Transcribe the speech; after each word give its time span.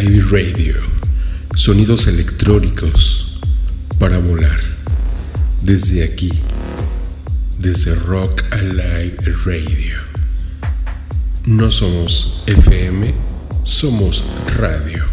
Radio. 0.00 0.76
Sonidos 1.56 2.06
electrónicos 2.06 3.40
para 3.98 4.20
volar. 4.20 4.60
Desde 5.62 6.04
aquí. 6.04 6.30
Desde 7.58 7.96
Rock 7.96 8.44
Alive 8.52 9.16
Radio. 9.44 9.98
No 11.46 11.72
somos 11.72 12.44
FM, 12.46 13.12
somos 13.64 14.24
radio. 14.56 15.04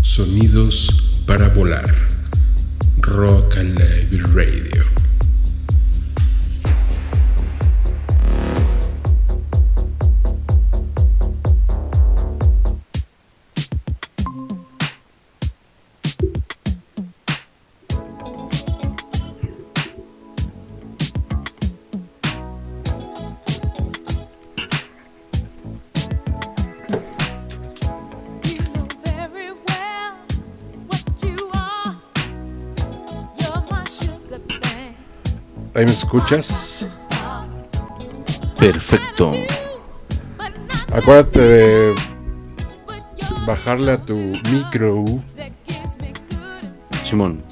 Sonidos 0.00 1.20
para 1.26 1.50
volar. 1.50 1.94
Rock 3.02 3.58
Alive 3.58 4.22
Radio. 4.32 4.73
escuchas. 35.94 36.86
Perfecto. 38.58 39.32
Acuérdate 40.92 41.40
de 41.40 41.94
bajarle 43.46 43.92
a 43.92 43.98
tu 43.98 44.14
micro. 44.50 45.04
Simón. 47.04 47.42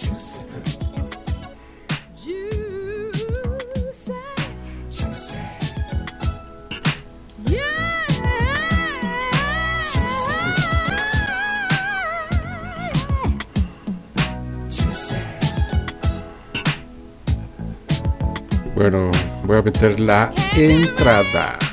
voy 19.52 19.58
a 19.58 19.62
meter 19.62 20.00
la 20.00 20.30
entrada. 20.56 21.71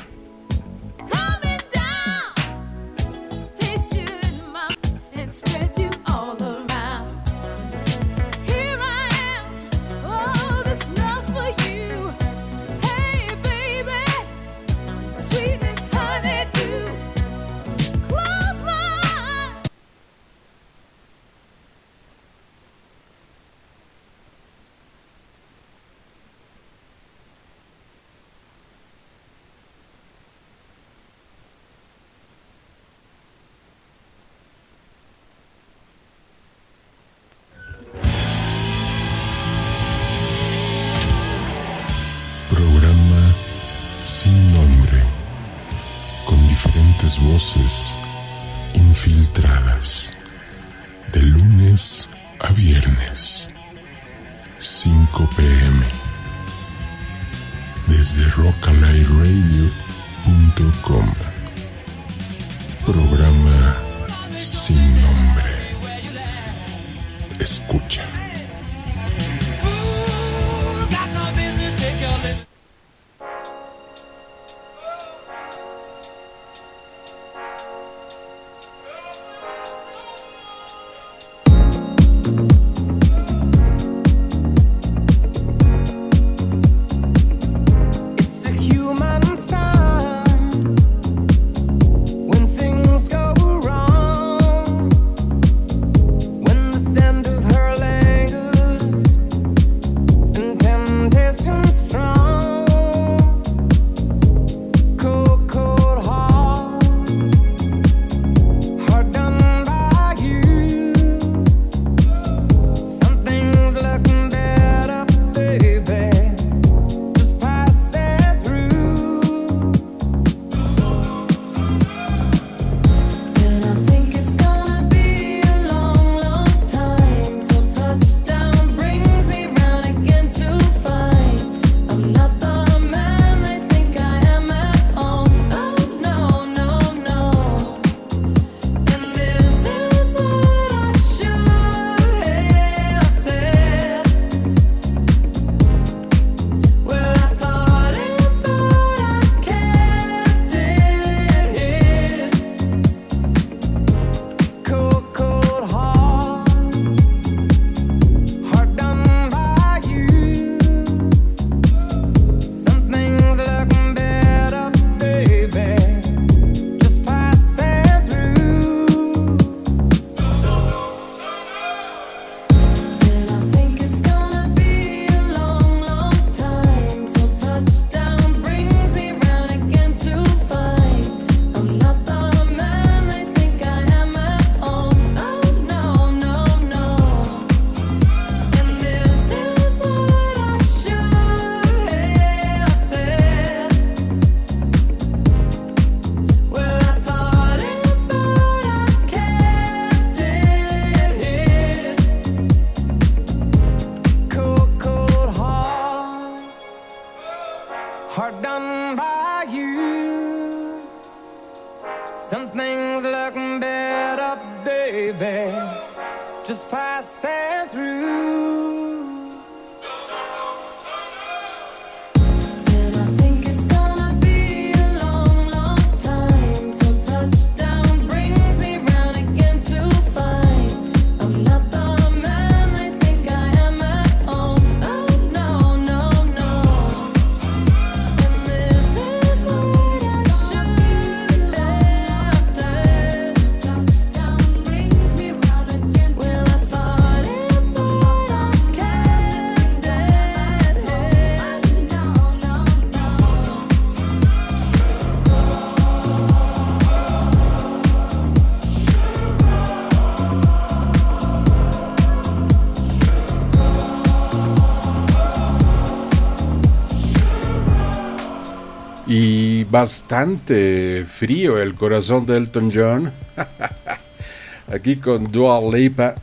Bastante 269.70 271.04
frío 271.06 271.58
el 271.60 271.74
corazón 271.74 272.26
de 272.26 272.36
Elton 272.36 272.70
John. 272.74 273.12
Aquí 274.72 274.96
con 274.96 275.30
Dua 275.30 275.60
Lipa. 275.60 276.14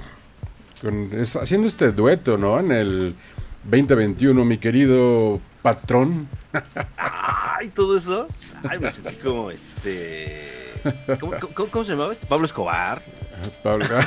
Con, 0.82 1.10
es- 1.14 1.36
haciendo 1.36 1.68
este 1.68 1.92
dueto, 1.92 2.38
¿no? 2.38 2.60
En 2.60 2.72
el 2.72 3.16
2021, 3.64 4.46
mi 4.46 4.58
querido 4.58 5.40
patrón. 5.62 6.28
Ay, 6.98 7.70
todo 7.70 7.98
eso. 7.98 8.28
Ay, 8.70 8.80
me 8.80 8.92
sentí 8.92 9.16
como 9.16 9.50
este. 9.52 10.44
¿Cómo, 11.20 11.34
cómo- 11.54 11.68
cómo 11.70 11.84
se 11.84 11.92
llamaba? 11.94 12.14
Pablo 12.30 12.46
Escobar. 12.46 13.02
Pablo- 13.64 13.86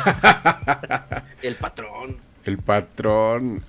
El 1.42 1.54
patrón. 1.56 2.16
el 2.44 2.58
patrón. 2.58 3.62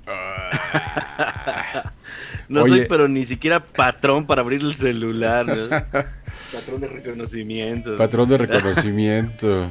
No 2.52 2.64
Oye. 2.64 2.80
soy, 2.80 2.86
pero 2.90 3.08
ni 3.08 3.24
siquiera 3.26 3.64
patrón 3.66 4.28
para 4.28 4.42
abrir 4.42 4.62
el 4.62 4.76
celular. 4.76 5.46
¿no? 5.48 5.56
patrón 6.54 6.82
de 6.82 6.88
reconocimiento. 6.88 7.98
Patrón 7.98 8.28
de 8.30 8.38
reconocimiento. 8.38 9.68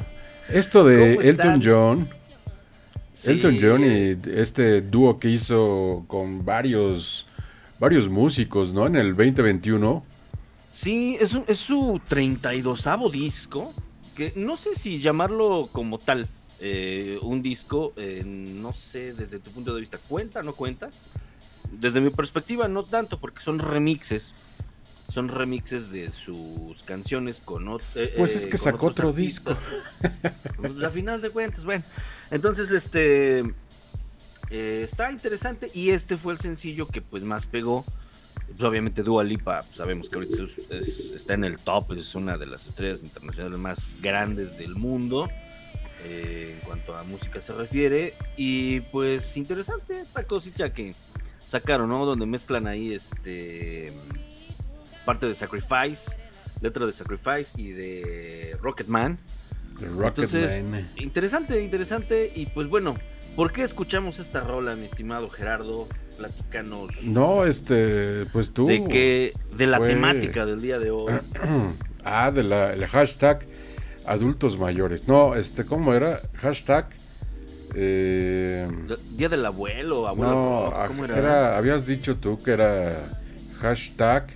Esto 0.48 0.84
de 0.84 1.16
¿Cómo 1.16 1.20
Elton? 1.28 1.62
John. 1.64 2.08
Sí. 3.12 3.32
Elton 3.32 3.58
John 3.60 3.84
y 3.84 4.16
este 4.34 4.80
dúo 4.80 5.18
que 5.18 5.28
hizo 5.28 6.04
con 6.06 6.44
varios 6.44 7.26
varios 7.78 8.08
músicos, 8.08 8.72
¿no? 8.72 8.86
En 8.86 8.96
el 8.96 9.14
2021. 9.14 10.02
Sí, 10.70 11.16
es, 11.20 11.34
un- 11.34 11.44
es 11.46 11.58
su 11.58 12.00
32 12.08 12.88
disco. 13.12 13.72
Que 14.16 14.32
no 14.36 14.56
sé 14.56 14.74
si 14.74 15.00
llamarlo 15.00 15.68
como 15.72 15.98
tal. 15.98 16.26
eh, 16.62 17.18
un 17.22 17.40
disco, 17.40 17.94
eh, 17.96 18.22
no 18.24 18.72
sé 18.74 19.14
desde 19.14 19.38
tu 19.38 19.50
punto 19.50 19.74
de 19.74 19.80
vista, 19.80 19.98
¿cuenta 20.08 20.42
no 20.42 20.52
cuenta? 20.52 20.90
Desde 21.72 22.00
mi 22.00 22.10
perspectiva, 22.10 22.68
no 22.68 22.82
tanto, 22.82 23.18
porque 23.18 23.40
son 23.40 23.58
remixes. 23.58 24.34
Son 25.12 25.28
remixes 25.28 25.90
de 25.90 26.10
sus 26.10 26.82
canciones 26.84 27.40
con 27.44 27.66
ot- 27.66 27.82
eh, 27.96 28.14
Pues 28.16 28.34
eh, 28.34 28.38
es 28.38 28.46
que 28.46 28.56
sacó 28.56 28.86
otro 28.86 29.12
disco. 29.12 29.50
artistas. 29.52 30.32
Pues, 30.56 30.82
a 30.82 30.90
final 30.90 31.20
de 31.20 31.30
cuentas, 31.30 31.64
bueno. 31.64 31.82
Entonces, 32.30 32.70
este. 32.70 33.40
eh, 34.50 34.82
está 34.84 35.10
interesante. 35.10 35.70
Y 35.74 35.90
este 35.90 36.16
fue 36.16 36.32
el 36.34 36.40
sencillo 36.40 36.86
que 36.86 37.00
pues 37.02 37.22
más 37.24 37.46
pegó. 37.46 37.84
Pues, 38.48 38.62
obviamente 38.62 39.02
Dua 39.02 39.22
Lipa, 39.24 39.62
pues, 39.62 39.76
sabemos 39.76 40.08
que 40.08 40.16
ahorita 40.16 40.42
es- 40.44 40.70
es- 40.70 41.12
está 41.12 41.34
en 41.34 41.44
el 41.44 41.58
top, 41.58 41.92
es 41.92 42.14
una 42.14 42.36
de 42.36 42.46
las 42.46 42.66
estrellas 42.66 43.02
internacionales 43.02 43.58
más 43.58 43.90
grandes 44.00 44.58
del 44.58 44.74
mundo. 44.76 45.28
eh, 46.02 46.54
en 46.58 46.66
cuanto 46.66 46.96
a 46.96 47.02
música 47.02 47.42
se 47.42 47.52
refiere. 47.52 48.14
Y 48.38 48.80
pues 48.80 49.36
interesante 49.36 50.00
esta 50.00 50.22
cosita 50.24 50.72
que 50.72 50.94
sacaron, 51.50 51.88
¿no? 51.88 52.06
Donde 52.06 52.26
mezclan 52.26 52.66
ahí 52.68 52.92
este 52.92 53.92
parte 55.04 55.26
de 55.26 55.34
Sacrifice, 55.34 56.16
letra 56.60 56.86
de 56.86 56.92
Sacrifice 56.92 57.60
y 57.60 57.70
de 57.72 58.56
Rocketman. 58.62 59.18
Entonces, 59.82 60.62
Man. 60.64 60.88
Interesante, 60.96 61.60
interesante. 61.62 62.30
Y 62.34 62.46
pues 62.46 62.68
bueno, 62.68 62.96
¿por 63.34 63.50
qué 63.52 63.62
escuchamos 63.62 64.18
esta 64.18 64.40
rola, 64.40 64.76
mi 64.76 64.84
estimado 64.84 65.28
Gerardo? 65.30 65.88
Platícanos 66.18 67.02
No, 67.02 67.46
este, 67.46 68.26
pues 68.32 68.52
tú. 68.52 68.66
de 68.66 68.84
qué, 68.84 69.32
de 69.56 69.66
la 69.66 69.78
fue- 69.78 69.88
temática 69.88 70.44
del 70.44 70.60
día 70.60 70.78
de 70.78 70.90
hoy. 70.90 71.10
ah, 72.04 72.30
de 72.30 72.42
la, 72.44 72.74
el 72.74 72.86
hashtag 72.86 73.46
adultos 74.04 74.58
mayores. 74.58 75.08
No, 75.08 75.34
este, 75.34 75.64
¿cómo 75.64 75.94
era? 75.94 76.20
Hashtag. 76.34 76.90
Eh, 77.74 78.68
Día 79.16 79.28
del 79.28 79.44
abuelo, 79.46 80.08
abuelo. 80.08 80.30
no, 80.32 80.70
rock, 80.70 80.86
¿cómo 80.88 81.04
era? 81.04 81.16
era- 81.18 81.56
habías 81.58 81.86
dicho 81.86 82.16
tú 82.16 82.38
que 82.38 82.52
era 82.52 82.96
hashtag 83.60 84.26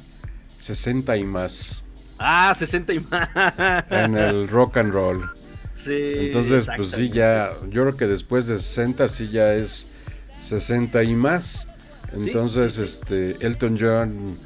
60 0.59 1.17
y 1.17 1.25
más 1.25 1.83
Ah, 2.19 2.55
60 2.57 2.93
y 2.95 3.01
más. 3.01 3.29
en 3.91 4.17
el 4.17 4.49
rock 4.49 4.77
and 4.79 4.93
roll. 4.93 5.29
Sí, 5.75 5.93
Entonces, 6.17 6.69
pues 6.77 6.91
sí, 6.91 7.11
ya, 7.11 7.51
yo 7.71 7.83
creo 7.83 7.97
que 7.97 8.07
después 8.07 8.47
de 8.47 8.57
60 8.57 9.09
sí 9.09 9.29
ya 9.29 9.53
es 9.55 9.87
60 10.41 11.03
y 11.03 11.15
más. 11.17 11.69
Entonces, 12.13 12.75
sí, 12.75 12.79
sí. 12.79 12.85
este, 12.85 13.45
Elton 13.47 13.77
John, 13.81 14.39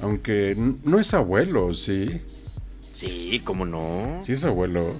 aunque 0.00 0.54
no 0.84 1.00
es 1.00 1.12
abuelo, 1.12 1.74
sí, 1.74 2.20
Sí, 2.96 3.42
cómo 3.44 3.66
no. 3.66 4.22
sí 4.24 4.32
es 4.32 4.44
abuelo. 4.44 4.94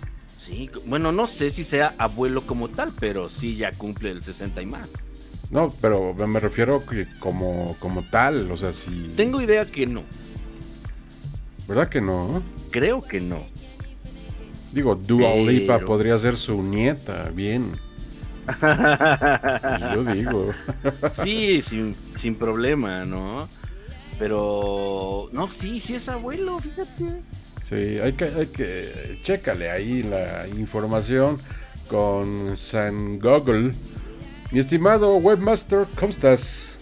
Sí, 0.47 0.71
bueno, 0.85 1.11
no 1.11 1.27
sé 1.27 1.51
si 1.51 1.65
sea 1.65 1.93
abuelo 1.99 2.43
como 2.43 2.69
tal, 2.69 2.93
pero 3.01 3.29
sí 3.29 3.57
ya 3.57 3.73
cumple 3.73 4.13
el 4.13 4.23
60 4.23 4.63
y 4.63 4.67
más. 4.67 4.89
No, 5.51 5.71
pero 5.81 6.15
me 6.15 6.39
refiero 6.39 6.87
que 6.87 7.09
como, 7.19 7.77
como 7.81 8.09
tal, 8.11 8.49
o 8.53 8.57
sea, 8.57 8.73
sí. 8.73 9.11
Tengo 9.17 9.41
idea 9.41 9.65
que 9.65 9.89
no. 9.89 10.05
¿Verdad 11.67 11.89
que 11.89 12.01
no? 12.01 12.45
Creo 12.71 13.03
que 13.03 13.21
no. 13.21 13.45
Digo, 14.73 14.95
Dua 14.95 15.35
Lipa 15.35 15.81
podría 15.81 16.17
ser 16.17 16.37
su 16.37 16.63
nieta, 16.63 17.29
bien. 17.31 17.73
Yo 19.95 20.05
digo. 20.05 20.45
Sí, 21.11 21.61
sin, 21.61 21.93
sin 22.17 22.37
problema, 22.37 23.05
¿no? 23.05 23.49
Pero, 24.17 25.29
no, 25.33 25.51
sí, 25.51 25.81
sí 25.81 25.97
es 25.97 26.09
abuelo, 26.09 26.61
fíjate. 26.61 27.23
Sí, 27.69 27.75
hay 27.75 28.13
que, 28.13 28.25
hay 28.25 28.47
que, 28.47 29.19
chécale 29.23 29.71
ahí 29.71 30.03
la 30.05 30.47
información 30.49 31.39
con 31.89 32.57
San 32.57 33.19
Google. 33.19 33.73
Mi 34.53 34.61
estimado 34.61 35.17
webmaster, 35.17 35.87
¿cómo 35.99 36.11
estás? 36.11 36.79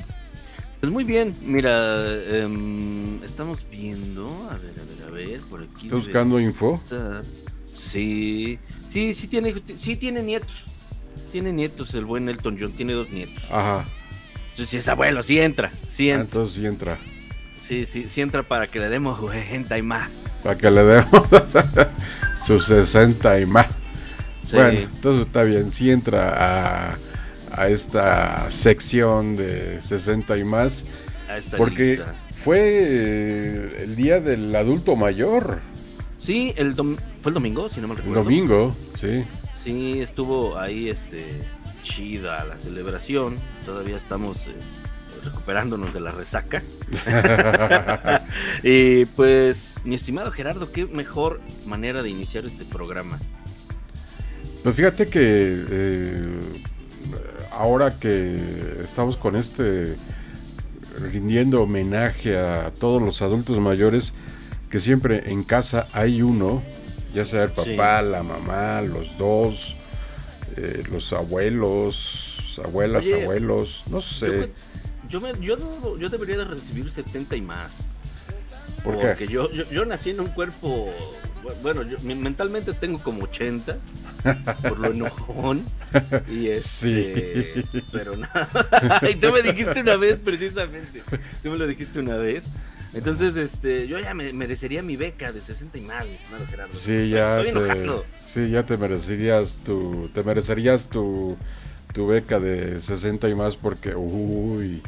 Pues 0.80 0.92
muy 0.92 1.04
bien, 1.04 1.34
mira, 1.42 2.06
em, 2.28 3.24
estamos 3.24 3.64
viendo, 3.70 4.28
a 4.50 4.58
ver, 4.58 4.74
a 4.78 4.84
ver, 4.84 5.08
a 5.08 5.10
ver, 5.10 5.40
por 5.48 5.62
aquí. 5.62 5.86
¿Estás 5.86 6.00
buscando 6.00 6.38
info? 6.38 6.74
estar. 6.84 7.22
Sí, 7.72 8.58
sí, 8.90 9.14
sí 9.14 9.26
tiene, 9.28 9.54
sí 9.76 9.96
tiene 9.96 10.22
nietos. 10.22 10.66
Tiene 11.32 11.52
nietos 11.52 11.94
el 11.94 12.04
buen 12.04 12.28
Elton 12.28 12.58
John, 12.60 12.72
tiene 12.72 12.92
dos 12.92 13.08
nietos. 13.10 13.42
Ajá, 13.50 13.86
Entonces, 14.50 14.68
sí 14.68 14.76
es 14.76 14.88
abuelo, 14.88 15.22
sí 15.22 15.40
entra, 15.40 15.72
sí 15.88 16.10
ah, 16.10 16.16
entra. 16.16 16.24
entonces 16.26 16.56
sí 16.56 16.66
entra. 16.66 17.00
Sí, 17.66 17.86
sí, 17.86 18.06
sí 18.08 18.20
entra 18.20 18.42
para 18.42 18.66
que 18.66 18.78
le 18.78 18.88
demos 18.90 19.18
gente 19.32 19.78
y 19.78 19.82
más. 19.82 20.10
Para 20.42 20.56
que 20.58 20.70
le 20.70 20.82
demos 20.84 21.22
sus 22.46 22.66
60 22.66 23.40
y 23.40 23.46
más. 23.46 23.66
Sí. 24.46 24.56
Bueno, 24.56 24.80
entonces 24.80 25.26
está 25.26 25.42
bien, 25.44 25.70
sí 25.70 25.90
entra 25.90 26.90
a, 26.90 26.98
a 27.52 27.68
esta 27.68 28.50
sección 28.50 29.36
de 29.36 29.80
60 29.80 30.36
y 30.36 30.44
más. 30.44 30.84
a 31.28 31.38
esta 31.38 31.56
Porque 31.56 31.96
lista. 31.96 32.14
fue 32.36 32.58
eh, 32.60 33.76
el 33.84 33.96
día 33.96 34.20
del 34.20 34.54
adulto 34.54 34.96
mayor, 34.96 35.60
Sí, 36.18 36.54
el 36.56 36.74
dom- 36.74 36.96
fue 37.20 37.30
el 37.30 37.34
domingo, 37.34 37.68
si 37.68 37.80
no 37.82 37.88
me 37.88 37.94
recuerdo. 37.96 38.22
domingo, 38.22 38.74
sí. 38.98 39.24
Sí, 39.62 40.00
estuvo 40.00 40.58
ahí 40.58 40.88
este 40.88 41.24
chida 41.82 42.44
la 42.46 42.56
celebración. 42.58 43.36
Todavía 43.66 43.96
estamos 43.98 44.46
eh, 44.46 44.54
recuperándonos 45.24 45.92
de 45.92 46.00
la 46.00 46.12
resaca. 46.12 46.62
y 48.62 49.04
pues, 49.06 49.76
mi 49.84 49.94
estimado 49.94 50.30
Gerardo, 50.30 50.70
qué 50.70 50.86
mejor 50.86 51.40
manera 51.66 52.02
de 52.02 52.10
iniciar 52.10 52.44
este 52.46 52.64
programa. 52.64 53.18
Pues 54.62 54.76
fíjate 54.76 55.08
que 55.08 55.64
eh, 55.70 56.40
ahora 57.52 57.98
que 57.98 58.40
estamos 58.84 59.16
con 59.16 59.36
este 59.36 59.96
rindiendo 61.00 61.62
homenaje 61.62 62.38
a 62.38 62.70
todos 62.70 63.02
los 63.02 63.20
adultos 63.22 63.58
mayores, 63.60 64.14
que 64.70 64.80
siempre 64.80 65.30
en 65.30 65.44
casa 65.44 65.86
hay 65.92 66.22
uno, 66.22 66.62
ya 67.14 67.24
sea 67.24 67.44
el 67.44 67.50
papá, 67.50 68.02
la 68.02 68.22
mamá, 68.22 68.80
los 68.80 69.16
dos, 69.18 69.76
eh, 70.56 70.82
los 70.90 71.12
abuelos, 71.12 72.60
abuelas, 72.64 73.06
Oye, 73.06 73.22
abuelos, 73.22 73.84
no 73.90 74.00
sé. 74.00 74.50
Yo, 75.08 75.20
me- 75.20 75.32
yo, 75.40 75.56
no- 75.56 75.96
yo 75.98 76.08
debería 76.08 76.38
de 76.38 76.44
recibir 76.44 76.90
70 76.90 77.36
y 77.36 77.42
más. 77.42 77.88
¿Por 78.82 78.98
qué? 78.98 79.06
Porque 79.06 79.26
yo, 79.28 79.50
yo, 79.50 79.64
yo 79.70 79.84
nací 79.84 80.10
en 80.10 80.20
un 80.20 80.28
cuerpo. 80.28 80.92
bu- 81.42 81.54
Bueno, 81.62 81.82
yo 81.82 81.96
mentalmente 82.02 82.72
tengo 82.74 82.98
como 82.98 83.24
80. 83.24 83.78
Por 84.62 84.78
lo 84.78 84.92
enojón. 84.92 85.64
Y 86.30 86.48
este. 86.48 87.64
Pero 87.92 88.16
nada. 88.16 89.00
y 89.10 89.14
tú 89.16 89.30
me 89.32 89.42
dijiste 89.42 89.80
una 89.80 89.96
vez, 89.96 90.18
precisamente. 90.22 91.02
Tú 91.42 91.50
me 91.50 91.58
lo 91.58 91.66
dijiste 91.66 92.00
una 92.00 92.16
vez. 92.16 92.44
Entonces, 92.92 93.36
este, 93.36 93.88
yo 93.88 93.98
ya 93.98 94.14
me 94.14 94.32
merecería 94.32 94.80
mi 94.82 94.96
beca 94.96 95.32
de 95.32 95.40
60 95.40 95.78
y 95.78 95.80
más, 95.80 96.04
mi 96.06 96.14
estimado 96.14 96.46
Gerardo. 96.46 96.74
Sí, 96.74 97.08
ya 97.08 97.40
Estoy 97.40 97.52
te, 97.52 97.72
enojado. 97.72 98.04
sí, 98.32 98.48
ya 98.50 98.62
te 98.64 98.76
merecerías 98.76 99.58
tu, 99.64 100.08
te 100.14 100.22
merecerías 100.22 100.88
tu, 100.88 101.36
tu 101.94 102.06
beca 102.08 102.38
de 102.40 102.80
60 102.80 103.28
y 103.30 103.34
más 103.34 103.56
porque, 103.56 103.94
uy, 103.94 104.82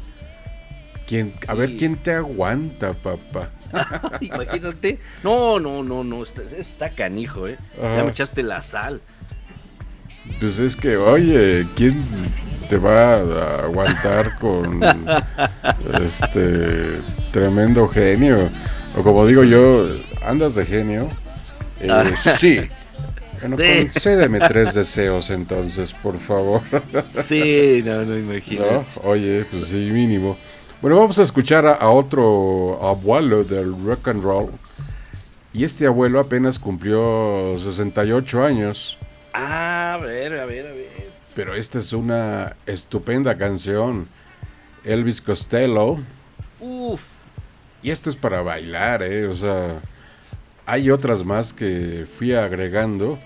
¿quién, 1.07 1.33
a 1.49 1.53
Sí. 1.53 1.59
ver 1.59 1.77
quién 1.79 1.97
te 1.97 2.13
aguanta, 2.13 2.93
papá. 2.93 3.51
Imagínate. 4.21 4.99
No, 5.23 5.59
no, 5.59 5.83
no, 5.83 6.05
no. 6.05 6.23
Está, 6.23 6.43
está 6.43 6.91
canijo, 6.91 7.49
¿eh? 7.49 7.57
Ajá. 7.79 7.97
Ya 7.97 8.05
me 8.05 8.11
echaste 8.11 8.43
la 8.43 8.61
sal. 8.61 9.01
Pues 10.41 10.59
es 10.59 10.75
que, 10.77 10.97
oye, 10.97 11.65
¿quién 11.77 12.03
te 12.69 12.77
va 12.77 13.15
a 13.15 13.65
aguantar 13.65 14.37
con 14.41 14.81
este 16.03 16.99
tremendo 17.33 17.89
genio? 17.89 18.49
O 18.97 19.03
como 19.03 19.25
digo 19.27 19.45
yo, 19.45 19.89
¿andas 20.25 20.55
de 20.57 20.67
genio? 20.67 21.09
Eh, 21.81 21.89
Ah. 21.91 22.05
Sí. 23.57 23.89
concédeme 23.93 24.39
tres 24.49 24.75
deseos 24.75 25.31
entonces, 25.31 25.93
por 25.93 26.19
favor. 26.21 26.63
Sí, 27.23 27.83
no, 27.85 28.05
no 28.05 28.17
imagino. 28.17 28.65
¿No? 28.71 28.85
Oye, 29.05 29.45
pues 29.51 29.69
sí, 29.69 29.91
mínimo. 29.93 30.37
Bueno, 30.81 30.97
vamos 30.97 31.19
a 31.19 31.23
escuchar 31.23 31.67
a, 31.67 31.73
a 31.73 31.91
otro 31.91 32.79
abuelo 32.83 33.45
del 33.45 33.73
rock 33.85 34.09
and 34.09 34.23
roll. 34.23 34.51
Y 35.53 35.65
este 35.65 35.87
abuelo 35.87 36.21
apenas 36.21 36.59
cumplió 36.59 37.57
68 37.59 38.45
años. 38.45 38.99
Ah, 39.33 39.95
a 39.95 39.97
ver, 39.99 40.39
a 40.39 40.45
ver, 40.45 40.67
a 40.67 40.73
ver. 40.73 41.11
Pero 41.35 41.55
esta 41.55 41.79
es 41.79 41.93
una 41.93 42.57
estupenda 42.67 43.37
canción. 43.39 44.09
Elvis 44.85 45.21
Costello. 45.21 45.99
Uf. 46.61 47.03
Y 47.83 47.91
esto 47.91 48.11
es 48.11 48.17
para 48.17 48.43
bailar, 48.43 49.03
¿eh? 49.03 49.27
O 49.27 49.35
sea, 49.37 49.81
hay 50.65 50.91
otras 50.91 51.25
más 51.25 51.53
que 51.53 52.07
fui 52.19 52.35
agregando. 52.35 53.19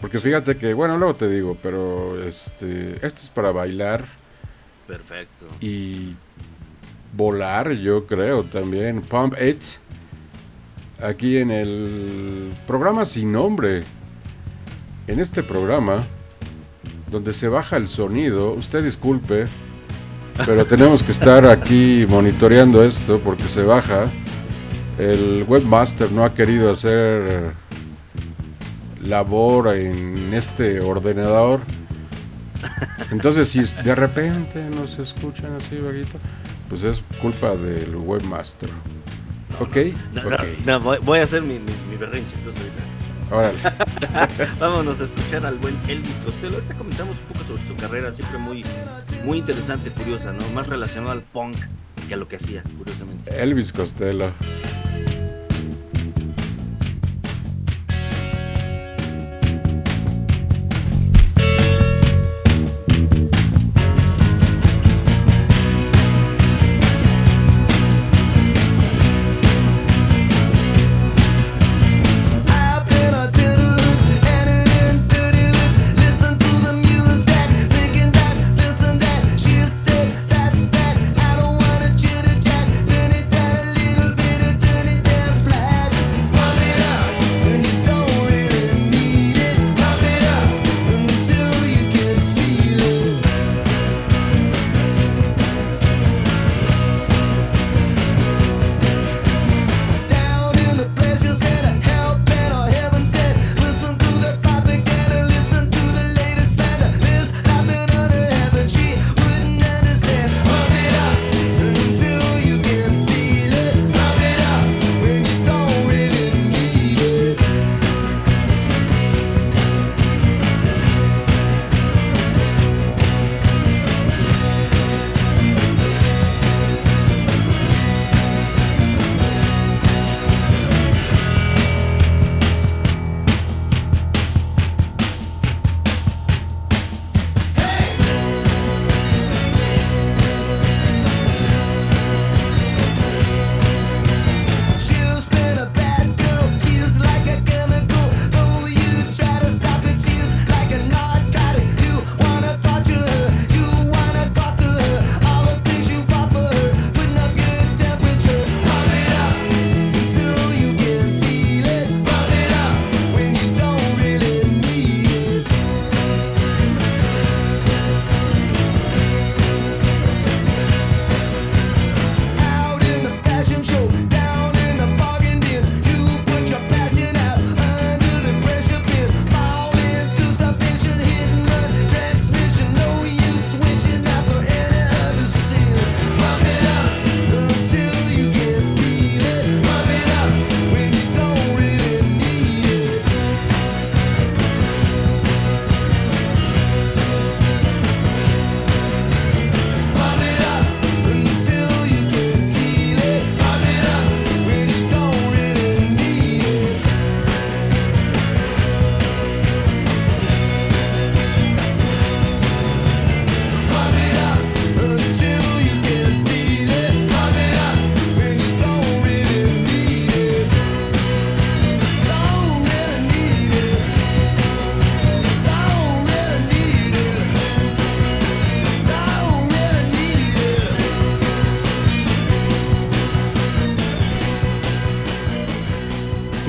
Porque 0.00 0.18
fíjate 0.18 0.56
que, 0.56 0.72
bueno, 0.72 0.96
luego 0.96 1.14
te 1.14 1.28
digo, 1.28 1.56
pero 1.62 2.22
este, 2.22 2.94
esto 3.06 3.20
es 3.20 3.28
para 3.28 3.52
bailar 3.52 4.06
Perfecto. 4.86 5.46
y 5.60 6.14
volar, 7.12 7.72
yo 7.72 8.06
creo 8.06 8.44
también. 8.44 9.02
Pump 9.02 9.34
It. 9.40 9.62
Aquí 11.02 11.38
en 11.38 11.50
el 11.50 12.52
programa 12.66 13.04
sin 13.04 13.32
nombre. 13.32 13.82
En 15.06 15.18
este 15.18 15.42
programa, 15.42 16.04
donde 17.10 17.32
se 17.32 17.48
baja 17.48 17.76
el 17.76 17.88
sonido, 17.88 18.52
usted 18.52 18.84
disculpe, 18.84 19.48
pero 20.46 20.64
tenemos 20.66 21.02
que 21.02 21.12
estar 21.12 21.44
aquí 21.46 22.06
monitoreando 22.08 22.82
esto 22.82 23.20
porque 23.20 23.48
se 23.48 23.62
baja. 23.62 24.10
El 24.98 25.44
webmaster 25.48 26.12
no 26.12 26.24
ha 26.24 26.34
querido 26.34 26.70
hacer 26.70 27.52
labor 29.02 29.76
en 29.76 30.32
este 30.34 30.80
ordenador. 30.80 31.60
Entonces, 33.10 33.48
si 33.48 33.62
de 33.62 33.94
repente 33.94 34.62
nos 34.70 34.98
escuchan 34.98 35.54
así, 35.56 35.78
vaguito, 35.78 36.18
pues 36.68 36.82
es 36.82 37.02
culpa 37.20 37.56
del 37.56 37.96
webmaster. 37.96 38.70
¿Ok? 39.58 39.76
No, 40.14 40.22
ok. 40.22 40.42
no, 40.64 40.78
no, 40.78 41.00
voy, 41.00 41.18
a 41.18 41.24
hacer 41.24 41.42
mi, 41.42 41.58
mi, 41.58 41.72
mi 41.90 41.96
berrinche, 41.96 42.34
entonces 42.36 42.62
ahorita. 42.62 43.00
Órale. 43.30 43.58
Vámonos 44.60 45.00
a 45.00 45.04
escuchar 45.04 45.46
al 45.46 45.56
buen 45.56 45.78
Elvis 45.88 46.18
Costello. 46.24 46.56
Ahorita 46.56 46.74
comentamos 46.74 47.16
un 47.18 47.34
poco 47.34 47.44
sobre 47.44 47.64
su 47.64 47.76
carrera, 47.76 48.10
siempre 48.12 48.38
muy, 48.38 48.64
muy 49.24 49.38
interesante, 49.38 49.90
curiosa, 49.90 50.32
¿no? 50.32 50.48
Más 50.54 50.68
relacionado 50.68 51.12
al 51.12 51.22
punk 51.22 51.56
que 52.08 52.14
a 52.14 52.16
lo 52.16 52.26
que 52.26 52.36
hacía, 52.36 52.62
curiosamente. 52.76 53.30
Elvis 53.40 53.72
Costello. 53.72 54.32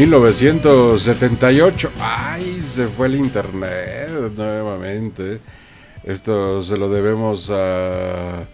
1978. 0.02 1.92
¡Ay! 2.00 2.64
Se 2.64 2.88
fue 2.88 3.06
el 3.06 3.18
internet 3.18 4.10
nuevamente. 4.36 5.40
Esto 6.04 6.64
se 6.64 6.76
lo 6.76 6.90
debemos 6.90 7.52
a 7.52 8.46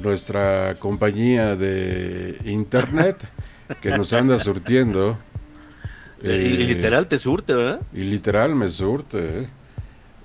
nuestra 0.00 0.76
compañía 0.78 1.56
de 1.56 2.38
internet 2.44 3.16
que 3.82 3.90
nos 3.90 4.12
anda 4.12 4.38
surtiendo. 4.38 5.18
Y, 6.22 6.28
y 6.28 6.30
Eh, 6.30 6.66
literal 6.68 7.08
te 7.08 7.18
surte, 7.18 7.52
¿verdad? 7.54 7.80
Y 7.92 8.04
literal 8.04 8.54
me 8.54 8.68
surte. 8.68 9.40
¿eh? 9.40 9.48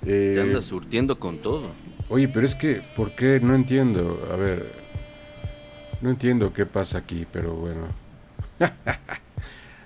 Eh, 0.06 0.32
Te 0.36 0.40
andas 0.42 0.64
surtiendo 0.64 1.18
con 1.18 1.38
todo. 1.38 1.72
Oye, 2.08 2.28
pero 2.28 2.46
es 2.46 2.54
que, 2.54 2.82
¿por 2.94 3.16
qué? 3.16 3.40
No 3.42 3.56
entiendo. 3.56 4.28
A 4.32 4.36
ver, 4.36 4.64
no 6.00 6.10
entiendo 6.10 6.52
qué 6.52 6.66
pasa 6.66 6.98
aquí, 6.98 7.26
pero 7.32 7.54
bueno. 7.56 7.88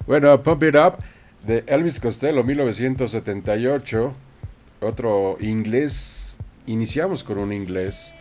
bueno, 0.06 0.42
Pump 0.42 0.62
It 0.64 0.74
Up 0.74 0.98
de 1.46 1.64
Elvis 1.66 2.00
Costello, 2.00 2.44
1978. 2.44 4.14
Otro 4.80 5.36
inglés. 5.40 6.36
Iniciamos 6.66 7.24
con 7.24 7.38
un 7.38 7.52
inglés 7.52 8.12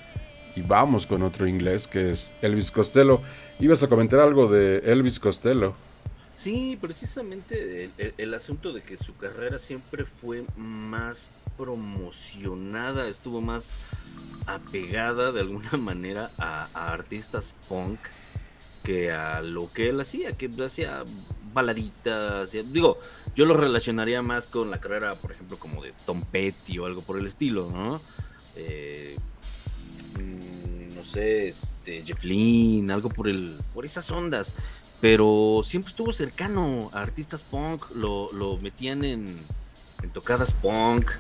y 0.56 0.62
vamos 0.62 1.08
con 1.08 1.24
otro 1.24 1.48
inglés 1.48 1.88
que 1.88 2.12
es 2.12 2.32
Elvis 2.42 2.72
Costello. 2.72 3.22
Ibas 3.60 3.84
a 3.84 3.88
comentar 3.88 4.20
algo 4.20 4.48
de 4.48 4.78
Elvis 4.86 5.20
Costello. 5.20 5.74
Sí, 6.36 6.78
precisamente 6.80 7.90
el, 8.18 8.34
asunto 8.34 8.74
de 8.74 8.82
que 8.82 8.98
su 8.98 9.16
carrera 9.16 9.60
siempre 9.60 10.04
fue 10.04 10.44
más 10.58 11.30
promocionada, 11.58 13.08
estuvo 13.08 13.40
más 13.40 13.72
apegada 14.46 15.32
de 15.32 15.42
alguna 15.42 15.72
manera 15.78 16.30
a 16.38 16.68
artistas 16.74 17.54
punk 17.70 18.00
que 18.84 19.12
a 19.12 19.42
lo 19.42 19.72
que 19.72 19.90
él 19.90 20.00
hacía, 20.02 20.34
que 20.34 20.50
hacía 20.64 21.04
baladitas, 21.54 22.52
digo, 22.72 23.00
yo 23.36 23.46
lo 23.46 23.56
relacionaría 23.56 24.22
más 24.22 24.48
con 24.48 24.72
la 24.72 24.80
carrera, 24.80 25.16
por 25.16 25.32
ejemplo, 25.32 25.58
como 25.58 25.84
de 25.84 25.94
Tom 26.06 26.24
Petty 26.24 26.80
o 26.80 26.86
algo 26.86 27.02
por 27.02 27.18
el 27.18 27.28
estilo, 27.28 27.70
¿no? 27.72 28.02
Eh, 28.56 29.18
mm, 30.20 30.96
no 30.96 31.04
sé, 31.04 31.50
este, 31.50 32.04
Jeff 32.06 32.24
Lynne, 32.24 32.94
algo 32.94 33.10
por 33.10 33.28
el, 33.28 33.58
por 33.74 33.86
esas 33.86 34.10
ondas 34.12 34.54
pero 35.04 35.64
siempre 35.66 35.90
estuvo 35.90 36.14
cercano 36.14 36.90
a 36.94 37.02
artistas 37.02 37.44
punk, 37.44 37.88
lo, 37.94 38.58
metían 38.62 39.04
en, 39.04 39.38
tocadas 40.14 40.54
punk. 40.54 41.12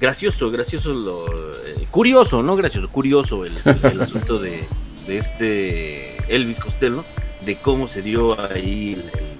Gracioso, 0.00 0.50
gracioso, 0.50 0.94
lo, 0.94 1.52
eh, 1.52 1.86
curioso, 1.90 2.42
no 2.42 2.56
gracioso, 2.56 2.88
curioso 2.88 3.44
el, 3.44 3.52
asunto 4.00 4.38
de, 4.38 4.64
de 5.06 5.18
este 5.18 6.34
Elvis 6.34 6.60
Costello, 6.60 7.04
de 7.44 7.56
cómo 7.56 7.88
se 7.88 8.00
dio 8.00 8.40
ahí 8.40 8.94
el 8.94 9.35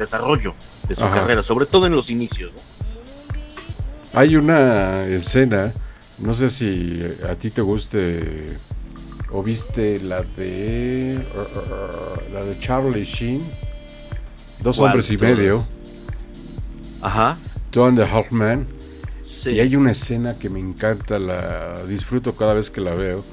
desarrollo 0.00 0.54
de 0.88 0.94
su 0.96 1.04
Ajá. 1.04 1.20
carrera, 1.20 1.42
sobre 1.42 1.66
todo 1.66 1.86
en 1.86 1.92
los 1.92 2.10
inicios. 2.10 2.50
¿no? 2.52 4.18
Hay 4.18 4.34
una 4.34 5.02
escena, 5.02 5.72
no 6.18 6.34
sé 6.34 6.50
si 6.50 7.00
a 7.28 7.36
ti 7.36 7.50
te 7.50 7.60
guste 7.60 8.46
o 9.30 9.42
viste 9.44 10.00
la 10.00 10.22
de 10.22 11.24
la 12.32 12.44
de 12.44 12.58
Charlie 12.58 13.04
Sheen, 13.04 13.40
dos 14.60 14.76
¿Cuál 14.78 14.88
hombres 14.90 15.10
y 15.12 15.16
medio, 15.16 15.64
Ajá. 17.00 17.36
Half 17.72 18.32
Men, 18.32 18.66
Sí. 19.22 19.50
y 19.52 19.60
hay 19.60 19.76
una 19.76 19.92
escena 19.92 20.34
que 20.38 20.50
me 20.50 20.58
encanta, 20.58 21.18
la 21.18 21.84
disfruto 21.86 22.34
cada 22.34 22.52
vez 22.54 22.68
que 22.68 22.80
la 22.80 22.94
veo, 22.94 23.24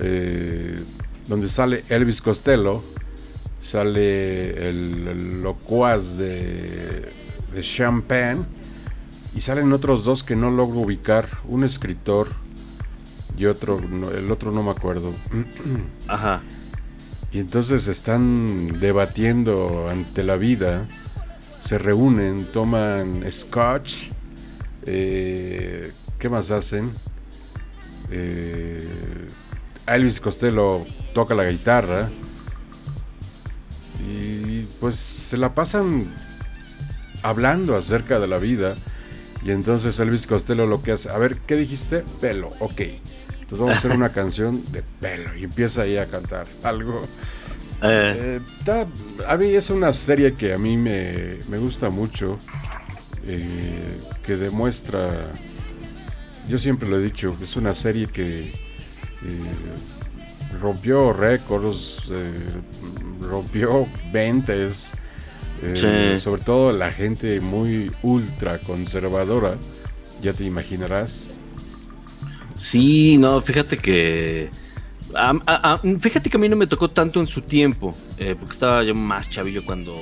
eh, 0.00 0.82
donde 1.28 1.48
sale 1.50 1.84
Elvis 1.88 2.20
Costello, 2.22 2.82
sale 3.66 4.68
el, 4.68 5.08
el 5.08 5.42
locuaz 5.42 6.16
de, 6.16 7.10
de 7.52 7.60
Champagne 7.62 8.44
y 9.34 9.40
salen 9.40 9.72
otros 9.72 10.04
dos 10.04 10.22
que 10.22 10.36
no 10.36 10.50
logro 10.50 10.80
ubicar, 10.80 11.26
un 11.46 11.64
escritor 11.64 12.28
y 13.36 13.46
otro, 13.46 13.80
no- 13.80 14.10
el 14.10 14.30
otro 14.30 14.52
no 14.52 14.62
me 14.62 14.70
acuerdo. 14.70 15.12
Ajá. 16.08 16.42
Y 17.32 17.40
entonces 17.40 17.86
están 17.88 18.78
debatiendo 18.80 19.88
ante 19.90 20.22
la 20.22 20.36
vida, 20.36 20.86
se 21.60 21.76
reúnen, 21.76 22.44
toman 22.52 23.24
scotch, 23.30 24.04
eh, 24.86 25.90
¿qué 26.18 26.28
más 26.28 26.50
hacen? 26.50 26.90
Eh, 28.10 28.86
Elvis 29.86 30.20
Costello 30.20 30.86
toca 31.12 31.34
la 31.34 31.44
guitarra 31.50 32.08
y 34.00 34.62
pues 34.80 34.96
se 34.96 35.36
la 35.36 35.54
pasan 35.54 36.14
hablando 37.22 37.76
acerca 37.76 38.18
de 38.20 38.26
la 38.26 38.38
vida 38.38 38.74
y 39.44 39.50
entonces 39.50 39.98
Elvis 40.00 40.26
Costello 40.26 40.66
lo 40.66 40.82
que 40.82 40.92
hace, 40.92 41.08
a 41.10 41.18
ver, 41.18 41.38
¿qué 41.40 41.56
dijiste? 41.56 42.04
Pelo, 42.20 42.50
ok. 42.60 42.80
Entonces 42.80 43.58
vamos 43.58 43.74
a 43.74 43.78
hacer 43.78 43.92
una 43.92 44.08
canción 44.12 44.60
de 44.72 44.82
pelo 45.00 45.36
y 45.36 45.44
empieza 45.44 45.82
ahí 45.82 45.96
a 45.98 46.06
cantar 46.06 46.46
algo. 46.62 46.98
Eh, 47.82 48.40
Eh, 48.66 48.86
a 49.26 49.36
mí 49.36 49.50
es 49.50 49.70
una 49.70 49.92
serie 49.92 50.34
que 50.34 50.52
a 50.52 50.58
mí 50.58 50.76
me, 50.76 51.38
me 51.48 51.58
gusta 51.58 51.90
mucho, 51.90 52.38
eh, 53.24 54.00
que 54.24 54.36
demuestra, 54.36 55.32
yo 56.48 56.58
siempre 56.58 56.88
lo 56.88 56.96
he 56.96 57.02
dicho, 57.02 57.36
es 57.40 57.56
una 57.56 57.74
serie 57.74 58.06
que 58.08 58.52
rompió 60.60 61.12
récords, 61.12 62.02
eh, 62.10 62.32
rompió 63.20 63.86
ventas, 64.12 64.92
eh, 65.62 66.14
Sí. 66.16 66.22
sobre 66.22 66.42
todo 66.42 66.72
la 66.72 66.90
gente 66.92 67.40
muy 67.40 67.90
ultra 68.02 68.60
conservadora, 68.60 69.56
ya 70.22 70.32
te 70.32 70.44
imaginarás. 70.44 71.26
Sí, 72.56 73.16
no, 73.18 73.40
fíjate 73.40 73.76
que. 73.76 74.50
a- 75.14 75.30
a- 75.46 75.72
a- 75.74 75.78
fíjate 75.98 76.28
que 76.28 76.36
a 76.36 76.40
mí 76.40 76.48
no 76.48 76.56
me 76.56 76.66
tocó 76.66 76.90
tanto 76.90 77.20
en 77.20 77.26
su 77.26 77.40
tiempo, 77.40 77.94
eh, 78.18 78.34
porque 78.38 78.52
estaba 78.52 78.82
yo 78.84 78.94
más 78.94 79.30
chavillo 79.30 79.64
cuando 79.64 79.94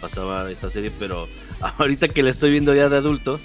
pasaba 0.00 0.48
esta 0.50 0.68
serie, 0.70 0.92
pero 1.00 1.26
ahorita 1.78 2.06
que 2.08 2.22
la 2.22 2.30
estoy 2.30 2.52
viendo 2.52 2.72
ya 2.74 2.88
de 2.88 2.96
adulto, 2.98 3.40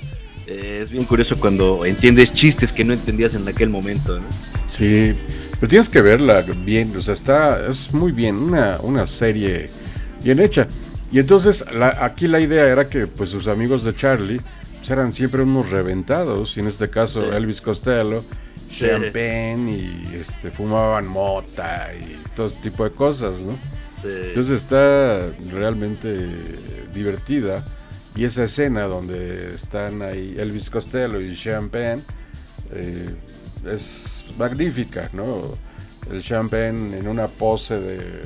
eh, 0.48 0.80
es 0.84 0.91
bien 0.91 1.06
curioso 1.06 1.38
cuando 1.39 1.86
entiendes 1.86 2.34
chistes 2.34 2.72
que 2.72 2.84
no 2.84 2.93
entendías 2.93 3.34
en 3.36 3.48
aquel 3.48 3.70
momento, 3.70 4.20
¿no? 4.20 4.26
Sí, 4.67 5.15
pero 5.60 5.70
tienes 5.70 5.89
que 5.89 6.02
verla 6.02 6.41
bien, 6.63 6.96
o 6.96 7.02
sea, 7.02 7.13
está, 7.13 7.67
es 7.67 7.93
muy 7.93 8.12
bien, 8.12 8.36
una, 8.38 8.78
una 8.82 9.08
serie 9.08 9.70
bien 10.24 10.39
hecha. 10.39 10.67
Y 11.12 11.20
entonces 11.20 11.63
la- 11.74 12.04
aquí 12.04 12.28
la 12.28 12.39
idea 12.39 12.67
era 12.67 12.89
que 12.89 13.08
pues 13.08 13.30
sus 13.30 13.48
amigos 13.48 13.84
de 13.86 13.96
Charlie 13.96 14.39
pues, 14.78 14.89
eran 14.89 15.13
siempre 15.13 15.41
unos 15.43 15.70
reventados, 15.70 16.58
y 16.58 16.60
en 16.60 16.67
este 16.67 16.89
caso 16.89 17.24
Sí. 17.30 17.36
Elvis 17.36 17.62
Costello, 17.62 18.24
Sí. 18.70 18.80
champagne 18.86 19.72
y 19.72 20.15
este, 20.15 20.52
fumaban 20.52 21.08
mota 21.08 21.89
y 21.98 22.17
todo 22.36 22.48
ese 22.48 22.58
tipo 22.62 22.84
de 22.84 22.91
cosas, 22.91 23.39
¿no? 23.39 23.54
Sí. 24.02 24.10
Entonces 24.28 24.58
está 24.62 25.28
realmente 25.52 26.28
divertida. 26.93 27.63
Y 28.15 28.26
esa 28.26 28.43
escena 28.43 28.84
donde 28.84 29.54
están 29.56 30.02
ahí 30.02 30.36
Elvis 30.38 30.70
Costello 30.70 31.22
y 31.22 31.36
Champagne 31.36 32.02
eh, 32.72 33.13
es 33.65 34.26
magnífica, 34.38 35.10
¿no? 35.13 35.54
El 36.12 36.22
Champagne 36.22 36.98
en 36.98 37.08
una 37.08 37.28
pose 37.28 37.80
de 37.80 38.24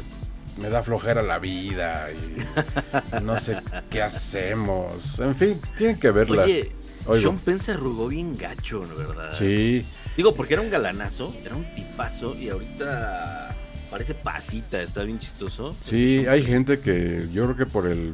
me 0.57 0.69
da 0.69 0.83
flojera 0.83 1.21
la 1.21 1.39
vida 1.39 2.07
y 2.11 3.23
no 3.23 3.37
sé 3.37 3.57
qué 3.89 4.01
hacemos. 4.01 5.19
En 5.19 5.35
fin, 5.35 5.59
tienen 5.77 5.97
que 5.97 6.11
verla. 6.11 6.43
Oye, 6.43 6.71
Oigo. 7.05 7.31
Sean 7.31 7.37
Penn 7.39 7.59
se 7.59 7.71
arrugó 7.71 8.07
bien 8.07 8.37
gacho, 8.37 8.83
¿no 8.87 8.95
verdad? 8.95 9.33
Sí, 9.33 9.83
Digo, 10.15 10.33
porque 10.33 10.53
era 10.53 10.61
un 10.61 10.69
galanazo, 10.69 11.33
era 11.43 11.55
un 11.55 11.65
tipazo, 11.73 12.35
y 12.37 12.49
ahorita 12.49 13.55
parece 13.89 14.13
pasita, 14.13 14.81
está 14.81 15.03
bien 15.03 15.19
chistoso. 15.19 15.71
sí, 15.83 16.25
hay 16.27 16.43
gente 16.43 16.79
que 16.79 17.27
yo 17.31 17.45
creo 17.45 17.57
que 17.57 17.65
por 17.65 17.87
el, 17.87 18.13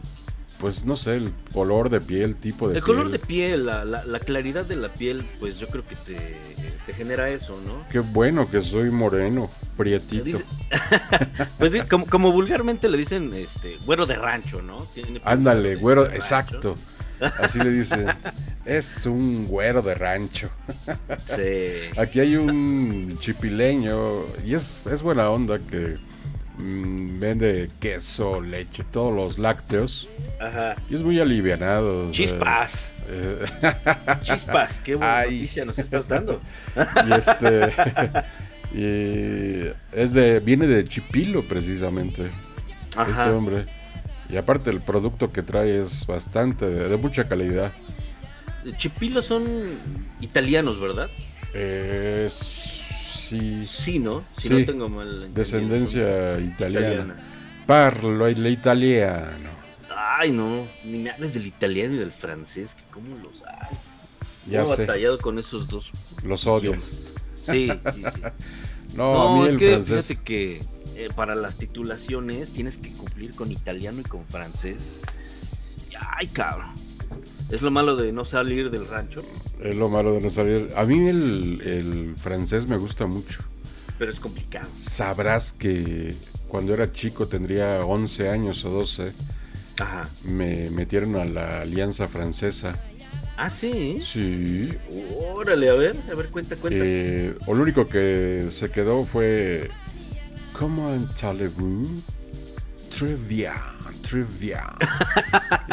pues 0.60 0.86
no 0.86 0.96
sé, 0.98 1.16
el 1.16 1.32
color 1.54 1.90
de 1.90 2.02
piel, 2.02 2.36
tipo 2.36 2.68
de 2.68 2.78
El 2.78 2.84
piel. 2.84 2.96
color 2.98 3.12
de 3.12 3.20
piel, 3.20 3.66
la, 3.66 3.86
la- 3.86 4.04
la 4.06 4.20
claridad 4.20 4.66
de 4.66 4.76
la 4.76 4.92
piel, 4.94 5.28
pues 5.40 5.60
yo 5.60 5.68
creo 5.68 5.86
que 5.86 5.96
te, 5.96 6.38
te 6.86 6.94
genera 6.94 7.30
eso, 7.30 7.60
¿no? 7.68 7.86
Qué 7.92 8.00
bueno 8.00 8.50
que 8.50 8.62
soy 8.62 8.90
moreno, 8.90 9.50
prietito. 9.78 10.24
dice- 10.24 10.46
pues 11.60 11.72
sí, 11.74 11.80
como, 11.90 12.06
como 12.08 12.32
vulgarmente 12.32 12.90
le 12.90 12.98
dicen, 12.98 13.34
este, 13.34 13.78
güero 13.86 14.06
de 14.06 14.16
rancho, 14.16 14.62
¿no? 14.62 14.80
Tiene 14.94 15.22
Ándale, 15.24 15.70
de 15.70 15.76
güero, 15.76 16.04
rancho. 16.04 16.16
exacto. 16.18 16.76
Así 17.40 17.58
le 17.60 17.72
dicen. 17.72 18.06
Es 18.64 19.08
un 19.08 19.48
güero 19.48 19.82
de 19.82 19.96
rancho. 19.96 20.50
Sí. 21.26 21.90
Aquí 22.00 22.20
hay 22.20 22.36
un 22.36 23.18
chipileño 23.20 24.24
y 24.46 24.54
es, 24.54 24.86
es 24.86 25.02
buena 25.02 25.28
onda 25.32 25.58
que 25.58 25.98
mm, 26.58 27.20
vende 27.20 27.70
queso, 27.80 28.42
leche, 28.42 28.84
todos 28.92 29.16
los 29.16 29.38
lácteos. 29.40 30.08
Ajá. 30.40 30.76
Y 30.90 30.96
es 30.96 31.02
muy 31.02 31.20
alivianado. 31.20 32.12
Chispas. 32.12 32.94
eh, 33.10 33.46
Chispas, 34.22 34.80
qué 34.80 34.96
buena 34.96 35.20
Ay. 35.20 35.36
noticia 35.36 35.66
nos 35.66 35.80
estás 35.80 36.08
dando. 36.08 36.42
y 37.08 37.14
este. 37.14 37.74
y 38.74 39.74
es 39.94 40.14
de. 40.14 40.40
viene 40.40 40.68
de 40.68 40.86
Chipilo 40.86 41.44
precisamente. 41.48 42.24
Este 42.90 43.00
Ajá. 43.00 43.32
hombre. 43.32 43.66
Y 44.30 44.36
aparte 44.38 44.70
el 44.70 44.82
producto 44.82 45.32
que 45.32 45.42
trae 45.42 45.82
es 45.82 46.06
bastante, 46.06 46.66
de, 46.66 46.90
de 46.90 46.98
mucha 46.98 47.24
calidad. 47.28 47.72
Chipilo 48.76 49.22
son 49.22 49.46
italianos, 50.20 50.82
¿verdad? 50.82 51.10
Eh, 51.54 52.30
sí, 52.30 52.77
Sí, 53.30 54.00
¿no? 54.00 54.24
Si 54.38 54.48
Sí. 54.48 54.54
no 54.54 54.66
tengo 54.66 54.90
mal 54.90 55.34
descendencia 55.34 56.40
italiana. 56.40 56.88
italiana. 56.88 57.16
Parlo 57.66 58.28
el 58.28 58.46
italiano. 58.48 59.50
Ay, 59.96 60.32
no, 60.32 60.68
ni 60.86 61.00
me 61.00 61.12
hables 61.12 61.34
del 61.34 61.46
italiano 61.48 61.96
y 61.96 61.98
del 61.98 62.12
francés, 62.12 62.76
que 62.76 62.84
cómo 62.92 63.16
los 63.18 63.44
hay. 63.44 63.78
Ya 64.50 64.62
¿Cómo 64.62 64.74
he 64.74 64.76
sé, 64.78 64.82
batallado 64.84 65.18
con 65.20 65.38
esos 65.40 65.68
dos. 65.68 65.92
los 66.24 66.48
odios. 66.48 66.84
Sí, 67.44 67.70
sí, 67.94 68.04
sí. 68.16 68.22
No, 68.96 69.14
No, 69.14 69.38
a 69.38 69.42
mí 69.42 69.48
es 69.48 69.54
el 69.54 69.60
que 69.60 69.70
francés. 69.72 70.06
fíjate 70.08 70.24
que 70.24 70.62
eh, 70.96 71.10
para 71.16 71.36
las 71.36 71.58
titulaciones 71.58 72.52
tienes 72.52 72.78
que 72.78 72.92
cumplir 72.94 73.36
con 73.36 73.52
italiano 73.52 74.00
y 74.02 74.04
con 74.04 74.26
francés. 74.26 74.98
Ay, 76.18 76.28
cabrón. 76.28 76.74
Es 77.52 77.62
lo 77.62 77.72
malo 77.72 77.96
de 77.96 78.12
no 78.12 78.26
salir 78.26 78.70
del 78.70 78.88
rancho, 78.88 79.22
Es 79.64 79.76
lo 79.76 79.90
malo 79.90 80.14
de 80.14 80.22
no 80.22 80.30
salir. 80.30 80.70
A 80.76 80.84
mí 80.86 81.08
el, 81.08 81.62
el 81.64 82.16
francés 82.18 82.68
me 82.68 82.78
gusta 82.78 83.06
mucho. 83.08 83.40
pero 83.98 84.12
es 84.12 84.20
complicado. 84.20 84.68
Sabrás 84.82 85.54
que 85.54 86.14
cuando 86.48 86.74
era 86.74 86.92
chico, 86.92 87.28
tendría 87.28 87.82
11 87.86 88.30
años 88.30 88.64
o 88.66 88.70
12, 88.70 89.12
Ajá. 89.80 90.10
me 90.24 90.70
metieron 90.72 91.16
a 91.16 91.26
la 91.26 91.62
Alianza 91.62 92.08
Francesa. 92.08 92.74
Ah, 93.38 93.50
sí. 93.50 94.02
Sí. 94.06 94.70
Órale, 95.34 95.70
a 95.70 95.76
ver, 95.76 95.96
a 96.12 96.16
ver, 96.16 96.30
cuenta, 96.30 96.56
cuenta. 96.58 96.84
Eh, 96.84 97.36
o 97.46 97.54
lo 97.54 97.64
único 97.64 97.88
que 97.88 98.48
se 98.52 98.70
quedó 98.72 99.04
fue. 99.06 99.70
¿Cómo 100.54 100.88
allez-vous? 100.90 101.88
Très 102.90 103.16
bien. 104.40 104.60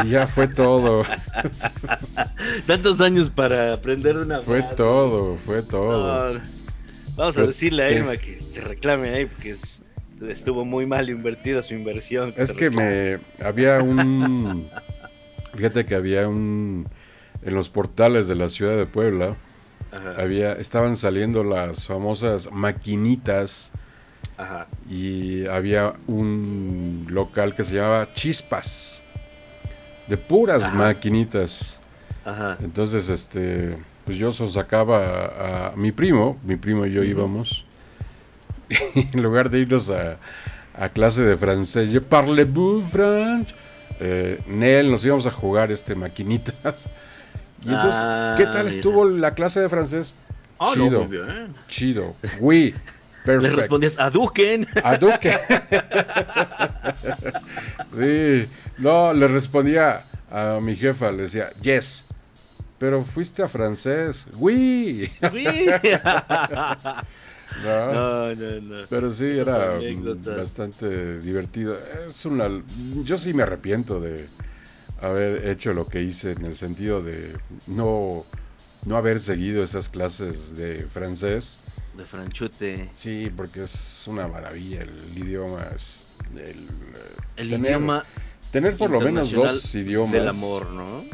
y 0.05 0.11
ya 0.11 0.27
fue 0.27 0.49
todo. 0.49 1.05
Tantos 2.67 3.01
años 3.01 3.31
para 3.31 3.73
aprender 3.75 4.17
una 4.17 4.41
Fue 4.41 4.61
frase. 4.61 4.77
todo, 4.77 5.39
fue 5.45 5.63
todo. 5.63 6.35
No, 6.35 6.41
vamos 7.17 7.39
a 7.39 7.43
decirle 7.47 7.85
a. 7.85 7.91
Irma 7.93 8.17
que 8.17 8.39
te 8.53 8.61
reclame 8.61 9.11
ahí 9.11 9.27
porque 9.27 9.51
es- 9.51 9.83
estuvo 10.29 10.65
muy 10.65 10.87
mal 10.87 11.11
invertida 11.11 11.63
su 11.63 11.75
inversión. 11.75 12.33
Es 12.37 12.53
que 12.53 12.69
reclame. 12.71 13.19
me 13.39 13.47
había 13.47 13.79
un 13.83 14.69
fíjate 15.55 15.85
que 15.87 15.95
había 15.95 16.29
un 16.29 16.89
en 17.43 17.55
los 17.55 17.69
portales 17.69 18.27
de 18.27 18.35
la 18.35 18.49
ciudad 18.49 18.77
de 18.77 18.87
Puebla 18.87 19.37
Ajá, 19.93 20.15
había 20.19 20.53
estaban 20.55 20.97
saliendo 20.97 21.45
las 21.45 21.87
famosas 21.87 22.51
maquinitas 22.51 23.71
ajá. 24.37 24.67
y 24.91 25.47
había 25.47 25.95
un 26.07 27.07
local 27.11 27.55
que 27.55 27.65
se 27.65 27.75
llamaba 27.75 28.09
Chispas 28.15 29.01
de 30.09 30.17
puras 30.17 30.65
Ajá. 30.65 30.75
maquinitas. 30.75 31.81
Ajá. 32.25 32.57
Entonces 32.63 33.09
este 33.09 33.77
pues 34.05 34.19
yo 34.19 34.33
sacaba 34.33 34.99
a, 34.99 35.67
a 35.69 35.77
mi 35.77 35.93
primo, 35.93 36.39
mi 36.45 36.57
primo 36.57 36.85
y 36.87 36.93
yo 36.93 37.03
íbamos 37.05 37.65
y 38.95 39.01
en 39.17 39.23
lugar 39.23 39.49
de 39.51 39.61
irnos 39.61 39.89
a, 39.91 40.19
a 40.79 40.89
clase 40.91 41.23
de 41.23 41.37
francés, 41.37 41.91
yo 41.91 42.03
parlez-vous 42.03 42.85
French? 42.91 43.55
Eh, 44.01 44.41
Nel, 44.49 44.91
nos 44.91 45.05
íbamos 45.05 45.27
a 45.27 45.31
jugar 45.31 45.71
este 45.71 45.95
maquinitas. 45.95 46.87
Y 47.65 47.69
entonces, 47.69 48.01
Ah, 48.03 48.35
¿qué 48.37 48.45
tal 48.45 48.65
mira. 48.67 48.75
estuvo 48.77 49.09
la 49.09 49.35
clase 49.35 49.61
de 49.61 49.69
francés? 49.69 50.13
Ah, 50.59 50.73
no, 50.77 50.85
chido, 50.89 51.05
bien. 51.07 51.53
chido. 51.69 52.17
Oui, 52.41 52.75
Le 53.25 53.39
respondías 53.51 53.99
a 53.99 54.11
Duken. 54.11 54.67
¿A 54.83 54.97
Duque? 54.97 55.35
sí, 57.99 58.49
no, 58.79 59.13
le 59.13 59.29
respondía 59.29 60.03
a 60.31 60.59
mi 60.61 60.77
jefa, 60.77 61.11
le 61.11 61.23
decía, 61.23 61.51
yes, 61.63 62.05
pero 62.79 63.05
fuiste 63.05 63.43
a 63.43 63.49
francés, 63.49 64.27
oui. 64.39 65.11
Sí. 65.33 65.47
No, 67.63 67.93
no, 67.93 68.35
no, 68.35 68.61
no. 68.61 68.77
pero 68.91 69.15
sí, 69.15 69.27
Esas 69.27 69.47
era 69.47 69.77
anécdotas. 69.77 70.37
bastante 70.39 71.21
divertido. 71.21 71.79
Es 72.09 72.25
una, 72.25 72.49
yo 73.05 73.17
sí 73.17 73.33
me 73.33 73.45
arrepiento 73.45 74.01
de 74.01 74.27
haber 75.01 75.49
hecho 75.49 75.73
lo 75.73 75.87
que 75.87 76.03
hice 76.03 76.33
en 76.33 76.47
el 76.47 76.57
sentido 76.57 77.01
de 77.01 77.37
no, 77.69 78.25
no 78.85 78.97
haber 78.97 79.21
seguido 79.21 79.63
esas 79.63 79.89
clases 79.89 80.57
de 80.57 80.85
francés. 80.93 81.59
De 81.97 82.05
franchute. 82.05 82.91
Sí, 82.97 83.31
porque 83.37 83.63
es 83.65 84.03
una 84.07 84.27
maravilla 84.27 84.83
el 84.83 84.99
idioma. 85.17 85.65
es 85.77 86.09
el, 86.35 86.41
eh, 86.41 86.57
El 87.37 87.51
tener- 87.51 87.71
idioma 87.71 88.05
Tener 88.51 88.77
por 88.77 88.91
lo 88.91 89.01
menos 89.01 89.33
dos 89.33 89.75
idiomas. 89.75 90.13
del 90.13 90.29
amor, 90.29 90.71
¿no? 90.71 91.05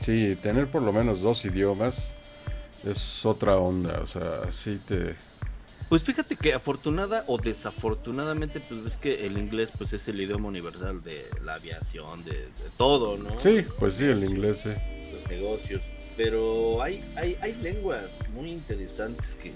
Sí, 0.00 0.36
tener 0.42 0.66
por 0.68 0.82
lo 0.82 0.92
menos 0.92 1.20
dos 1.22 1.44
idiomas 1.44 2.14
es 2.84 3.24
otra 3.26 3.56
onda. 3.56 4.00
O 4.00 4.06
sea, 4.06 4.50
sí 4.52 4.80
te. 4.86 5.16
Pues 5.88 6.02
fíjate 6.02 6.36
que 6.36 6.54
afortunada 6.54 7.24
o 7.26 7.36
desafortunadamente, 7.38 8.60
pues 8.60 8.82
ves 8.84 8.96
que 8.96 9.26
el 9.26 9.38
inglés 9.38 9.70
pues 9.76 9.92
es 9.92 10.06
el 10.08 10.20
idioma 10.20 10.48
universal 10.48 11.02
de 11.02 11.24
la 11.44 11.54
aviación, 11.54 12.24
de, 12.24 12.32
de 12.32 12.70
todo, 12.76 13.16
¿no? 13.18 13.38
Sí, 13.40 13.64
pues 13.78 13.96
sí, 13.96 14.04
el 14.04 14.22
inglés, 14.24 14.60
sí. 14.62 14.70
Los 15.12 15.28
negocios. 15.30 15.82
Pero 16.16 16.80
hay, 16.80 17.02
hay, 17.16 17.36
hay 17.40 17.54
lenguas 17.60 18.18
muy 18.32 18.50
interesantes 18.52 19.34
que 19.34 19.52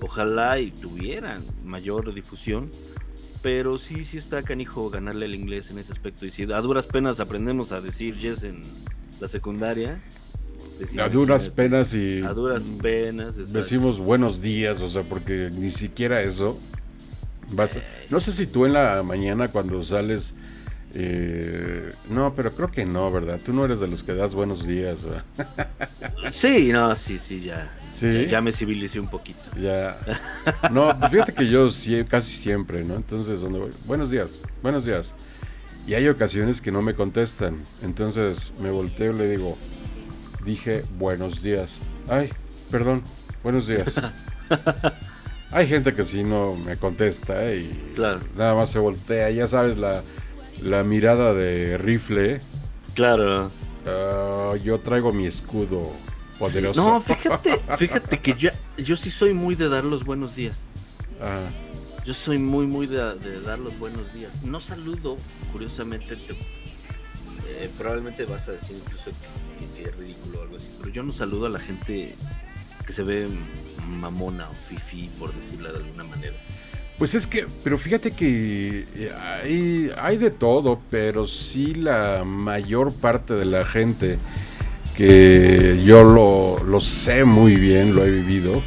ojalá 0.00 0.58
y 0.60 0.70
tuvieran 0.70 1.42
mayor 1.64 2.12
difusión. 2.14 2.70
Pero 3.42 3.78
sí, 3.78 4.02
sí 4.04 4.16
está 4.18 4.42
canijo 4.42 4.90
ganarle 4.90 5.26
el 5.26 5.34
inglés 5.34 5.70
en 5.70 5.78
ese 5.78 5.92
aspecto. 5.92 6.26
Y 6.26 6.30
si 6.32 6.42
a 6.52 6.60
duras 6.60 6.86
penas 6.86 7.20
aprendemos 7.20 7.70
a 7.72 7.80
decir 7.80 8.16
yes 8.16 8.42
en 8.42 8.62
la 9.20 9.28
secundaria. 9.28 10.00
A 10.98 11.08
duras 11.08 11.48
penas 11.48 11.94
y. 11.94 12.20
A 12.22 12.32
duras 12.32 12.64
penas. 12.82 13.36
exacto. 13.38 13.58
Decimos 13.58 13.98
buenos 14.00 14.40
días, 14.42 14.80
o 14.80 14.88
sea, 14.88 15.02
porque 15.02 15.50
ni 15.52 15.70
siquiera 15.70 16.20
eso. 16.22 16.58
Vas 17.52 17.76
a- 17.76 17.82
no 18.10 18.20
sé 18.20 18.32
si 18.32 18.46
tú 18.46 18.66
en 18.66 18.72
la 18.74 19.02
mañana 19.04 19.48
cuando 19.48 19.82
sales. 19.84 20.34
eh, 20.94 21.92
no, 22.10 22.34
pero 22.34 22.52
creo 22.54 22.70
que 22.70 22.84
no, 22.86 23.10
¿verdad? 23.12 23.38
Tú 23.44 23.52
no 23.52 23.64
eres 23.64 23.78
de 23.80 23.88
los 23.88 24.02
que 24.02 24.14
das 24.14 24.34
buenos 24.34 24.66
días, 24.66 25.04
¿verdad? 25.04 25.68
Sí, 26.32 26.70
no, 26.72 26.94
sí, 26.96 27.18
sí, 27.18 27.40
ya. 27.42 27.70
Sí. 27.98 28.26
Ya, 28.28 28.40
me 28.40 28.52
civilicé 28.52 29.00
un 29.00 29.08
poquito. 29.08 29.40
Ya. 29.60 29.96
No, 30.70 30.96
pues 30.98 31.10
fíjate 31.10 31.32
que 31.34 31.48
yo 31.48 31.68
casi 32.08 32.36
siempre, 32.36 32.84
¿no? 32.84 32.94
Entonces, 32.94 33.40
donde 33.40 33.58
voy, 33.58 33.70
buenos 33.86 34.10
días, 34.10 34.30
buenos 34.62 34.84
días. 34.84 35.14
Y 35.86 35.94
hay 35.94 36.06
ocasiones 36.08 36.60
que 36.60 36.70
no 36.70 36.82
me 36.82 36.94
contestan. 36.94 37.62
Entonces 37.82 38.52
me 38.60 38.70
volteo 38.70 39.12
y 39.12 39.16
le 39.16 39.28
digo, 39.30 39.56
dije 40.44 40.82
buenos 40.98 41.42
días. 41.42 41.76
Ay, 42.08 42.30
perdón, 42.70 43.02
buenos 43.42 43.66
días. 43.66 43.94
Hay 45.50 45.66
gente 45.66 45.94
que 45.94 46.04
sí 46.04 46.24
no 46.24 46.54
me 46.56 46.76
contesta 46.76 47.46
¿eh? 47.46 47.60
y 47.60 47.94
Claro. 47.94 48.20
nada 48.36 48.54
más 48.54 48.70
se 48.70 48.78
voltea. 48.78 49.30
Ya 49.30 49.46
sabes, 49.48 49.78
la, 49.78 50.02
la 50.62 50.84
mirada 50.84 51.32
de 51.32 51.78
rifle. 51.78 52.40
Claro. 52.94 53.50
Ah, 53.86 54.54
yo 54.62 54.78
traigo 54.80 55.10
mi 55.12 55.26
escudo 55.26 55.90
poderoso. 56.38 56.80
No, 56.82 57.00
fíjate, 57.00 57.58
fíjate 57.76 58.20
que 58.20 58.34
yo, 58.34 58.50
yo 58.76 58.96
sí 58.96 59.10
soy 59.10 59.34
muy 59.34 59.54
de 59.54 59.68
dar 59.68 59.84
los 59.84 60.04
buenos 60.04 60.34
días. 60.36 60.66
Ah, 61.20 61.48
Yo 62.04 62.14
soy 62.14 62.38
muy, 62.38 62.66
muy 62.66 62.86
de, 62.86 62.96
de 63.18 63.40
dar 63.42 63.58
los 63.58 63.78
buenos 63.78 64.12
días. 64.14 64.32
No 64.44 64.60
saludo, 64.60 65.16
curiosamente, 65.52 66.16
te- 66.16 66.34
eh, 67.48 67.68
probablemente 67.76 68.24
vas 68.24 68.48
a 68.48 68.52
decir 68.52 68.76
incluso 68.76 69.10
que, 69.10 69.82
que 69.82 69.88
es 69.88 69.96
ridículo 69.96 70.38
o 70.40 70.42
algo 70.42 70.56
así, 70.56 70.68
pero 70.78 70.90
yo 70.92 71.02
no 71.02 71.12
saludo 71.12 71.46
a 71.46 71.48
la 71.48 71.58
gente 71.58 72.14
que 72.86 72.92
se 72.92 73.02
ve 73.02 73.26
mamona 73.86 74.48
o 74.48 74.54
fifi, 74.54 75.08
por 75.18 75.34
decirlo 75.34 75.72
de 75.72 75.78
alguna 75.78 76.04
manera. 76.04 76.36
Pues 76.98 77.14
es 77.14 77.26
que, 77.26 77.46
pero 77.62 77.78
fíjate 77.78 78.10
que 78.10 78.86
eh, 78.96 79.12
hay, 79.20 79.90
hay 80.00 80.16
de 80.16 80.30
todo, 80.30 80.80
pero 80.90 81.26
sí 81.28 81.74
la 81.74 82.22
mayor 82.24 82.92
parte 82.92 83.34
de 83.34 83.44
la 83.44 83.64
gente 83.64 84.18
que 84.98 85.80
yo 85.84 86.02
lo, 86.02 86.58
lo 86.64 86.80
sé 86.80 87.24
muy 87.24 87.54
bien, 87.54 87.94
lo 87.94 88.04
he 88.04 88.10
vivido, 88.10 88.64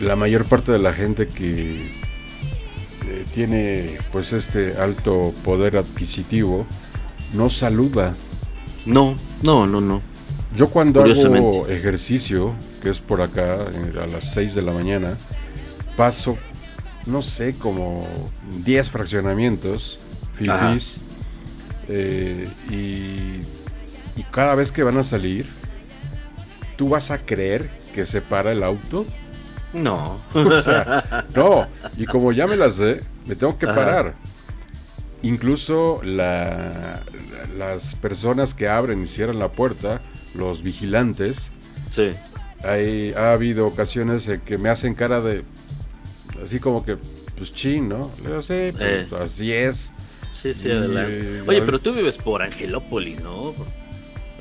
la 0.00 0.16
mayor 0.16 0.46
parte 0.46 0.72
de 0.72 0.78
la 0.78 0.94
gente 0.94 1.28
que 1.28 1.90
tiene 3.34 3.98
pues 4.10 4.32
este 4.32 4.72
alto 4.78 5.34
poder 5.44 5.76
adquisitivo 5.76 6.66
no 7.34 7.50
saluda. 7.50 8.14
No, 8.86 9.14
no, 9.42 9.66
no, 9.66 9.82
no. 9.82 10.00
Yo 10.56 10.70
cuando 10.70 11.02
hago 11.02 11.68
ejercicio, 11.68 12.54
que 12.82 12.88
es 12.88 13.00
por 13.00 13.20
acá 13.20 13.58
eh, 13.58 14.00
a 14.02 14.06
las 14.06 14.32
6 14.32 14.54
de 14.54 14.62
la 14.62 14.72
mañana, 14.72 15.18
paso, 15.98 16.38
no 17.04 17.20
sé, 17.20 17.52
como 17.58 18.06
10 18.64 18.88
fraccionamientos, 18.88 19.98
fifís, 20.34 20.98
eh, 21.88 22.48
y, 22.70 23.42
y 24.16 24.22
cada 24.24 24.54
vez 24.54 24.72
que 24.72 24.82
van 24.82 24.98
a 24.98 25.04
salir, 25.04 25.46
¿tú 26.76 26.88
vas 26.88 27.10
a 27.10 27.18
creer 27.18 27.70
que 27.94 28.06
se 28.06 28.20
para 28.20 28.52
el 28.52 28.62
auto? 28.62 29.06
No. 29.72 30.20
O 30.34 30.60
sea, 30.62 31.26
no, 31.34 31.66
y 31.96 32.04
como 32.06 32.32
ya 32.32 32.46
me 32.46 32.56
las 32.56 32.74
sé, 32.76 33.00
me 33.26 33.34
tengo 33.36 33.58
que 33.58 33.66
Ajá. 33.66 33.74
parar. 33.74 34.14
incluso 35.24 36.00
la- 36.02 37.02
las 37.56 37.94
personas 37.94 38.54
que 38.54 38.66
abren 38.68 39.04
y 39.04 39.06
cierran 39.06 39.38
la 39.38 39.52
puerta, 39.52 40.00
los 40.34 40.62
vigilantes, 40.64 41.52
Sí. 41.92 42.10
hay, 42.64 43.12
ha 43.12 43.32
habido 43.32 43.68
ocasiones 43.68 44.26
en 44.28 44.40
que 44.40 44.58
me 44.58 44.68
hacen 44.68 44.94
cara 44.96 45.20
de, 45.20 45.44
así 46.44 46.58
como 46.58 46.84
que, 46.84 46.96
pues 47.36 47.52
chin, 47.54 47.88
¿no? 47.88 48.10
Le 48.22 48.30
digo, 48.30 48.42
sí, 48.42 48.72
pues, 48.76 48.82
Eh. 49.12 49.16
así 49.22 49.52
es. 49.52 49.92
Sí, 50.34 50.52
sí, 50.54 50.70
adelante. 50.72 51.42
Oye, 51.46 51.62
pero 51.62 51.78
tú 51.80 51.92
vives 51.92 52.16
por 52.18 52.42
Angelópolis, 52.42 53.22
¿no? 53.22 53.54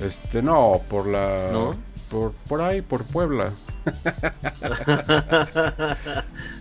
Este, 0.02 0.42
no, 0.42 0.82
por 0.90 1.08
la... 1.08 1.48
¿No? 1.52 1.74
Por, 2.10 2.34
por 2.48 2.62
ahí, 2.62 2.82
por 2.82 3.04
Puebla. 3.06 3.52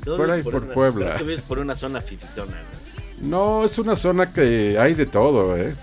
No, 0.07 0.16
Por 0.16 0.31
ahí, 0.31 0.42
por 0.42 0.57
una- 0.64 0.72
Puebla. 0.74 1.14
creo 1.16 1.26
que 1.37 1.42
por 1.42 1.59
una 1.59 1.74
zona 1.74 2.00
fifizona, 2.00 2.55
¿no? 3.22 3.29
No, 3.61 3.64
es 3.66 3.79
una 3.79 3.94
zona 3.96 4.33
que 4.33 4.79
hay 4.79 4.94
de 4.94 5.05
todo, 5.07 5.55
¿eh? 5.57 5.74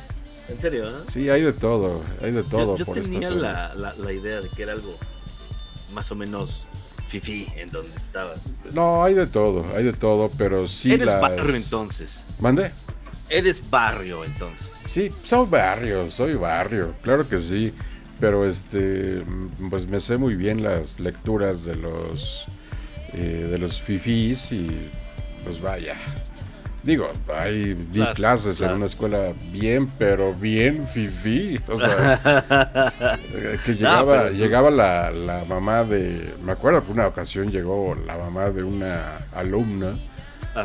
¿En 0.50 0.60
serio? 0.60 0.84
eh? 0.90 1.02
Sí, 1.12 1.30
hay 1.30 1.42
de 1.44 1.54
todo, 1.54 2.02
hay 2.24 2.32
de 2.32 2.42
todo 2.44 2.76
yo 2.76 2.78
yo 2.78 2.86
por 2.86 2.98
esta 2.98 3.12
tenía 3.12 3.30
zona. 3.30 3.42
la, 3.42 3.76
la, 3.76 3.94
la 3.96 4.12
idea 4.14 4.42
de 4.42 4.50
que 4.50 4.64
era 4.64 4.72
algo 4.74 4.96
más 5.94 6.12
o 6.12 6.16
menos 6.16 6.66
fifí 7.10 7.48
en 7.56 7.70
donde 7.70 7.96
estabas. 7.96 8.40
No, 8.74 9.04
hay 9.04 9.14
de 9.14 9.28
todo, 9.28 9.66
hay 9.76 9.84
de 9.84 9.94
todo, 9.94 10.32
pero 10.38 10.68
sí 10.68 10.94
Eres 10.94 11.08
las... 11.08 11.22
barrio 11.22 11.56
entonces. 11.56 12.24
¿Mande? 12.40 12.72
Eres 13.30 13.70
barrio 13.70 14.24
entonces. 14.24 14.72
Sí, 14.88 15.10
soy 15.24 15.48
barrio, 15.50 16.10
soy 16.10 16.36
barrio, 16.36 16.94
claro 17.02 17.28
que 17.28 17.40
sí. 17.40 17.74
Pero 18.20 18.48
este, 18.50 19.22
pues 19.70 19.86
me 19.88 20.00
sé 20.00 20.18
muy 20.18 20.36
bien 20.36 20.64
las 20.64 21.00
lecturas 21.00 21.64
de 21.66 21.76
los 21.76 22.46
eh, 23.14 23.48
de 23.52 23.58
los 23.60 23.80
fifís 23.80 24.52
y 24.52 24.90
pues 25.44 25.62
vaya. 25.62 25.96
Digo, 26.82 27.12
ahí 27.36 27.74
di 27.76 28.00
Claro, 28.00 28.14
clases 28.16 28.58
claro. 28.58 28.72
en 28.74 28.78
una 28.78 28.86
escuela 28.88 29.34
bien, 29.52 29.88
pero 30.00 30.34
bien 30.34 30.88
fifí. 30.88 31.60
O 31.68 31.78
sea, 31.78 33.20
que 33.66 33.74
llegaba, 33.76 34.30
tú- 34.30 34.34
llegaba 34.36 34.72
la, 34.72 35.12
la 35.12 35.44
mamá 35.46 35.84
de, 35.84 36.34
me 36.44 36.54
acuerdo 36.54 36.84
que 36.86 36.92
una 36.94 37.06
ocasión 37.08 37.52
llegó 37.52 37.94
la 37.94 38.18
mamá 38.18 38.50
de 38.50 38.64
una 38.64 39.18
alumna 39.36 39.96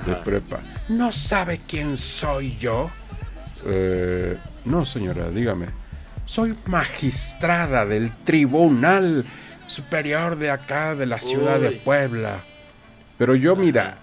de 0.00 0.14
prepa. 0.16 0.60
¿No 0.88 1.12
sabe 1.12 1.60
quién 1.66 1.96
soy 1.96 2.56
yo? 2.58 2.90
Eh, 3.66 4.38
no, 4.64 4.84
señora, 4.84 5.30
dígame. 5.30 5.66
Soy 6.24 6.54
magistrada 6.66 7.84
del 7.84 8.12
Tribunal 8.24 9.24
Superior 9.66 10.36
de 10.36 10.50
acá, 10.50 10.94
de 10.94 11.06
la 11.06 11.20
ciudad 11.20 11.60
de. 11.60 11.72
Puebla. 11.72 12.44
Pero 13.18 13.34
yo, 13.34 13.56
mira, 13.56 13.98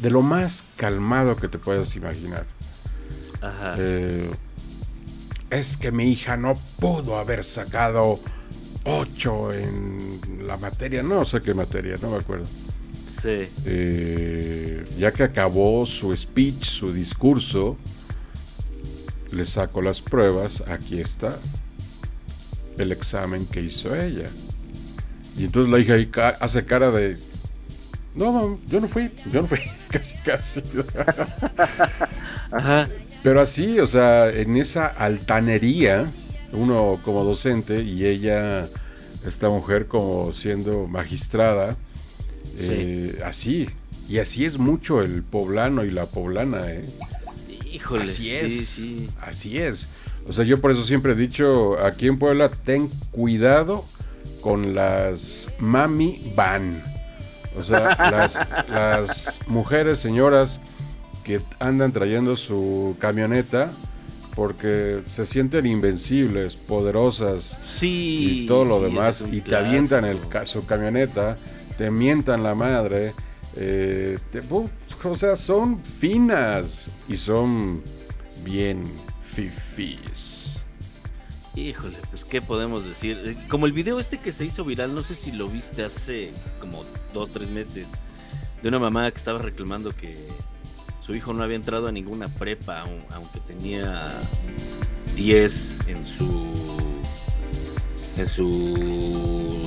de 0.00 0.10
lo 0.10 0.22
más 0.22 0.64
calmado 0.76 1.36
que 1.36 1.48
te 1.48 1.58
puedas 1.58 1.94
imaginar. 1.96 2.46
Ajá. 3.40 3.74
Eh, 3.78 4.30
es 5.50 5.76
que 5.76 5.92
mi 5.92 6.10
hija 6.10 6.36
no 6.36 6.54
pudo 6.78 7.18
haber 7.18 7.44
sacado 7.44 8.20
8 8.84 9.52
en 9.52 10.46
la 10.46 10.56
materia, 10.56 11.02
no 11.02 11.24
sé 11.24 11.40
qué 11.40 11.54
materia, 11.54 11.96
no 12.00 12.10
me 12.10 12.18
acuerdo. 12.18 12.46
Sí. 13.22 13.42
Eh, 13.66 14.84
ya 14.98 15.12
que 15.12 15.22
acabó 15.22 15.84
su 15.86 16.16
speech, 16.16 16.64
su 16.64 16.92
discurso, 16.92 17.76
le 19.32 19.46
saco 19.46 19.82
las 19.82 20.00
pruebas, 20.00 20.64
aquí 20.66 21.00
está 21.00 21.36
el 22.78 22.92
examen 22.92 23.46
que 23.46 23.60
hizo 23.60 23.94
ella. 23.94 24.28
Y 25.36 25.44
entonces 25.44 25.70
la 25.70 25.78
hija 25.78 26.28
hace 26.40 26.64
cara 26.64 26.90
de, 26.90 27.18
no, 28.14 28.32
mam, 28.32 28.58
yo 28.66 28.80
no 28.80 28.88
fui, 28.88 29.10
yo 29.30 29.42
no 29.42 29.48
fui, 29.48 29.60
casi, 29.88 30.16
casi. 30.18 30.62
Ajá. 32.50 32.88
Pero 33.22 33.40
así, 33.40 33.78
o 33.80 33.86
sea, 33.86 34.30
en 34.30 34.56
esa 34.56 34.86
altanería, 34.86 36.06
uno 36.52 37.00
como 37.04 37.22
docente 37.22 37.82
y 37.82 38.06
ella, 38.06 38.66
esta 39.26 39.50
mujer 39.50 39.86
como 39.86 40.32
siendo 40.32 40.86
magistrada, 40.86 41.76
Sí. 42.60 42.72
eh, 42.72 43.18
así. 43.24 43.68
Y 44.08 44.18
así 44.18 44.44
es 44.44 44.58
mucho 44.58 45.02
el 45.02 45.22
poblano 45.22 45.84
y 45.84 45.90
la 45.90 46.06
poblana, 46.06 46.62
¿eh? 46.66 46.84
Híjole. 47.70 48.04
Así 48.04 48.30
es. 48.30 48.52
Sí, 48.52 48.64
sí. 48.64 49.08
Así 49.20 49.58
es. 49.58 49.88
O 50.26 50.32
sea, 50.32 50.44
yo 50.44 50.60
por 50.60 50.70
eso 50.72 50.84
siempre 50.84 51.12
he 51.12 51.14
dicho, 51.16 51.78
aquí 51.84 52.06
en 52.08 52.18
Puebla, 52.18 52.50
ten 52.50 52.88
cuidado 53.12 53.84
con 54.40 54.74
las 54.74 55.48
mami 55.58 56.32
van. 56.34 56.82
O 57.56 57.62
sea, 57.62 57.96
las, 58.10 58.38
las 58.68 59.40
mujeres, 59.48 60.00
señoras 60.00 60.60
que 61.24 61.40
andan 61.58 61.92
trayendo 61.92 62.36
su 62.36 62.96
camioneta 62.98 63.70
porque 64.34 65.02
se 65.06 65.26
sienten 65.26 65.66
invencibles, 65.66 66.56
poderosas 66.56 67.58
Sí. 67.62 68.42
y 68.44 68.46
todo 68.46 68.64
lo 68.64 68.78
sí, 68.78 68.84
demás 68.84 69.24
y 69.30 69.40
te 69.40 69.56
avientan 69.56 70.04
el, 70.04 70.18
su 70.44 70.64
camioneta, 70.66 71.36
te 71.80 71.90
mientan 71.90 72.42
la 72.42 72.54
madre, 72.54 73.14
eh, 73.56 74.18
o 75.02 75.16
sea, 75.16 75.34
son 75.34 75.82
finas 75.82 76.90
y 77.08 77.16
son 77.16 77.82
bien 78.44 78.84
fifís. 79.22 80.62
Híjole, 81.56 81.96
pues 82.10 82.26
qué 82.26 82.42
podemos 82.42 82.84
decir. 82.84 83.18
Eh, 83.24 83.36
Como 83.48 83.64
el 83.64 83.72
video 83.72 83.98
este 83.98 84.18
que 84.18 84.30
se 84.32 84.44
hizo 84.44 84.62
viral, 84.62 84.94
no 84.94 85.00
sé 85.02 85.14
si 85.14 85.32
lo 85.32 85.48
viste 85.48 85.82
hace 85.82 86.34
como 86.60 86.84
dos, 87.14 87.30
tres 87.32 87.48
meses, 87.50 87.86
de 88.62 88.68
una 88.68 88.78
mamá 88.78 89.10
que 89.10 89.16
estaba 89.16 89.38
reclamando 89.38 89.90
que 89.92 90.14
su 91.00 91.14
hijo 91.14 91.32
no 91.32 91.42
había 91.42 91.56
entrado 91.56 91.88
a 91.88 91.92
ninguna 91.92 92.28
prepa, 92.28 92.84
aun- 92.84 93.06
aunque 93.14 93.40
tenía 93.40 94.02
10 95.16 95.78
en 95.88 96.06
su 96.06 96.52
en 98.18 98.28
su 98.28 99.59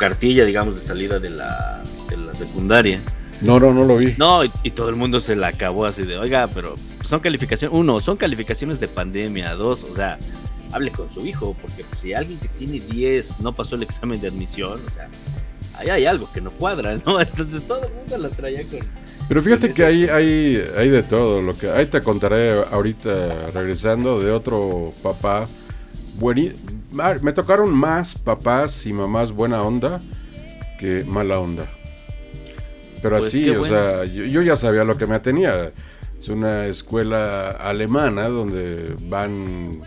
cartilla, 0.00 0.46
digamos, 0.46 0.76
de 0.76 0.80
salida 0.80 1.18
de 1.18 1.28
la, 1.28 1.82
de 2.08 2.16
la 2.16 2.34
secundaria. 2.34 2.98
No, 3.42 3.60
no, 3.60 3.72
no 3.72 3.84
lo 3.84 3.98
vi. 3.98 4.14
No, 4.16 4.42
y, 4.44 4.50
y 4.62 4.70
todo 4.70 4.88
el 4.88 4.96
mundo 4.96 5.20
se 5.20 5.36
la 5.36 5.48
acabó 5.48 5.84
así 5.84 6.04
de, 6.04 6.16
oiga, 6.16 6.48
pero 6.48 6.74
son 7.04 7.20
calificaciones, 7.20 7.78
uno, 7.78 8.00
son 8.00 8.16
calificaciones 8.16 8.80
de 8.80 8.88
pandemia, 8.88 9.54
dos, 9.54 9.84
o 9.84 9.94
sea, 9.94 10.18
hable 10.72 10.90
con 10.90 11.12
su 11.12 11.26
hijo, 11.26 11.54
porque 11.60 11.84
pues, 11.84 12.00
si 12.00 12.14
alguien 12.14 12.38
que 12.38 12.48
tiene 12.48 12.80
10 12.80 13.40
no 13.40 13.54
pasó 13.54 13.76
el 13.76 13.82
examen 13.82 14.20
de 14.20 14.28
admisión, 14.28 14.80
o 14.86 14.90
sea, 14.90 15.08
ahí 15.78 15.90
hay 15.90 16.06
algo 16.06 16.30
que 16.32 16.40
no 16.40 16.50
cuadra, 16.50 16.98
¿no? 17.04 17.20
Entonces 17.20 17.62
todo 17.64 17.82
el 17.84 17.92
mundo 17.92 18.16
la 18.16 18.28
traía 18.30 18.62
con... 18.64 18.80
Pero 19.28 19.42
fíjate 19.42 19.72
que 19.72 19.84
hay, 19.84 20.04
hay, 20.08 20.64
hay 20.76 20.88
de 20.88 21.02
todo. 21.04 21.40
Lo 21.40 21.56
que 21.56 21.70
ahí 21.70 21.86
te 21.86 22.00
contaré 22.00 22.52
ahorita 22.52 23.50
regresando 23.54 24.20
de 24.20 24.32
otro 24.32 24.92
papá. 25.04 25.44
ah, 25.44 25.46
me 27.22 27.32
tocaron 27.32 27.72
más 27.74 28.16
papás 28.16 28.84
y 28.86 28.92
mamás 28.92 29.32
buena 29.32 29.62
onda 29.62 30.00
que 30.78 31.04
mala 31.04 31.38
onda. 31.40 31.66
Pero 33.02 33.18
Pues 33.18 33.28
así, 33.28 33.48
o 33.50 33.58
bueno. 33.60 33.66
sea, 33.74 34.04
yo, 34.04 34.24
yo 34.24 34.42
ya 34.42 34.56
sabía 34.56 34.84
lo 34.84 34.96
que 34.96 35.06
me 35.06 35.14
atenía. 35.14 35.72
Es 36.20 36.28
una 36.28 36.66
escuela 36.66 37.48
alemana 37.50 38.28
donde 38.28 38.94
van 39.06 39.80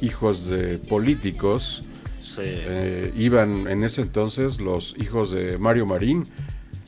hijos 0.00 0.48
de 0.48 0.78
políticos. 0.78 1.82
Sí, 2.20 2.42
Eh, 2.44 3.12
iban 3.16 3.68
en 3.68 3.84
ese 3.84 4.02
entonces 4.02 4.60
los 4.60 4.96
hijos 4.98 5.30
de 5.30 5.56
Mario 5.58 5.86
Marín, 5.86 6.24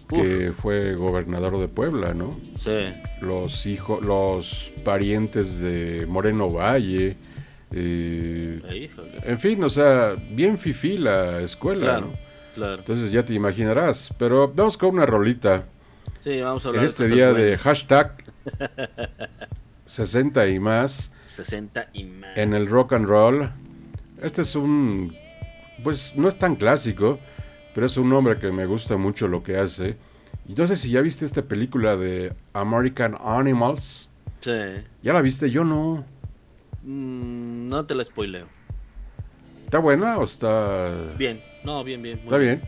que 0.08 0.52
fue 0.56 0.94
gobernador 0.94 1.58
de 1.58 1.68
Puebla, 1.68 2.14
¿no? 2.14 2.30
sí, 2.62 2.88
Los 3.20 3.66
hijos, 3.66 4.02
los 4.04 4.72
parientes 4.84 5.60
de 5.60 6.06
Moreno 6.06 6.48
Valle, 6.48 7.16
eh, 7.72 8.90
en 9.24 9.38
fin, 9.38 9.62
o 9.64 9.70
sea, 9.70 10.14
bien 10.30 10.58
fifí 10.58 10.98
la 10.98 11.40
escuela, 11.40 11.80
Claro, 11.80 12.00
¿no? 12.06 12.12
claro. 12.54 12.74
Entonces 12.76 13.10
ya 13.10 13.24
te 13.24 13.34
imaginarás. 13.34 14.12
Pero 14.18 14.52
vamos 14.54 14.76
con 14.76 14.90
una 14.90 15.06
rolita. 15.06 15.64
Sí, 16.20 16.40
vamos 16.40 16.64
a 16.66 16.70
En 16.70 16.80
este 16.80 17.08
día 17.08 17.32
de 17.32 17.56
hashtag 17.58 18.16
60 19.86 20.48
y 20.48 20.58
más 20.58 21.12
60 21.24 21.90
y 21.92 22.04
más. 22.04 22.36
en 22.36 22.54
el 22.54 22.66
rock 22.68 22.94
and 22.94 23.06
roll. 23.06 23.50
Este 24.22 24.42
es 24.42 24.54
un, 24.56 25.14
pues 25.84 26.12
no 26.16 26.28
es 26.28 26.38
tan 26.38 26.56
clásico, 26.56 27.18
pero 27.74 27.86
es 27.86 27.96
un 27.96 28.12
hombre 28.12 28.38
que 28.38 28.50
me 28.50 28.66
gusta 28.66 28.96
mucho 28.96 29.28
lo 29.28 29.42
que 29.42 29.56
hace. 29.58 29.96
Y 30.48 30.54
no 30.54 30.66
sé 30.66 30.76
si 30.76 30.90
ya 30.90 31.00
viste 31.00 31.24
esta 31.24 31.42
película 31.42 31.96
de 31.96 32.32
American 32.52 33.16
Animals. 33.22 34.10
Sí. 34.40 34.52
¿Ya 35.02 35.12
la 35.12 35.20
viste? 35.22 35.50
Yo 35.50 35.64
no. 35.64 36.04
Mm, 36.86 37.68
no 37.68 37.84
te 37.84 37.96
la 37.96 38.04
spoileo. 38.04 38.46
¿Está 39.64 39.78
buena 39.78 40.18
o 40.18 40.24
está...? 40.24 40.92
Bien, 41.18 41.40
no, 41.64 41.82
bien, 41.82 42.00
bien. 42.00 42.20
Está 42.20 42.38
bien. 42.38 42.62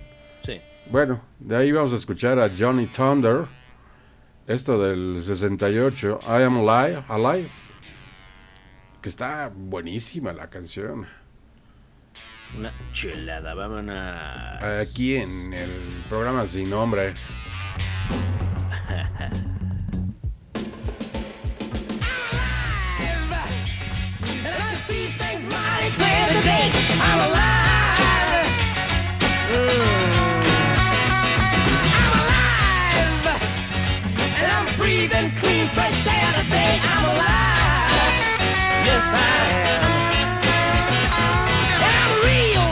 Sí. 0.44 0.60
Bueno, 0.90 1.20
de 1.38 1.56
ahí 1.56 1.70
vamos 1.70 1.92
a 1.92 1.96
escuchar 1.96 2.40
a 2.40 2.50
Johnny 2.50 2.86
Thunder. 2.86 3.46
Esto 4.48 4.82
del 4.82 5.22
68, 5.22 6.18
I 6.26 6.42
Am 6.42 6.68
Alive, 6.68 7.04
Alive. 7.08 7.48
Que 9.00 9.08
está 9.08 9.52
buenísima 9.54 10.32
la 10.32 10.50
canción. 10.50 11.06
Una 12.58 12.72
chulada, 12.92 13.54
vámonos. 13.54 14.62
Aquí 14.62 15.14
en 15.14 15.54
el 15.54 15.70
programa 16.08 16.44
sin 16.46 16.70
nombre. 16.70 17.14
I'm 26.30 27.20
alive. 27.30 28.46
Mm. 29.48 30.50
I'm 31.96 32.12
alive, 32.20 33.26
and 34.36 34.46
I'm 34.52 34.66
breathing 34.76 35.30
clean, 35.40 35.66
fresh 35.68 36.06
air 36.06 36.32
today. 36.42 36.80
I'm 36.84 37.04
alive. 37.12 38.24
Yes, 38.88 39.04
I 39.14 39.16
am. 39.72 39.82
And 41.84 41.94
I'm 42.02 42.12
real. 42.28 42.68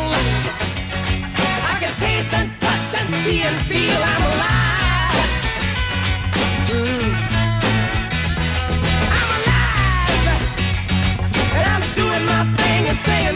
I 1.70 1.74
can 1.80 1.94
taste 1.98 2.32
and 2.34 2.50
touch 2.60 2.92
and 3.00 3.08
see 3.24 3.40
and 3.42 3.56
feel. 3.68 4.02
I'm 4.12 4.22
alive. 4.32 5.30
Mm. 6.68 7.24
Saying 13.04 13.35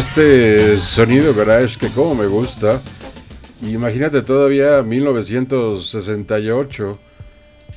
Este 0.00 0.78
sonido 0.78 1.34
garage 1.34 1.76
que 1.76 1.90
como 1.90 2.14
me 2.14 2.26
gusta. 2.26 2.80
Imagínate 3.60 4.22
todavía 4.22 4.82
1968, 4.82 6.98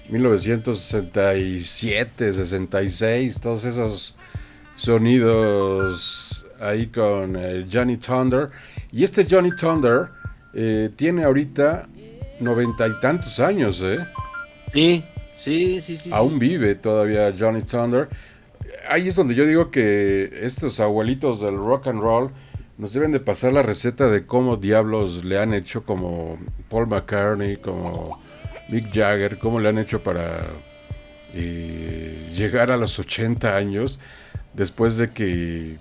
1967, 0.10 2.32
66, 2.32 3.42
todos 3.42 3.66
esos 3.66 4.16
sonidos 4.78 6.46
ahí 6.62 6.88
con 6.88 7.36
eh, 7.36 7.66
Johnny 7.70 7.98
Thunder. 7.98 8.52
Y 8.94 9.04
este 9.04 9.28
Johnny 9.30 9.54
Thunder 9.54 10.08
eh, 10.54 10.92
tiene 10.96 11.26
ahorita 11.26 11.90
noventa 12.40 12.88
y 12.88 12.94
tantos 13.02 13.42
años, 13.42 13.82
¿eh? 13.82 14.00
Sí, 14.74 15.04
sí, 15.36 15.82
sí, 15.82 15.98
sí. 15.98 16.10
Aún 16.14 16.40
vive 16.40 16.76
todavía 16.76 17.36
Johnny 17.38 17.64
Thunder. 17.64 18.08
Ahí 18.90 19.08
es 19.08 19.16
donde 19.16 19.36
yo 19.36 19.46
digo 19.46 19.72
que 19.72 20.40
estos 20.42 20.80
abuelitos 20.80 21.42
del 21.42 21.58
rock 21.58 21.88
and 21.88 22.02
roll 22.02 22.32
nos 22.78 22.94
deben 22.94 23.12
de 23.12 23.20
pasar 23.20 23.54
la 23.54 23.64
receta 23.64 24.10
de 24.10 24.26
cómo 24.26 24.58
diablos 24.58 25.24
le 25.24 25.40
han 25.40 25.54
hecho 25.54 25.84
como 25.84 26.38
Paul 26.70 26.88
McCartney, 26.88 27.58
como 27.58 28.20
Mick 28.70 28.94
Jagger, 28.94 29.38
cómo 29.38 29.60
le 29.60 29.70
han 29.70 29.78
hecho 29.78 30.02
para 30.02 30.48
eh, 31.34 32.32
llegar 32.36 32.72
a 32.72 32.78
los 32.78 32.98
80 33.00 33.56
años 33.56 34.00
después 34.54 34.98
de 34.98 35.10
que 35.10 35.78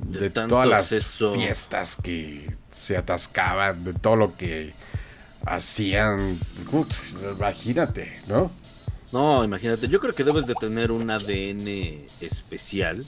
De 0.00 0.30
todas 0.30 0.68
las 0.68 0.88
fiestas 1.34 1.96
que 1.96 2.54
se 2.72 2.96
atascaban, 2.96 3.84
de 3.84 3.94
todo 3.94 4.16
lo 4.16 4.36
que 4.36 4.72
hacían. 5.46 6.38
Imagínate, 7.36 8.12
¿no? 8.28 8.50
No, 9.14 9.44
imagínate, 9.44 9.86
yo 9.86 10.00
creo 10.00 10.12
que 10.12 10.24
debes 10.24 10.48
de 10.48 10.56
tener 10.56 10.90
un 10.90 11.08
ADN 11.08 12.04
especial, 12.20 13.04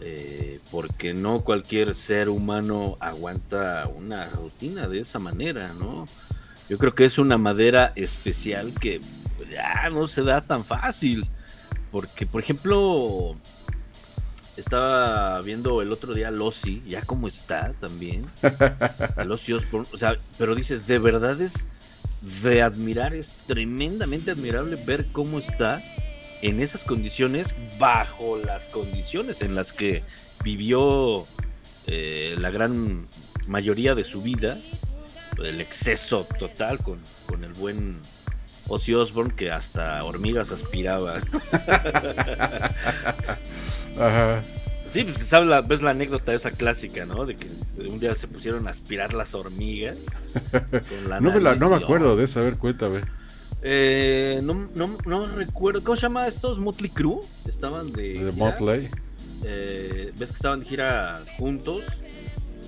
eh, 0.00 0.60
porque 0.70 1.14
no 1.14 1.40
cualquier 1.40 1.96
ser 1.96 2.28
humano 2.28 2.96
aguanta 3.00 3.88
una 3.92 4.28
rutina 4.28 4.86
de 4.86 5.00
esa 5.00 5.18
manera, 5.18 5.72
¿no? 5.80 6.06
Yo 6.68 6.78
creo 6.78 6.94
que 6.94 7.04
es 7.04 7.18
una 7.18 7.38
madera 7.38 7.92
especial 7.96 8.72
que 8.80 9.00
ya 9.50 9.90
no 9.90 10.06
se 10.06 10.22
da 10.22 10.42
tan 10.42 10.64
fácil, 10.64 11.28
porque 11.90 12.24
por 12.24 12.40
ejemplo, 12.40 13.34
estaba 14.56 15.40
viendo 15.40 15.82
el 15.82 15.90
otro 15.90 16.14
día 16.14 16.30
Ozzy, 16.30 16.84
ya 16.86 17.02
como 17.02 17.26
está 17.26 17.72
también, 17.80 18.26
a 18.44 19.24
Ozzy 19.28 19.54
Osbourne, 19.54 19.88
o 19.92 19.98
sea, 19.98 20.18
pero 20.38 20.54
dices, 20.54 20.86
de 20.86 21.00
verdad 21.00 21.40
es 21.40 21.66
de 22.42 22.62
admirar, 22.62 23.14
es 23.14 23.32
tremendamente 23.46 24.30
admirable 24.32 24.76
ver 24.84 25.06
cómo 25.12 25.38
está 25.38 25.82
en 26.42 26.60
esas 26.60 26.84
condiciones, 26.84 27.54
bajo 27.78 28.38
las 28.38 28.68
condiciones 28.68 29.40
en 29.42 29.54
las 29.54 29.72
que 29.72 30.02
vivió 30.44 31.26
eh, 31.86 32.34
la 32.38 32.50
gran 32.50 33.06
mayoría 33.46 33.94
de 33.94 34.04
su 34.04 34.22
vida, 34.22 34.58
el 35.38 35.60
exceso 35.60 36.26
total 36.38 36.78
con, 36.82 36.98
con 37.26 37.44
el 37.44 37.52
buen 37.52 37.98
Ozzy 38.68 38.94
Osbourne 38.94 39.34
que 39.34 39.50
hasta 39.50 40.02
hormigas 40.04 40.50
aspiraba. 40.50 41.16
Ajá. 43.98 44.42
Sí, 44.88 45.04
pues 45.04 45.18
sabes 45.26 45.48
la, 45.48 45.60
ves 45.62 45.82
la 45.82 45.90
anécdota 45.90 46.32
esa 46.32 46.50
clásica, 46.52 47.04
¿no? 47.06 47.26
De 47.26 47.36
que 47.36 47.46
un 47.88 47.98
día 47.98 48.14
se 48.14 48.28
pusieron 48.28 48.66
a 48.66 48.70
aspirar 48.70 49.14
las 49.14 49.34
hormigas. 49.34 49.96
con 50.50 51.08
la 51.10 51.20
No 51.20 51.32
me, 51.32 51.40
la- 51.40 51.56
no 51.56 51.68
me 51.70 51.76
acuerdo 51.76 52.16
de 52.16 52.24
esa, 52.24 52.40
a 52.40 52.44
ver, 52.44 52.56
cuéntame. 52.56 53.00
Eh, 53.62 54.40
no, 54.44 54.68
no, 54.74 54.96
no 55.06 55.26
recuerdo. 55.26 55.82
¿Cómo 55.82 55.96
se 55.96 56.02
llama 56.02 56.28
estos? 56.28 56.58
Motley 56.58 56.90
Crue. 56.90 57.20
Estaban 57.46 57.92
de. 57.92 58.12
De. 58.24 58.32
Motley. 58.32 58.88
Eh, 59.44 60.12
Ves 60.16 60.28
que 60.30 60.34
estaban 60.36 60.60
de 60.60 60.66
gira 60.66 61.20
juntos. 61.36 61.82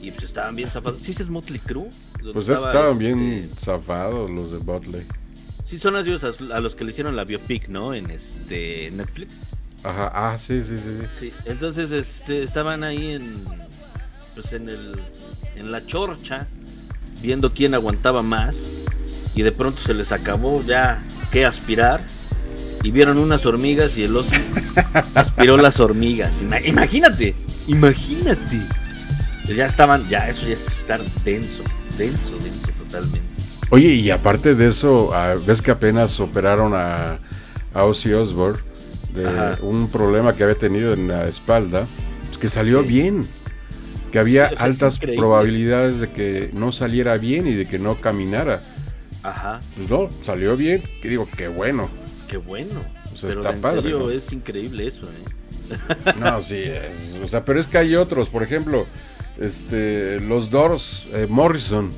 Y 0.02 0.10
pues 0.10 0.24
estaban 0.24 0.54
bien 0.56 0.70
zafados. 0.70 0.98
¿Sí 1.00 1.12
es 1.12 1.28
Motley 1.28 1.58
Crue? 1.60 1.88
Pues 2.32 2.48
estaba, 2.48 2.66
estaban 2.66 2.92
este, 2.92 3.04
bien 3.04 3.50
zafados 3.58 4.30
los 4.30 4.52
de 4.52 4.58
Motley. 4.58 5.02
Sí, 5.64 5.78
son 5.78 5.96
ellos 5.96 6.24
a, 6.24 6.56
a 6.56 6.60
los 6.60 6.74
que 6.74 6.84
le 6.84 6.90
hicieron 6.90 7.14
la 7.16 7.24
biopic, 7.24 7.68
¿no? 7.68 7.94
En 7.94 8.10
este 8.10 8.90
Netflix. 8.92 9.34
Ajá, 9.84 10.10
ah, 10.14 10.38
sí, 10.38 10.62
sí, 10.64 10.76
sí. 10.76 11.06
Sí, 11.18 11.32
entonces 11.46 11.90
este, 11.92 12.42
estaban 12.42 12.82
ahí 12.84 13.12
en. 13.12 13.44
Pues 14.34 14.52
en 14.52 14.68
el. 14.68 15.00
En 15.56 15.70
la 15.72 15.84
chorcha. 15.86 16.46
Viendo 17.22 17.52
quién 17.52 17.74
aguantaba 17.74 18.22
más. 18.22 18.56
Y 19.34 19.42
de 19.42 19.52
pronto 19.52 19.80
se 19.80 19.94
les 19.94 20.10
acabó 20.12 20.60
ya 20.62 21.02
que 21.30 21.44
aspirar. 21.46 22.04
Y 22.82 22.90
vieron 22.92 23.18
unas 23.18 23.44
hormigas 23.46 23.96
y 23.98 24.04
el 24.04 24.16
oso 24.16 24.36
aspiró 25.14 25.56
las 25.56 25.80
hormigas. 25.80 26.40
Ima- 26.42 26.64
Imagínate, 26.64 27.34
imagínate. 27.66 28.60
Pues 29.44 29.56
ya 29.56 29.66
estaban, 29.66 30.06
ya 30.08 30.28
eso 30.28 30.42
ya 30.46 30.52
es 30.54 30.66
estar 30.66 31.02
denso, 31.24 31.64
denso, 31.96 32.36
denso 32.38 32.68
totalmente. 32.84 33.20
Oye, 33.70 33.94
y 33.94 34.10
aparte 34.10 34.54
de 34.54 34.68
eso, 34.68 35.10
ah, 35.12 35.34
ves 35.44 35.60
que 35.60 35.70
apenas 35.72 36.20
operaron 36.20 36.72
a, 36.74 37.18
a 37.74 37.84
Ozzy 37.84 38.12
Osbourne 38.12 38.60
de 39.14 39.26
Ajá. 39.26 39.58
un 39.62 39.88
problema 39.88 40.34
que 40.34 40.44
había 40.44 40.56
tenido 40.56 40.92
en 40.92 41.08
la 41.08 41.24
espalda, 41.24 41.86
pues 42.26 42.38
que 42.38 42.48
salió 42.48 42.82
Sí. 42.82 42.88
bien. 42.88 43.26
que 44.12 44.18
había 44.18 44.46
altas 44.56 44.98
probabilidades 44.98 46.00
de 46.00 46.10
que 46.10 46.48
no 46.54 46.72
saliera 46.72 47.18
bien 47.18 47.46
y 47.46 47.52
de 47.52 47.66
que 47.66 47.78
no 47.78 48.00
caminara. 48.00 48.62
Ajá, 49.22 49.60
Pues 49.76 49.90
no, 49.90 50.08
salió 50.22 50.56
bien, 50.56 50.82
que 51.02 51.10
digo, 51.10 51.28
qué 51.36 51.48
bueno. 51.48 51.90
qué 52.26 52.38
bueno. 52.38 52.80
O 53.12 53.18
sea, 53.18 53.28
Pero 53.28 53.40
está 53.42 53.52
en 53.54 53.60
padre, 53.60 53.82
serio 53.82 53.98
¿no? 53.98 54.10
es 54.10 54.32
increíble 54.32 54.86
eso, 54.86 55.02
¿eh? 55.02 55.76
No, 56.20 56.40
sí, 56.40 56.56
es, 56.62 57.18
o 57.22 57.28
sea, 57.28 57.44
pero 57.44 57.60
es 57.60 57.66
que 57.66 57.76
hay 57.76 57.96
otros, 57.96 58.30
por 58.30 58.42
ejemplo, 58.42 58.86
este, 59.38 60.20
los 60.20 60.48
Doors, 60.48 61.04
eh, 61.12 61.26
Morrison, 61.28 61.90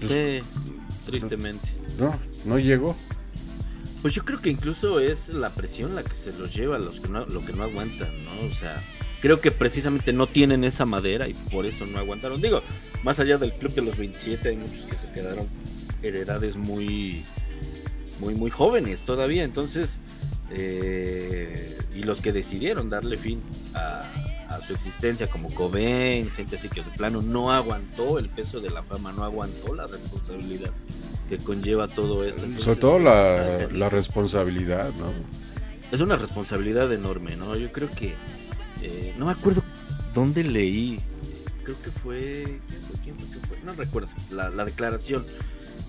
Pues, 0.00 0.10
Sí, 0.10 0.40
tristemente. 1.06 1.68
no, 1.98 2.12
no 2.44 2.58
llegó. 2.58 2.94
Pues 4.02 4.14
yo 4.14 4.24
creo 4.24 4.40
que 4.40 4.50
incluso 4.50 4.98
es 4.98 5.28
la 5.28 5.50
presión 5.50 5.94
la 5.94 6.02
que 6.02 6.12
se 6.12 6.36
los 6.36 6.52
lleva 6.52 6.78
los 6.78 6.98
que 6.98 7.08
no, 7.08 7.24
lo 7.24 7.40
que 7.40 7.52
no 7.52 7.62
aguantan, 7.62 8.10
¿no? 8.24 8.32
O 8.50 8.52
sea, 8.52 8.76
creo 9.20 9.40
que 9.40 9.52
precisamente 9.52 10.12
no 10.12 10.26
tienen 10.26 10.64
esa 10.64 10.84
madera 10.84 11.28
y 11.28 11.34
por 11.34 11.66
eso 11.66 11.86
no 11.86 11.98
aguantaron. 11.98 12.40
Digo, 12.40 12.62
más 13.04 13.20
allá 13.20 13.38
del 13.38 13.52
club 13.52 13.72
de 13.74 13.82
los 13.82 13.96
27, 13.96 14.48
hay 14.48 14.56
muchos 14.56 14.86
que 14.86 14.96
se 14.96 15.10
quedaron 15.12 15.46
en 16.02 16.16
edades 16.16 16.56
muy, 16.56 17.24
muy, 18.18 18.34
muy 18.34 18.50
jóvenes 18.50 19.02
todavía. 19.02 19.44
Entonces, 19.44 20.00
eh, 20.50 21.78
y 21.94 22.02
los 22.02 22.20
que 22.20 22.32
decidieron 22.32 22.90
darle 22.90 23.16
fin 23.16 23.40
a, 23.74 24.02
a 24.54 24.60
su 24.60 24.72
existencia, 24.72 25.26
como 25.26 25.48
Cobain, 25.54 26.30
gente 26.30 26.56
así 26.56 26.68
que 26.68 26.82
de 26.82 26.90
plano 26.90 27.22
no 27.22 27.52
aguantó 27.52 28.18
el 28.18 28.28
peso 28.28 28.60
de 28.60 28.70
la 28.70 28.82
fama, 28.82 29.12
no 29.12 29.24
aguantó 29.24 29.74
la 29.74 29.86
responsabilidad 29.86 30.70
que 31.28 31.38
conlleva 31.38 31.88
todo 31.88 32.24
esto. 32.24 32.42
Sobre 32.58 32.80
todo 32.80 32.98
la, 32.98 33.68
la 33.72 33.88
responsabilidad, 33.88 34.90
¿no? 34.98 35.12
es 35.92 36.00
una 36.00 36.16
responsabilidad 36.16 36.90
enorme, 36.92 37.36
¿no? 37.36 37.54
Yo 37.54 37.70
creo 37.70 37.88
que 37.90 38.14
eh, 38.82 39.14
no 39.18 39.26
me 39.26 39.32
acuerdo 39.32 39.62
dónde 40.14 40.42
leí, 40.42 40.98
creo 41.64 41.76
que 41.82 41.90
fue, 41.90 42.60
¿quién 42.68 42.82
fue? 42.82 43.00
¿Quién 43.02 43.16
fue? 43.18 43.28
¿Quién 43.28 43.42
fue? 43.42 43.58
No 43.62 43.74
recuerdo 43.74 44.08
la, 44.30 44.48
la 44.48 44.64
declaración 44.64 45.24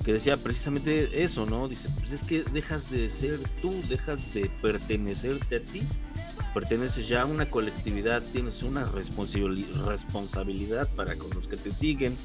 que 0.03 0.13
decía 0.13 0.35
precisamente 0.37 1.23
eso, 1.23 1.45
¿no? 1.45 1.67
Dice, 1.69 1.87
pues 1.99 2.11
es 2.11 2.23
que 2.23 2.43
dejas 2.43 2.89
de 2.91 3.09
ser 3.09 3.39
tú, 3.61 3.81
dejas 3.87 4.33
de 4.33 4.49
pertenecerte 4.61 5.57
a 5.57 5.63
ti, 5.63 5.81
perteneces 6.53 7.07
ya 7.07 7.21
a 7.21 7.25
una 7.25 7.49
colectividad, 7.49 8.21
tienes 8.21 8.63
una 8.63 8.85
responsabili- 8.85 9.71
responsabilidad 9.85 10.89
para 10.95 11.15
con 11.15 11.29
los 11.31 11.47
que 11.47 11.55
te 11.57 11.71
siguen. 11.71 12.15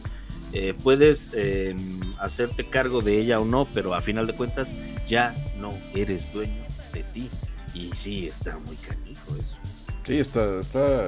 eh, 0.55 0.72
puedes 0.83 1.33
eh, 1.35 1.76
hacerte 2.18 2.70
cargo 2.70 3.03
de 3.03 3.20
ella 3.20 3.39
o 3.39 3.45
no, 3.45 3.68
pero 3.74 3.95
a 3.95 4.01
final 4.01 4.26
de 4.26 4.33
cuentas 4.33 4.74
ya 5.07 5.35
no 5.59 5.70
eres 5.95 6.33
dueño 6.33 6.64
de 6.95 7.03
ti. 7.05 7.29
Y 7.74 7.91
sí, 7.95 8.26
está 8.26 8.59
muy 8.59 8.76
canijo 8.76 9.37
eso. 9.37 9.57
Sí, 10.05 10.18
está, 10.18 10.59
está, 10.59 11.07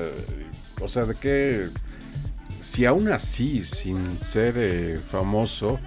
o 0.82 0.88
sea, 0.88 1.06
de 1.06 1.14
que 1.14 1.68
si 2.62 2.84
aún 2.84 3.10
así, 3.10 3.62
sin 3.62 4.18
ser 4.22 4.54
eh, 4.58 4.98
famoso, 4.98 5.80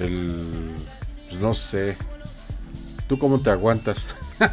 el, 0.00 0.74
pues 1.28 1.40
no 1.40 1.54
sé, 1.54 1.96
¿tú 3.08 3.18
cómo 3.18 3.40
te 3.40 3.50
aguantas? 3.50 4.08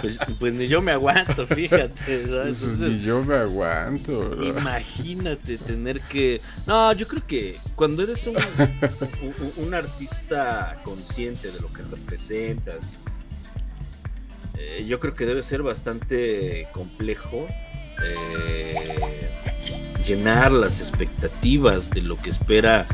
Pues, 0.00 0.18
pues 0.40 0.54
ni 0.54 0.66
yo 0.66 0.82
me 0.82 0.92
aguanto, 0.92 1.46
fíjate. 1.46 2.26
¿sabes? 2.26 2.58
Pues, 2.58 2.62
Entonces, 2.62 2.78
ni 2.80 3.00
yo 3.00 3.22
me 3.24 3.36
aguanto. 3.36 4.42
Imagínate 4.42 5.58
tener 5.58 6.00
que... 6.00 6.40
No, 6.66 6.92
yo 6.92 7.06
creo 7.06 7.26
que 7.26 7.56
cuando 7.76 8.02
eres 8.02 8.26
un, 8.26 8.36
un, 9.56 9.66
un 9.66 9.74
artista 9.74 10.80
consciente 10.84 11.52
de 11.52 11.60
lo 11.60 11.72
que 11.72 11.82
representas, 11.82 12.98
eh, 14.58 14.84
yo 14.86 15.00
creo 15.00 15.14
que 15.14 15.26
debe 15.26 15.42
ser 15.42 15.62
bastante 15.62 16.68
complejo 16.72 17.46
eh, 18.02 19.00
llenar 20.06 20.52
las 20.52 20.80
expectativas 20.80 21.90
de 21.90 22.02
lo 22.02 22.16
que 22.16 22.30
espera 22.30 22.86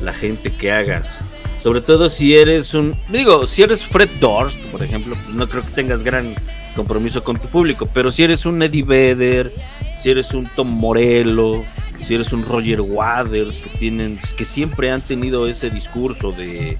la 0.00 0.12
gente 0.12 0.52
que 0.52 0.70
hagas. 0.72 1.20
Sobre 1.62 1.80
todo 1.82 2.08
si 2.08 2.34
eres 2.36 2.72
un... 2.74 2.96
Digo, 3.10 3.46
si 3.46 3.62
eres 3.62 3.84
Fred 3.84 4.08
Durst, 4.18 4.64
por 4.66 4.82
ejemplo, 4.82 5.14
no 5.28 5.46
creo 5.46 5.62
que 5.62 5.70
tengas 5.70 6.02
gran 6.02 6.34
compromiso 6.74 7.22
con 7.22 7.36
tu 7.38 7.48
público, 7.48 7.86
pero 7.92 8.10
si 8.10 8.22
eres 8.24 8.46
un 8.46 8.62
Eddie 8.62 8.82
Vedder, 8.82 9.52
si 10.00 10.10
eres 10.10 10.32
un 10.32 10.48
Tom 10.56 10.68
Morello, 10.68 11.62
si 12.02 12.14
eres 12.14 12.32
un 12.32 12.44
Roger 12.46 12.80
Waters, 12.80 13.58
que 13.58 13.68
tienen, 13.78 14.18
que 14.36 14.46
siempre 14.46 14.90
han 14.90 15.02
tenido 15.02 15.46
ese 15.46 15.68
discurso 15.68 16.32
de, 16.32 16.78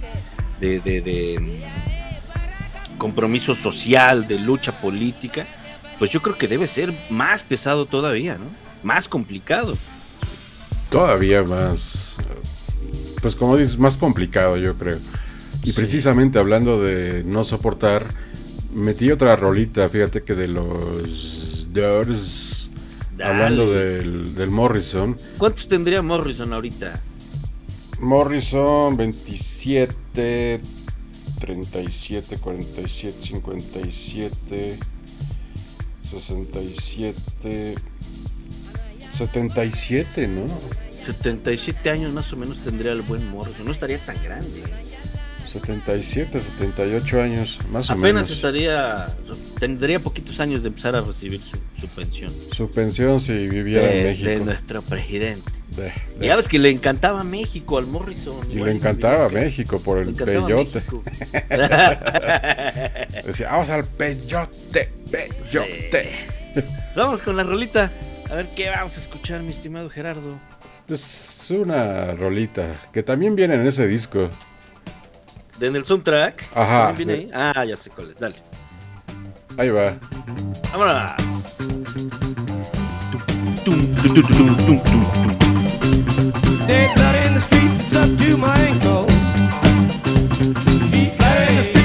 de, 0.61 0.81
de- 0.81 1.01
de, 1.03 1.39
mm, 1.39 2.97
compromiso 2.99 3.55
social, 3.55 4.27
de 4.27 4.39
lucha 4.39 4.81
política, 4.81 5.47
pues 5.99 6.11
yo 6.11 6.23
creo 6.23 6.39
que 6.39 6.49
debe 6.49 6.67
ser 6.67 6.95
más 7.11 7.43
pesado 7.43 7.85
todavía, 7.85 8.35
¿no? 8.39 8.47
Más 8.83 9.09
complicado. 9.09 9.77
Todavía 10.91 11.43
más, 11.43 12.17
pues 13.21 13.35
como 13.35 13.57
dices, 13.57 13.79
más 13.79 13.97
complicado 13.97 14.57
yo 14.57 14.75
creo. 14.77 14.99
Y 15.63 15.67
Sí. 15.67 15.73
precisamente 15.73 16.39
hablando 16.39 16.83
de 16.83 17.23
no 17.25 17.45
soportar, 17.45 18.05
metí 18.73 19.11
otra 19.11 19.37
rolita, 19.37 19.89
fíjate 19.89 20.23
que 20.23 20.35
de 20.35 20.49
los 20.49 21.67
Doors, 21.73 22.71
hablando 23.23 23.71
del, 23.71 24.35
del 24.35 24.51
Morrison. 24.51 25.17
¿Cuántos 25.39 25.69
tendría 25.69 26.03
Morrison 26.03 26.53
ahorita? 26.53 27.01
Morrison 28.01 28.97
27, 28.97 30.61
37, 31.39 32.39
47, 32.39 33.17
57, 33.21 34.79
67, 36.05 37.75
77, 39.17 40.29
¿no? 40.29 40.47
77 41.05 41.91
años 41.91 42.13
más 42.13 42.33
o 42.33 42.37
menos 42.37 42.59
tendría 42.63 42.93
el 42.93 43.03
buen 43.03 43.29
Morrison. 43.31 43.65
No 43.67 43.73
estaría 43.73 43.99
tan 43.99 44.17
grande. 44.23 44.63
77, 45.49 46.41
78 46.41 47.21
años, 47.21 47.59
más 47.73 47.91
o 47.91 47.95
Apenas 47.95 48.15
menos. 48.15 48.31
estaría. 48.31 49.09
Tendría 49.59 49.99
poquitos 49.99 50.39
años 50.39 50.63
de 50.63 50.69
empezar 50.69 50.95
a 50.95 51.01
recibir 51.01 51.41
su, 51.43 51.59
su 51.81 51.89
pensión. 51.89 52.33
Su 52.53 52.71
pensión 52.71 53.19
si 53.19 53.49
viviera 53.49 53.93
en 53.93 54.05
México. 54.05 54.29
de 54.31 54.39
nuestro 54.45 54.81
presidente. 54.83 55.51
De- 55.77 55.93
de- 56.21 56.27
Ya 56.27 56.37
ves 56.37 56.47
que 56.49 56.61
le 56.61 56.71
encantaba 56.71 57.25
México 57.25 57.79
al 57.79 57.89
Morrison. 57.89 58.49
y 58.49 58.55
le 58.57 58.71
encantaba 58.71 59.29
México 59.29 59.81
por 59.81 59.99
el 59.99 60.15
peyote. 60.15 60.83
Decía, 63.27 63.51
vamos 63.51 63.71
al 63.71 63.85
peyote, 63.87 64.89
peyote. 65.11 66.11
Vamos 66.95 67.23
con 67.23 67.37
la 67.37 67.43
rolita. 67.43 67.91
A 68.31 68.35
ver 68.35 68.47
qué 68.55 68.71
vamos 68.71 68.97
a 68.97 69.01
escuchar, 69.01 69.43
mi 69.43 69.49
estimado 69.53 69.91
Gerardo. 69.91 70.39
Es 70.91 71.47
una 71.51 72.15
rolita 72.15 72.81
que 72.93 73.05
también 73.05 73.37
viene 73.37 73.55
en 73.55 73.65
ese 73.65 73.87
disco. 73.87 74.29
De 75.59 75.69
en 75.69 75.77
el 75.77 75.85
soundtrack. 75.85 76.49
Ajá. 76.53 76.87
¿También 76.89 77.09
viene 77.09 77.23
ahí? 77.23 77.31
Ah, 77.55 77.65
ya 77.65 77.77
sé 77.77 77.91
cuál 77.91 78.11
es. 78.11 78.19
Dale. 78.19 78.35
Ahí 79.57 79.69
va. 79.69 79.97
Vámonos. 80.73 81.13
Dead 86.67 86.95
blood 86.95 87.15
in 87.27 87.35
the 87.35 87.41
streets, 87.41 87.81
it's 87.81 87.95
up 87.95 88.09
to 88.19 88.37
my 88.37 88.57
ankles. 88.59 89.15
Feet 90.91 91.17
blood 91.19 91.49
in 91.51 91.57
the 91.57 91.63
streets, 91.63 91.80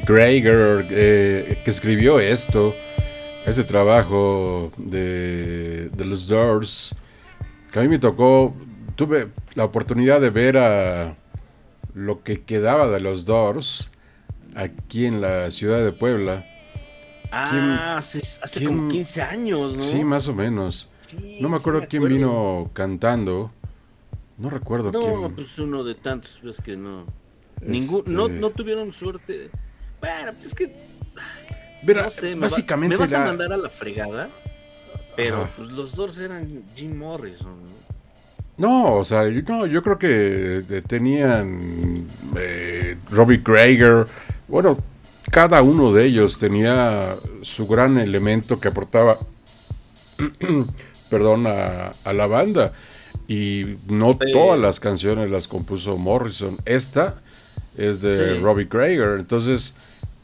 Robbie 0.00 0.86
eh, 0.90 1.58
que 1.64 1.70
escribió 1.70 2.20
esto, 2.20 2.74
ese 3.46 3.64
trabajo 3.64 4.72
de, 4.76 5.88
de 5.90 6.04
los 6.04 6.26
Doors, 6.26 6.94
que 7.72 7.78
a 7.78 7.82
mí 7.82 7.88
me 7.88 7.98
tocó, 7.98 8.54
tuve 8.96 9.28
la 9.54 9.64
oportunidad 9.64 10.20
de 10.20 10.30
ver 10.30 10.56
a 10.58 11.16
lo 11.94 12.22
que 12.22 12.42
quedaba 12.42 12.88
de 12.88 13.00
los 13.00 13.24
Doors 13.24 13.90
aquí 14.54 15.06
en 15.06 15.20
la 15.20 15.50
ciudad 15.50 15.84
de 15.84 15.92
Puebla. 15.92 16.44
Ah, 17.30 17.96
hace, 17.98 18.18
hace 18.42 18.58
quién- 18.60 18.76
como 18.76 18.88
15 18.90 19.22
años, 19.22 19.74
¿no? 19.74 19.80
Sí, 19.80 20.04
más 20.04 20.28
o 20.28 20.34
menos. 20.34 20.88
Sí, 21.06 21.38
No 21.40 21.48
me 21.48 21.56
sí 21.56 21.60
acuerdo 21.60 21.80
quién 21.88 22.02
acuerdo. 22.02 22.16
vino 22.16 22.70
cantando. 22.74 23.50
No 24.38 24.50
recuerdo 24.50 24.92
No, 24.92 25.00
quién. 25.00 25.34
pues 25.34 25.58
uno 25.58 25.82
de 25.84 25.94
tantos, 25.94 26.40
ves 26.42 26.60
que 26.62 26.76
no. 26.76 27.06
Ningún, 27.64 28.02
no, 28.06 28.26
Este- 28.26 28.38
no 28.40 28.50
tuvieron 28.50 28.92
suerte. 28.92 29.50
Bueno, 30.02 30.32
pues 30.34 30.46
es 30.48 30.54
que. 30.54 30.76
Mira, 31.84 32.02
no 32.02 32.10
sé, 32.10 32.30
me 32.30 32.34
va- 32.34 32.40
básicamente 32.42 32.94
me 32.96 33.00
vas 33.00 33.12
a 33.14 33.24
mandar 33.24 33.52
a 33.52 33.56
la 33.56 33.70
fregada. 33.70 34.28
Pero 35.16 35.48
pues 35.56 35.70
los 35.72 35.94
dos 35.94 36.18
eran 36.18 36.62
Jim 36.76 36.96
Morrison, 36.98 37.54
¿no? 37.62 37.82
No, 38.58 38.96
o 38.96 39.04
sea, 39.04 39.26
yo, 39.28 39.40
no, 39.48 39.66
yo 39.66 39.82
creo 39.82 39.98
que 39.98 40.62
eh, 40.68 40.82
tenían 40.86 42.06
eh, 42.36 42.96
Robbie 43.10 43.42
Greger, 43.44 44.04
bueno, 44.46 44.78
cada 45.30 45.62
uno 45.62 45.92
de 45.92 46.04
ellos 46.04 46.38
tenía 46.38 47.14
su 47.40 47.66
gran 47.66 47.98
elemento 47.98 48.60
que 48.60 48.68
aportaba, 48.68 49.16
perdón, 51.10 51.46
a, 51.46 51.92
a 52.04 52.12
la 52.12 52.26
banda. 52.26 52.72
Y 53.28 53.76
no 53.88 54.18
Sí. 54.20 54.32
todas 54.32 54.58
las 54.60 54.80
canciones 54.80 55.30
las 55.30 55.48
compuso 55.48 55.96
Morrison. 55.96 56.56
Esta 56.64 57.20
es 57.76 58.00
de 58.02 58.34
Sí. 58.36 58.40
Robbie 58.42 58.66
Greger. 58.70 59.18
Entonces, 59.18 59.74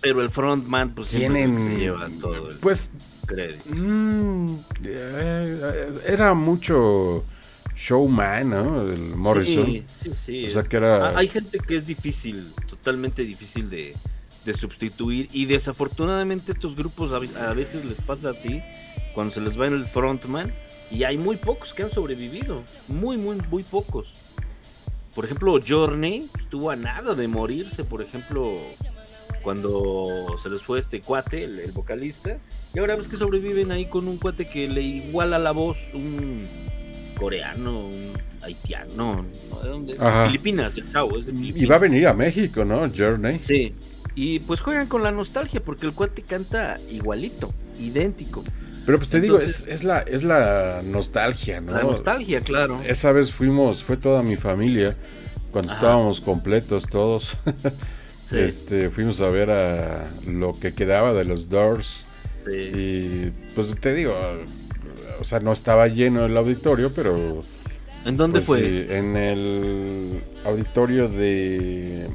Pero 0.01 0.23
el 0.23 0.31
frontman, 0.31 0.95
pues 0.95 1.09
Tienen- 1.09 1.59
se 1.59 1.77
lleva 1.77 2.09
todo 2.21 2.49
el 2.51 2.57
pues 2.57 2.91
crédito. 3.27 3.75
Mm, 3.75 4.57
eh, 4.85 5.89
era 6.07 6.35
mucho 6.35 7.25
showman, 7.77 8.51
¿no? 8.51 8.83
El 8.83 9.17
Morrison. 9.17 9.67
Sí, 9.67 9.85
sí, 9.87 10.11
sí. 10.15 10.47
O 10.47 10.51
sea 10.53 10.63
que 10.63 10.77
era- 10.77 11.17
Hay 11.19 11.29
gente 11.29 11.59
que 11.59 11.77
es 11.77 11.87
difícil, 11.87 12.53
totalmente 12.69 13.23
difícil 13.23 13.69
de, 13.71 13.95
de 14.45 14.53
sustituir. 14.55 15.29
Y 15.33 15.47
desafortunadamente 15.47 16.53
estos 16.53 16.75
grupos 16.77 17.13
a 17.13 17.53
veces 17.55 17.85
les 17.85 18.01
pasa 18.01 18.31
así, 18.31 18.63
cuando 19.15 19.35
se 19.35 19.41
les 19.41 19.59
va 19.61 19.67
en 19.67 19.75
el 19.75 19.85
frontman. 19.87 20.53
Y 20.91 21.05
hay 21.05 21.19
muy 21.19 21.37
pocos 21.37 21.75
que 21.75 21.83
han 21.83 21.91
sobrevivido. 21.91 22.63
Muy, 22.89 23.17
muy, 23.19 23.37
muy 23.51 23.63
pocos. 23.63 24.09
Por 25.15 25.25
ejemplo, 25.25 25.59
Journey 25.67 26.29
estuvo 26.39 26.71
a 26.71 26.77
nada 26.77 27.15
de 27.15 27.29
morirse, 27.29 27.85
por 27.85 28.01
ejemplo, 28.01 28.55
cuando 29.43 30.05
se 30.43 30.49
les 30.51 30.63
fue 30.63 30.79
este 30.79 31.01
cuate, 31.01 31.45
el, 31.45 31.59
el 31.61 31.73
vocalista. 31.73 32.39
Y 32.75 32.79
ahora 32.79 32.97
ves 32.97 33.09
que 33.09 33.17
sobreviven 33.17 33.71
ahí 33.73 33.87
con 33.87 34.09
un 34.09 34.19
cuate 34.19 34.47
que 34.47 34.69
le 34.69 34.83
iguala 34.83 35.39
la 35.39 35.53
voz, 35.53 35.79
un 35.95 36.43
coreano, 37.19 37.87
un 37.87 38.13
haitiano, 38.43 38.95
¿no? 38.97 39.27
¿De 39.63 39.69
dónde? 39.69 39.95
Ajá. 39.99 40.27
Filipinas, 40.27 40.77
el 40.77 40.91
chavo, 40.93 41.19
es 41.19 41.27
de 41.27 41.33
Y 41.33 41.37
Filipinas. 41.37 41.71
va 41.71 41.75
a 41.77 41.79
venir 41.79 42.07
a 42.07 42.15
México, 42.15 42.65
¿no? 42.65 42.89
Journey. 42.97 43.39
Sí. 43.41 43.75
Y 44.15 44.41
pues 44.41 44.61
juegan 44.61 44.87
con 44.89 45.03
la 45.03 45.11
nostalgia 45.13 45.61
porque 45.61 45.87
el 45.87 45.93
cuate 45.93 46.23
canta 46.23 46.77
igualito, 46.91 47.53
idéntico. 47.79 48.43
Pero 48.87 48.99
pues 48.99 49.11
te 49.11 49.21
digo, 49.21 49.39
es, 49.39 49.67
es 49.67 49.85
la, 49.85 50.01
es 50.01 50.23
la 50.23 50.81
nostalgia, 50.85 51.61
¿no? 51.61 51.73
La 51.73 51.83
nostalgia, 51.83 52.41
claro. 52.41 52.81
Esa 52.87 53.13
vez 53.13 53.31
fuimos, 53.33 53.85
fue 53.85 53.97
toda 53.97 54.23
mi 54.23 54.37
familia, 54.37 54.97
cuando 55.53 55.71
Ajá. 55.71 55.79
estábamos 55.81 56.21
completos 56.21 56.85
todos. 56.91 57.37
Sí, 58.29 58.37
Este, 58.39 58.91
fuimos 58.91 59.21
a 59.21 59.31
ver 59.31 59.51
a 59.51 60.11
lo 60.27 60.53
que 60.59 60.75
quedaba 60.75 61.13
de 61.15 61.25
los 61.25 61.49
Doors. 61.49 62.05
sí. 62.45 62.71
Y 62.75 63.33
pues 63.55 63.69
te 63.81 63.95
digo, 63.95 64.15
o 65.21 65.25
sea, 65.25 65.41
no 65.41 65.53
estaba 65.53 65.89
lleno 65.89 66.25
el 66.27 66.37
auditorio, 66.37 66.93
pero 66.93 67.41
¿En 68.05 68.17
dónde 68.17 68.41
pues, 68.41 68.47
fue? 68.47 68.61
sí, 68.61 68.87
en 68.91 69.17
el 69.17 70.25
auditorio 70.45 71.09
de 71.09 72.09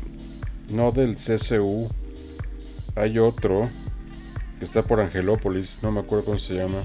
no 0.70 0.92
del 0.92 1.16
CCU. 1.16 1.90
Hay 2.96 3.18
otro 3.20 3.70
que 4.60 4.66
está 4.66 4.84
por 4.84 5.00
Angelópolis, 5.02 5.80
no 5.82 5.92
me 5.92 6.00
acuerdo 6.02 6.26
cómo 6.26 6.40
se 6.40 6.56
llama. 6.56 6.84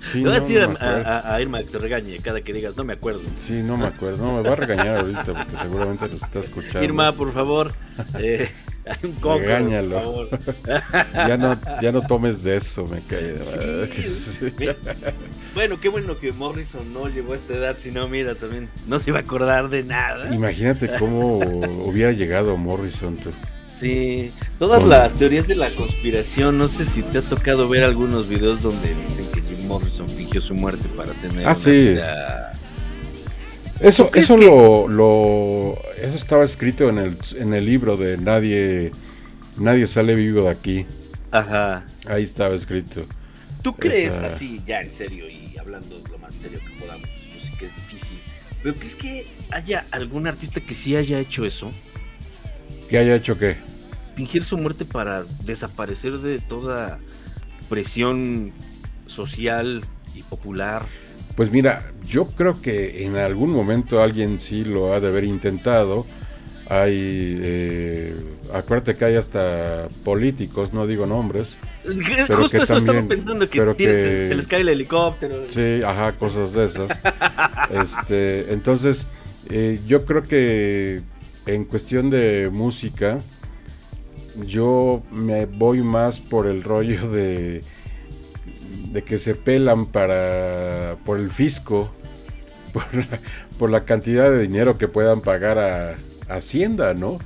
Sí, 0.00 0.22
Te 0.22 0.28
voy 0.28 0.30
a 0.30 0.34
no, 0.34 0.40
decir 0.40 0.60
no 0.60 0.68
me 0.70 0.78
a, 0.80 1.18
a- 1.18 1.34
a 1.34 1.40
Irma 1.42 1.58
que 1.58 1.64
te 1.64 1.78
regañe 1.78 2.18
cada 2.18 2.40
que 2.40 2.52
digas, 2.52 2.76
no 2.76 2.84
me 2.84 2.92
acuerdo. 2.94 3.22
Sí, 3.38 3.62
no 3.64 3.76
me 3.76 3.86
acuerdo. 3.86 4.24
No, 4.24 4.34
me 4.42 4.48
va 4.48 4.52
a 4.52 4.56
regañar 4.56 4.96
ahorita 4.98 5.24
porque 5.24 5.56
seguramente 5.62 6.08
lo 6.08 6.14
está 6.16 6.38
escuchando. 6.40 6.82
Irma, 6.84 7.12
por 7.12 7.32
favor. 7.32 7.72
Eh, 8.18 8.48
un 9.02 9.12
coco, 9.14 9.38
Regáñalo. 9.38 10.28
por 10.28 10.38
favor. 10.40 10.40
Ya 11.14 11.36
no, 11.36 11.58
ya 11.82 11.92
no 11.92 12.02
tomes 12.02 12.42
de 12.42 12.56
eso, 12.56 12.86
me 12.86 13.00
cae. 13.00 13.36
Sí. 13.38 14.66
Bueno, 15.54 15.80
qué 15.80 15.88
bueno 15.88 16.18
que 16.18 16.32
Morrison 16.32 16.92
no 16.92 17.08
llegó 17.08 17.32
a 17.32 17.36
esta 17.36 17.54
edad, 17.54 17.76
si 17.78 17.90
no, 17.90 18.08
mira, 18.08 18.34
también 18.34 18.68
no 18.86 18.98
se 18.98 19.10
iba 19.10 19.18
a 19.18 19.22
acordar 19.22 19.68
de 19.70 19.82
nada. 19.84 20.32
Imagínate 20.34 20.88
cómo 20.98 21.38
hubiera 21.38 22.12
llegado 22.12 22.56
Morrison. 22.56 23.18
Sí, 23.78 24.30
todas 24.58 24.84
las 24.84 25.14
teorías 25.14 25.46
de 25.46 25.54
la 25.54 25.68
conspiración, 25.70 26.56
no 26.56 26.66
sé 26.68 26.84
si 26.86 27.02
te 27.02 27.18
ha 27.18 27.22
tocado 27.22 27.68
ver 27.68 27.84
algunos 27.84 28.28
videos 28.28 28.62
donde 28.62 28.94
dicen 28.94 29.26
que 29.34 29.42
Jim 29.42 29.66
Morrison 29.66 30.08
fingió 30.08 30.40
su 30.40 30.54
muerte 30.54 30.88
para 30.96 31.12
tener 31.12 31.40
Ah, 31.46 31.50
una 31.50 31.54
sí. 31.54 31.70
vida- 31.70 32.52
Eso, 33.80 34.04
¿Tú 34.06 34.10
crees 34.12 34.24
eso 34.30 34.36
que- 34.36 34.46
lo, 34.46 34.88
lo, 34.88 35.78
eso 35.98 36.16
estaba 36.16 36.42
escrito 36.44 36.88
en 36.88 36.96
el, 36.98 37.16
en 37.38 37.52
el 37.52 37.66
libro 37.66 37.98
de 37.98 38.16
nadie, 38.16 38.92
nadie 39.58 39.86
sale 39.86 40.14
vivo 40.14 40.44
de 40.44 40.50
aquí. 40.50 40.86
Ajá. 41.30 41.84
Ahí 42.06 42.22
estaba 42.24 42.54
escrito. 42.54 43.04
¿Tú 43.62 43.74
crees, 43.76 44.14
Esa- 44.14 44.28
así 44.28 44.62
ya 44.66 44.80
en 44.80 44.90
serio 44.90 45.28
y 45.28 45.54
hablando 45.58 46.00
lo 46.10 46.16
más 46.18 46.34
serio 46.34 46.58
que 46.60 46.80
podamos, 46.82 47.06
yo 47.10 47.40
sé 47.40 47.58
que 47.58 47.66
es 47.66 47.74
difícil, 47.74 48.18
pero 48.62 48.74
crees 48.74 48.94
que 48.94 49.26
haya 49.50 49.84
algún 49.90 50.26
artista 50.26 50.60
que 50.62 50.72
sí 50.74 50.96
haya 50.96 51.18
hecho 51.20 51.44
eso? 51.44 51.70
¿Qué 52.88 52.98
haya 52.98 53.14
hecho 53.16 53.38
qué? 53.38 53.56
Fingir 54.14 54.44
su 54.44 54.56
muerte 54.56 54.84
para 54.84 55.24
desaparecer 55.44 56.18
de 56.18 56.38
toda 56.40 56.98
presión 57.68 58.52
social 59.06 59.82
y 60.14 60.22
popular. 60.22 60.86
Pues 61.36 61.50
mira, 61.50 61.92
yo 62.08 62.26
creo 62.26 62.60
que 62.62 63.04
en 63.04 63.16
algún 63.16 63.50
momento 63.50 64.00
alguien 64.02 64.38
sí 64.38 64.64
lo 64.64 64.94
ha 64.94 65.00
de 65.00 65.08
haber 65.08 65.24
intentado. 65.24 66.06
Hay, 66.68 66.94
eh, 67.40 68.16
acuérdate 68.52 68.96
que 68.96 69.04
hay 69.04 69.14
hasta 69.16 69.88
políticos, 70.04 70.72
no 70.72 70.86
digo 70.86 71.06
nombres. 71.06 71.58
Pero 71.84 72.38
Justo 72.38 72.56
que 72.56 72.64
eso 72.64 72.76
estaba 72.78 73.02
pensando 73.02 73.48
que, 73.48 73.58
pero 73.58 73.76
tiene- 73.76 73.92
que- 73.92 73.98
se, 74.00 74.28
se 74.28 74.34
les 74.34 74.46
cae 74.48 74.62
el 74.62 74.68
helicóptero. 74.70 75.44
Sí, 75.50 75.80
ajá, 75.84 76.12
cosas 76.12 76.52
de 76.52 76.64
esas. 76.64 76.88
este, 77.70 78.52
entonces, 78.52 79.06
eh, 79.50 79.78
yo 79.86 80.04
creo 80.04 80.22
que 80.24 81.02
en 81.46 81.64
cuestión 81.64 82.10
de 82.10 82.50
música, 82.52 83.18
yo 84.46 85.02
me 85.10 85.46
voy 85.46 85.82
más 85.82 86.18
por 86.20 86.46
el 86.46 86.62
rollo 86.62 87.08
de, 87.10 87.62
de 88.90 89.02
que 89.04 89.18
se 89.18 89.34
pelan 89.34 89.86
para 89.86 90.96
por 91.04 91.18
el 91.18 91.30
fisco, 91.30 91.90
por, 92.72 92.84
por 93.58 93.70
la 93.70 93.84
cantidad 93.84 94.30
de 94.30 94.42
dinero 94.42 94.76
que 94.76 94.88
puedan 94.88 95.20
pagar 95.20 95.58
a 95.58 95.96
Hacienda, 96.28 96.92
¿no? 96.94 97.18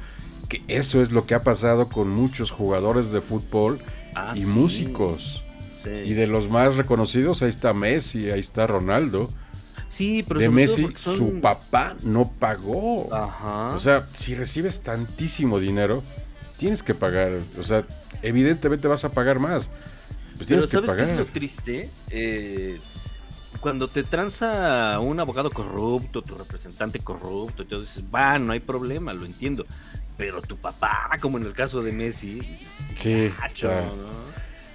Que 0.49 0.63
eso 0.69 1.01
es 1.01 1.11
lo 1.11 1.27
que 1.27 1.35
ha 1.35 1.43
pasado 1.43 1.89
con 1.89 2.11
muchos 2.11 2.51
jugadores 2.51 3.13
de 3.13 3.21
fútbol 3.21 3.79
Ah, 4.15 4.33
y 4.37 4.41
sí. 4.41 4.47
músicos. 4.47 5.45
Sí. 5.85 5.91
Y 5.91 6.13
de 6.15 6.27
los 6.27 6.51
más 6.51 6.77
reconocidos, 6.77 7.43
ahí 7.43 7.49
está 7.49 7.73
Messi, 7.73 8.31
ahí 8.31 8.41
está 8.41 8.67
Ronaldo. 8.67 9.29
Sí, 10.01 10.25
pero 10.27 10.41
de 10.41 10.49
Messi, 10.49 10.89
son- 10.97 11.17
su 11.17 11.41
papá 11.43 11.95
no 12.03 12.25
pagó. 12.39 13.15
Ajá. 13.15 13.71
O 13.75 13.79
sea, 13.79 14.07
si 14.17 14.35
recibes 14.35 14.81
tantísimo 14.81 15.61
dinero, 15.61 16.03
tienes 16.57 16.83
que 16.83 16.95
pagar. 16.95 17.41
O 17.59 17.65
sea, 17.65 17.85
evidentemente 18.23 18.89
vas 18.89 19.05
a 19.05 19.13
pagar 19.13 19.39
más. 19.39 19.69
Pues 19.69 20.47
Pero 20.47 20.47
tienes 20.47 20.67
que 20.67 20.71
¿sabes 20.73 20.91
qué 20.93 21.03
es 21.03 21.09
pagar. 21.09 21.17
lo 21.19 21.27
triste? 21.27 21.91
Eh, 22.11 22.81
cuando 23.61 23.89
te 23.89 24.03
tranza 24.03 24.99
un 25.01 25.21
abogado 25.21 25.51
corrupto, 25.51 26.23
tu 26.23 26.35
representante 26.35 26.99
corrupto, 27.01 27.67
todo 27.67 27.83
dices, 27.83 28.03
va, 28.15 28.39
no 28.39 28.53
hay 28.55 28.61
problema, 28.61 29.13
lo 29.13 29.27
entiendo. 29.27 29.67
Pero 30.17 30.41
tu 30.41 30.57
papá, 30.57 31.11
como 31.21 31.37
en 31.37 31.45
el 31.45 31.53
caso 31.53 31.83
de 31.83 31.93
Messi, 31.93 32.41
dices, 32.41 32.69
Sí. 32.97 33.31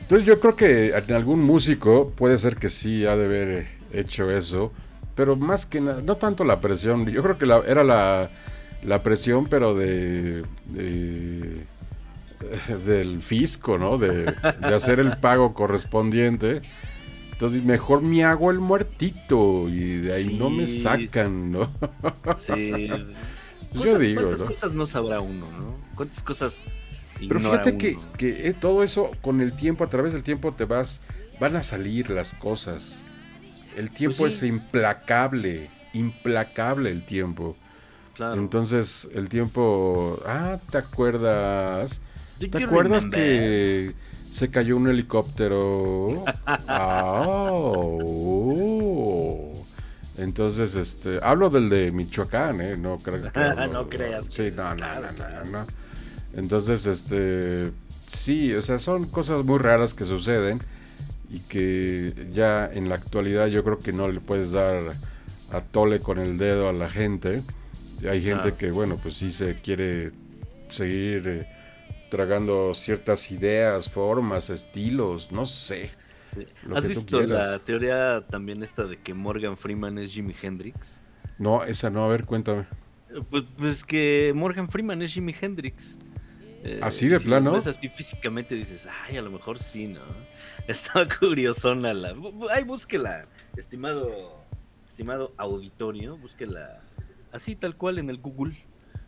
Entonces 0.01 0.27
yo 0.27 0.39
creo 0.39 0.55
que 0.55 0.89
en 0.95 1.13
algún 1.15 1.41
músico 1.41 2.11
puede 2.15 2.37
ser 2.37 2.57
que 2.57 2.69
sí 2.69 3.07
ha 3.07 3.15
de 3.15 3.25
haber 3.25 3.67
hecho 3.91 4.29
eso, 4.29 4.71
pero 5.15 5.35
más 5.35 5.65
que 5.65 5.81
nada, 5.81 6.01
no 6.01 6.17
tanto 6.17 6.43
la 6.43 6.61
presión, 6.61 7.05
yo 7.07 7.23
creo 7.23 7.37
que 7.37 7.45
la- 7.45 7.63
era 7.67 7.83
la, 7.83 8.29
la 8.83 9.03
presión, 9.03 9.47
pero 9.47 9.73
de, 9.75 10.43
de- 10.65 11.65
del 12.85 13.21
fisco, 13.21 13.77
¿no? 13.77 13.97
De, 13.97 14.25
de 14.25 14.75
hacer 14.75 14.99
el 14.99 15.17
pago 15.17 15.53
correspondiente. 15.53 16.61
Entonces 17.31 17.63
mejor 17.63 18.01
me 18.01 18.23
hago 18.23 18.49
el 18.51 18.59
muertito 18.59 19.67
y 19.67 19.97
de 19.97 20.13
ahí 20.13 20.37
no 20.37 20.49
me 20.49 20.67
sacan, 20.67 21.51
¿no? 21.51 21.69
Sí. 22.37 22.87
Yo 23.73 23.97
digo, 23.99 24.21
¿Cuántas 24.21 24.39
¿no? 24.39 24.45
cosas 24.45 24.73
no 24.73 24.85
sabrá 24.85 25.19
uno, 25.19 25.51
no? 25.51 25.75
¿Cuántas 25.95 26.23
cosas 26.23 26.61
Pero 27.27 27.39
fíjate 27.39 27.77
que, 27.77 27.97
que, 28.17 28.47
eh, 28.47 28.53
todo 28.53 28.83
eso, 28.83 29.11
con 29.21 29.41
el 29.41 29.53
tiempo, 29.53 29.83
a 29.83 29.87
través 29.89 30.13
del 30.13 30.23
tiempo, 30.23 30.53
te 30.53 30.65
vas, 30.65 31.01
van 31.39 31.55
a 31.57 31.63
salir 31.63 32.09
las 32.09 32.33
cosas. 32.33 33.04
El 33.75 33.89
tiempo 33.91 34.17
Pues 34.19 34.37
sí. 34.37 34.45
es 34.45 34.49
implacable, 34.51 35.69
implacable 35.93 36.91
el 36.91 37.05
tiempo. 37.05 37.55
Claro. 38.13 38.35
Entonces, 38.35 39.07
el 39.13 39.27
tiempo, 39.29 40.19
ah, 40.25 40.59
¿te 40.71 40.77
acuerdas? 40.77 42.01
¿Te 42.39 42.63
acuerdas 42.63 43.05
que 43.05 43.91
se 44.31 44.49
cayó 44.49 44.77
un 44.77 44.87
helicóptero? 44.87 46.23
Ah, 46.67 47.49
oh. 47.51 49.51
Entonces, 50.17 50.75
este, 50.75 51.19
hablo 51.21 51.49
del 51.49 51.69
de 51.69 51.91
Michoacán, 51.91 52.61
¿eh? 52.61 52.77
No 52.77 52.97
creo 52.97 53.21
que 53.21 53.39
No 53.71 53.89
creas 53.89 54.27
Sí, 54.29 54.45
no, 54.55 54.73
no, 54.75 54.87
no, 55.01 55.51
no. 55.51 55.65
Entonces, 56.33 56.85
este, 56.85 57.71
sí, 58.07 58.53
o 58.53 58.61
sea, 58.61 58.79
son 58.79 59.05
cosas 59.07 59.43
muy 59.43 59.57
raras 59.57 59.93
que 59.93 60.05
suceden 60.05 60.59
y 61.29 61.39
que 61.41 62.13
ya 62.31 62.69
en 62.71 62.89
la 62.89 62.95
actualidad 62.95 63.47
yo 63.47 63.63
creo 63.63 63.79
que 63.79 63.93
no 63.93 64.07
le 64.09 64.21
puedes 64.21 64.51
dar 64.51 64.99
a 65.51 65.61
tole 65.61 65.99
con 66.01 66.19
el 66.19 66.37
dedo 66.37 66.69
a 66.69 66.73
la 66.73 66.89
gente. 66.89 67.43
Hay 68.09 68.23
gente 68.23 68.55
que, 68.55 68.71
bueno, 68.71 68.97
pues 69.01 69.17
sí 69.17 69.31
se 69.31 69.55
quiere 69.61 70.11
seguir 70.69 71.27
eh, 71.27 71.47
tragando 72.09 72.73
ciertas 72.73 73.31
ideas, 73.31 73.89
formas, 73.89 74.49
estilos, 74.49 75.31
no 75.31 75.45
sé. 75.45 75.97
Sí. 76.23 76.47
¿Has 76.73 76.85
visto 76.85 77.23
la 77.23 77.59
teoría 77.59 78.25
también 78.29 78.63
esta 78.63 78.85
de 78.85 79.01
que 79.01 79.13
Morgan 79.13 79.57
Freeman 79.57 79.97
es 79.97 80.11
Jimi 80.11 80.35
Hendrix? 80.41 81.01
No, 81.37 81.63
esa 81.63 81.89
no, 81.89 82.03
a 82.05 82.07
ver, 82.09 82.25
cuéntame. 82.25 82.67
Eh, 83.09 83.21
Pues, 83.29 83.43
pues 83.57 83.83
que 83.83 84.33
Morgan 84.35 84.69
Freeman 84.69 85.01
es 85.01 85.13
Jimi 85.13 85.35
Hendrix. 85.39 85.99
Eh, 86.63 86.79
¿Así 86.81 87.07
de 87.07 87.19
si 87.19 87.25
plano? 87.25 87.63
así 87.65 87.89
físicamente 87.89 88.55
dices, 88.55 88.87
ay, 88.87 89.17
a 89.17 89.21
lo 89.21 89.31
mejor 89.31 89.59
sí, 89.59 89.87
¿no? 89.87 90.01
Está 90.67 91.07
curiosona 91.19 91.93
la... 91.93 92.15
Ay, 92.51 92.63
búsquela, 92.63 93.25
estimado, 93.55 94.43
estimado 94.87 95.33
auditorio, 95.37 96.17
búsquela 96.17 96.81
así 97.31 97.55
tal 97.55 97.75
cual 97.75 97.99
en 97.99 98.09
el 98.09 98.17
Google. 98.17 98.55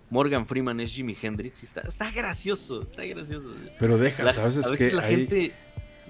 Morgan 0.10 0.47
Freeman 0.47 0.80
es 0.80 0.91
Jimi 0.91 1.18
Hendrix. 1.22 1.64
y 1.64 1.66
Está, 1.66 1.82
está 1.82 2.12
gracioso, 2.12 2.82
está 2.84 3.03
gracioso. 3.05 3.53
Pero 3.80 3.97
deja, 3.97 4.24
La- 4.24 4.34
¿sabes? 4.34 4.58
a 4.58 4.62
Es 4.62 4.78
que 4.78 4.91
la 4.91 5.03
hay- 5.03 5.16
gente... 5.16 5.51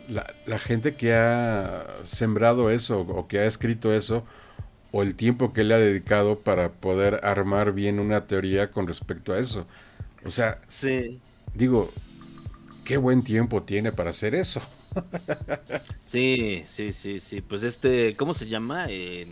la, 0.09 0.33
la 0.45 0.59
gente 0.59 0.95
que 0.95 1.13
ha 1.15 1.85
sembrado 2.05 2.69
eso 2.69 2.99
o 3.01 3.27
que 3.27 3.39
ha 3.39 3.45
escrito 3.45 3.91
eso 3.93 4.23
o 4.91 5.01
el 5.03 5.15
tiempo 5.15 5.51
que 5.53 5.63
le 5.63 5.73
ha 5.73 5.79
dedicado 5.79 6.39
para 6.39 6.71
poder 6.73 7.21
armar 7.23 7.71
bien 7.73 7.99
una 7.99 8.25
teoría 8.27 8.71
con 8.71 8.87
respecto 8.87 9.33
a 9.33 9.39
eso. 9.39 9.65
O 10.25 10.31
sea, 10.31 10.61
Sí, 10.67 11.19
digo, 11.55 11.91
qué 12.85 12.97
buen 12.97 13.23
tiempo 13.23 13.63
tiene 13.63 13.91
para 13.91 14.11
hacer 14.11 14.35
eso. 14.35 14.61
Sí, 16.05 16.63
sí, 16.69 16.93
sí, 16.93 17.19
sí. 17.19 17.41
Pues 17.41 17.63
este, 17.63 18.15
¿cómo 18.15 18.33
se 18.33 18.47
llama? 18.47 18.87
El 18.89 19.27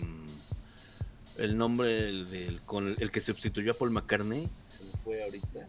nombre 1.57 2.09
el, 2.09 2.30
del, 2.30 2.61
con 2.61 2.95
el 2.99 3.11
que 3.11 3.20
sustituyó 3.20 3.72
a 3.72 3.76
Paul 3.76 3.91
McCartney. 3.91 4.47
Se 4.70 4.84
me 4.84 4.91
fue 5.03 5.24
ahorita. 5.24 5.66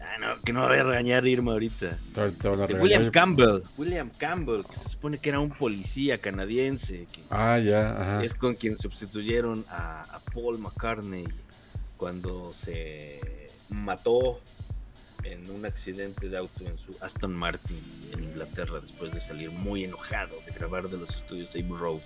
Ah, 0.00 0.16
no, 0.20 0.40
que 0.42 0.52
no 0.52 0.60
va 0.60 0.66
a 0.66 0.82
regañar 0.82 1.26
Irma 1.26 1.52
ahorita. 1.52 1.96
Este. 2.16 2.74
William 2.74 3.10
Campbell. 3.10 3.62
William 3.76 4.10
Campbell, 4.16 4.62
que 4.64 4.76
se 4.76 4.88
supone 4.90 5.18
que 5.18 5.30
era 5.30 5.40
un 5.40 5.50
policía 5.50 6.18
canadiense. 6.18 7.06
Que 7.12 7.20
Ah, 7.30 7.58
ya, 7.58 8.00
ajá. 8.00 8.24
es 8.24 8.34
con 8.34 8.54
quien 8.54 8.76
sustituyeron 8.78 9.64
a, 9.68 10.02
a 10.02 10.20
Paul 10.32 10.58
McCartney 10.58 11.26
cuando 11.96 12.52
se 12.54 13.20
mató 13.70 14.40
en 15.24 15.50
un 15.50 15.66
accidente 15.66 16.28
de 16.28 16.36
auto 16.38 16.64
en 16.66 16.76
su 16.78 16.94
Aston 17.00 17.34
Martin 17.34 17.76
en 18.12 18.22
Inglaterra 18.24 18.80
después 18.80 19.12
de 19.12 19.20
salir 19.20 19.50
muy 19.50 19.84
enojado 19.84 20.36
de 20.46 20.52
grabar 20.52 20.88
de 20.88 20.96
los 20.98 21.10
estudios 21.10 21.50
Abbey 21.54 21.68
Road. 21.78 22.00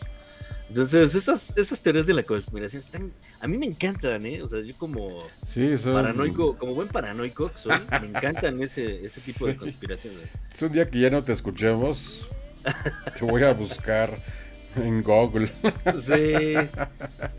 Entonces, 0.68 1.14
esas, 1.14 1.52
esas 1.56 1.82
teorías 1.82 2.06
de 2.06 2.14
la 2.14 2.22
conspiración 2.22 2.80
están. 2.80 3.12
A 3.40 3.46
mí 3.46 3.58
me 3.58 3.66
encantan, 3.66 4.24
¿eh? 4.24 4.40
O 4.42 4.46
sea, 4.46 4.60
yo 4.60 4.74
como 4.76 5.18
Sí, 5.46 5.76
son- 5.76 5.92
paranoico, 5.94 6.56
como 6.56 6.74
buen 6.74 6.88
paranoico 6.88 7.50
que 7.52 7.58
soy, 7.58 7.74
me 8.00 8.06
encantan 8.08 8.62
ese, 8.62 9.04
ese 9.04 9.20
tipo 9.20 9.46
de 9.46 9.52
Sí. 9.54 9.58
conspiraciones. 9.58 10.20
Es 10.50 10.62
un 10.62 10.72
día 10.72 10.88
que 10.88 10.98
ya 11.00 11.10
no 11.10 11.22
te 11.22 11.32
escuchemos. 11.32 12.26
Te 13.18 13.24
voy 13.24 13.42
a 13.42 13.52
buscar 13.52 14.16
en 14.76 15.02
Google. 15.02 15.48
Sí, 15.98 16.54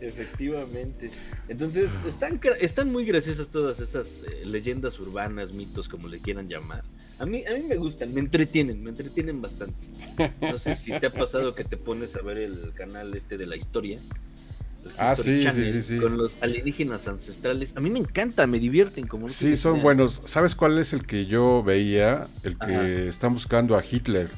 efectivamente. 0.00 1.10
Entonces, 1.48 1.90
están, 2.06 2.40
están 2.60 2.92
muy 2.92 3.04
graciosas 3.04 3.48
todas 3.48 3.80
esas 3.80 4.22
eh, 4.26 4.44
leyendas 4.44 4.98
urbanas, 5.00 5.52
mitos, 5.52 5.88
como 5.88 6.08
le 6.08 6.18
quieran 6.20 6.48
llamar. 6.48 6.84
A 7.18 7.26
mí, 7.26 7.44
a 7.46 7.54
mí 7.54 7.62
me 7.68 7.76
gustan, 7.76 8.12
me 8.12 8.20
entretienen, 8.20 8.82
me 8.82 8.90
entretienen 8.90 9.40
bastante. 9.40 9.86
No 10.40 10.58
sé 10.58 10.74
si 10.74 10.92
te 10.98 11.06
ha 11.06 11.12
pasado 11.12 11.54
que 11.54 11.64
te 11.64 11.76
pones 11.76 12.16
a 12.16 12.22
ver 12.22 12.38
el 12.38 12.72
canal 12.74 13.14
este 13.14 13.36
de 13.36 13.46
la 13.46 13.56
historia. 13.56 14.00
Ah, 14.98 15.16
sí, 15.16 15.22
sí, 15.22 15.42
Channel, 15.42 15.72
sí, 15.72 15.82
sí. 15.82 15.98
Con 15.98 16.16
los 16.16 16.42
alienígenas 16.42 17.08
ancestrales. 17.08 17.76
A 17.76 17.80
mí 17.80 17.88
me 17.90 17.98
encanta, 18.00 18.46
me 18.46 18.58
divierten. 18.58 19.06
Como 19.06 19.26
no 19.26 19.32
Sí, 19.32 19.56
son 19.56 19.80
buenos. 19.82 20.22
¿Sabes 20.26 20.54
cuál 20.54 20.78
es 20.78 20.92
el 20.92 21.06
que 21.06 21.24
yo 21.24 21.62
veía? 21.62 22.26
El 22.42 22.58
que 22.58 22.74
Ajá. 22.74 22.86
están 22.88 23.32
buscando 23.34 23.76
a 23.76 23.84
Hitler. 23.88 24.28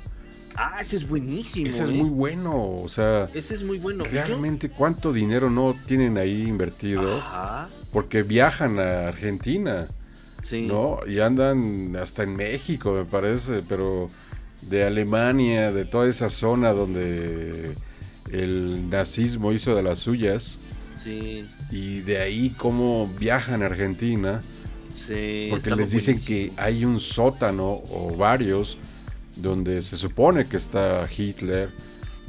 Ah, 0.57 0.79
ese 0.81 0.97
es 0.97 1.09
buenísimo. 1.09 1.69
Ese 1.69 1.85
es 1.85 1.91
¿eh? 1.91 1.93
muy 1.93 2.09
bueno. 2.11 2.77
O 2.83 2.89
sea, 2.89 3.29
Ese 3.35 3.55
es 3.55 3.63
muy 3.63 3.79
bueno. 3.79 4.05
Realmente 4.05 4.69
cuánto 4.71 5.13
dinero 5.13 5.51
no 5.51 5.75
tienen 5.87 6.17
ahí 6.19 6.43
invertido. 6.43 7.19
Ajá, 7.19 7.69
Porque 7.93 8.23
viajan 8.23 8.79
a 8.81 9.09
Argentina, 9.09 9.87
sí. 10.43 10.63
¿no? 10.63 10.99
Y 11.07 11.21
andan 11.21 11.95
hasta 11.97 12.23
en 12.23 12.37
México, 12.37 12.93
me 12.93 13.05
parece, 13.05 13.63
pero 13.69 14.09
de 14.63 14.85
Alemania, 14.85 15.73
de 15.73 15.85
toda 15.85 16.09
esa 16.09 16.31
zona 16.31 16.71
donde 16.73 17.75
el 18.33 18.89
nazismo 18.91 19.53
hizo 19.53 19.75
de 19.75 19.83
las 19.83 19.99
suyas. 20.01 20.59
Sí, 21.03 21.45
Y 21.71 22.01
de 22.01 22.19
ahí 22.19 22.51
cómo 22.57 23.07
viajan 23.19 23.63
a 23.63 23.67
Argentina. 23.67 24.41
sí. 24.95 25.49
Porque 25.51 25.71
les 25.77 25.91
dicen 25.91 26.15
buenísimo. 26.17 26.55
que 26.57 26.61
hay 26.61 26.85
un 26.85 26.99
sótano 27.01 27.83
o 27.91 28.17
varios 28.17 28.79
donde 29.37 29.83
se 29.83 29.97
supone 29.97 30.47
que 30.49 30.57
está 30.57 31.09
Hitler, 31.15 31.71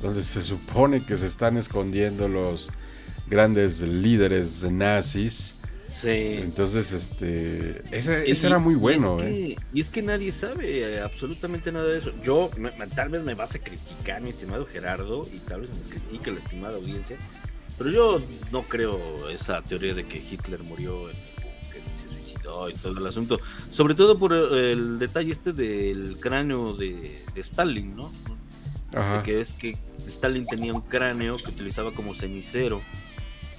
donde 0.01 0.23
se 0.23 0.41
supone 0.41 1.03
que 1.03 1.17
se 1.17 1.27
están 1.27 1.57
escondiendo 1.57 2.27
los 2.27 2.69
grandes 3.27 3.81
líderes 3.81 4.63
nazis. 4.63 5.55
Sí. 5.89 6.09
Entonces, 6.09 6.91
este, 6.91 7.81
ese, 7.91 8.23
Y- 8.29 8.45
era 8.45 8.59
muy 8.59 8.73
y 8.73 8.77
bueno, 8.77 9.17
es 9.19 9.23
¿eh? 9.25 9.55
que- 9.55 9.57
Y 9.73 9.81
es 9.81 9.89
que 9.89 10.01
nadie 10.03 10.31
sabe 10.31 10.79
eh, 10.95 10.99
absolutamente 11.01 11.71
nada 11.71 11.85
de 11.87 11.97
eso. 11.97 12.11
Yo, 12.21 12.51
me- 12.59 12.71
tal 12.87 13.09
vez 13.09 13.23
me 13.23 13.33
vas 13.33 13.55
a 13.55 13.59
criticar, 13.59 14.21
mi 14.21 14.29
estimado 14.29 14.65
Gerardo, 14.65 15.27
y 15.33 15.39
tal 15.39 15.61
vez 15.61 15.69
me 15.71 15.89
critique 15.89 16.29
la 16.29 16.37
estimada 16.37 16.75
audiencia, 16.75 17.17
pero 17.77 17.89
yo 17.89 18.21
no 18.51 18.63
creo 18.63 19.29
esa 19.29 19.61
teoría 19.63 19.93
de 19.95 20.05
que 20.05 20.17
Hitler 20.19 20.61
murió, 20.63 21.09
en 21.09 21.15
y 22.69 22.73
todo 22.75 22.97
el 22.99 23.05
asunto. 23.07 23.39
Sobre 23.71 23.95
todo 23.95 24.17
por 24.17 24.33
eh, 24.33 24.71
el 24.71 24.99
detalle 24.99 25.31
este 25.31 25.53
del 25.53 26.17
cráneo 26.19 26.73
de, 26.73 27.21
de 27.33 27.41
Stalin, 27.41 27.95
¿no? 27.95 28.11
Ajá. 28.93 29.21
Que 29.23 29.41
es 29.41 29.53
que 29.53 29.77
Stalin 30.05 30.45
tenía 30.45 30.73
un 30.73 30.81
cráneo 30.81 31.37
que 31.37 31.49
utilizaba 31.49 31.93
como 31.93 32.13
cenicero 32.15 32.81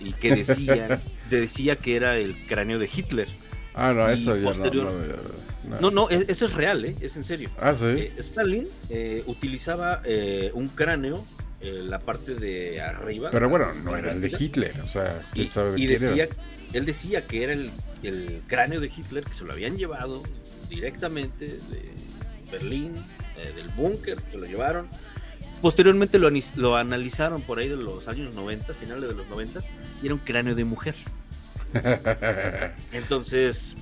y 0.01 0.13
que 0.13 0.35
decía, 0.37 1.01
decía 1.31 1.77
que 1.77 1.97
era 1.97 2.17
el 2.17 2.35
cráneo 2.47 2.79
de 2.79 2.89
Hitler. 2.93 3.29
Ah, 3.75 3.93
no, 3.95 4.09
eso 4.09 4.35
ya 4.37 4.43
no, 4.43 4.49
posterior- 4.51 4.85
no, 4.93 5.17
no. 5.71 5.81
No, 5.81 5.91
no, 5.91 6.11
e- 6.11 6.25
eso 6.29 6.47
es 6.47 6.55
real, 6.55 6.85
¿eh? 6.85 6.97
es 7.01 7.17
en 7.17 7.25
serio. 7.25 7.51
Ah, 7.61 7.75
sí. 7.75 7.85
Eh, 7.85 8.13
Stalin 8.19 8.67
eh, 8.89 9.23
utilizaba 9.27 10.01
eh, 10.05 10.51
un 10.55 10.69
cráneo, 10.69 11.25
eh, 11.61 11.83
la 11.85 11.99
parte 11.99 12.35
de 12.35 12.81
arriba. 12.81 13.29
Pero 13.31 13.49
bueno, 13.51 13.67
no 13.85 13.95
era 13.97 14.13
el 14.13 14.21
de 14.23 14.35
Hitler, 14.37 14.73
o 14.83 14.89
sea, 14.89 15.21
quién 15.33 15.47
Y, 15.47 15.51
sabe 15.51 15.73
de 15.73 15.81
y 15.81 15.87
quién 15.89 16.03
era. 16.19 16.29
Él 16.73 16.85
decía 16.85 17.27
que 17.27 17.45
era 17.45 17.53
el, 17.53 17.71
el 18.03 18.43
cráneo 18.47 18.81
de 18.81 18.89
Hitler, 18.89 19.25
que 19.25 19.35
se 19.35 19.45
lo 19.45 19.53
habían 19.53 19.77
llevado 19.77 20.23
directamente 20.69 21.47
de 21.47 21.93
Berlín, 22.51 22.95
eh, 23.37 23.53
del 23.57 23.69
búnker, 23.71 24.19
se 24.31 24.39
lo 24.39 24.47
llevaron. 24.47 24.89
Posteriormente 25.61 26.19
lo, 26.19 26.31
lo 26.57 26.77
analizaron 26.77 27.43
por 27.43 27.59
ahí 27.59 27.69
de 27.69 27.77
los 27.77 28.07
años 28.09 28.33
90, 28.35 28.75
finales 28.75 29.09
de 29.09 29.15
los 29.15 29.27
90, 29.29 29.61
y 30.03 30.07
era 30.07 30.15
un 30.15 30.21
cráneo 30.21 30.55
de 30.55 30.65
mujer. 30.65 30.95
Entonces, 32.93 33.77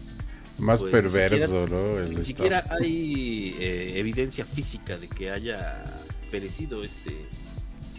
Más 0.59 0.80
pues, 0.80 0.91
perverso, 0.91 1.66
¿no? 1.68 2.01
Ni 2.01 2.24
siquiera 2.24 2.64
hay 2.80 3.57
eh, 3.61 3.93
evidencia 3.97 4.45
física 4.45 4.97
de 4.97 5.09
que 5.09 5.30
haya 5.30 5.84
perecido 6.30 6.82
este, 6.82 7.26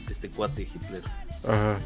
este 0.10 0.30
cuate 0.30 0.64
Hitler. 0.64 1.02
Ajá. 1.48 1.78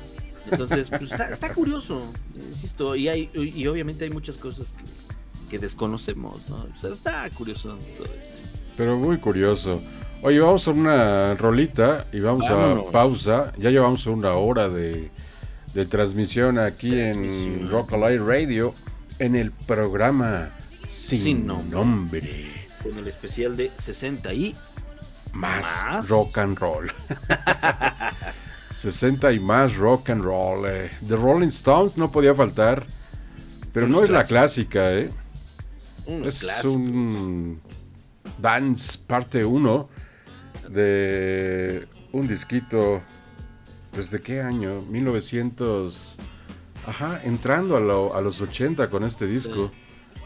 Entonces, 0.49 0.89
pues 0.89 1.03
está, 1.11 1.29
está 1.29 1.53
curioso, 1.53 2.11
insisto, 2.35 2.95
y 2.95 3.07
hay 3.09 3.29
y 3.33 3.67
obviamente 3.67 4.05
hay 4.05 4.11
muchas 4.11 4.37
cosas 4.37 4.73
que, 4.77 5.51
que 5.51 5.59
desconocemos, 5.59 6.39
¿no? 6.49 6.55
O 6.57 6.79
sea, 6.79 6.91
está 6.91 7.29
curioso 7.31 7.77
todo 7.97 8.05
esto. 8.15 8.41
Pero 8.77 8.97
muy 8.97 9.17
curioso. 9.17 9.81
Oye, 10.23 10.39
vamos 10.39 10.67
a 10.67 10.71
una 10.71 11.33
rolita 11.35 12.07
y 12.13 12.19
vamos 12.21 12.49
Vámonos. 12.49 12.87
a 12.87 12.91
pausa. 12.91 13.53
Ya 13.57 13.69
llevamos 13.69 14.05
una 14.07 14.31
hora 14.33 14.69
de, 14.69 15.11
de 15.73 15.85
transmisión 15.85 16.57
aquí 16.57 16.99
en. 16.99 17.67
Rock 17.69 17.93
Alive 17.93 18.25
Radio 18.25 18.73
en 19.19 19.35
el 19.35 19.51
programa 19.51 20.51
Sin, 20.87 21.19
Sin 21.21 21.45
nombre. 21.47 21.77
nombre. 21.77 22.51
Con 22.81 22.97
el 22.97 23.07
especial 23.07 23.55
de 23.57 23.69
60 23.75 24.33
y 24.33 24.55
Más, 25.33 25.83
Más. 25.85 26.09
rock 26.09 26.37
and 26.39 26.57
roll. 26.57 26.91
60 28.81 29.31
y 29.33 29.39
más 29.39 29.75
rock 29.75 30.09
and 30.09 30.21
roll. 30.23 30.65
eh. 30.67 30.91
The 31.07 31.15
Rolling 31.15 31.47
Stones 31.49 31.97
no 31.97 32.11
podía 32.11 32.33
faltar. 32.35 32.85
Pero 33.73 33.85
Unos 33.85 33.99
no 33.99 34.03
es 34.05 34.09
la 34.09 34.23
clásica, 34.23 34.91
¿eh? 34.93 35.09
unos 36.07 36.27
Es 36.29 36.39
clásicos. 36.41 36.75
un 36.75 37.61
Dance 38.39 38.97
parte 39.07 39.45
1 39.45 39.89
de 40.69 41.87
un 42.11 42.27
disquito. 42.27 43.01
¿Desde 43.95 44.19
qué 44.21 44.41
año? 44.41 44.81
1900. 44.81 46.15
Ajá, 46.87 47.21
entrando 47.23 47.77
a, 47.77 47.79
lo- 47.79 48.15
a 48.15 48.21
los 48.21 48.41
80 48.41 48.89
con 48.89 49.03
este 49.03 49.27
disco. 49.27 49.71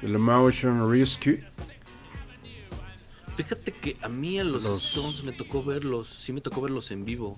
El 0.02 0.18
Motion 0.18 0.90
Rescue. 0.90 1.44
Fíjate 3.36 3.74
que 3.74 3.98
a 4.02 4.08
mí 4.08 4.40
a 4.40 4.44
los, 4.44 4.64
Los- 4.64 4.86
Stones 4.86 5.24
me 5.24 5.34
tocó 5.34 5.64
verlos, 5.64 6.08
sí 6.08 6.32
me 6.32 6.40
tocó 6.42 6.62
verlos 6.62 6.90
en 6.92 7.04
vivo 7.04 7.38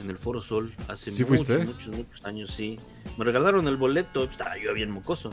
en 0.00 0.10
el 0.10 0.18
Foro 0.18 0.40
Sol 0.40 0.72
hace 0.88 1.10
¿Sí 1.10 1.24
muchos, 1.24 1.46
fuiste? 1.46 1.58
muchos, 1.58 1.88
muchos 1.94 2.24
años, 2.24 2.50
sí. 2.50 2.78
Me 3.16 3.24
regalaron 3.24 3.66
el 3.68 3.76
boleto, 3.76 4.24
estaba 4.24 4.56
yo 4.58 4.74
bien 4.74 4.90
mocoso. 4.90 5.30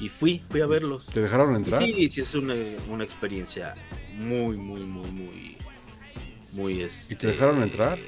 Y 0.00 0.08
fui, 0.08 0.42
fui 0.48 0.60
a 0.60 0.66
verlos. 0.66 1.06
¿Te 1.06 1.20
dejaron 1.20 1.52
Y 1.52 1.56
entrar? 1.56 1.80
sí, 1.82 2.08
sí, 2.08 2.20
es 2.22 2.34
una, 2.34 2.54
una 2.88 3.04
experiencia 3.04 3.74
muy, 4.16 4.56
muy, 4.56 4.80
muy, 4.80 5.10
muy, 5.10 5.56
muy... 6.52 6.82
Este... 6.82 7.14
¿Y 7.14 7.16
te 7.16 7.26
dejaron 7.28 7.62
entrar? 7.62 7.98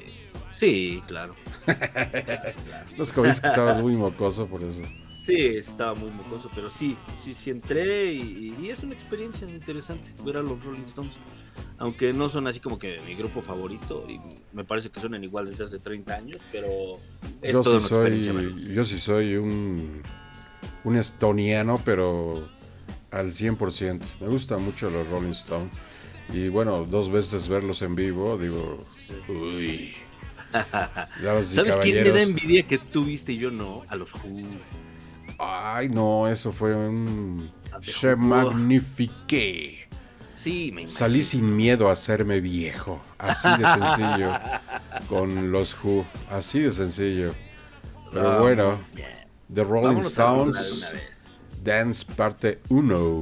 Sí, 0.51 1.03
claro. 1.07 1.35
Los 2.97 3.11
que 3.11 3.21
que 3.21 3.29
estabas 3.29 3.79
muy 3.81 3.95
mocoso 3.95 4.47
por 4.47 4.63
eso. 4.63 4.83
Sí, 5.17 5.37
estaba 5.57 5.95
muy 5.95 6.11
mocoso, 6.11 6.51
pero 6.53 6.69
sí, 6.69 6.95
sí, 7.23 7.33
sí 7.33 7.49
entré 7.49 8.13
y, 8.13 8.55
y 8.61 8.69
es 8.69 8.83
una 8.83 8.93
experiencia 8.93 9.47
interesante 9.49 10.13
ver 10.23 10.37
a 10.37 10.41
los 10.43 10.63
Rolling 10.63 10.83
Stones. 10.85 11.13
Aunque 11.77 12.13
no 12.13 12.29
son 12.29 12.47
así 12.47 12.59
como 12.59 12.79
que 12.79 13.01
mi 13.05 13.15
grupo 13.15 13.41
favorito 13.41 14.05
y 14.09 14.19
me 14.53 14.63
parece 14.63 14.89
que 14.89 14.99
suenan 14.99 15.23
igual 15.23 15.45
desde 15.47 15.65
hace 15.65 15.79
30 15.79 16.15
años, 16.15 16.41
pero 16.51 16.69
es 17.41 17.53
Yo 17.53 17.61
toda 17.61 17.79
sí, 17.79 17.85
una 17.85 17.89
soy, 17.89 18.13
experiencia 18.13 18.73
yo 18.73 18.85
sí 18.85 18.97
soy 18.99 19.35
un, 19.35 20.01
un 20.83 20.97
estoniano, 20.97 21.81
pero 21.83 22.49
al 23.11 23.31
100%. 23.31 24.19
Me 24.19 24.27
gustan 24.27 24.61
mucho 24.63 24.89
los 24.89 25.07
Rolling 25.07 25.31
Stones. 25.31 25.71
Y 26.27 26.47
bueno, 26.49 26.85
dos 26.85 27.11
veces 27.11 27.47
verlos 27.47 27.81
en 27.81 27.95
vivo, 27.95 28.37
digo, 28.37 28.87
uy. 29.27 29.95
¿Sabes 31.41 31.77
quién 31.77 32.01
me 32.01 32.11
da 32.11 32.21
envidia 32.21 32.67
que 32.67 32.77
tú 32.79 33.05
viste 33.05 33.33
y 33.33 33.37
yo 33.37 33.51
no? 33.51 33.83
A 33.87 33.95
los 33.95 34.13
Who. 34.15 34.63
Ay, 35.37 35.89
no, 35.89 36.27
eso 36.27 36.51
fue 36.53 36.75
un 36.75 37.53
Who. 37.71 38.15
magnifique. 38.17 39.84
Sí, 40.45 40.71
me 40.71 40.81
imagino. 40.81 40.89
Salí 40.99 41.23
sin 41.23 41.55
miedo 41.55 41.89
a 41.89 41.93
hacerme 41.93 42.39
viejo. 42.39 43.01
Así 43.17 43.47
de 43.49 43.65
sencillo. 43.65 44.31
con 45.09 45.51
los 45.51 45.75
Who. 45.83 46.05
Así 46.29 46.59
de 46.59 46.71
sencillo. 46.71 47.33
Pero 48.13 48.31
Ah, 48.31 48.39
bueno, 48.41 48.77
bien. 48.93 49.09
The 49.51 49.63
Rolling 49.63 50.01
Vámonos 50.05 50.11
Stones. 50.11 50.93
Dance 51.63 52.05
parte 52.15 52.59
1. 52.69 53.21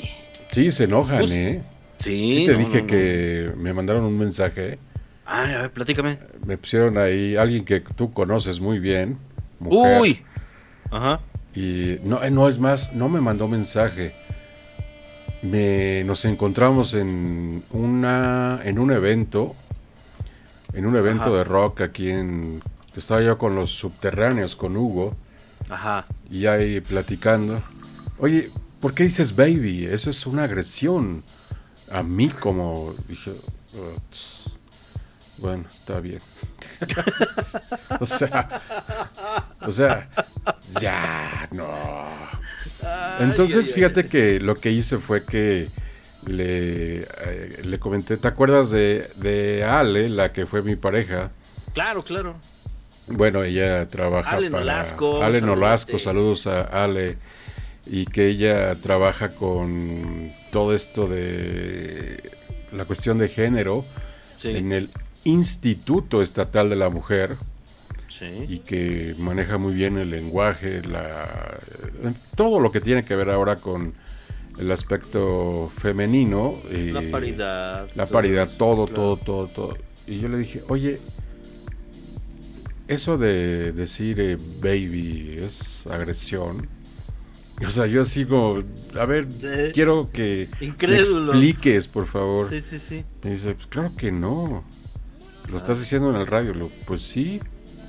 Sí, 0.50 0.70
se 0.70 0.84
enojan, 0.84 1.18
Pues, 1.20 1.30
¿eh? 1.32 1.62
Sí, 1.98 2.34
Sí, 2.34 2.44
te 2.46 2.52
no, 2.52 2.58
dije 2.58 2.76
no, 2.76 2.80
no. 2.82 2.86
que 2.86 3.52
me 3.56 3.72
mandaron 3.74 4.04
un 4.04 4.18
mensaje. 4.18 4.78
Ay, 5.26 5.52
a 5.54 5.62
ver, 5.62 5.70
platícame. 5.70 6.18
Me 6.46 6.56
pusieron 6.56 6.96
ahí 6.98 7.36
alguien 7.36 7.64
que 7.64 7.80
tú 7.80 8.12
conoces 8.12 8.58
muy 8.60 8.78
bien. 8.78 9.18
mujer, 9.58 10.00
Uy. 10.00 10.22
Ajá. 10.90 11.20
Y 11.54 11.98
no, 12.02 12.22
eh, 12.24 12.30
no 12.30 12.48
es 12.48 12.58
más, 12.58 12.92
no 12.94 13.08
me 13.08 13.20
mandó 13.20 13.46
mensaje. 13.46 14.12
Me, 15.42 16.04
nos 16.04 16.24
encontramos 16.26 16.92
en 16.94 17.62
una 17.70 18.60
en 18.64 18.78
un 18.78 18.92
evento, 18.92 19.54
en 20.74 20.84
un 20.86 20.96
evento 20.96 21.30
Ajá. 21.30 21.38
de 21.38 21.44
rock 21.44 21.80
aquí 21.80 22.10
en 22.10 22.60
estaba 22.94 23.22
yo 23.22 23.38
con 23.38 23.54
los 23.54 23.70
subterráneos 23.72 24.54
con 24.56 24.76
Hugo 24.76 25.16
Ajá. 25.70 26.04
y 26.30 26.44
ahí 26.46 26.80
platicando. 26.82 27.62
Oye, 28.18 28.50
¿por 28.80 28.92
qué 28.92 29.04
dices 29.04 29.34
baby? 29.34 29.86
Eso 29.86 30.10
es 30.10 30.26
una 30.26 30.44
agresión 30.44 31.22
a 31.90 32.02
mí 32.02 32.28
como 32.28 32.94
dije. 33.08 33.32
"Oh, 33.76 33.96
tss". 34.10 34.50
bueno, 35.38 35.64
está 35.70 36.00
bien. 36.00 36.20
o 38.00 38.04
sea, 38.06 38.62
o 39.62 39.72
sea, 39.72 40.10
ya, 40.80 41.48
no. 41.52 41.66
Entonces, 43.20 43.66
ay, 43.68 43.72
fíjate 43.74 44.04
que 44.04 44.40
lo 44.40 44.54
que 44.54 44.70
hice 44.72 44.98
fue 44.98 45.24
que 45.24 45.68
le, 46.26 47.00
eh, 47.00 47.62
le 47.64 47.78
comenté, 47.78 48.16
¿te 48.16 48.28
acuerdas 48.28 48.70
de, 48.70 49.08
de 49.16 49.64
Ale, 49.64 50.08
la 50.08 50.32
que 50.32 50.46
fue 50.46 50.62
mi 50.62 50.76
pareja? 50.76 51.30
Claro, 51.74 52.02
claro. 52.02 52.36
Bueno, 53.06 53.42
ella 53.42 53.86
trabaja 53.88 54.30
Ale 54.36 54.50
para 54.50 54.60
Nolasco, 54.64 55.22
Ale. 55.22 55.40
Nolasco, 55.40 55.98
saludos 55.98 56.46
a 56.46 56.62
Ale 56.62 57.16
y 57.86 58.06
que 58.06 58.28
ella 58.28 58.74
trabaja 58.76 59.30
con 59.30 60.30
todo 60.52 60.74
esto 60.74 61.08
de 61.08 62.22
la 62.72 62.84
cuestión 62.84 63.18
de 63.18 63.28
género 63.28 63.84
Sí. 64.36 64.50
en 64.56 64.72
el 64.72 64.88
Instituto 65.24 66.22
Estatal 66.22 66.70
de 66.70 66.76
la 66.76 66.88
Mujer 66.88 67.36
Sí. 68.10 68.44
y 68.48 68.58
que 68.58 69.14
maneja 69.18 69.56
muy 69.56 69.72
bien 69.72 69.96
el 69.96 70.10
lenguaje, 70.10 70.82
la, 70.82 71.58
todo 72.34 72.58
lo 72.60 72.70
que 72.72 72.80
tiene 72.80 73.04
que 73.04 73.14
ver 73.16 73.30
ahora 73.30 73.56
con 73.56 73.94
el 74.58 74.70
aspecto 74.72 75.70
femenino. 75.78 76.54
y 76.70 76.90
La 76.90 77.02
paridad. 77.02 77.88
La 77.94 78.04
todo 78.06 78.12
paridad, 78.12 78.48
eso, 78.48 78.56
todo, 78.58 78.84
claro. 78.86 78.94
todo, 79.02 79.16
todo, 79.16 79.46
todo. 79.48 79.78
Y 80.06 80.18
yo 80.20 80.28
le 80.28 80.38
dije, 80.38 80.62
oye, 80.68 80.98
eso 82.88 83.16
de 83.16 83.70
decir 83.72 84.18
eh, 84.20 84.36
baby 84.60 85.36
es 85.38 85.86
agresión. 85.86 86.68
O 87.64 87.70
sea, 87.70 87.86
yo 87.86 88.04
sigo, 88.06 88.62
a 88.98 89.04
ver, 89.04 89.28
quiero 89.72 90.10
que 90.12 90.48
Incrédulo. 90.60 91.32
me 91.32 91.38
expliques, 91.38 91.86
por 91.88 92.06
favor. 92.06 92.48
Sí, 92.48 92.60
sí, 92.60 92.78
sí. 92.78 93.04
Me 93.22 93.32
dice, 93.32 93.54
pues 93.54 93.66
claro 93.68 93.92
que 93.96 94.10
no. 94.10 94.64
Lo 95.48 95.56
estás 95.58 95.78
diciendo 95.78 96.10
en 96.10 96.16
el 96.16 96.26
radio. 96.26 96.52
Digo, 96.54 96.70
pues 96.86 97.02
sí, 97.02 97.38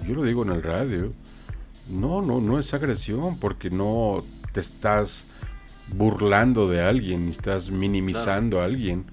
yo 0.06 0.16
lo 0.16 0.24
digo 0.24 0.44
en 0.44 0.50
el 0.52 0.64
radio. 0.64 1.14
No, 1.90 2.22
no, 2.22 2.40
no 2.42 2.60
es 2.60 2.74
agresión 2.74 3.38
porque 3.40 3.70
no 3.70 4.24
te 4.54 4.60
estás 4.60 5.26
burlando 5.94 6.68
de 6.70 6.82
alguien, 6.82 7.26
ni 7.26 7.32
estás 7.32 7.70
minimizando 7.72 8.62
a 8.62 8.66
alguien. 8.66 9.06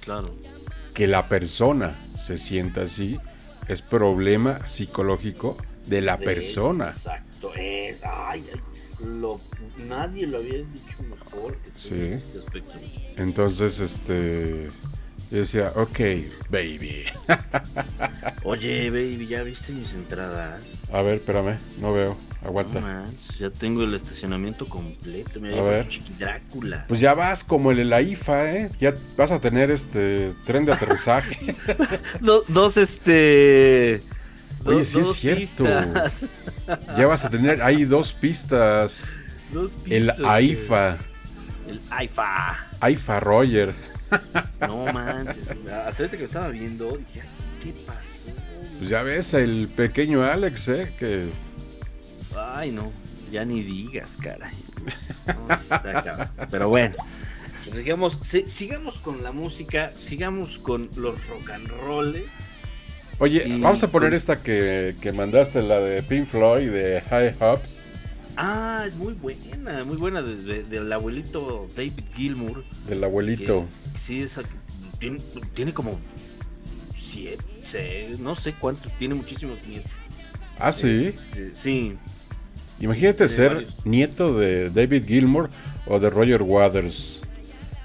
Claro. 0.00 0.34
Que 0.94 1.06
la 1.06 1.28
persona 1.28 1.94
se 2.16 2.38
sienta 2.38 2.82
así 2.82 3.18
es 3.68 3.82
problema 3.82 4.66
psicológico 4.66 5.56
de 5.86 6.00
la 6.02 6.16
De- 6.16 6.24
persona. 6.24 6.90
Exacto, 6.90 7.52
es. 7.56 8.00
Ay, 8.04 8.44
ay, 8.52 8.60
lo, 9.06 9.40
nadie 9.88 10.26
lo 10.26 10.38
había 10.38 10.58
dicho 10.58 11.02
mejor 11.10 11.56
que 11.58 11.70
tú 11.70 11.78
Sí. 11.78 11.94
en 11.94 12.12
este 12.14 12.38
aspecto. 12.38 12.72
Entonces, 13.16 13.80
este, 13.80 14.68
yo 15.30 15.38
decía, 15.38 15.72
ok, 15.74 15.98
baby. 16.50 17.04
Oye, 18.44 18.90
baby, 18.90 19.26
¿ya 19.26 19.42
viste 19.42 19.72
mis 19.72 19.94
entradas? 19.94 20.60
A 20.92 21.02
ver, 21.02 21.14
espérame, 21.14 21.56
no 21.80 21.92
veo, 21.92 22.16
No 22.42 22.48
aguanta. 22.48 23.04
ya 23.38 23.50
tengo 23.50 23.82
el 23.82 23.94
estacionamiento 23.94 24.66
completo. 24.66 25.40
Mira, 25.40 25.58
A 25.58 25.62
ver. 25.62 25.88
Drácula. 26.18 26.84
Pues 26.86 27.00
ya 27.00 27.14
vas 27.14 27.42
como 27.42 27.70
el 27.70 27.78
de 27.78 27.84
la 27.84 28.00
IFA, 28.02 28.52
¿eh? 28.52 28.70
Ya 28.80 28.94
vas 29.16 29.30
a 29.30 29.40
tener 29.40 29.70
este 29.70 30.32
tren 30.44 30.64
de 30.66 30.72
aterrizaje. 30.72 31.54
Do- 32.20 32.44
dos, 32.48 32.76
este. 32.76 34.02
Oye, 34.66 34.78
dos- 34.78 34.88
sí 34.88 34.98
es 35.00 35.12
cierto. 35.16 35.64
pistas. 35.64 36.28
ya 36.96 37.06
vas 37.06 37.24
a 37.24 37.30
tener 37.30 37.62
ahí 37.62 37.84
dos 37.84 38.12
pistas. 38.12 39.04
Dos 39.52 39.72
El 39.86 40.06
pistas, 40.08 40.20
AIFA, 40.24 40.98
que- 41.66 41.70
El 41.72 41.80
AIFA. 41.90 42.66
AIFA 42.80 43.20
Roger. 43.20 43.74
No 44.60 44.84
manches. 44.92 45.48
Hasta 45.86 46.10
que 46.10 46.18
lo 46.18 46.24
estaba 46.24 46.48
viendo, 46.48 46.96
dije, 46.96 47.20
"Ay, 47.22 47.28
¿qué 47.62 47.72
pasó? 47.86 48.78
Pues 48.78 48.90
ya 48.90 49.02
ves, 49.02 49.34
el 49.34 49.68
pequeño 49.68 50.22
Alex, 50.24 50.68
¿eh? 50.68 50.94
Que 50.98 51.26
Ay, 52.36 52.70
no, 52.72 52.90
ya 53.30 53.44
ni 53.44 53.62
digas, 53.62 54.16
caray. 54.20 54.52
No, 55.26 55.54
está. 55.54 56.32
Pero 56.50 56.68
bueno, 56.68 56.96
pues 57.64 57.76
sigamos, 57.76 58.18
si- 58.22 58.48
sigamos 58.48 58.98
con 58.98 59.22
la 59.22 59.30
música, 59.32 59.90
sigamos 59.94 60.58
con 60.58 60.90
los 60.96 61.24
rock 61.28 61.50
and 61.50 61.68
rolls. 61.68 62.20
Oye, 63.20 63.44
Y 63.46 63.60
vamos 63.60 63.82
a 63.84 63.88
poner 63.88 64.12
esta 64.14 64.36
que, 64.42 64.96
que 65.00 65.12
mandaste, 65.12 65.62
la 65.62 65.78
de 65.78 66.02
Pink 66.02 66.26
Floyd, 66.26 66.68
de 66.70 67.00
High 67.02 67.36
Hops. 67.40 67.80
Ah, 68.36 68.84
es 68.86 68.96
muy 68.96 69.14
buena, 69.14 69.84
muy 69.84 69.96
buena, 69.96 70.22
de- 70.22 70.36
de- 70.36 70.62
del 70.64 70.92
abuelito 70.92 71.68
David 71.76 71.92
Gilmour. 72.16 72.64
Del 72.88 73.04
abuelito. 73.04 73.66
que 73.92 73.98
sí, 73.98 74.20
esa, 74.20 74.42
tiene, 74.98 75.18
tiene 75.54 75.72
como 75.72 75.98
siete, 76.96 77.44
seis, 77.70 78.18
no 78.18 78.34
sé 78.34 78.54
cuántos, 78.54 78.92
tiene 78.94 79.14
muchísimos 79.14 79.64
nietos. 79.66 79.90
Ah, 80.58 80.72
sí. 80.72 81.12
Este, 81.30 81.54
sí, 81.54 81.96
Imagínate 82.80 83.28
ser 83.28 83.54
varios. 83.54 83.86
nieto 83.86 84.36
de 84.38 84.68
David 84.70 85.04
Gilmour 85.06 85.48
o 85.86 86.00
de 86.00 86.10
Roger 86.10 86.42
Waters. 86.42 87.20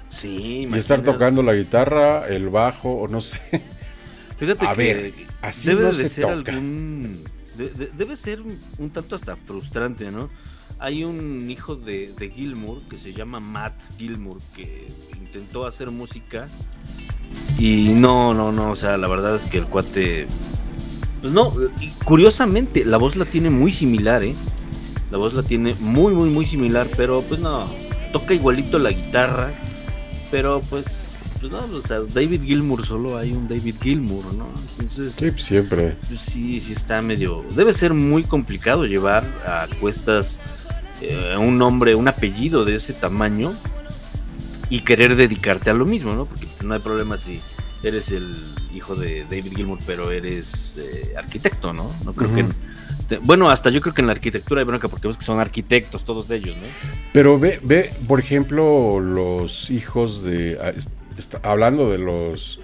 sí. 0.08 0.68
Y 0.72 0.74
estar 0.78 1.02
tocando 1.02 1.42
la 1.44 1.54
guitarra, 1.54 2.26
el 2.28 2.48
bajo, 2.48 2.90
o 2.92 3.08
no 3.08 3.20
sé. 3.20 3.40
Fíjate 4.38 4.66
A 4.66 4.70
que 4.74 4.76
ver, 4.76 5.12
así 5.42 5.68
debe 5.68 5.82
no 5.82 5.92
de 5.92 6.08
se 6.08 6.08
ser 6.08 6.24
toca. 6.24 6.50
algún. 6.52 7.22
De- 7.56 7.70
de- 7.70 7.90
debe 7.96 8.16
ser 8.16 8.40
un, 8.40 8.90
tanto 8.90 9.16
hasta 9.16 9.36
frustrante, 9.36 10.10
¿no? 10.10 10.28
Hay 10.78 11.04
un 11.04 11.50
hijo 11.50 11.76
de, 11.76 12.12
de 12.16 12.30
Gilmour 12.30 12.80
que 12.88 12.96
se 12.96 13.12
llama 13.12 13.40
Matt 13.40 13.74
Gilmour 13.98 14.38
que 14.54 14.88
intentó 15.20 15.66
hacer 15.66 15.90
música 15.90 16.48
y 17.58 17.90
no, 17.90 18.32
no, 18.34 18.50
no, 18.52 18.70
o 18.70 18.76
sea, 18.76 18.96
la 18.96 19.06
verdad 19.08 19.36
es 19.36 19.44
que 19.44 19.58
el 19.58 19.66
cuate. 19.66 20.26
Pues 21.20 21.32
no, 21.34 21.52
curiosamente, 22.04 22.84
la 22.84 22.96
voz 22.96 23.14
la 23.16 23.26
tiene 23.26 23.50
muy 23.50 23.72
similar, 23.72 24.24
¿eh? 24.24 24.34
La 25.10 25.18
voz 25.18 25.34
la 25.34 25.42
tiene 25.42 25.74
muy, 25.80 26.14
muy, 26.14 26.30
muy 26.30 26.46
similar, 26.46 26.88
pero 26.96 27.20
pues 27.22 27.40
no, 27.40 27.66
toca 28.12 28.32
igualito 28.32 28.78
la 28.78 28.90
guitarra, 28.90 29.52
pero 30.30 30.62
pues, 30.70 31.04
pues 31.40 31.50
no, 31.52 31.58
o 31.58 31.82
sea, 31.82 32.00
David 32.00 32.42
Gilmour 32.42 32.84
solo 32.86 33.16
hay 33.16 33.32
un 33.32 33.48
David 33.48 33.76
Gilmour, 33.80 34.34
¿no? 34.34 34.46
Entonces, 34.72 35.14
Sí, 35.14 35.30
siempre. 35.38 35.96
pues 36.08 36.20
sí, 36.20 36.60
sí 36.60 36.72
está 36.74 37.00
medio. 37.02 37.44
Debe 37.54 37.72
ser 37.72 37.94
muy 37.94 38.22
complicado 38.24 38.84
llevar 38.84 39.24
a 39.46 39.66
cuestas 39.80 40.38
eh, 41.00 41.34
un 41.38 41.56
nombre, 41.56 41.94
un 41.94 42.08
apellido 42.08 42.64
de 42.64 42.74
ese 42.74 42.92
tamaño 42.92 43.54
y 44.68 44.80
querer 44.80 45.16
dedicarte 45.16 45.70
a 45.70 45.74
lo 45.74 45.86
mismo, 45.86 46.12
¿no? 46.12 46.26
Porque 46.26 46.46
no 46.64 46.74
hay 46.74 46.80
problema 46.80 47.16
si 47.16 47.40
eres 47.82 48.10
el 48.12 48.36
hijo 48.74 48.94
de 48.94 49.24
David 49.24 49.52
Gilmour, 49.56 49.78
pero 49.86 50.10
eres 50.12 50.76
eh, 50.78 51.14
arquitecto, 51.16 51.72
¿no? 51.72 51.90
No 52.04 52.12
creo 52.12 52.34
que. 52.34 52.44
Te- 53.08 53.16
bueno, 53.18 53.50
hasta 53.50 53.70
yo 53.70 53.80
creo 53.80 53.94
que 53.94 54.02
en 54.02 54.06
la 54.06 54.12
arquitectura 54.12 54.60
hay 54.60 54.66
bronca 54.66 54.86
porque 54.88 55.08
ves 55.08 55.16
que 55.16 55.24
son 55.24 55.40
arquitectos 55.40 56.04
todos 56.04 56.30
ellos, 56.30 56.56
¿no? 56.58 56.64
Pero 57.12 57.38
ve, 57.38 57.58
ve, 57.64 57.92
por 58.06 58.20
ejemplo, 58.20 59.00
los 59.00 59.70
hijos 59.70 60.22
de. 60.22 60.56
Est- 61.10 61.18
está- 61.18 61.40
hablando 61.42 61.90
de 61.90 61.98
los 61.98 62.60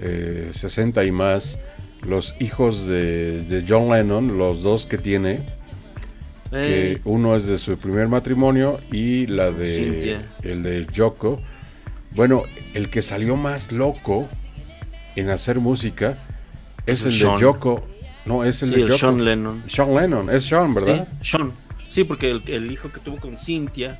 eh, 0.00 0.50
60 0.52 1.04
y 1.04 1.10
más, 1.12 1.58
los 2.06 2.34
hijos 2.40 2.86
de, 2.86 3.42
de 3.44 3.64
John 3.66 3.90
Lennon, 3.90 4.36
los 4.38 4.62
dos 4.62 4.86
que 4.86 4.98
tiene, 4.98 5.40
que 6.50 6.92
Eh, 6.92 7.00
uno 7.04 7.34
es 7.36 7.46
de 7.46 7.58
su 7.58 7.76
primer 7.78 8.08
matrimonio 8.08 8.78
y 8.92 9.26
la 9.26 9.50
de 9.50 9.74
Cynthia. 9.76 10.22
el 10.42 10.62
de 10.62 10.86
Yoko. 10.92 11.40
Bueno, 12.12 12.42
el 12.74 12.90
que 12.90 13.02
salió 13.02 13.34
más 13.36 13.72
loco 13.72 14.28
en 15.16 15.30
hacer 15.30 15.58
música 15.58 16.16
es 16.86 17.00
Es 17.00 17.06
el 17.06 17.12
Sean. 17.12 17.34
de 17.36 17.40
Yoko. 17.42 17.84
No, 18.26 18.44
es 18.44 18.62
el 18.62 18.68
sí, 18.70 18.74
de 18.76 18.80
el 18.82 18.86
Yoko. 18.88 18.98
Sean 18.98 19.24
Lennon. 19.24 19.62
Sean 19.66 19.94
Lennon, 19.94 20.30
es 20.30 20.44
Sean, 20.44 20.74
¿verdad? 20.74 21.08
Sí, 21.20 21.30
Sean. 21.30 21.52
Sí, 21.88 22.04
porque 22.04 22.30
el, 22.30 22.42
el 22.48 22.70
hijo 22.70 22.90
que 22.92 23.00
tuvo 23.00 23.16
con 23.16 23.36
Cynthia 23.38 23.98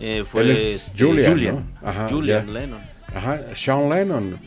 eh, 0.00 0.24
fue 0.28 0.42
Él 0.42 0.50
es 0.52 0.60
este, 0.86 1.04
Julian, 1.04 1.44
¿no? 1.82 1.88
Ajá, 1.88 2.08
Julian. 2.08 2.52
Lennon. 2.52 2.80
Ajá, 3.14 3.40
Sean 3.54 3.88
Lennon. 3.90 4.38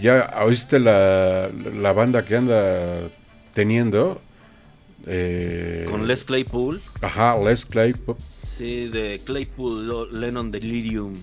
¿Ya 0.00 0.32
oíste 0.44 0.78
la, 0.78 1.48
la 1.50 1.92
banda 1.92 2.24
que 2.24 2.36
anda 2.36 3.08
teniendo? 3.52 4.20
Eh, 5.06 5.86
Con 5.90 6.06
Les 6.06 6.24
Claypool. 6.24 6.80
Ajá, 7.02 7.36
Les 7.38 7.66
Claypool. 7.66 8.16
Sí, 8.56 8.88
de 8.88 9.20
Claypool, 9.24 10.08
Lennon 10.18 10.50
Delirium. 10.50 11.14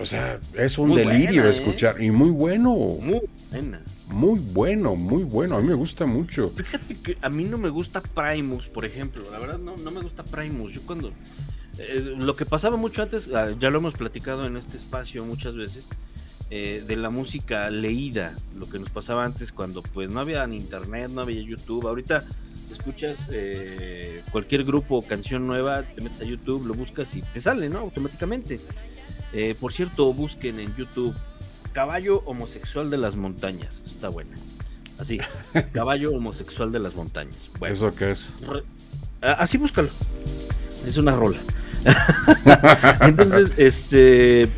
O 0.00 0.06
sea, 0.06 0.38
es 0.58 0.76
un 0.76 0.88
Muy 0.90 0.98
delirio 1.02 1.42
buena, 1.42 1.46
¿eh? 1.48 1.50
escuchar. 1.50 2.00
Y 2.02 2.10
muy 2.10 2.30
bueno. 2.30 2.70
Muy 2.74 3.20
buena. 3.50 3.80
Muy 4.08 4.40
bueno, 4.40 4.96
muy 4.96 5.22
bueno. 5.22 5.56
A 5.56 5.60
mí 5.60 5.68
me 5.68 5.74
gusta 5.74 6.04
mucho. 6.04 6.50
Fíjate 6.50 6.94
que 6.96 7.16
a 7.22 7.28
mí 7.30 7.44
no 7.44 7.58
me 7.58 7.68
gusta 7.70 8.00
Primus, 8.02 8.66
por 8.66 8.84
ejemplo. 8.84 9.22
La 9.32 9.38
verdad, 9.38 9.58
no, 9.58 9.76
no 9.76 9.90
me 9.90 10.00
gusta 10.02 10.24
Primus. 10.24 10.72
Yo 10.72 10.82
cuando. 10.82 11.12
eh, 11.78 12.12
lo 12.16 12.34
que 12.36 12.44
pasaba 12.44 12.76
mucho 12.76 13.02
antes, 13.02 13.30
ah, 13.34 13.50
ya 13.58 13.70
lo 13.70 13.78
hemos 13.78 13.94
platicado 13.94 14.44
en 14.46 14.56
este 14.56 14.76
espacio 14.76 15.24
muchas 15.24 15.54
veces, 15.56 15.88
eh, 16.50 16.82
de 16.86 16.96
la 16.96 17.10
música 17.10 17.70
leída. 17.70 18.34
Lo 18.56 18.68
que 18.68 18.78
nos 18.78 18.90
pasaba 18.90 19.24
antes 19.24 19.52
cuando 19.52 19.82
pues 19.82 20.10
no 20.10 20.20
había 20.20 20.46
ni 20.46 20.56
internet, 20.56 21.10
no 21.10 21.20
había 21.22 21.40
YouTube. 21.42 21.86
Ahorita 21.88 22.24
escuchas 22.70 23.28
eh, 23.32 24.22
cualquier 24.32 24.64
grupo 24.64 24.96
o 24.96 25.02
canción 25.06 25.46
nueva, 25.46 25.82
te 25.82 26.00
metes 26.00 26.20
a 26.20 26.24
YouTube, 26.24 26.66
lo 26.66 26.74
buscas 26.74 27.14
y 27.16 27.22
te 27.22 27.40
sale, 27.40 27.68
¿no? 27.68 27.78
Automáticamente. 27.80 28.60
Eh, 29.32 29.54
por 29.58 29.72
cierto, 29.72 30.12
busquen 30.12 30.60
en 30.60 30.74
YouTube 30.76 31.14
Caballo 31.72 32.22
homosexual 32.26 32.88
de 32.88 32.98
las 32.98 33.16
montañas. 33.16 33.80
Está 33.84 34.08
buena. 34.08 34.36
Así, 34.98 35.18
caballo 35.72 36.12
homosexual 36.12 36.70
de 36.70 36.78
las 36.78 36.94
montañas. 36.94 37.34
Bueno, 37.58 37.74
¿Eso 37.74 37.92
qué 37.94 38.12
es? 38.12 38.32
re- 38.46 38.62
así 39.20 39.58
búscalo. 39.58 39.88
Es 40.86 40.96
una 40.98 41.16
rola. 41.16 41.38
Entonces, 43.00 43.52
este. 43.56 44.48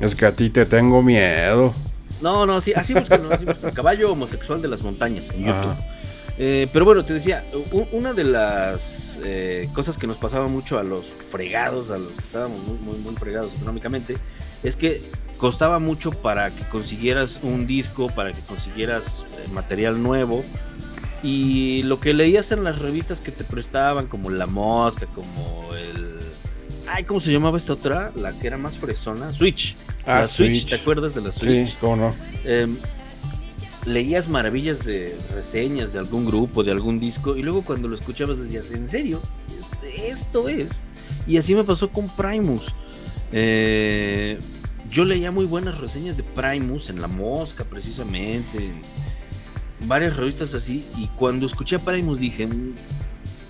Es 0.00 0.14
que 0.14 0.26
a 0.26 0.32
ti 0.32 0.50
te 0.50 0.64
tengo 0.66 1.02
miedo. 1.02 1.74
No, 2.20 2.46
no, 2.46 2.60
sí, 2.60 2.72
así 2.74 2.94
búscalo, 2.94 3.32
así 3.32 3.44
búscalo. 3.44 3.72
Caballo 3.72 4.12
homosexual 4.12 4.60
de 4.60 4.68
las 4.68 4.82
montañas 4.82 5.30
en 5.30 5.46
YouTube. 5.46 5.70
Ajá. 5.70 5.78
Eh, 6.42 6.68
pero 6.72 6.86
bueno, 6.86 7.04
te 7.04 7.12
decía, 7.12 7.44
una 7.92 8.14
de 8.14 8.24
las 8.24 9.18
eh, 9.22 9.68
cosas 9.74 9.98
que 9.98 10.06
nos 10.06 10.16
pasaba 10.16 10.48
mucho 10.48 10.78
a 10.78 10.82
los 10.82 11.04
fregados, 11.04 11.90
a 11.90 11.98
los 11.98 12.12
que 12.12 12.20
estábamos 12.20 12.62
muy, 12.62 12.78
muy, 12.78 12.98
muy 12.98 13.14
fregados 13.16 13.54
económicamente, 13.56 14.16
es 14.62 14.74
que 14.74 15.02
costaba 15.36 15.78
mucho 15.78 16.10
para 16.10 16.48
que 16.50 16.64
consiguieras 16.64 17.40
un 17.42 17.66
disco, 17.66 18.08
para 18.08 18.32
que 18.32 18.40
consiguieras 18.40 19.26
eh, 19.36 19.48
material 19.52 20.02
nuevo. 20.02 20.42
Y 21.22 21.82
lo 21.82 22.00
que 22.00 22.14
leías 22.14 22.52
en 22.52 22.64
las 22.64 22.78
revistas 22.78 23.20
que 23.20 23.32
te 23.32 23.44
prestaban, 23.44 24.06
como 24.06 24.30
La 24.30 24.46
Mosca, 24.46 25.06
como 25.14 25.74
el... 25.74 26.19
Ay, 26.92 27.04
¿cómo 27.04 27.20
se 27.20 27.30
llamaba 27.32 27.56
esta 27.56 27.74
otra? 27.74 28.12
La 28.16 28.32
que 28.32 28.46
era 28.48 28.56
más 28.58 28.76
fresona. 28.78 29.32
Switch. 29.32 29.76
Ah, 30.06 30.20
la 30.20 30.26
Switch. 30.26 30.50
Switch. 30.62 30.68
¿te 30.70 30.74
acuerdas 30.76 31.14
de 31.14 31.20
la 31.20 31.30
Switch? 31.32 31.68
Sí, 31.68 31.74
cómo 31.80 31.96
no. 31.96 32.14
Em, 32.44 32.76
leías 33.86 34.28
maravillas 34.28 34.84
de 34.84 35.16
reseñas 35.32 35.92
de 35.92 35.98
algún 36.00 36.26
grupo, 36.26 36.62
de 36.64 36.72
algún 36.72 36.98
disco, 36.98 37.36
y 37.36 37.42
luego 37.42 37.62
cuando 37.62 37.86
lo 37.88 37.94
escuchabas 37.94 38.38
decías, 38.38 38.70
¿en 38.72 38.88
serio? 38.88 39.20
Este- 39.58 40.08
Esto 40.10 40.48
es. 40.48 40.80
Y 41.26 41.36
así 41.36 41.54
me 41.54 41.64
pasó 41.64 41.90
con 41.90 42.08
Primus. 42.08 42.66
Eh, 43.32 44.38
yo 44.88 45.04
leía 45.04 45.30
muy 45.30 45.44
buenas 45.46 45.78
reseñas 45.78 46.16
de 46.16 46.22
Primus 46.24 46.90
en 46.90 47.00
La 47.00 47.06
Mosca, 47.06 47.64
precisamente, 47.64 48.58
en 48.66 49.88
varias 49.88 50.16
revistas 50.16 50.54
así, 50.54 50.84
y 50.98 51.06
cuando 51.08 51.46
escuché 51.46 51.76
a 51.76 51.78
Primus 51.78 52.18
dije, 52.18 52.46
"Mm, 52.48 52.74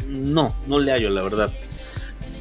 no, 0.08 0.54
no 0.66 0.78
le 0.78 0.92
hallo, 0.92 1.08
la 1.10 1.22
verdad. 1.22 1.50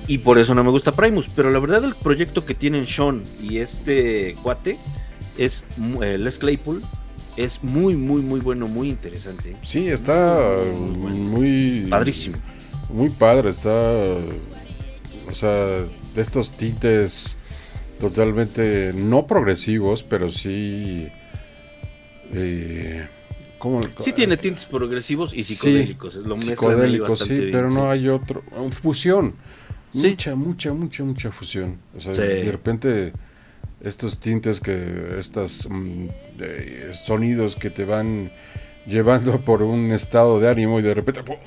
Y 0.10 0.18
por 0.18 0.40
eso 0.40 0.56
no 0.56 0.64
me 0.64 0.72
gusta 0.72 0.92
Primus, 0.92 1.30
pero 1.36 1.52
la 1.52 1.60
verdad 1.60 1.86
el 1.86 1.94
proyecto 1.94 2.44
que 2.44 2.56
tienen 2.56 2.88
Sean 2.88 3.22
y 3.40 3.60
este 3.60 4.36
cuate 4.42 4.76
es 5.38 5.64
eh, 6.02 6.18
Les 6.18 6.40
Claypool 6.40 6.82
es 7.38 7.64
muy 7.64 7.96
muy 7.96 8.24
muy 8.24 8.40
bueno, 8.40 8.68
muy 8.68 8.90
interesante. 8.90 9.56
Sí, 9.62 9.88
está 9.88 10.58
Muy. 11.12 11.86
Padrísimo. 11.90 12.38
Muy 12.92 13.12
padre, 13.12 13.52
está. 13.52 13.70
O 15.28 15.36
sea, 15.36 15.54
de 15.54 16.22
estos 16.22 16.52
tintes 16.54 17.38
totalmente 18.00 18.92
no 18.96 19.28
progresivos, 19.28 20.02
pero 20.02 20.32
sí. 20.32 21.08
Eh, 22.34 23.08
¿cómo? 23.60 23.82
Sí 24.00 24.12
tiene 24.12 24.38
tintes 24.38 24.66
progresivos 24.66 25.36
y 25.36 25.44
Sí, 25.44 25.54
psicodélicos, 25.54 26.16
lo 26.16 26.36
mezclan 26.36 26.50
ahí 26.50 26.56
psicodélicos, 26.56 27.20
sí, 27.20 27.34
bien, 27.36 27.52
pero 27.52 27.70
no 27.70 27.82
sí. 27.82 27.88
hay 27.88 28.10
otro. 28.10 28.44
fusión. 28.72 29.36
Sí. 29.94 30.10
Mucha, 30.10 30.36
mucha, 30.36 30.74
mucha, 30.74 31.04
mucha 31.04 31.32
fusión. 31.32 31.78
O 31.98 32.00
sea, 32.02 32.14
Sí. 32.14 32.22
de 32.22 32.52
repente 32.52 33.14
estos 33.82 34.20
tintes 34.20 34.60
que. 34.60 35.16
Estos 35.20 35.68
sonidos 37.06 37.56
que 37.56 37.70
te 37.70 37.86
van 37.86 38.32
llevando 38.86 39.40
por 39.46 39.62
un 39.64 39.92
estado 39.92 40.40
de 40.40 40.50
ánimo 40.50 40.80
y 40.80 40.84
de 40.84 40.94
repente. 40.94 41.24
¡pum! 41.24 41.38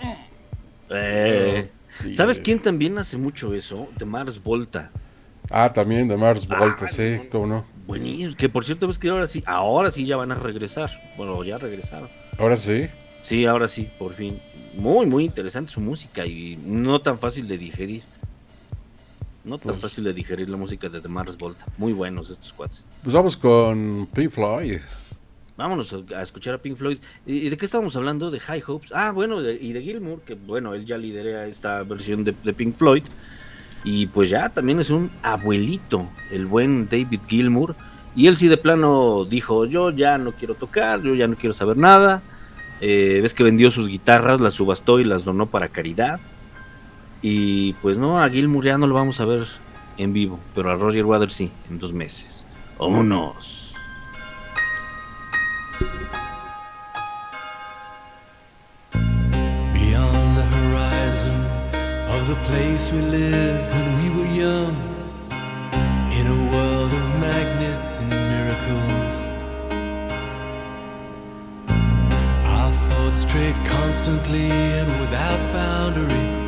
Eh, 0.91 1.69
Sí. 2.01 2.15
¿Sabes 2.15 2.41
quién 2.41 2.59
también 2.59 2.97
hace 2.97 3.19
mucho 3.19 3.55
eso? 3.55 3.87
De 3.99 4.07
Mars 4.07 4.43
Volta. 4.43 4.91
Ah, 5.51 5.71
también 5.73 6.09
de 6.09 6.17
Mars 6.17 6.49
Volta, 6.49 6.87
Ah, 6.87 6.89
sí, 6.89 7.19
no. 7.25 7.31
cómo 7.31 7.47
no. 7.47 7.65
Buenísimo, 7.87 8.35
que 8.35 8.49
por 8.49 8.65
cierto 8.65 8.89
ves 8.89 8.99
que 8.99 9.11
ahora 9.11 9.27
sí, 9.27 9.43
ahora 9.47 9.91
sí 9.91 10.07
ya 10.07 10.17
van 10.17 10.33
a 10.33 10.35
regresar. 10.37 10.91
Bueno, 11.19 11.45
ya 11.45 11.59
regresaron. 11.59 12.09
Ahora 12.39 12.57
sí. 12.57 12.87
Sí, 13.21 13.45
ahora 13.45 13.69
sí, 13.69 13.91
por 13.99 14.15
fin. 14.15 14.41
Muy, 14.75 15.05
muy 15.05 15.25
interesante 15.27 15.71
su 15.71 15.81
música 15.83 16.25
y 16.25 16.57
no 16.65 16.99
tan 16.99 17.19
fácil 17.19 17.47
de 17.47 17.59
digerir. 17.59 18.03
No 19.45 19.59
tan 19.59 19.71
Pues- 19.73 19.81
fácil 19.81 20.05
de 20.05 20.13
digerir 20.13 20.49
la 20.49 20.57
música 20.57 20.89
de 20.89 21.01
The 21.01 21.09
Mars 21.09 21.37
Volta. 21.37 21.65
Muy 21.79 21.93
buenos 21.93 22.31
estos 22.31 22.53
cuates. 22.53 22.85
Pues 23.03 23.15
vamos 23.15 23.37
con 23.37 24.09
Pink 24.15 24.31
Floyd. 24.31 24.79
Vámonos 25.57 25.95
a, 26.15 26.23
escuchar 26.23 26.55
a 26.55 26.59
Pink 26.59 26.77
Floyd. 26.77 26.99
¿Y 27.27 27.47
y 27.47 27.51
de 27.51 27.57
qué 27.57 27.65
estábamos 27.67 27.95
hablando? 27.97 28.31
De 28.31 28.41
High 28.41 28.63
Hopes. 28.67 28.91
Ah, 28.95 29.11
bueno, 29.11 29.43
de- 29.43 29.55
y 29.55 29.73
de 29.73 29.83
Gilmour, 29.83 30.21
que 30.23 30.35
bueno, 30.35 30.75
él 30.75 30.85
ya 30.87 30.97
lidera 30.97 31.47
esta 31.47 31.83
versión 31.83 32.25
de, 32.25 32.35
de 32.43 32.53
Pink 32.53 32.77
Floyd. 32.77 33.05
Y 33.85 34.07
pues 34.07 34.31
ya 34.31 34.49
también 34.49 34.79
es 34.81 34.91
un 34.91 35.11
abuelito, 35.23 36.07
el 36.31 36.47
buen 36.47 36.89
David 36.89 37.21
Gilmour. 37.27 37.75
Y 38.15 38.29
él 38.29 38.37
sí 38.37 38.47
de 38.49 38.57
plano 38.57 39.25
dijo, 39.25 39.67
yo 39.67 39.91
ya 39.91 40.19
no 40.19 40.33
quiero 40.33 40.55
tocar, 40.55 41.03
yo 41.03 41.15
ya 41.15 41.27
no 41.27 41.37
quiero 41.37 41.53
saber 41.53 41.77
nada. 41.77 42.23
Eh, 42.81 43.19
ves 43.23 43.35
que 43.35 43.43
vendió 43.43 43.71
sus 43.71 43.89
guitarras, 43.89 44.41
las 44.41 44.55
subastó 44.55 45.01
y 45.01 45.05
las 45.05 45.25
donó 45.25 45.47
para 45.47 45.69
caridad. 45.69 46.21
Y 47.23 47.75
pues 47.75 47.99
no, 47.99 48.21
a 48.21 48.29
Gilmour 48.29 48.65
ya 48.65 48.77
no 48.77 48.89
lo 48.89 48.95
vamos 48.95 49.21
a 49.21 49.25
ver 49.25 49.47
en 49.97 50.13
vivo, 50.13 50.41
pero 50.57 50.73
a 50.73 50.75
Roger 50.75 51.05
Waters 51.05 51.33
sí, 51.35 51.53
en 51.71 51.79
dos 51.79 51.93
meses. 51.93 52.45
¡Vámonos! 52.79 53.75
Beyond 59.73 60.37
the 60.37 60.43
horizon 60.43 61.47
of 62.11 62.27
the 62.29 62.35
place 62.49 62.93
we 62.93 63.03
lived 63.03 63.73
when 63.73 63.87
we 64.03 64.11
were 64.19 64.31
young, 64.35 64.75
in 66.11 66.27
a 66.27 66.51
world 66.51 66.93
of 66.93 67.21
magnets 67.21 67.99
and 67.99 68.11
miracles. 68.11 69.15
Our 72.49 72.73
thoughts 72.89 73.21
strayed 73.21 73.55
constantly 73.65 74.51
and 74.51 75.01
without 75.01 75.41
boundary. 75.53 76.42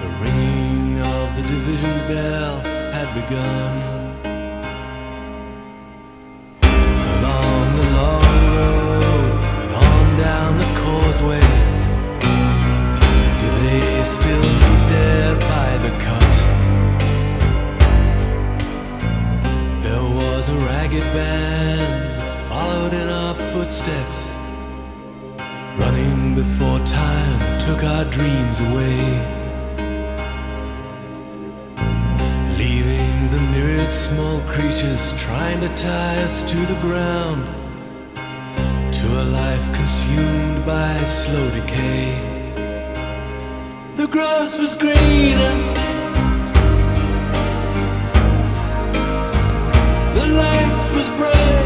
The 0.00 0.08
ringing 0.22 1.00
of 1.00 1.34
the 1.34 1.42
division 1.42 2.06
bell 2.06 2.60
had 2.92 3.12
begun. 3.20 3.72
Along 6.62 7.76
the 7.76 7.86
long 7.98 8.22
road 8.58 9.32
and 9.62 9.72
on 9.74 10.06
down 10.18 10.52
the 10.58 10.70
causeway. 10.82 11.50
Do 13.40 13.46
they 13.60 14.04
still 14.04 14.46
meet 14.62 14.82
there 14.94 15.34
by 15.34 15.70
the 15.84 15.92
cut? 16.06 16.34
There 19.82 20.08
was 20.20 20.48
a 20.48 20.58
ragged 20.70 21.08
band 21.12 22.16
that 22.18 22.30
followed 22.48 22.92
in 22.92 23.08
our 23.08 23.34
footsteps. 23.34 24.18
Running 25.76 26.36
before 26.36 26.78
time 26.86 27.58
took 27.58 27.82
our 27.82 28.04
dreams 28.04 28.60
away. 28.60 29.37
Small 34.08 34.40
creatures 34.48 35.12
trying 35.18 35.60
to 35.60 35.68
tie 35.76 36.16
us 36.22 36.42
to 36.42 36.56
the 36.72 36.78
ground 36.80 37.44
to 38.98 39.06
a 39.22 39.24
life 39.40 39.66
consumed 39.74 40.64
by 40.64 40.94
slow 41.04 41.50
decay. 41.50 42.16
The 43.96 44.06
grass 44.06 44.58
was 44.58 44.76
greener, 44.76 45.56
the 50.18 50.26
light 50.42 50.92
was 50.96 51.08
brighter. 51.10 51.57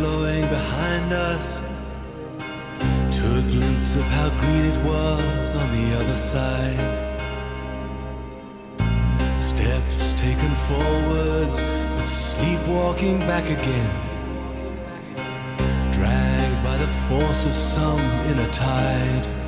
Glowing 0.00 0.48
behind 0.48 1.12
us 1.12 1.60
to 3.16 3.24
a 3.38 3.42
glimpse 3.52 3.96
of 3.96 4.04
how 4.16 4.30
green 4.40 4.64
it 4.72 4.78
was 4.82 5.54
on 5.54 5.68
the 5.76 5.86
other 6.00 6.16
side. 6.16 6.80
Steps 9.38 10.14
taken 10.14 10.52
forwards, 10.70 11.58
but 11.96 12.06
sleepwalking 12.06 13.18
back 13.30 13.44
again. 13.44 13.90
Dragged 15.92 16.64
by 16.64 16.78
the 16.78 16.90
force 17.06 17.44
of 17.44 17.54
some 17.54 18.00
inner 18.30 18.50
tide. 18.52 19.39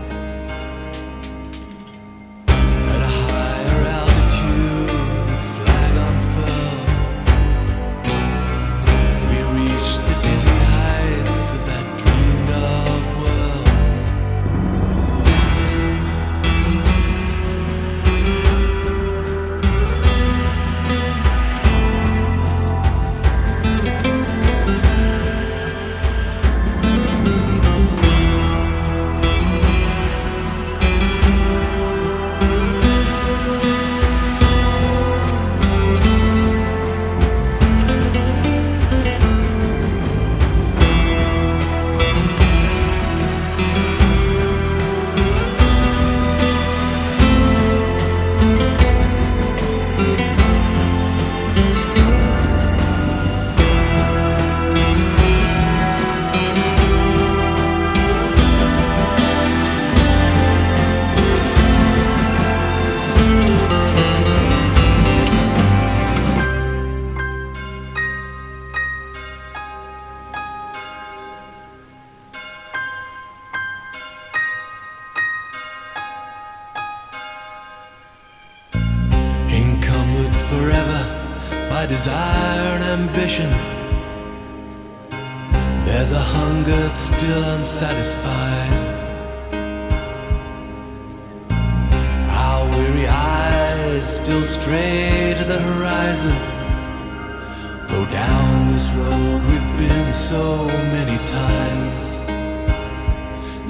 So 100.32 100.66
many 100.96 101.18
times. 101.26 102.08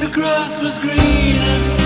The 0.00 0.08
grass 0.14 0.62
was 0.62 0.78
greener. 0.78 1.81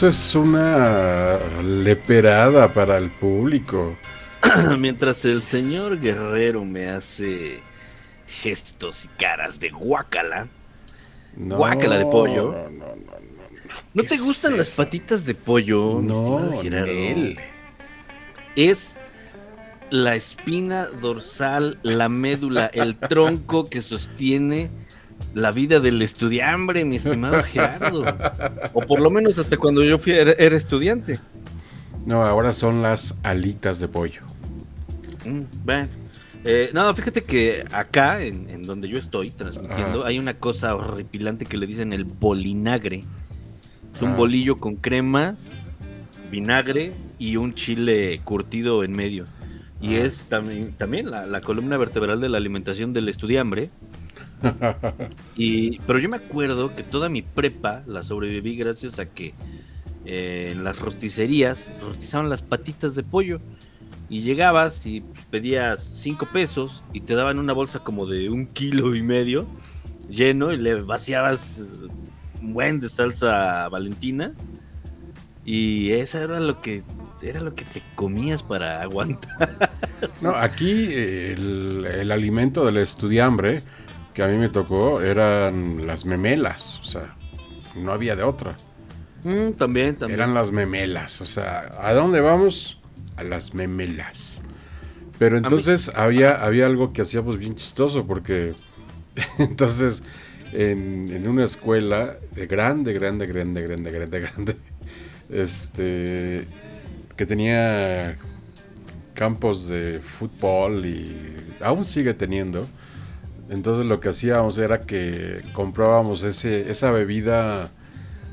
Eso 0.00 0.08
es 0.08 0.34
una 0.34 1.38
leperada 1.62 2.72
para 2.72 2.96
el 2.96 3.10
público. 3.10 3.98
Mientras 4.78 5.26
el 5.26 5.42
señor 5.42 6.00
Guerrero 6.00 6.64
me 6.64 6.88
hace 6.88 7.60
gestos 8.26 9.04
y 9.04 9.08
caras 9.22 9.60
de 9.60 9.68
guácala. 9.68 10.48
No, 11.36 11.58
Guácala 11.58 11.98
de 11.98 12.06
pollo. 12.06 12.50
No, 12.50 12.70
no, 12.70 12.86
no. 12.96 13.12
¿No 13.92 14.02
¿Qué 14.02 14.08
te 14.08 14.14
es 14.14 14.22
gustan 14.22 14.56
las 14.56 14.74
patitas 14.74 15.26
de 15.26 15.34
pollo? 15.34 16.00
No? 16.00 16.62
Nel. 16.62 17.38
Es 18.56 18.96
la 19.90 20.14
espina 20.14 20.86
dorsal, 20.86 21.78
la 21.82 22.08
médula, 22.08 22.70
el 22.72 22.96
tronco 22.96 23.68
que 23.68 23.82
sostiene 23.82 24.70
la 25.34 25.52
vida 25.52 25.80
del 25.80 26.02
estudiambre, 26.02 26.84
mi 26.84 26.96
estimado 26.96 27.42
Gerardo. 27.42 28.02
O 28.72 28.80
por 28.82 29.00
lo 29.00 29.10
menos 29.10 29.38
hasta 29.38 29.56
cuando 29.56 29.82
yo 29.84 29.98
fui, 29.98 30.12
era, 30.12 30.32
era 30.32 30.56
estudiante. 30.56 31.18
No, 32.06 32.22
ahora 32.22 32.52
son 32.52 32.82
las 32.82 33.16
alitas 33.22 33.78
de 33.80 33.88
pollo. 33.88 34.22
Mm, 35.24 35.40
bueno. 35.64 35.88
Eh, 36.44 36.70
no, 36.72 36.92
fíjate 36.94 37.22
que 37.22 37.64
acá, 37.70 38.22
en, 38.22 38.48
en 38.48 38.62
donde 38.62 38.88
yo 38.88 38.98
estoy 38.98 39.30
transmitiendo, 39.30 40.06
hay 40.06 40.18
una 40.18 40.34
cosa 40.34 40.74
horripilante 40.74 41.44
que 41.44 41.58
le 41.58 41.66
dicen 41.66 41.92
el 41.92 42.04
bolinagre. 42.04 43.04
Es 43.94 44.00
un 44.02 44.12
Ah. 44.12 44.16
bolillo 44.16 44.56
con 44.58 44.76
crema, 44.76 45.36
vinagre 46.30 46.92
y 47.18 47.36
un 47.36 47.54
chile 47.54 48.20
curtido 48.24 48.84
en 48.84 48.92
medio. 48.92 49.26
Y 49.82 49.96
Ah. 49.96 50.04
es 50.04 50.26
también, 50.30 50.72
también 50.72 51.10
la, 51.10 51.26
la 51.26 51.40
columna 51.42 51.76
vertebral 51.76 52.20
de 52.20 52.28
la 52.30 52.38
alimentación 52.38 52.92
del 52.94 53.08
estudiambre. 53.10 53.68
Y, 55.36 55.78
pero 55.80 55.98
yo 55.98 56.08
me 56.08 56.16
acuerdo 56.16 56.74
que 56.74 56.82
toda 56.82 57.08
mi 57.08 57.22
prepa 57.22 57.82
la 57.86 58.02
sobreviví 58.02 58.56
gracias 58.56 58.98
a 58.98 59.06
que 59.06 59.34
eh, 60.04 60.50
en 60.52 60.64
las 60.64 60.78
rosticerías 60.78 61.70
rostizaban 61.82 62.28
las 62.28 62.42
patitas 62.42 62.94
de 62.94 63.02
pollo. 63.02 63.40
Y 64.08 64.22
llegabas 64.22 64.84
y 64.86 65.04
pedías 65.30 65.92
cinco 65.94 66.26
pesos 66.26 66.82
y 66.92 67.00
te 67.00 67.14
daban 67.14 67.38
una 67.38 67.52
bolsa 67.52 67.78
como 67.78 68.06
de 68.06 68.28
un 68.28 68.48
kilo 68.48 68.94
y 68.96 69.02
medio 69.02 69.46
lleno 70.08 70.52
y 70.52 70.56
le 70.56 70.74
vaciabas 70.82 71.64
un 72.42 72.52
buen 72.52 72.80
de 72.80 72.88
salsa 72.88 73.68
valentina. 73.68 74.32
Y 75.44 75.92
eso 75.92 76.18
era 76.18 76.40
lo 76.40 76.60
que 76.60 76.82
era 77.22 77.40
lo 77.40 77.54
que 77.54 77.64
te 77.64 77.82
comías 77.94 78.42
para 78.42 78.82
aguantar. 78.82 79.70
No, 80.22 80.30
aquí 80.30 80.92
el, 80.92 81.86
el 81.86 82.10
alimento 82.10 82.64
del 82.64 82.78
estudiambre 82.78 83.62
que 84.14 84.22
a 84.22 84.28
mí 84.28 84.36
me 84.36 84.48
tocó 84.48 85.00
eran 85.00 85.86
las 85.86 86.04
memelas. 86.04 86.80
O 86.80 86.84
sea, 86.84 87.14
no 87.76 87.92
había 87.92 88.16
de 88.16 88.22
otra. 88.22 88.56
Mm, 89.24 89.52
también, 89.52 89.96
también. 89.96 90.20
Eran 90.20 90.34
las 90.34 90.50
memelas. 90.52 91.20
O 91.20 91.26
sea, 91.26 91.70
¿a 91.80 91.92
dónde 91.92 92.20
vamos? 92.20 92.80
A 93.16 93.22
las 93.22 93.54
memelas. 93.54 94.42
Pero 95.18 95.36
entonces 95.36 95.90
había, 95.94 96.42
había 96.42 96.66
algo 96.66 96.92
que 96.92 97.02
hacíamos 97.02 97.38
bien 97.38 97.54
chistoso 97.54 98.06
porque 98.06 98.54
entonces 99.38 100.02
en, 100.52 101.10
en 101.12 101.28
una 101.28 101.44
escuela 101.44 102.16
de 102.32 102.46
grande, 102.46 102.92
grande, 102.92 103.26
grande, 103.26 103.62
grande, 103.62 103.90
grande, 103.90 104.20
grande, 104.20 104.56
este, 105.28 106.46
que 107.16 107.26
tenía 107.26 108.16
campos 109.14 109.68
de 109.68 110.00
fútbol 110.00 110.86
y 110.86 111.14
aún 111.60 111.84
sigue 111.84 112.14
teniendo. 112.14 112.66
Entonces 113.50 113.84
lo 113.84 113.98
que 113.98 114.08
hacíamos 114.10 114.56
era 114.58 114.82
que 114.82 115.42
comprábamos 115.52 116.22
ese, 116.22 116.70
esa 116.70 116.92
bebida 116.92 117.68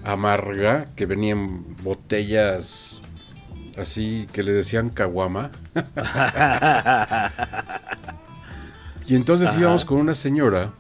amarga 0.04 0.86
que 0.96 1.08
venía 1.08 1.34
en 1.34 1.76
botellas 1.84 3.02
así 3.78 4.28
que 4.32 4.44
le 4.44 4.54
decían 4.54 4.90
caguama. 4.92 5.50
y 9.08 9.16
entonces 9.16 9.50
Ajá. 9.50 9.60
íbamos 9.60 9.86
con 9.86 9.98
una 9.98 10.14
señora 10.14 10.74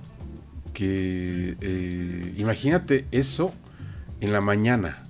que, 0.73 1.57
eh, 1.59 2.33
imagínate 2.37 3.05
eso 3.11 3.51
en 4.21 4.33
la 4.33 4.41
mañana. 4.41 5.03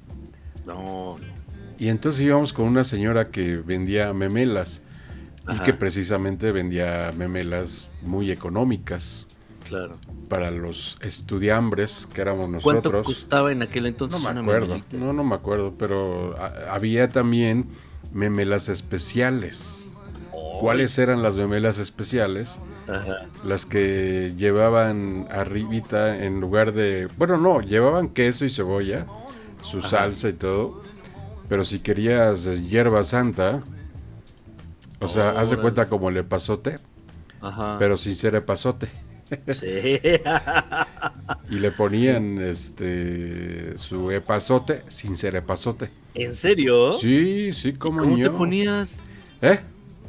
No, 0.66 1.18
no. 1.18 1.38
Y 1.78 1.90
entonces 1.90 2.22
íbamos 2.26 2.54
con 2.54 2.66
una 2.66 2.86
señora 2.86 3.30
que 3.30 3.58
vendía 3.58 4.14
memelas 4.14 4.82
y 5.56 5.60
que 5.60 5.74
precisamente 5.74 6.52
vendía 6.52 7.14
memelas 7.18 7.90
muy 8.02 8.32
económicas 8.32 9.26
Claro. 9.68 9.96
para 10.30 10.50
los 10.52 10.98
estudiambres 11.02 12.08
que 12.14 12.22
éramos 12.22 12.64
¿Cuánto 12.64 12.90
nosotros. 12.90 13.06
costaba 13.06 13.52
en 13.52 13.62
aquel 13.62 13.86
entonces 13.86 14.22
No 14.22 14.34
me 14.34 14.40
acuerdo, 14.40 14.68
memelita? 14.76 14.98
no, 14.98 15.14
no 15.14 15.24
me 15.24 15.36
acuerdo, 15.36 15.74
pero 15.78 16.36
a- 16.38 16.74
había 16.74 17.10
también 17.10 17.66
memelas 18.14 18.70
especiales. 18.70 19.90
¿Cuáles 20.60 20.98
eran 20.98 21.22
las 21.22 21.38
memelas 21.38 21.78
especiales? 21.78 22.60
Ajá. 22.88 23.28
Las 23.46 23.66
que 23.66 24.34
llevaban 24.38 25.28
arribita 25.30 26.24
en 26.24 26.40
lugar 26.42 26.74
de... 26.74 27.08
Bueno, 27.18 27.38
no, 27.38 27.62
llevaban 27.62 28.10
queso 28.10 28.44
y 28.46 28.50
cebolla, 28.50 29.06
su 29.62 29.80
Ajá. 29.80 29.90
salsa 29.90 30.30
y 30.30 30.34
todo. 30.34 30.82
Pero 31.50 31.64
si 31.64 31.80
querías 31.80 32.46
hierba 32.70 33.04
santa, 33.04 33.62
o 35.00 35.08
sea, 35.08 35.32
haz 35.32 35.50
de 35.50 35.58
cuenta 35.58 35.88
como 35.88 36.10
el 36.10 36.18
epazote, 36.18 36.80
Ajá. 37.42 37.78
pero 37.80 37.98
sin 37.98 38.16
ser 38.16 38.36
epazote. 38.36 38.90
Sí. 39.54 40.00
Y 41.50 41.60
le 41.60 41.72
ponían 41.72 42.40
este 42.40 43.78
su 43.78 44.12
epazote 44.12 44.84
sin 44.88 45.18
ser 45.18 45.36
epazote. 45.36 45.90
¿En 46.14 46.34
serio? 46.34 46.94
Sí, 46.94 47.54
sí, 47.54 47.74
como 47.74 48.02
¿Cómo 48.02 48.18
te 48.18 48.30
ponías? 48.30 49.00
¿Eh? 49.42 49.60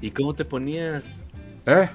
¿Y 0.01 0.11
cómo 0.11 0.35
te 0.35 0.45
ponías? 0.45 1.21
¿Eh? 1.67 1.89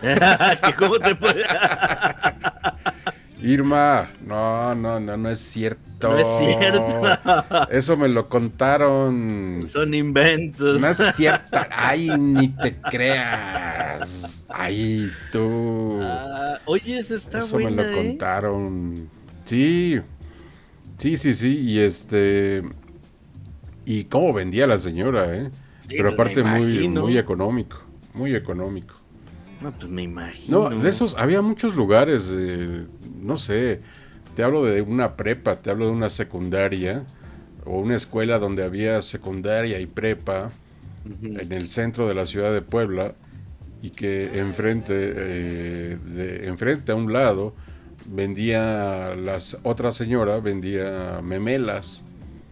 ¿Que 0.00 0.74
¿Cómo 0.76 0.98
te 0.98 1.14
ponías? 1.14 1.48
Irma, 3.42 4.08
no, 4.24 4.74
no, 4.74 5.00
no, 5.00 5.16
no 5.16 5.30
es 5.30 5.40
cierto. 5.40 5.89
No 6.08 6.18
es 6.18 6.28
cierto. 6.38 7.02
Eso 7.70 7.96
me 7.96 8.08
lo 8.08 8.28
contaron. 8.28 9.64
Son 9.66 9.92
inventos. 9.94 10.80
No 10.80 10.88
es 10.88 10.98
cierto. 11.14 11.58
Ay, 11.70 12.10
ni 12.18 12.48
te 12.48 12.76
creas. 12.80 14.44
Ay, 14.48 15.10
tú. 15.32 16.00
Ah, 16.02 16.58
oye, 16.64 16.98
esa 16.98 17.14
está 17.16 17.38
Eso 17.40 17.58
me 17.58 17.70
lo 17.70 17.82
¿eh? 17.82 17.92
contaron. 17.92 19.10
Sí. 19.44 20.00
Sí, 20.98 21.16
sí, 21.16 21.34
sí. 21.34 21.58
Y 21.58 21.80
este. 21.80 22.62
Y 23.84 24.04
cómo 24.04 24.32
vendía 24.32 24.66
la 24.66 24.78
señora, 24.78 25.34
¿eh? 25.34 25.50
Sí, 25.80 25.94
Pero 25.96 26.10
me 26.10 26.14
aparte 26.14 26.42
muy, 26.42 26.88
muy 26.88 27.18
económico. 27.18 27.78
Muy 28.14 28.34
económico. 28.34 28.94
No, 29.60 29.72
pues 29.72 29.88
me 29.90 30.02
imagino. 30.02 30.70
No, 30.70 30.78
de 30.82 30.88
esos 30.88 31.14
había 31.18 31.42
muchos 31.42 31.74
lugares, 31.74 32.30
eh, 32.32 32.86
no 33.20 33.36
sé, 33.36 33.82
te 34.40 34.44
hablo 34.44 34.64
de 34.64 34.80
una 34.80 35.16
prepa, 35.16 35.56
te 35.56 35.68
hablo 35.70 35.84
de 35.84 35.92
una 35.92 36.08
secundaria 36.08 37.04
o 37.66 37.78
una 37.78 37.94
escuela 37.96 38.38
donde 38.38 38.64
había 38.64 39.02
secundaria 39.02 39.80
y 39.80 39.86
prepa 39.86 40.50
en 41.34 41.52
el 41.52 41.68
centro 41.68 42.08
de 42.08 42.14
la 42.14 42.24
ciudad 42.24 42.50
de 42.54 42.62
Puebla 42.62 43.14
y 43.82 43.90
que 43.90 44.38
enfrente, 44.38 44.94
eh, 44.96 45.98
de, 46.02 46.46
enfrente 46.48 46.92
a 46.92 46.96
un 46.96 47.12
lado 47.12 47.54
vendía 48.06 49.14
las 49.16 49.58
otra 49.62 49.92
señora 49.92 50.40
vendía 50.40 51.20
memelas 51.22 52.04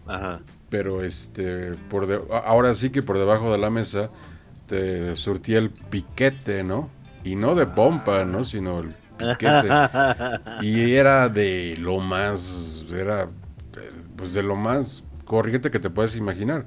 Ajá. 0.05 0.43
pero 0.69 1.03
este 1.03 1.73
por 1.89 2.05
de- 2.07 2.21
ahora 2.45 2.73
sí 2.75 2.89
que 2.91 3.01
por 3.01 3.17
debajo 3.17 3.51
de 3.51 3.57
la 3.57 3.69
mesa 3.69 4.11
te 4.67 5.15
surtía 5.15 5.57
el 5.59 5.71
piquete, 5.71 6.63
¿no? 6.63 6.89
Y 7.23 7.35
no 7.35 7.55
de 7.55 7.65
pompa, 7.67 8.23
¿no? 8.25 8.43
Sino 8.45 8.79
el 8.81 8.95
piquete. 9.19 9.69
y 10.61 10.93
era 10.93 11.29
de 11.29 11.75
lo 11.77 11.99
más, 11.99 12.85
era 12.91 13.27
pues 14.15 14.33
de 14.33 14.43
lo 14.43 14.55
más 14.55 15.03
corriente 15.25 15.69
que 15.69 15.79
te 15.79 15.89
puedes 15.89 16.15
imaginar. 16.15 16.65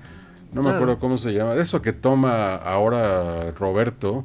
No 0.53 0.62
me 0.62 0.70
acuerdo 0.70 0.99
cómo 0.99 1.19
se 1.19 1.33
llama. 1.33 1.55
Eso 1.55 1.83
que 1.83 1.93
toma 1.93 2.55
ahora 2.57 3.51
Roberto. 3.53 4.24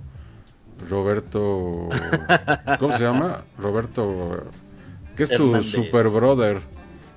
Roberto. 0.90 1.90
¿Cómo 2.80 2.94
se 2.94 3.04
llama? 3.04 3.46
Roberto. 3.58 4.44
¿Qué 5.16 5.24
es 5.24 5.32
tu 5.32 5.64
super 5.64 6.10
brother? 6.10 6.62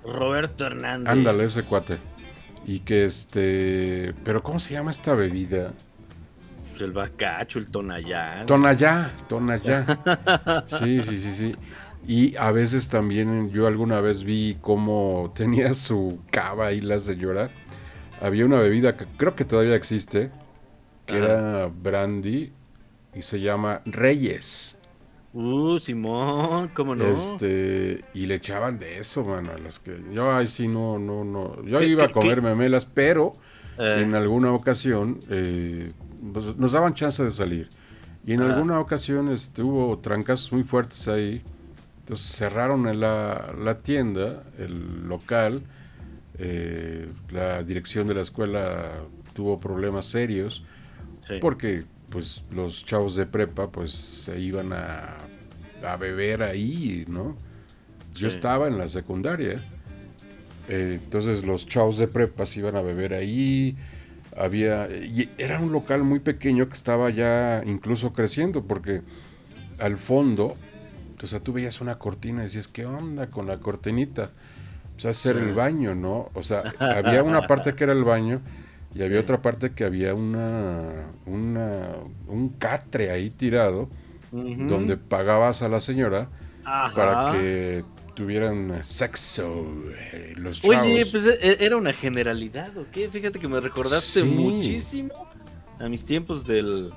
Roberto 0.05 0.65
Hernández. 0.65 1.12
Ándale, 1.12 1.45
ese 1.45 1.65
cuate. 1.65 1.99
Y 2.66 2.81
que 2.81 3.05
este. 3.05 4.15
Pero 4.24 4.43
¿cómo 4.43 4.61
se 4.61 4.74
llama 4.74 4.91
esta 4.91 5.15
bebida? 5.15 5.73
Pues 6.81 6.89
el 6.89 6.93
bacacho, 6.94 7.59
el 7.59 7.70
tonayán. 7.70 8.47
Tonayá, 8.47 9.12
Tonayá. 9.28 9.85
Sí, 10.66 11.02
sí, 11.02 11.19
sí, 11.19 11.35
sí. 11.35 11.57
Y 12.09 12.36
a 12.36 12.51
veces 12.52 12.89
también 12.89 13.51
yo 13.51 13.66
alguna 13.66 14.01
vez 14.01 14.24
vi 14.24 14.57
cómo 14.62 15.31
tenía 15.36 15.74
su 15.74 16.20
cava 16.31 16.69
ahí 16.69 16.81
la 16.81 16.98
señora. 16.98 17.51
Había 18.23 18.47
una 18.47 18.59
bebida 18.61 18.97
que 18.97 19.05
creo 19.19 19.35
que 19.36 19.44
todavía 19.44 19.74
existe, 19.74 20.31
que 21.05 21.16
Ajá. 21.16 21.24
era 21.24 21.66
brandy 21.66 22.51
y 23.15 23.20
se 23.20 23.40
llama 23.40 23.82
Reyes. 23.85 24.78
Uh, 25.35 25.78
Simón, 25.78 26.69
¿cómo 26.74 26.94
no? 26.94 27.05
Este, 27.07 28.02
y 28.15 28.24
le 28.24 28.36
echaban 28.36 28.78
de 28.78 29.01
eso, 29.01 29.23
mano, 29.23 29.52
a 29.52 29.59
los 29.59 29.78
que 29.81 30.01
yo 30.15 30.32
ahí 30.32 30.47
sí 30.48 30.66
no 30.66 30.98
no 30.98 31.24
no. 31.24 31.62
Yo 31.62 31.78
¿Qué- 31.78 31.89
iba 31.89 32.07
a 32.07 32.09
comer 32.11 32.40
memelas, 32.40 32.86
pero 32.86 33.35
Eh. 33.81 34.02
en 34.02 34.15
alguna 34.15 34.52
ocasión 34.52 35.20
eh, 35.31 35.93
pues, 36.32 36.57
nos 36.57 36.73
daban 36.73 36.93
chance 36.94 37.23
de 37.24 37.31
salir. 37.31 37.69
Y 38.27 38.32
en 38.35 38.43
Ajá. 38.43 38.52
alguna 38.55 38.78
ocasión 38.78 39.28
este, 39.31 39.62
hubo 39.62 39.98
trancazos 39.98 40.52
muy 40.52 40.62
fuertes 40.65 41.09
ahí. 41.09 41.43
Entonces 42.01 42.27
cerraron 42.36 42.86
en 42.89 43.01
la, 43.01 43.55
la 43.59 43.78
tienda, 43.78 44.43
el 44.59 45.09
local. 45.09 45.62
eh, 46.43 47.07
la 47.31 47.62
dirección 47.62 48.07
de 48.07 48.15
la 48.15 48.23
escuela 48.23 48.93
tuvo 49.35 49.59
problemas 49.59 50.07
serios 50.07 50.62
Sí. 51.28 51.35
porque 51.40 51.85
pues 52.09 52.43
los 52.51 52.85
chavos 52.85 53.15
de 53.15 53.27
prepa 53.27 53.70
pues 53.70 53.93
se 53.93 54.40
iban 54.40 54.73
a, 54.73 55.16
a 55.86 55.97
beber 55.97 56.43
ahí, 56.43 57.05
¿no? 57.09 57.36
Yo 58.15 58.31
Sí. 58.31 58.36
estaba 58.36 58.69
en 58.69 58.78
la 58.78 58.89
secundaria. 58.89 59.61
Eh, 60.71 61.01
entonces 61.03 61.45
los 61.45 61.67
chavos 61.67 61.99
de 61.99 62.09
prepa 62.09 62.47
se 62.47 62.61
iban 62.61 62.77
a 62.77 62.81
beber 62.83 63.13
ahí. 63.15 63.77
Había 64.37 64.89
y 64.89 65.29
era 65.39 65.59
un 65.59 65.73
local 65.73 66.05
muy 66.05 66.21
pequeño 66.21 66.69
que 66.69 66.75
estaba 66.75 67.11
ya 67.11 67.63
incluso 67.67 68.13
creciendo 68.13 68.63
porque 68.63 69.03
al 69.79 69.99
fondo, 69.99 70.57
o 71.23 71.27
sea, 71.27 71.41
tú 71.41 71.53
veías 71.53 71.81
una 71.81 71.99
cortina 71.99 72.43
y 72.43 72.45
decías, 72.45 72.69
¿qué 72.69 72.87
onda 72.87 73.27
con 73.27 73.47
la 73.49 73.59
cortinita? 73.59 74.31
O 74.97 75.01
sea, 75.01 75.11
hacer 75.11 75.37
Sí. 75.37 75.43
el 75.43 75.55
baño, 75.55 75.95
¿no? 75.97 76.29
O 76.35 76.43
sea, 76.45 76.63
había 76.79 77.23
una 77.25 77.47
parte 77.49 77.75
que 77.75 77.85
era 77.85 77.93
el 77.93 78.05
baño 78.05 78.41
y 78.95 79.03
había 79.03 79.19
otra 79.21 79.43
parte 79.43 79.73
que 79.73 79.85
había 79.85 80.15
una, 80.15 81.07
una 81.27 81.89
un 82.29 82.51
catre 82.51 83.11
ahí 83.11 83.31
tirado 83.31 83.89
donde 84.33 84.97
pagabas 84.97 85.63
a 85.63 85.69
la 85.69 85.81
señora 85.81 86.29
Ajá. 86.65 86.95
para 86.95 87.33
que 87.33 87.85
tuvieran 88.25 88.85
sexo 88.85 89.67
eh, 90.13 90.35
los 90.37 90.61
chavos. 90.61 90.83
Oye, 90.83 91.07
pues 91.07 91.25
e- 91.25 91.57
era 91.59 91.79
una 91.79 91.95
generalidad, 91.95 92.77
¿o 92.77 92.85
qué? 92.93 93.09
Fíjate 93.09 93.39
que 93.39 93.49
me 93.49 93.59
recordaste 93.61 94.21
Sí. 94.21 94.27
muchísimo 94.27 95.11
a 95.79 95.89
mis 95.89 96.05
tiempos 96.05 96.47
del... 96.47 96.93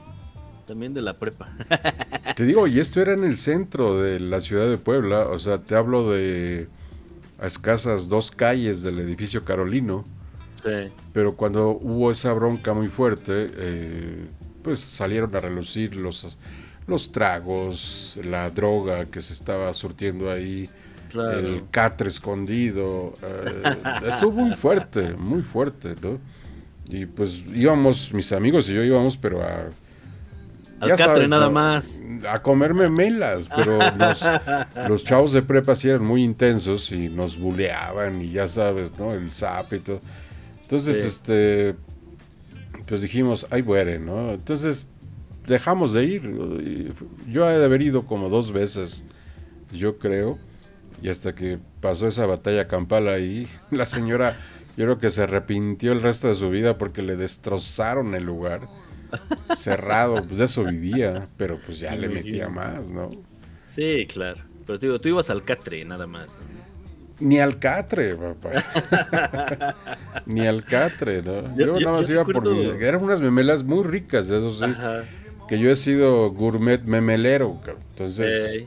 También 0.67 0.93
de 0.93 1.01
la 1.01 1.17
prepa. 1.17 1.49
Te 2.35 2.43
digo, 2.45 2.67
y 2.67 2.79
esto 2.81 2.99
era 2.99 3.13
en 3.13 3.23
el 3.23 3.37
centro 3.37 4.01
de 4.01 4.19
la 4.19 4.41
ciudad 4.41 4.69
de 4.69 4.77
Puebla, 4.77 5.27
o 5.27 5.39
sea, 5.39 5.59
te 5.59 5.75
hablo 5.75 6.09
de 6.11 6.67
a 7.39 7.47
escasas 7.47 8.07
dos 8.09 8.29
calles 8.31 8.81
del 8.83 8.99
edificio 8.99 9.45
Carolino, 9.45 10.03
Sí. 10.63 10.91
pero 11.13 11.35
cuando 11.35 11.69
hubo 11.69 12.11
esa 12.11 12.31
bronca 12.33 12.73
muy 12.73 12.87
fuerte, 12.89 13.49
eh, 13.55 14.25
pues 14.61 14.79
salieron 14.81 15.33
a 15.35 15.41
relucir 15.41 15.95
los, 15.95 16.37
los 16.87 17.11
tragos, 17.13 18.17
la 18.23 18.49
droga 18.49 19.05
que 19.05 19.21
se 19.21 19.33
estaba 19.33 19.73
surtiendo 19.73 20.31
ahí, 20.31 20.69
Claro. 21.13 21.39
el 21.39 21.63
catre 21.71 22.09
escondido, 22.09 23.13
eh, 23.21 23.75
estuvo 24.09 24.31
muy 24.41 24.55
fuerte, 24.55 25.13
muy 25.13 25.41
fuerte, 25.41 25.95
¿no? 26.01 26.19
Y 26.89 27.05
pues 27.05 27.41
íbamos, 27.53 28.11
mis 28.13 28.31
amigos 28.33 28.69
y 28.69 28.73
yo 28.73 28.83
íbamos, 28.83 29.15
pero 29.15 29.41
a... 29.41 29.69
Al 30.79 30.89
ya 30.89 30.97
catre 30.97 31.13
sabes, 31.15 31.29
nada 31.29 31.45
¿no? 31.45 31.51
más. 31.53 32.01
A 32.29 32.41
comer 32.41 32.73
memelas, 32.73 33.47
pero 33.55 33.77
nos- 33.95 34.23
los 34.89 35.03
chavos 35.05 35.31
de 35.31 35.41
prepa 35.41 35.75
sí 35.75 35.87
eran 35.87 36.03
muy 36.03 36.23
intensos 36.23 36.91
y 36.91 37.07
nos 37.07 37.37
buleaban 37.37 38.21
y 38.21 38.31
ya 38.31 38.47
sabes, 38.49 38.97
¿no? 38.99 39.13
El 39.13 39.31
zap 39.31 39.71
y 39.73 39.79
todo. 39.79 40.01
Entonces, 40.63 40.97
Sí. 41.01 41.07
este, 41.07 41.75
pues 42.85 43.01
dijimos, 43.01 43.47
ay, 43.49 43.63
muere, 43.63 43.97
¿no? 43.99 44.31
Entonces 44.31 44.87
dejamos 45.47 45.93
de 45.93 46.03
ir. 46.03 46.93
Yo 47.29 47.49
he 47.49 47.57
de 47.57 47.63
haber 47.65 47.81
ido 47.81 48.05
como 48.05 48.27
dos 48.27 48.51
veces, 48.51 49.03
yo 49.71 49.97
creo, 49.99 50.37
y 51.03 51.09
hasta 51.09 51.35
que 51.35 51.59
pasó 51.81 52.07
esa 52.07 52.25
batalla 52.25 52.67
campal 52.67 53.07
ahí, 53.09 53.47
la 53.71 53.85
señora, 53.85 54.37
yo 54.77 54.85
creo 54.85 54.97
que 54.97 55.11
se 55.11 55.21
arrepintió 55.23 55.91
el 55.91 56.01
resto 56.01 56.27
de 56.29 56.35
su 56.35 56.49
vida 56.49 56.77
porque 56.79 57.01
le 57.03 57.15
destrozaron 57.15 58.15
el 58.15 58.23
lugar. 58.23 58.61
Cerrado, 59.55 60.23
pues 60.25 60.37
de 60.37 60.45
eso 60.45 60.63
vivía, 60.63 61.27
pero 61.37 61.59
pues 61.63 61.79
ya 61.79 61.95
le 61.95 62.09
metía 62.09 62.49
más, 62.49 62.89
¿no? 62.89 63.11
Sí, 63.67 64.07
claro. 64.11 64.41
Pero 64.65 64.79
te 64.79 64.87
digo, 64.87 64.99
tú 64.99 65.09
ibas 65.09 65.29
al 65.29 65.43
catre 65.43 65.85
nada 65.85 66.07
más. 66.07 66.29
¿no? 66.29 67.27
Ni 67.27 67.39
al 67.39 67.59
catre, 67.59 68.15
papá. 68.15 69.75
Ni 70.25 70.47
al 70.47 70.63
catre, 70.63 71.21
¿no? 71.21 71.55
Yo- 71.55 71.79
nada 71.79 71.91
más 71.97 72.07
yo 72.07 72.15
iba 72.15 72.25
por... 72.25 72.43
recuerdo- 72.43 72.79
Eran 72.81 73.03
unas 73.03 73.21
memelas 73.21 73.63
muy 73.63 73.83
ricas, 73.83 74.29
eso 74.31 74.51
sí. 74.51 74.63
Ajá. 74.63 75.03
Que 75.47 75.59
yo 75.59 75.69
he 75.69 75.75
sido 75.75 76.31
gourmet 76.31 76.81
memelero, 76.83 77.59
cabrón. 77.63 77.83
Entonces, 77.91 78.63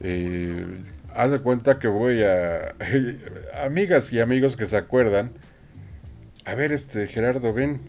eh, 0.00 0.66
haz 1.14 1.30
de 1.30 1.38
cuenta 1.40 1.78
que 1.78 1.88
voy 1.88 2.22
a... 2.22 2.74
Amigas 3.64 4.12
y 4.12 4.20
amigos 4.20 4.56
que 4.56 4.66
se 4.66 4.76
acuerdan. 4.76 5.32
A 6.44 6.54
ver, 6.54 6.72
este, 6.72 7.06
Gerardo, 7.06 7.52
ven. 7.52 7.80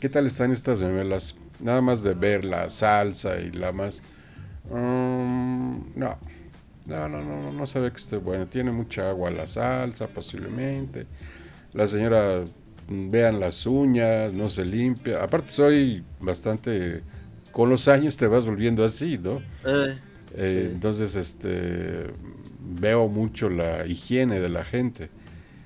¿Qué 0.00 0.08
tal 0.08 0.26
están 0.26 0.52
estas 0.52 0.80
memelas? 0.80 1.36
Nada 1.60 1.80
más 1.80 2.02
de 2.02 2.14
ver 2.14 2.44
la 2.44 2.70
salsa 2.70 3.40
y 3.40 3.52
la 3.52 3.72
más... 3.72 4.02
Mm, 4.70 5.92
no. 5.96 6.18
No, 6.84 7.08
no, 7.08 7.22
no, 7.22 7.42
no, 7.42 7.52
no 7.52 7.66
se 7.66 7.80
que 7.80 7.96
esté 7.96 8.16
bueno. 8.16 8.46
Tiene 8.46 8.72
mucha 8.72 9.08
agua 9.08 9.30
la 9.30 9.46
salsa, 9.46 10.08
posiblemente. 10.08 11.06
La 11.72 11.86
señora, 11.86 12.44
mm, 12.88 13.10
vean 13.10 13.40
las 13.40 13.66
uñas, 13.66 14.32
no 14.32 14.48
se 14.48 14.64
limpia. 14.64 15.22
Aparte 15.22 15.50
soy 15.50 16.04
bastante... 16.20 17.02
Con 17.52 17.68
los 17.68 17.86
años 17.86 18.16
te 18.16 18.26
vas 18.26 18.46
volviendo 18.46 18.82
así, 18.82 19.18
¿no? 19.18 19.42
Eh, 19.64 19.94
Eh, 20.36 20.66
Sí. 20.66 20.74
Entonces, 20.74 21.16
este... 21.16 22.10
Veo 22.64 23.08
mucho 23.08 23.48
la 23.50 23.86
higiene 23.86 24.38
de 24.40 24.48
la 24.48 24.64
gente. 24.64 25.10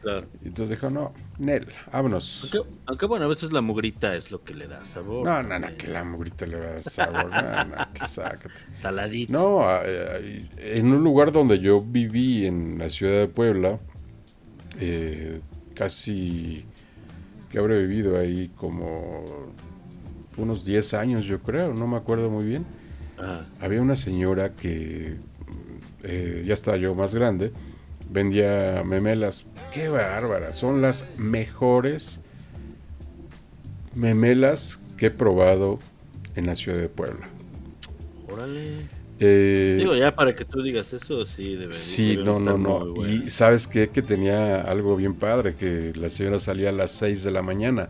claro. 0.02 0.26
Entonces 0.43 0.70
dijo, 0.70 0.90
no, 0.90 1.12
Nel, 1.38 1.66
vámonos. 1.93 2.40
Aunque, 2.43 2.70
aunque, 2.86 3.06
bueno, 3.06 3.26
a 3.26 3.28
veces 3.28 3.52
la 3.52 3.60
mugrita 3.60 4.16
es 4.16 4.30
lo 4.30 4.43
que 4.43 4.55
le 4.55 4.66
da 4.66 4.82
sabor. 4.84 5.24
No, 5.26 5.43
no, 5.43 5.59
no, 5.59 5.76
que 5.76 5.88
la 5.88 6.05
mugrita 6.05 6.47
le 6.47 6.59
va 6.59 6.66
a 6.66 6.70
dar 6.70 6.82
sabor. 6.82 7.30
No, 7.30 7.64
no, 7.64 7.93
que 7.93 8.06
sácate. 8.06 8.48
Saladito. 8.74 9.32
No, 9.32 9.66
en 9.84 10.86
un 10.93 11.05
lugar 11.05 11.32
donde 11.32 11.59
yo 11.59 11.82
viví 11.82 12.47
en 12.47 12.78
la 12.78 12.88
ciudad 12.88 13.20
de 13.20 13.28
Puebla, 13.28 13.78
eh, 14.80 15.40
casi 15.74 16.64
que 17.51 17.59
habré 17.59 17.78
vivido 17.86 18.18
ahí 18.18 18.51
como 18.56 19.52
unos 20.38 20.64
10 20.64 20.94
años, 20.94 21.24
yo 21.26 21.40
creo, 21.40 21.74
no 21.74 21.86
me 21.86 21.97
acuerdo 21.98 22.30
muy 22.30 22.47
bien. 22.47 22.64
Ajá. 23.18 23.47
Había 23.60 23.80
una 23.82 23.97
señora 23.97 24.55
que 24.55 25.16
eh, 26.02 26.44
ya 26.47 26.55
estaba 26.55 26.76
yo 26.76 26.94
más 26.94 27.14
grande, 27.14 27.52
vendía 28.10 28.82
memelas. 28.84 29.44
Qué 29.72 29.88
bárbara, 29.88 30.52
son 30.52 30.80
las 30.80 31.05
mejores 31.18 32.20
memelas 33.94 34.78
que 34.97 35.06
he 35.06 35.10
probado 35.10 35.78
en 36.34 36.47
la 36.47 36.55
ciudad 36.55 36.78
de 36.78 36.88
Puebla. 36.88 37.28
Órale. 38.28 38.86
Eh, 39.18 39.76
Digo, 39.78 39.94
ya 39.97 40.14
para 40.14 40.34
que 40.34 40.44
tú 40.44 40.62
digas 40.62 40.93
eso, 40.93 41.24
sí, 41.24 41.56
debe 41.56 41.72
Sí, 41.72 42.18
no, 42.22 42.38
no, 42.38 42.59
no. 42.59 43.06
Y 43.06 43.30
sabes 43.30 43.66
qué? 43.66 43.88
que 43.88 44.02
tenía 44.02 44.60
algo 44.60 44.94
bien 44.97 45.14
padre, 45.14 45.55
que 45.55 45.93
la 45.94 46.10
señora 46.10 46.38
salía 46.38 46.68
a 46.68 46.72
las 46.72 46.90
6 46.93 47.24
de 47.24 47.30
la 47.30 47.40
mañana. 47.40 47.88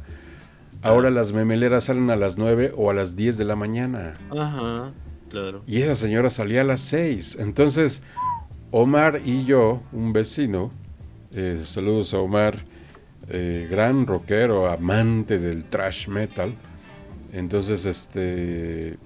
Ahora 0.82 1.10
las 1.10 1.32
memeleras 1.32 1.84
salen 1.84 2.10
a 2.10 2.16
las 2.16 2.38
9 2.38 2.72
o 2.76 2.90
a 2.90 2.94
las 2.94 3.16
10 3.16 3.38
de 3.38 3.44
la 3.44 3.56
mañana. 3.56 4.14
Ajá, 4.30 4.92
claro. 5.30 5.62
Y 5.66 5.82
esa 5.82 5.96
señora 5.96 6.30
salía 6.30 6.62
a 6.62 6.64
las 6.64 6.80
6. 6.82 7.38
Entonces, 7.40 8.02
Omar 8.70 9.20
y 9.24 9.44
yo, 9.44 9.82
un 9.92 10.12
vecino, 10.12 10.70
eh, 11.32 11.62
saludos 11.64 12.14
a 12.14 12.18
Omar, 12.18 12.64
eh, 13.28 13.66
gran 13.70 14.06
rockero, 14.06 14.68
amante 14.68 15.38
del 15.38 15.64
thrash 15.64 16.08
metal. 16.08 16.54
Entonces, 17.32 17.84
este, 17.84 18.96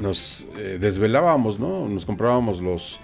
nos 0.00 0.46
eh, 0.56 0.78
desvelábamos, 0.80 1.58
¿no? 1.58 1.88
Nos 1.88 2.06
comprábamos 2.06 2.60
los, 2.60 3.00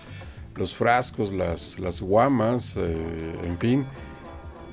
los 0.57 0.75
frascos, 0.75 1.33
las, 1.33 1.79
las 1.79 2.01
guamas, 2.01 2.77
eh, 2.77 3.35
en 3.45 3.59
fin, 3.59 3.85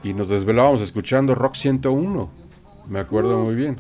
y 0.04 0.14
nos 0.14 0.30
desvelábamos 0.30 0.82
escuchando 0.82 1.36
Rock 1.36 1.56
101. 1.56 2.30
Me 2.88 3.00
acuerdo 3.00 3.40
muy 3.40 3.56
bien. 3.56 3.78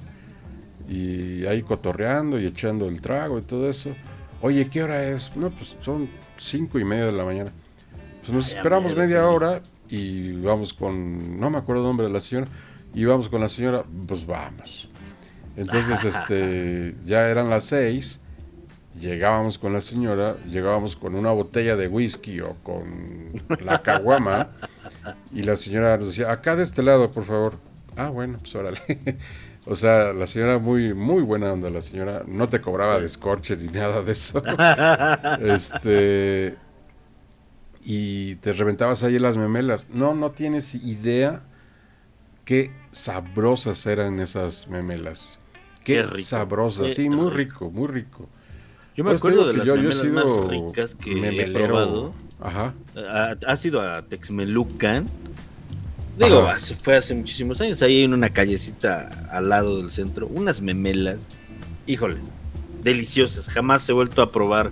Y 0.90 1.46
ahí 1.46 1.62
cotorreando 1.62 2.40
y 2.40 2.46
echando 2.46 2.88
el 2.88 3.02
trago 3.02 3.40
y 3.40 3.42
todo 3.42 3.70
eso. 3.70 3.96
Oye, 4.42 4.68
¿qué 4.70 4.84
hora 4.84 5.08
es? 5.08 5.36
No, 5.36 5.50
pues 5.50 5.76
son 5.80 6.10
cinco 6.38 6.80
y 6.80 6.84
media 6.84 7.06
de 7.06 7.12
la 7.12 7.24
mañana. 7.24 7.52
Pues 8.22 8.34
nos 8.34 8.48
Ay, 8.48 8.58
esperamos 8.58 8.96
media 8.96 9.28
hora 9.28 9.62
y 9.92 10.32
vamos 10.38 10.74
con, 10.74 11.40
no 11.40 11.50
me 11.50 11.58
acuerdo 11.58 11.82
el 11.82 11.88
nombre 11.90 12.08
de 12.08 12.14
la 12.14 12.22
señora, 12.22 12.48
y 12.94 13.04
vamos 13.04 13.28
con 13.28 13.42
la 13.42 13.50
señora, 13.50 13.84
pues 14.08 14.26
vamos. 14.26 14.90
Entonces, 15.58 16.06
este, 16.06 16.96
ya 17.06 17.28
eran 17.28 17.50
las 17.50 17.66
seis, 17.66 18.22
llegábamos 19.00 19.58
con 19.58 19.74
la 19.74 19.82
señora, 19.82 20.38
llegábamos 20.50 20.96
con 20.96 21.14
una 21.14 21.32
botella 21.32 21.76
de 21.76 21.90
whisky 21.90 22.40
o 22.40 22.56
con 22.64 23.34
la 23.64 23.82
caguama, 23.82 24.52
y 25.34 25.44
la 25.44 25.58
señora 25.58 25.98
nos 25.98 26.08
decía, 26.08 26.32
acá 26.32 26.56
de 26.56 26.64
este 26.64 26.82
lado, 26.82 27.12
por 27.12 27.26
favor. 27.26 27.56
Ah, 27.98 28.10
bueno, 28.10 28.38
pues 28.40 28.56
órale. 28.56 28.80
O 29.66 29.76
sea, 29.76 30.12
la 30.14 30.26
señora 30.26 30.58
muy, 30.58 30.94
muy 30.94 31.22
buena 31.24 31.54
onda, 31.54 31.70
la 31.70 31.82
señora 31.84 32.24
no 32.28 32.50
te 32.50 32.62
cobraba 32.62 33.00
descorche 33.00 33.56
ni 33.58 33.68
nada 33.68 34.02
de 34.02 34.12
eso. 34.14 34.42
este 35.42 36.56
y 37.84 38.36
te 38.36 38.54
reventabas 38.54 39.04
ahí 39.04 39.18
las 39.20 39.38
memelas. 39.38 39.88
No, 39.92 40.14
no 40.14 40.32
tienes 40.32 40.76
idea 40.76 41.42
qué 42.46 42.72
sabrosas 42.92 43.86
eran 43.86 44.20
esas 44.20 44.68
memelas. 44.68 45.40
Qué, 45.84 45.94
Qué 45.96 46.02
rico. 46.04 46.28
sabrosas, 46.28 46.88
Qué 46.88 46.94
sí, 46.94 47.10
muy 47.10 47.32
rico. 47.32 47.72
muy 47.72 47.88
rico. 47.88 48.30
Yo 48.96 49.04
me 49.04 49.12
Pues 49.12 49.22
acuerdo 49.22 49.48
de 49.48 49.54
las 49.54 49.62
que 49.64 49.68
yo- 49.68 49.76
yo 49.76 49.82
he 49.82 49.84
memelas 49.96 50.06
más 50.14 50.24
sido 50.26 50.48
ricas 50.50 50.96
que 50.96 51.42
he 51.42 51.52
probado. 51.52 52.14
Ajá. 52.40 52.74
Ha, 52.98 53.36
ha 53.48 53.56
sido 53.56 53.82
a 53.82 54.04
Texmelucan. 54.04 55.08
Digo, 56.28 56.48
hace- 56.48 56.76
fue 56.76 56.98
hace 56.98 57.14
muchísimos 57.16 57.60
años. 57.62 57.82
Ahí 57.82 58.04
en 58.04 58.14
una 58.14 58.30
callecita 58.30 59.10
al 59.32 59.50
lado 59.50 59.78
del 59.78 59.92
centro. 59.92 60.28
Unas 60.28 60.62
memelas. 60.62 61.28
Híjole, 61.88 62.18
deliciosas. 62.84 63.48
Jamás 63.50 63.88
he 63.90 63.94
vuelto 63.94 64.22
a 64.22 64.32
probar 64.32 64.72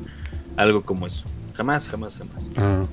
algo 0.58 0.82
como 0.84 1.08
eso. 1.08 1.26
Jamás, 1.56 1.88
jamás, 1.88 2.18
jamás. 2.18 2.44
Ajá. 2.56 2.86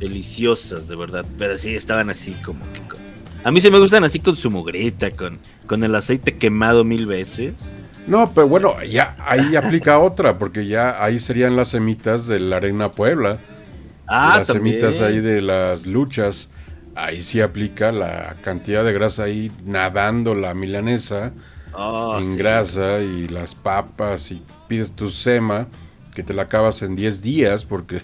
Deliciosas, 0.00 0.88
de 0.88 0.96
verdad. 0.96 1.24
Pero 1.38 1.56
sí 1.56 1.74
estaban 1.74 2.10
así 2.10 2.32
como 2.44 2.60
que. 2.72 2.80
con- 2.80 3.06
A 3.44 3.50
mí 3.50 3.60
se 3.60 3.70
me 3.70 3.78
gustan 3.78 4.04
así 4.04 4.18
con 4.18 4.34
su 4.36 4.50
mugreta, 4.50 5.10
con, 5.12 5.38
con 5.66 5.84
el 5.84 5.94
aceite 5.94 6.36
quemado 6.36 6.84
mil 6.84 7.06
veces. 7.06 7.72
No, 8.06 8.32
pero 8.32 8.46
bueno, 8.48 8.82
ya 8.82 9.16
ahí 9.26 9.56
aplica 9.56 9.98
otra, 9.98 10.38
porque 10.38 10.66
ya 10.66 11.02
ahí 11.02 11.18
serían 11.20 11.56
las 11.56 11.68
semitas 11.68 12.26
de 12.26 12.40
la 12.40 12.56
Arena 12.56 12.92
Puebla. 12.92 13.38
Ah, 14.08 14.38
las 14.38 14.48
también. 14.48 14.80
semitas 14.80 15.00
ahí 15.00 15.20
de 15.20 15.40
las 15.42 15.86
luchas. 15.86 16.50
Ahí 16.96 17.20
sí 17.22 17.40
aplica 17.40 17.92
la 17.92 18.34
cantidad 18.42 18.82
de 18.84 18.92
grasa 18.92 19.24
ahí 19.24 19.52
nadando 19.64 20.34
la 20.34 20.54
milanesa 20.54 21.32
Ah, 21.78 22.18
en 22.20 22.32
sí. 22.32 22.36
grasa 22.38 23.00
y 23.00 23.28
las 23.28 23.54
papas 23.54 24.30
y 24.32 24.42
pides 24.66 24.92
tu 24.92 25.10
sema 25.10 25.66
que 26.14 26.22
te 26.22 26.32
la 26.32 26.42
acabas 26.44 26.80
en 26.80 26.96
10 26.96 27.20
días 27.20 27.66
porque 27.66 28.00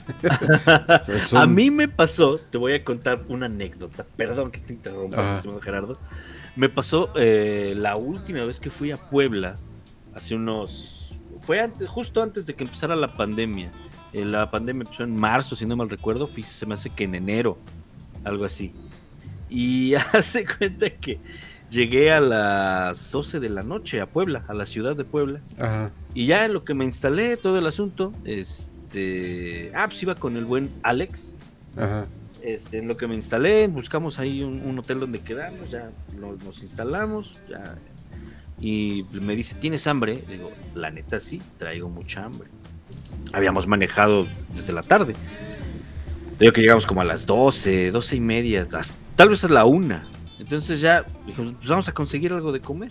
o 1.01 1.03
sea, 1.03 1.21
son- 1.21 1.41
A 1.41 1.47
mí 1.47 1.71
me 1.71 1.89
pasó, 1.89 2.37
te 2.37 2.59
voy 2.59 2.75
a 2.75 2.85
contar 2.85 3.23
una 3.29 3.47
anécdota, 3.47 4.05
perdón 4.17 4.51
que 4.51 4.61
te 4.61 4.75
interrumpa, 4.75 5.37
estimado 5.37 5.61
Gerardo. 5.63 5.99
Me 6.55 6.69
pasó 6.69 7.09
eh, 7.17 7.73
la 7.75 7.97
última 7.97 8.45
vez 8.45 8.61
que 8.61 8.69
fui 8.69 8.93
a 8.93 8.99
Puebla, 8.99 9.57
hace 10.15 10.35
unos... 10.35 11.15
Fue 11.41 11.59
antes, 11.61 11.89
justo 11.89 12.23
antes 12.23 12.45
de 12.45 12.55
que 12.55 12.65
empezara 12.65 12.95
la 12.95 13.17
pandemia. 13.17 13.73
Eh, 14.13 14.27
la 14.27 14.51
pandemia 14.51 14.83
empezó 14.83 15.03
en 15.05 15.17
marzo, 15.17 15.57
si 15.57 15.65
no 15.65 15.75
mal 15.77 15.89
recuerdo, 15.89 16.27
fui, 16.27 16.43
se 16.43 16.67
me 16.67 16.75
hace 16.75 16.91
que 16.91 17.05
en 17.05 17.15
enero, 17.15 17.57
algo 18.25 18.45
así. 18.45 18.73
Y 19.49 19.95
hace 20.13 20.47
cuenta 20.47 20.91
que 20.91 21.19
llegué 21.71 22.13
a 22.13 22.21
las 22.21 23.11
12 23.11 23.41
de 23.41 23.49
la 23.49 23.63
noche 23.63 24.01
a 24.01 24.07
Puebla, 24.07 24.45
a 24.49 24.55
la 24.55 24.67
ciudad 24.67 24.97
de 24.97 25.05
Puebla. 25.05 25.41
Ajá. 25.59 25.91
Y 26.15 26.27
ya 26.27 26.45
en 26.45 26.53
lo 26.53 26.65
que 26.65 26.75
me 26.75 26.85
instalé, 26.85 27.37
todo 27.37 27.59
el 27.59 27.67
asunto, 27.67 28.13
este... 28.25 29.73
Ah, 29.75 29.87
pues 29.87 30.03
iba 30.03 30.15
con 30.15 30.37
el 30.37 30.45
buen 30.45 30.71
Alex. 30.83 31.35
Ajá. 31.77 32.07
Este, 32.43 32.79
en 32.79 32.89
lo 32.89 32.97
que 32.97 33.07
me 33.07 33.15
instalé, 33.15 33.69
buscamos 33.69 34.19
ahí 34.19 34.43
un, 34.43 34.63
un 34.63 34.79
hotel 34.79 34.99
donde 34.99 35.21
quedarnos, 35.21 35.71
ya 35.71 35.91
nos, 36.19 36.43
nos 36.45 36.63
instalamos, 36.63 37.41
ya. 37.49 37.77
Y 38.61 39.07
me 39.13 39.37
dice, 39.37 39.55
¿tienes 39.55 39.87
hambre? 39.87 40.23
Le 40.29 40.37
digo, 40.37 40.51
la 40.75 40.91
neta 40.91 41.21
sí, 41.21 41.41
traigo 41.59 41.89
mucha 41.89 42.25
hambre. 42.25 42.49
Habíamos 43.33 43.67
manejado 43.67 44.27
desde 44.55 44.73
la 44.73 44.83
tarde. 44.83 45.15
Digo 46.43 46.53
que 46.53 46.61
llegamos 46.61 46.87
como 46.87 47.03
a 47.03 47.05
las 47.05 47.25
12, 47.25 47.93
12 47.93 48.17
y 48.17 48.21
media, 48.21 48.67
hasta- 48.73 48.97
tal 49.15 49.29
vez 49.29 49.45
a 49.45 49.49
la 49.49 49.65
una. 49.65 50.03
Entonces 50.41 50.81
ya 50.81 51.07
dijimos, 51.25 51.53
pues 51.53 51.69
vamos 51.69 51.89
a 51.89 51.95
conseguir 51.95 52.33
algo 52.33 52.51
de 52.51 52.59
comer. 52.59 52.91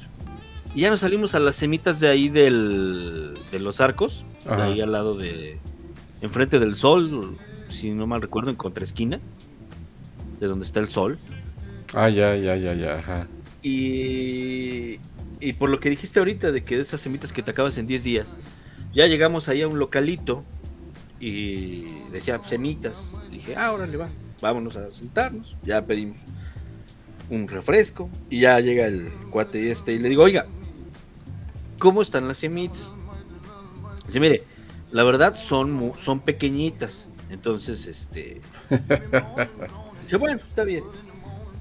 Y 0.73 0.79
ya 0.81 0.89
nos 0.89 1.01
salimos 1.01 1.35
a 1.35 1.39
las 1.41 1.57
semitas 1.57 1.99
de 1.99 2.07
ahí 2.07 2.29
del, 2.29 3.37
de 3.51 3.59
los 3.59 3.81
arcos, 3.81 4.25
de 4.45 4.53
ahí 4.53 4.79
al 4.79 4.93
lado 4.93 5.17
de, 5.17 5.57
enfrente 6.21 6.59
del 6.59 6.75
sol, 6.75 7.35
si 7.67 7.91
no 7.91 8.07
mal 8.07 8.21
recuerdo, 8.21 8.51
en 8.51 8.55
contraesquina, 8.55 9.19
de 10.39 10.47
donde 10.47 10.63
está 10.63 10.79
el 10.79 10.87
sol. 10.87 11.19
Ah, 11.93 12.07
ya, 12.07 12.37
ya, 12.37 12.55
ya, 12.55 12.73
ya. 12.73 12.99
Ajá. 12.99 13.27
Y, 13.61 14.97
y 15.41 15.51
por 15.59 15.69
lo 15.69 15.81
que 15.81 15.89
dijiste 15.89 16.19
ahorita 16.19 16.53
de 16.53 16.63
que 16.63 16.77
de 16.77 16.83
esas 16.83 17.01
semitas 17.01 17.33
que 17.33 17.43
te 17.43 17.51
acabas 17.51 17.77
en 17.77 17.85
10 17.85 18.01
días, 18.01 18.37
ya 18.93 19.07
llegamos 19.07 19.49
ahí 19.49 19.61
a 19.61 19.67
un 19.67 19.77
localito 19.77 20.45
y 21.21 21.85
decía 22.11 22.39
semitas. 22.43 23.13
Dije, 23.29 23.55
ah, 23.55 23.71
órale, 23.71 23.95
va, 23.95 24.09
vámonos 24.41 24.75
a 24.75 24.91
sentarnos. 24.91 25.55
Ya 25.63 25.85
pedimos 25.85 26.17
un 27.29 27.47
refresco 27.47 28.09
y 28.29 28.41
ya 28.41 28.59
llega 28.59 28.87
el 28.87 29.09
cuate 29.29 29.71
este 29.71 29.93
y 29.93 29.99
le 29.99 30.09
digo, 30.09 30.23
oiga, 30.23 30.47
¿cómo 31.77 32.01
están 32.01 32.27
las 32.27 32.39
semitas? 32.39 32.91
Dice, 34.07 34.19
mire, 34.19 34.43
la 34.91 35.03
verdad 35.03 35.35
son, 35.35 35.93
son 35.99 36.19
pequeñitas. 36.19 37.07
Entonces, 37.29 37.87
este... 37.87 38.41
Dije, 40.03 40.17
bueno, 40.17 40.41
está 40.45 40.63
bien. 40.63 40.83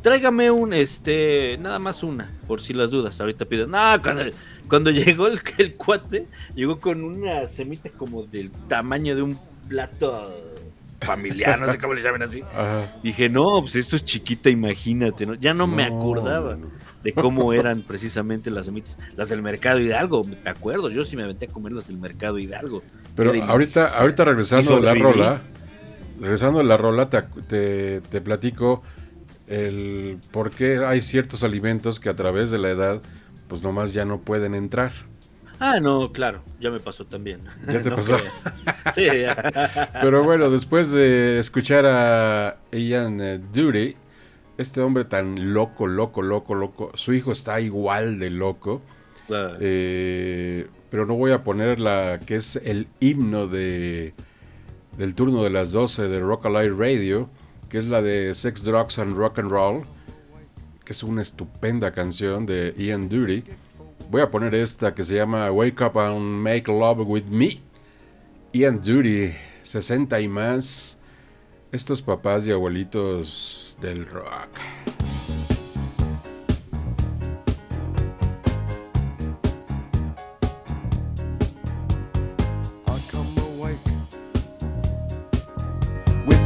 Tráigame 0.03 0.51
un, 0.51 0.73
este, 0.73 1.59
nada 1.61 1.79
más 1.79 2.03
una, 2.03 2.33
por 2.49 2.63
si 2.63 2.73
las 2.73 2.91
dudas. 2.91 3.21
Ahorita 3.21 3.45
pido. 3.45 3.67
No, 3.67 4.01
cuando, 4.03 4.25
cuando 4.69 4.91
llegó 4.91 5.27
el, 5.27 5.39
el 5.59 5.75
cuate, 5.75 6.27
llegó 6.55 6.81
con 6.81 7.05
una 7.05 7.47
semita 7.47 7.91
como 7.91 8.23
del 8.23 8.51
tamaño 8.67 9.15
de 9.15 9.23
un 9.23 9.39
plato 9.71 10.25
familiar, 11.01 11.59
no 11.59 11.71
sé 11.71 11.79
cómo 11.79 11.95
le 11.95 12.03
llaman 12.03 12.23
así. 12.23 12.43
Ajá. 12.53 12.97
Dije, 13.03 13.29
no, 13.29 13.61
pues 13.61 13.77
esto 13.77 13.97
es 13.97 14.05
chiquita, 14.05 14.51
imagínate. 14.51 15.25
¿no? 15.25 15.35
Ya 15.35 15.55
no, 15.55 15.67
me 15.67 15.85
acordaba 15.85 16.57
no. 16.57 16.67
de 17.03 17.13
cómo 17.13 17.53
eran 17.53 17.83
precisamente 17.83 18.51
las 18.51 18.67
semitas. 18.67 18.99
Las 19.17 19.29
del 19.29 19.41
Mercado 19.41 19.79
Hidalgo, 19.79 20.25
me 20.25 20.51
acuerdo. 20.51 20.91
Yo 20.91 21.05
sí 21.05 21.17
me 21.17 21.23
aventé 21.23 21.47
a 21.47 21.49
comer 21.49 21.73
las 21.73 21.87
del 21.89 21.99
Mercado 21.99 22.39
Hidalgo. 22.39 22.83
Pero 23.15 23.33
ahorita, 23.43 23.99
ahorita 23.99 24.25
regresando 24.25 24.77
de 24.77 24.83
la 24.83 24.95
rola, 24.95 25.41
regresando 26.21 26.59
de 26.59 26.65
la 26.65 26.77
rola, 26.77 27.09
te, 27.09 27.23
te, 27.49 28.01
te 28.03 28.21
platico 28.21 28.83
el 29.47 30.19
por 30.31 30.51
qué 30.51 30.85
hay 30.85 31.01
ciertos 31.01 31.43
alimentos 31.43 31.99
que 31.99 32.09
a 32.09 32.17
través 32.17 32.51
de 32.51 32.59
la 32.59 32.71
edad, 32.71 33.01
pues 33.49 33.63
nomás 33.63 33.93
ya 33.93 34.05
no 34.05 34.21
pueden 34.21 34.55
entrar. 34.55 34.93
Ah, 35.61 35.79
no, 35.79 36.11
claro, 36.11 36.43
ya 36.59 36.71
me 36.71 36.81
pasó 36.81 37.05
también. 37.05 37.43
¿Ya 37.69 37.83
te 37.83 37.91
No 37.91 37.97
pasó? 37.97 38.17
creas. 38.17 38.45
Sí, 38.95 39.05
ya. 39.05 39.91
Pero 40.03 40.25
bueno, 40.25 40.51
después 40.51 40.91
de 40.91 41.39
escuchar 41.39 41.85
a 41.87 42.57
Ian 42.73 43.21
eh, 43.21 43.39
Duty, 43.53 43.95
este 44.57 44.81
hombre 44.81 45.05
tan 45.05 45.53
loco, 45.53 45.87
loco, 45.87 46.23
loco, 46.23 46.55
loco, 46.55 46.91
su 46.95 47.13
hijo 47.13 47.31
está 47.33 47.61
igual 47.61 48.19
de 48.19 48.31
loco. 48.31 48.81
Claro. 49.27 49.57
Eh, 49.61 50.67
pero 50.91 51.07
no 51.07 51.15
voy 51.15 51.31
a 51.33 51.45
poner 51.45 51.79
la 51.79 52.19
que 52.27 52.35
es 52.37 52.57
el 52.57 52.89
himno 52.99 53.47
de 53.47 54.13
del 54.99 55.15
turno 55.15 55.45
de 55.45 55.51
las 55.51 55.71
12 55.71 56.09
de 56.09 56.19
Rock 56.21 56.47
Alive 56.47 56.75
Radio, 56.77 57.31
que 57.69 57.79
es 57.79 57.85
la 57.85 58.03
de 58.03 58.35
Sex, 58.35 58.65
Drugs 58.65 58.99
and 58.99 59.17
Rock 59.17 59.39
and 59.39 59.51
Roll, 59.51 59.83
que 60.85 60.93
es 60.93 61.03
una 61.05 61.23
estupenda 61.23 61.93
canción 61.93 62.45
de 62.45 62.75
Ian 62.77 63.09
Duty. 63.09 63.45
Voy 64.09 64.23
a 64.23 64.31
poner 64.31 64.55
esta 64.55 64.95
que 64.95 65.05
se 65.05 65.17
llama 65.17 65.51
Wake 65.51 65.85
Up 65.85 65.99
and 65.99 66.43
Make 66.43 66.65
Love 66.69 67.01
with 67.07 67.25
Me. 67.25 67.61
Ian 68.53 68.81
Duty, 68.81 69.33
60 69.63 70.21
y 70.21 70.29
más. 70.29 70.99
Estos 71.73 72.03
papás 72.03 72.47
y 72.47 72.53
abuelitos 72.53 73.77
del 73.81 74.07
rock. 74.07 74.49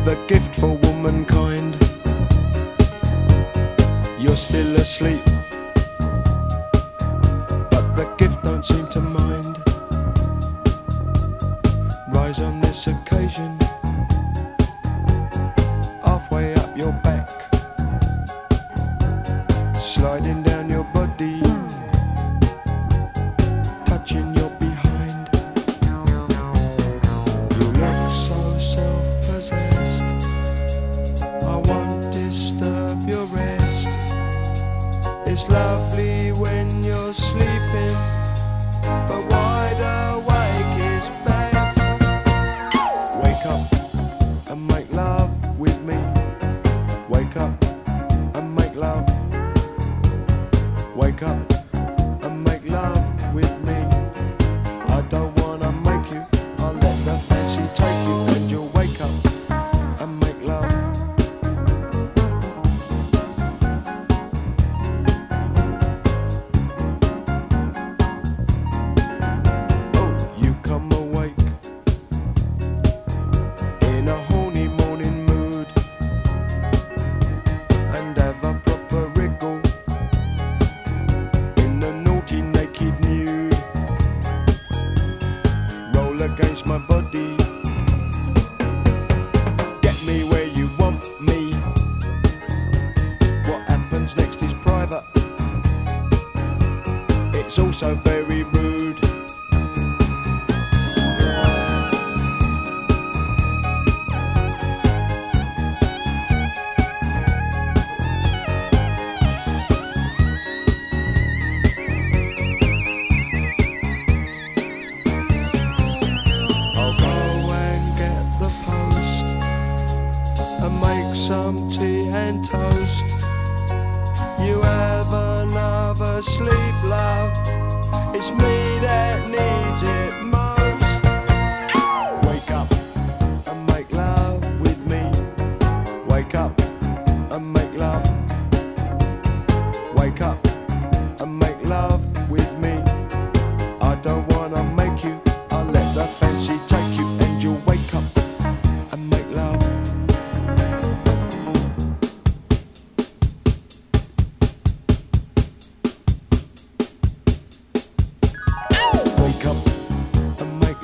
The 0.05 0.17
gift 0.29 0.61
for 0.61 0.77
womankind. 0.83 1.73
You're 4.21 4.37
still 4.37 4.77
asleep, 4.77 5.23
don't 8.45 8.69
you 8.69 8.84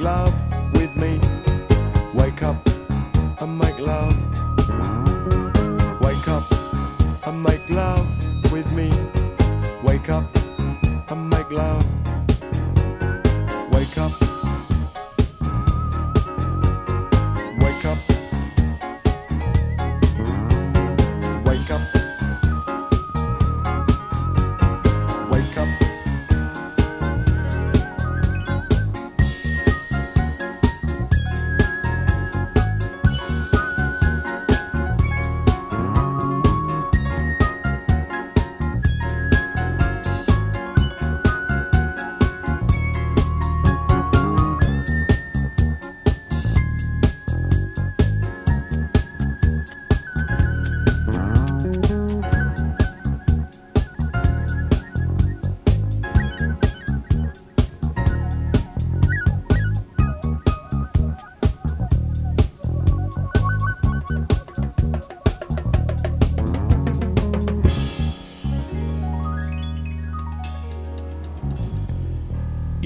love 0.00 0.34
with 0.72 0.96
me. 0.96 1.20
Wake 2.14 2.42
up 2.42 2.56
and 3.40 3.58
make 3.58 3.78
love. 3.78 4.19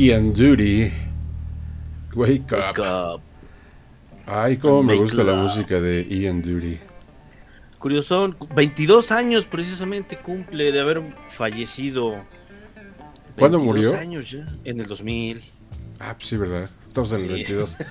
Ian 0.04 0.34
Duty, 0.34 0.92
Wake 2.14 2.52
Up. 2.52 2.58
Wake 2.58 2.78
up. 2.80 3.20
Ay, 4.26 4.58
cómo 4.58 4.82
me 4.82 4.96
gusta 4.96 5.24
la 5.24 5.32
música 5.34 5.80
de 5.80 6.04
Ian 6.04 6.42
Duty. 6.42 6.78
Curiosón, 7.78 8.36
22 8.54 9.10
años 9.12 9.46
precisamente 9.46 10.18
cumple 10.18 10.72
de 10.72 10.80
haber 10.82 11.02
fallecido. 11.30 12.16
¿Cuándo 13.38 13.56
22 13.56 13.64
murió? 13.64 13.96
años 13.98 14.30
ya, 14.30 14.46
en 14.64 14.80
el 14.80 14.86
2000. 14.86 15.40
Ah, 15.98 16.12
pues 16.18 16.28
sí, 16.28 16.36
¿verdad? 16.36 16.68
Estamos 16.86 17.10
en 17.12 17.20
el 17.22 17.28
Sí. 17.28 17.34
22. 17.54 17.70
Sí. 17.78 17.86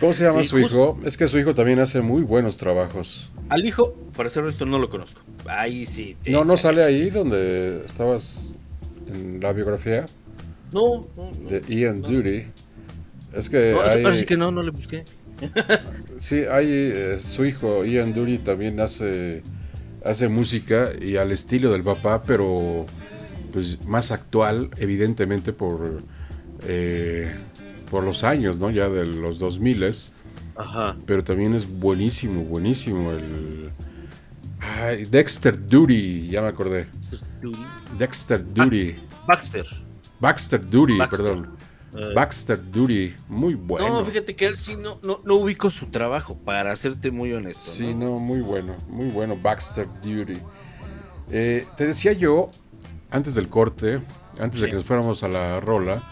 ¿Cómo 0.00 0.12
se 0.14 0.24
llama 0.24 0.42
Sí, 0.42 0.48
su 0.48 0.58
hijo? 0.58 0.98
Es 1.04 1.16
que 1.16 1.28
su 1.28 1.38
hijo 1.38 1.54
también 1.54 1.78
hace 1.78 2.00
muy 2.00 2.22
buenos 2.22 2.58
trabajos. 2.58 3.30
Al 3.50 3.64
hijo, 3.64 3.94
para 4.16 4.28
ser 4.30 4.42
honesto, 4.42 4.66
no 4.66 4.80
lo 4.80 4.90
conozco. 4.90 5.20
Ahí 5.46 5.86
sí. 5.86 6.16
te- 6.24 6.32
No, 6.32 6.44
no 6.44 6.56
sale 6.56 6.82
ahí 6.82 7.10
donde 7.10 7.84
estabas 7.86 8.56
en 9.06 9.38
la 9.40 9.52
biografía 9.52 10.06
No, 10.74 11.08
no, 11.16 11.30
no. 11.30 11.48
de 11.48 11.62
Ian 11.74 12.02
Duty. 12.02 12.44
Es 13.32 13.48
que 13.48 13.72
No, 13.72 13.80
hay, 13.80 14.18
sí 14.18 14.26
que 14.26 14.36
no, 14.36 14.50
no 14.50 14.62
le 14.62 14.70
busqué. 14.70 15.04
sí, 16.18 16.42
hay 16.50 16.66
eh, 16.68 17.18
su 17.18 17.44
hijo 17.44 17.84
Ian 17.84 18.14
Duty 18.14 18.38
también 18.38 18.78
hace 18.80 19.42
hace 20.04 20.28
música 20.28 20.90
y 21.00 21.16
al 21.16 21.32
estilo 21.32 21.72
del 21.72 21.82
papá, 21.82 22.22
pero 22.24 22.86
pues 23.52 23.84
más 23.86 24.10
actual, 24.12 24.70
evidentemente 24.76 25.52
por 25.52 26.02
eh, 26.68 27.34
por 27.90 28.04
los 28.04 28.24
años, 28.24 28.58
¿no? 28.58 28.70
Ya 28.70 28.88
de 28.88 29.04
los 29.04 29.38
2000 29.38 29.94
Ajá. 30.56 30.96
pero 31.06 31.24
también 31.24 31.54
es 31.54 31.68
buenísimo, 31.68 32.44
buenísimo 32.44 33.10
el 33.12 33.70
Ay, 34.60 35.04
Dexter 35.04 35.66
Duty, 35.66 36.28
ya 36.28 36.40
me 36.40 36.48
acordé. 36.48 36.86
Dexter 37.98 38.44
Duty. 38.54 38.94
Baxter. 39.26 39.66
Baxter 40.20 40.64
Duty, 40.64 40.98
Baxter. 40.98 41.18
perdón. 41.18 41.56
Eh. 41.96 42.12
Baxter 42.14 42.70
Duty, 42.70 43.14
muy 43.28 43.54
bueno. 43.54 43.88
No, 43.88 44.04
fíjate 44.04 44.34
que 44.34 44.46
él 44.46 44.56
sí 44.56 44.76
no, 44.76 44.98
no, 45.02 45.20
no 45.24 45.36
ubico 45.36 45.70
su 45.70 45.86
trabajo, 45.86 46.36
para 46.36 46.74
serte 46.76 47.10
muy 47.10 47.32
honesto. 47.32 47.70
Sí, 47.70 47.94
no, 47.94 48.18
muy 48.18 48.40
bueno, 48.40 48.76
muy 48.88 49.10
bueno, 49.10 49.36
Baxter 49.36 49.88
Duty. 50.02 50.38
Eh, 51.30 51.66
te 51.76 51.86
decía 51.86 52.12
yo, 52.12 52.50
antes 53.10 53.34
del 53.34 53.48
corte, 53.48 54.00
antes 54.40 54.60
de 54.60 54.68
que 54.68 54.74
nos 54.74 54.84
fuéramos 54.84 55.22
a 55.22 55.28
la 55.28 55.60
rola, 55.60 56.02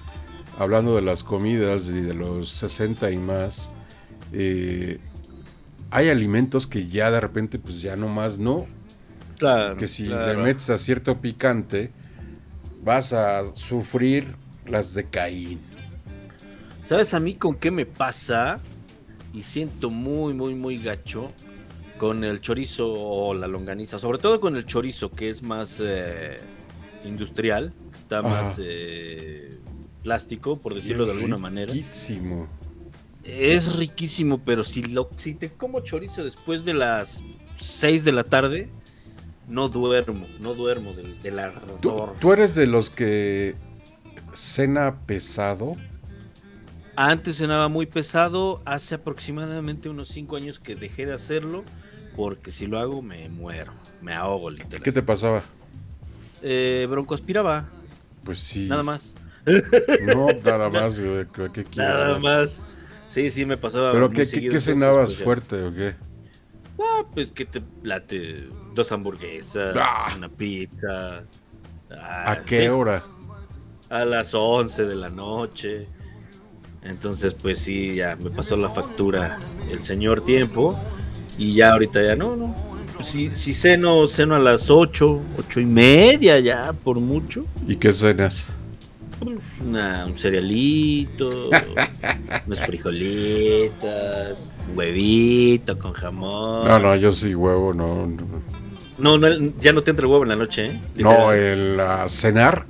hablando 0.58 0.94
de 0.94 1.02
las 1.02 1.24
comidas 1.24 1.86
y 1.86 2.00
de 2.00 2.14
los 2.14 2.50
60 2.50 3.10
y 3.10 3.18
más, 3.18 3.70
eh, 4.32 5.00
hay 5.90 6.08
alimentos 6.08 6.66
que 6.66 6.86
ya 6.86 7.10
de 7.10 7.20
repente, 7.20 7.58
pues 7.58 7.82
ya 7.82 7.96
no 7.96 8.08
más 8.08 8.38
no. 8.38 8.66
Claro. 9.38 9.76
Que 9.76 9.88
si 9.88 10.06
claro. 10.06 10.34
le 10.34 10.38
metes 10.38 10.70
a 10.70 10.78
cierto 10.78 11.20
picante, 11.20 11.90
vas 12.82 13.12
a 13.12 13.54
sufrir 13.54 14.34
las 14.66 14.94
de 14.94 15.04
Caín. 15.04 15.60
¿Sabes 16.84 17.14
a 17.14 17.20
mí 17.20 17.34
con 17.34 17.54
qué 17.54 17.70
me 17.70 17.86
pasa? 17.86 18.60
Y 19.32 19.42
siento 19.42 19.88
muy, 19.88 20.34
muy, 20.34 20.54
muy 20.54 20.78
gacho 20.78 21.32
con 21.96 22.24
el 22.24 22.40
chorizo 22.40 22.92
o 22.92 23.32
la 23.34 23.46
longaniza. 23.46 23.98
Sobre 23.98 24.18
todo 24.18 24.40
con 24.40 24.56
el 24.56 24.66
chorizo, 24.66 25.10
que 25.10 25.30
es 25.30 25.42
más 25.42 25.78
eh, 25.80 26.40
industrial, 27.04 27.72
está 27.92 28.18
Ajá. 28.18 28.28
más 28.28 28.60
eh, 28.62 29.58
plástico, 30.02 30.58
por 30.58 30.74
decirlo 30.74 31.06
de 31.06 31.12
alguna 31.12 31.38
manera. 31.38 31.72
Riquísimo. 31.72 32.48
Es 33.24 33.76
riquísimo, 33.76 34.38
pero 34.38 34.64
si, 34.64 34.82
lo, 34.82 35.08
si 35.16 35.34
te 35.34 35.50
como 35.50 35.80
chorizo 35.80 36.24
después 36.24 36.64
de 36.64 36.74
las 36.74 37.22
6 37.58 38.04
de 38.04 38.12
la 38.12 38.24
tarde, 38.24 38.68
no 39.48 39.68
duermo, 39.68 40.26
no 40.40 40.54
duermo 40.54 40.92
del, 40.92 41.20
del 41.22 41.34
¿Tú, 41.80 41.90
ardor. 41.90 42.14
tú 42.20 42.32
eres 42.32 42.54
de 42.54 42.66
los 42.66 42.90
que 42.90 43.54
cena 44.34 45.00
pesado? 45.06 45.76
Antes 46.94 47.36
cenaba 47.38 47.68
muy 47.68 47.86
pesado, 47.86 48.60
hace 48.64 48.94
aproximadamente 48.96 49.88
unos 49.88 50.08
5 50.08 50.36
años 50.36 50.60
que 50.60 50.74
dejé 50.74 51.06
de 51.06 51.14
hacerlo, 51.14 51.64
porque 52.16 52.50
si 52.50 52.66
lo 52.66 52.78
hago 52.78 53.00
me 53.02 53.28
muero, 53.28 53.72
me 54.02 54.12
ahogo 54.14 54.50
literal. 54.50 54.82
¿Qué 54.82 54.92
te 54.92 55.02
pasaba? 55.02 55.42
Eh, 56.42 56.86
broncoaspiraba, 56.90 57.68
Pues 58.24 58.40
sí. 58.40 58.68
nada 58.68 58.82
más. 58.82 59.14
No, 60.14 60.28
nada 60.44 60.68
más, 60.70 61.00
güey. 61.00 61.26
¿Qué, 61.52 61.64
quieres 61.64 61.76
Nada 61.76 62.18
más? 62.18 62.60
Sí, 63.08 63.30
sí, 63.30 63.44
me 63.44 63.56
pasaba. 63.56 63.92
¿Pero 63.92 64.08
muy 64.08 64.16
qué, 64.16 64.26
qué, 64.26 64.48
qué 64.48 64.60
cenabas 64.60 65.12
pues, 65.12 65.24
fuerte 65.24 65.62
o 65.62 65.72
qué? 65.72 65.94
Ah, 66.78 67.02
pues 67.12 67.30
que 67.30 67.44
te 67.44 67.60
plate 67.60 68.48
dos 68.74 68.90
hamburguesas, 68.92 69.76
Ah. 69.78 70.12
una 70.16 70.28
pizza. 70.28 71.18
¿A 71.90 72.32
Ah, 72.32 72.42
qué 72.46 72.62
sí, 72.62 72.66
hora? 72.68 73.04
A 73.90 74.04
las 74.04 74.32
11 74.34 74.86
de 74.86 74.94
la 74.94 75.10
noche. 75.10 75.86
Entonces, 76.82 77.34
pues 77.34 77.58
sí, 77.58 77.96
ya 77.96 78.16
me 78.16 78.30
pasó 78.30 78.56
la 78.56 78.68
factura 78.70 79.38
el 79.70 79.80
señor 79.80 80.24
tiempo. 80.24 80.78
Y 81.38 81.54
ya 81.54 81.72
ahorita 81.72 82.02
ya 82.02 82.16
no, 82.16 82.36
no. 82.36 82.54
si, 83.02 83.30
si 83.30 83.52
ceno, 83.54 84.06
ceno 84.06 84.34
a 84.34 84.38
las 84.38 84.70
8, 84.70 85.20
8 85.38 85.60
y 85.60 85.64
media 85.66 86.38
ya, 86.40 86.72
por 86.72 87.00
mucho. 87.00 87.44
¿Y 87.66 87.76
qué 87.76 87.92
cenas? 87.92 88.52
Una- 89.64 90.06
un 90.06 90.16
cerealito, 90.18 91.50
unos 92.46 92.60
frijolitas, 92.60 94.52
un 94.70 94.78
huevito 94.78 95.78
con 95.78 95.92
jamón. 95.92 96.66
No, 96.66 96.78
no, 96.78 96.96
yo 96.96 97.12
sí 97.12 97.34
huevo, 97.34 97.72
no. 97.72 98.06
No, 98.06 99.18
No, 99.18 99.18
no, 99.18 99.52
ya 99.60 99.72
no 99.72 99.82
te 99.82 99.90
entra 99.90 100.04
el 100.06 100.10
huevo 100.12 100.22
en 100.24 100.28
la 100.30 100.36
noche, 100.36 100.66
¿eh? 100.66 100.80
no 100.96 101.32
el 101.32 101.80
cenar 102.08 102.66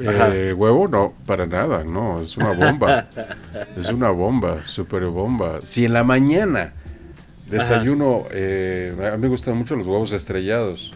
eh, 0.00 0.54
huevo, 0.56 0.88
no, 0.88 1.14
para 1.26 1.46
nada, 1.46 1.84
no, 1.84 2.20
es 2.20 2.36
una 2.36 2.52
bomba. 2.52 3.08
es 3.76 3.88
una 3.90 4.10
bomba, 4.10 4.64
super 4.66 5.04
bomba. 5.06 5.60
Si 5.62 5.84
en 5.84 5.92
la 5.92 6.02
mañana 6.04 6.72
desayuno, 7.48 8.24
eh, 8.30 8.94
a 9.12 9.16
mí 9.16 9.22
me 9.22 9.28
gustan 9.28 9.56
mucho 9.56 9.76
los 9.76 9.86
huevos 9.86 10.12
estrellados. 10.12 10.92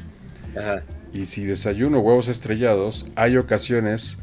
Ajá. 0.56 0.82
Y 1.12 1.26
si 1.26 1.44
desayuno 1.44 2.00
huevos 2.00 2.28
estrellados, 2.28 3.06
hay 3.16 3.36
ocasiones 3.36 4.18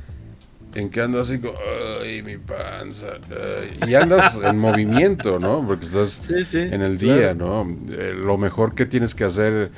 en 0.76 0.89
que 0.91 1.02
ando 1.02 1.22
así 1.22 1.39
como, 1.39 1.56
ay, 2.03 2.22
mi 2.23 2.38
panza. 2.38 3.19
ay", 3.31 3.77
y 3.89 3.95
andas 3.95 4.35
en 4.43 4.57
movimiento, 4.60 5.39
¿no? 5.39 5.65
Porque 5.65 5.85
estás 5.85 6.23
Sí, 6.27 6.43
sí, 6.43 6.60
en 6.69 6.81
el 6.81 6.97
claro. 6.97 6.99
día, 6.99 7.34
¿no? 7.35 7.64
Eh, 7.91 8.14
lo 8.15 8.38
mejor 8.38 8.76
que 8.76 8.85
tienes 8.85 9.15
que 9.15 9.23
hacer 9.26 9.72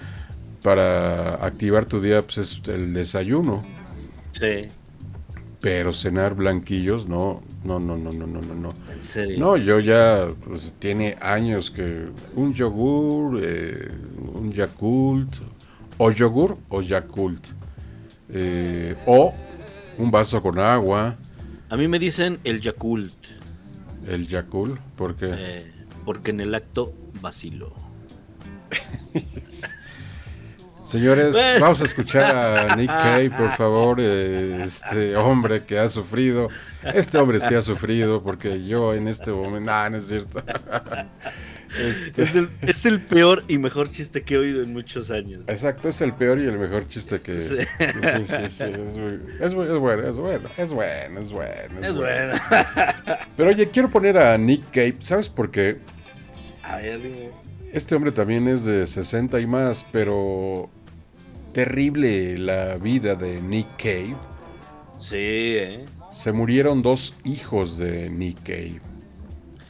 para 0.64 1.36
activar 1.46 1.86
tu 1.86 2.02
día 2.02 2.22
pues, 2.24 2.38
es 2.40 2.62
el 2.68 2.94
desayuno. 2.94 3.70
Sí, 4.32 4.68
Pero 5.60 5.92
cenar 5.94 6.36
blanquillos, 6.36 7.08
no, 7.08 7.42
no, 7.64 7.80
no, 7.80 7.98
no, 7.98 8.14
no, 8.14 8.28
no, 8.28 8.42
no. 8.42 8.54
no. 8.56 8.70
en 8.88 9.02
serio. 9.02 9.38
No, 9.38 9.58
yo 9.58 9.80
ya, 9.80 10.28
pues 10.46 10.76
tiene 10.80 11.18
años 11.22 11.72
que 11.72 12.10
un 12.36 12.54
yogur, 12.54 13.40
eh, 13.44 13.90
un 14.34 14.52
Yakult, 14.52 15.36
o 15.98 16.12
yogur 16.12 16.58
o 16.70 16.82
Yakult, 16.82 17.48
eh, 18.30 18.96
o 19.06 19.42
un 19.98 20.12
vaso 20.12 20.42
con 20.42 20.60
agua, 20.60 21.16
A 21.70 21.76
mí 21.78 21.88
me 21.88 22.00
dicen 22.00 22.40
el 22.44 22.62
Yakult, 22.62 23.14
el 24.08 24.28
Yakult, 24.28 24.80
porque 24.96 25.30
eh, 25.32 25.72
porque 26.06 26.32
en 26.32 26.40
el 26.40 26.56
acto 26.56 26.94
vacilo. 27.22 27.74
señores, 30.86 31.34
Bueno. 31.34 31.60
vamos 31.60 31.82
a 31.82 31.86
escuchar 31.86 32.36
a 32.36 32.76
Nick 32.76 32.88
Cave, 33.04 33.30
por 33.32 33.52
favor, 33.58 34.00
este 34.00 35.16
hombre 35.18 35.66
que 35.66 35.78
ha 35.80 35.90
sufrido, 35.90 36.48
este 36.84 37.18
hombre 37.18 37.40
sí 37.42 37.56
ha 37.56 37.62
sufrido, 37.62 38.24
porque 38.24 38.66
yo 38.66 38.94
en 38.94 39.08
este 39.10 39.32
momento, 39.32 39.60
nah, 39.72 39.90
no 39.90 39.98
es 39.98 40.08
cierto. 40.08 40.42
Este- 41.80 42.24
Es 42.24 42.36
el, 42.36 42.50
es 42.62 42.86
el 42.86 43.02
peor 43.02 43.44
y 43.48 43.58
mejor 43.58 43.90
chiste 43.92 44.24
que 44.24 44.36
he 44.36 44.38
oído 44.38 44.64
en 44.64 44.74
muchos 44.74 45.12
años. 45.12 45.44
Exacto, 45.48 45.90
es 45.90 46.00
el 46.02 46.14
peor 46.14 46.40
y 46.40 46.46
el 46.46 46.58
mejor 46.58 46.88
chiste 46.88 47.20
que... 47.22 47.40
Sí. 47.40 47.58
Sí, 47.58 48.26
sí, 48.26 48.50
sí, 48.50 48.64
es, 48.64 48.98
muy- 48.98 49.20
es 49.40 49.42
es 49.42 49.54
bueno, 49.54 50.08
es 50.08 50.16
bueno, 50.18 50.50
es 50.58 50.72
bueno, 50.72 51.20
es 51.20 51.32
bueno. 51.32 51.86
Es 51.88 51.98
bueno. 51.98 52.34
Pero 53.36 53.50
oye, 53.50 53.70
quiero 53.70 53.90
poner 53.90 54.18
a 54.18 54.38
Nick 54.38 54.64
Cave, 54.72 54.96
¿sabes 55.02 55.30
por 55.30 55.52
qué? 55.52 55.78
A 56.64 56.78
ver, 56.78 57.02
dime. 57.02 57.30
Este 57.74 57.96
hombre 57.96 58.12
también 58.12 58.48
es 58.48 58.64
de 58.66 58.88
60 58.88 59.40
y 59.40 59.46
más, 59.46 59.86
pero 59.92 60.70
terrible 61.54 62.38
la 62.38 62.78
vida 62.78 63.16
de 63.16 63.42
Nick 63.42 63.68
Cave. 63.78 64.16
Sí, 65.00 65.16
¿eh? 65.18 65.86
Se 66.12 66.32
murieron 66.32 66.82
dos 66.82 67.16
hijos 67.24 67.78
de 67.78 68.10
Nick 68.10 68.40
Cave. 68.44 68.80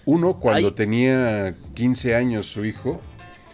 Uno 0.06 0.40
cuando 0.40 0.70
Ay. 0.70 0.74
tenía 0.74 1.56
15 1.78 2.16
años 2.16 2.48
su 2.48 2.66
hijo, 2.66 3.00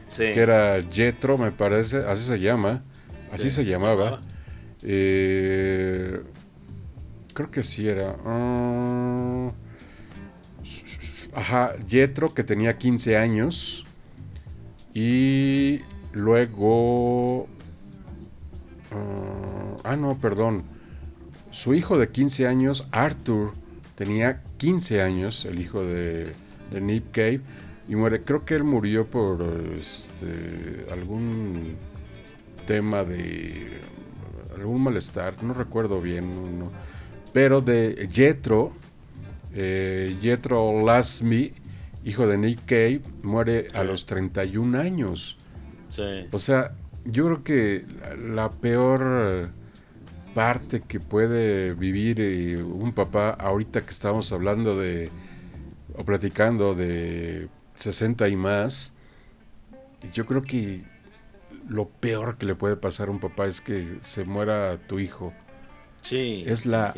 Sí. 0.07 0.23
que 0.33 0.39
era 0.39 0.81
Jetro, 0.89 1.37
me 1.37 1.51
parece, 1.51 1.97
así 1.97 2.23
se 2.23 2.39
llama, 2.39 2.83
así 3.33 3.49
Sí, 3.49 3.55
se 3.57 3.65
llamaba. 3.65 4.21
Eh, 4.81 6.21
creo 7.33 7.51
que 7.51 7.63
sí 7.63 7.85
era. 7.85 8.15
ah, 8.25 9.51
ajá, 11.33 11.73
Jetro, 11.85 12.33
que 12.33 12.45
tenía 12.45 12.77
15 12.77 13.17
años. 13.17 13.85
Y 14.93 15.81
luego. 16.13 17.47
ah, 18.93 19.77
ah, 19.83 19.95
no, 19.97 20.17
perdón. 20.17 20.63
Su 21.51 21.73
hijo 21.73 21.97
de 21.99 22.07
15 22.07 22.47
años, 22.47 22.87
Arthur, 22.91 23.51
tenía 23.95 24.41
15 24.57 25.01
años, 25.01 25.43
el 25.43 25.59
hijo 25.59 25.83
de, 25.83 26.31
de 26.71 26.79
Nick 26.81 27.11
Cave, 27.11 27.41
y 27.87 27.95
muere. 27.95 28.23
Creo 28.23 28.45
que 28.45 28.55
él 28.55 28.63
murió 28.63 29.05
por 29.05 29.41
este, 29.79 30.85
algún 30.91 31.77
tema 32.67 33.03
de 33.03 33.81
algún 34.55 34.83
malestar, 34.83 35.41
no 35.43 35.53
recuerdo 35.53 35.99
bien, 35.99 36.33
no, 36.33 36.65
no. 36.65 36.71
pero 37.33 37.59
de 37.59 38.07
Jethro, 38.11 38.71
eh, 39.53 40.15
Jethro 40.21 40.85
Lasmy, 40.85 41.53
hijo 42.05 42.27
de 42.27 42.37
Nick 42.37 42.65
Cave, 42.65 43.01
muere 43.23 43.67
a 43.73 43.83
los 43.83 44.05
31 44.05 44.79
años. 44.79 45.37
Sí. 45.89 46.27
O 46.31 46.39
sea, 46.39 46.75
yo 47.05 47.25
creo 47.25 47.43
que 47.43 47.85
la, 47.99 48.15
la 48.15 48.51
peor 48.51 49.49
parte 50.33 50.81
que 50.81 50.99
puede 50.99 51.73
vivir 51.73 52.19
eh, 52.19 52.61
un 52.61 52.93
papá, 52.93 53.31
ahorita 53.31 53.81
que 53.81 53.91
estamos 53.91 54.31
hablando 54.31 54.77
de, 54.77 55.09
o 55.95 56.03
platicando 56.03 56.73
de 56.75 57.47
60 57.75 58.27
y 58.29 58.35
más, 58.35 58.93
yo 60.13 60.25
creo 60.25 60.41
que 60.41 60.83
lo 61.67 61.87
peor 61.87 62.37
que 62.37 62.45
le 62.45 62.55
puede 62.55 62.75
pasar 62.75 63.07
a 63.07 63.11
un 63.11 63.19
papá 63.19 63.47
es 63.47 63.61
que 63.61 63.99
se 64.03 64.25
muera 64.25 64.77
tu 64.87 64.99
hijo. 64.99 65.33
Sí. 66.01 66.43
Es 66.45 66.65
la 66.65 66.93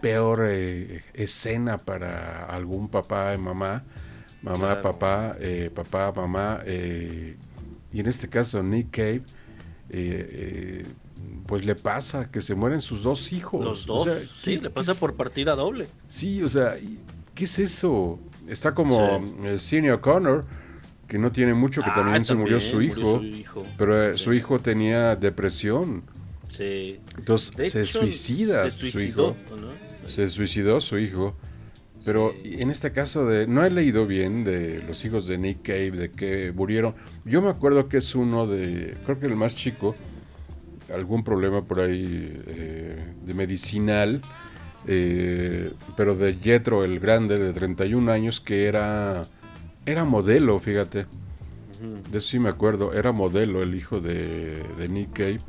peor 0.00 0.44
eh, 0.48 1.02
escena 1.14 1.78
para 1.78 2.44
algún 2.46 2.88
papá 2.88 3.34
y 3.34 3.38
mamá, 3.38 3.84
mamá, 4.42 4.80
Claro. 4.80 4.82
papá, 4.82 5.36
eh, 5.40 5.70
papá, 5.74 6.10
mamá, 6.12 6.60
eh, 6.64 7.36
y 7.92 8.00
en 8.00 8.06
este 8.06 8.28
caso 8.28 8.62
Nick 8.62 8.90
Cave, 8.90 9.22
eh, 9.90 10.28
eh, 10.32 10.84
pues 11.46 11.64
le 11.64 11.74
pasa 11.74 12.30
que 12.30 12.40
se 12.40 12.54
mueren 12.54 12.80
sus 12.80 13.02
dos 13.02 13.32
hijos. 13.32 13.64
Los 13.64 13.88
O 13.88 13.94
dos. 13.94 14.04
sea, 14.04 14.18
sí, 14.18 14.56
¿qué- 14.56 14.62
le 14.62 14.70
pasa 14.70 14.94
por 14.94 15.14
partida 15.14 15.54
doble. 15.54 15.86
Sí, 16.08 16.42
o 16.42 16.48
sea, 16.48 16.78
¿y 16.78 16.98
¿qué 17.34 17.44
es 17.44 17.58
eso? 17.58 18.18
Está 18.50 18.74
como 18.74 19.24
eh, 19.44 19.58
Sidney 19.58 19.90
O'Connor, 19.90 20.44
que 21.06 21.18
no 21.18 21.32
tiene 21.32 21.54
mucho, 21.54 21.82
que 21.82 21.90
Ah, 21.90 21.94
también 21.94 22.24
se 22.24 22.34
murió 22.34 22.60
su 22.60 22.76
murió 22.76 22.88
hijo, 22.98 23.18
su 23.18 23.24
hijo. 23.24 23.66
pero 23.78 24.02
eh, 24.10 24.16
Sí. 24.16 24.24
su 24.24 24.32
hijo 24.34 24.60
tenía 24.60 25.16
depresión. 25.16 26.02
Sí. 26.48 26.98
Entonces 27.16 27.54
De 27.56 27.64
se 27.70 27.82
hecho, 27.82 28.00
suicida 28.00 28.68
se 28.70 28.90
su 28.90 29.00
hijo. 29.00 29.36
¿no? 29.56 30.08
Se 30.08 30.28
suicidó 30.28 30.80
su 30.80 30.98
hijo. 30.98 31.36
Pero 32.04 32.32
en 32.42 32.70
este 32.70 32.92
caso 32.92 33.26
de 33.26 33.46
no 33.46 33.62
he 33.64 33.70
leído 33.70 34.06
bien 34.06 34.42
de 34.42 34.82
los 34.88 35.04
hijos 35.04 35.26
de 35.26 35.36
Nick 35.36 35.62
Cave, 35.62 35.90
de 35.90 36.10
que 36.10 36.50
murieron. 36.50 36.94
Yo 37.26 37.42
me 37.42 37.50
acuerdo 37.50 37.88
que 37.88 37.98
es 37.98 38.14
uno 38.14 38.46
de, 38.46 38.96
creo 39.04 39.20
que 39.20 39.26
el 39.26 39.36
más 39.36 39.54
chico, 39.54 39.94
algún 40.94 41.22
problema 41.22 41.62
por 41.62 41.80
ahí 41.80 42.32
eh, 42.46 43.14
de 43.24 43.34
medicinal, 43.34 44.22
eh, 44.86 45.72
pero 45.96 46.16
de 46.16 46.34
Jetro 46.36 46.84
el 46.84 47.00
grande 47.00 47.38
de 47.38 47.52
31 47.52 48.10
años 48.12 48.40
que 48.40 48.66
era 48.66 49.30
era 49.86 50.04
modelo, 50.04 50.60
fíjate. 50.60 51.06
De 52.10 52.18
eso 52.18 52.28
sí 52.28 52.38
me 52.38 52.50
acuerdo, 52.50 52.92
era 52.92 53.12
modelo 53.12 53.62
el 53.62 53.74
hijo 53.74 54.00
de, 54.00 54.62
de 54.76 54.88
Nick 54.88 55.12
Cave 55.14 55.40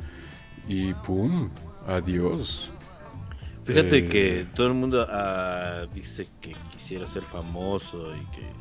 y 0.66 0.94
pum, 0.94 1.50
adiós. 1.86 2.74
Fíjate 3.64 4.06
Eh, 4.06 4.08
que 4.08 4.46
todo 4.54 4.66
el 4.68 4.74
mundo 4.74 5.06
ah, 5.08 5.86
dice 5.92 6.28
que 6.40 6.56
quisiera 6.70 7.06
ser 7.06 7.24
famoso 7.24 8.16
y 8.16 8.26
que 8.30 8.56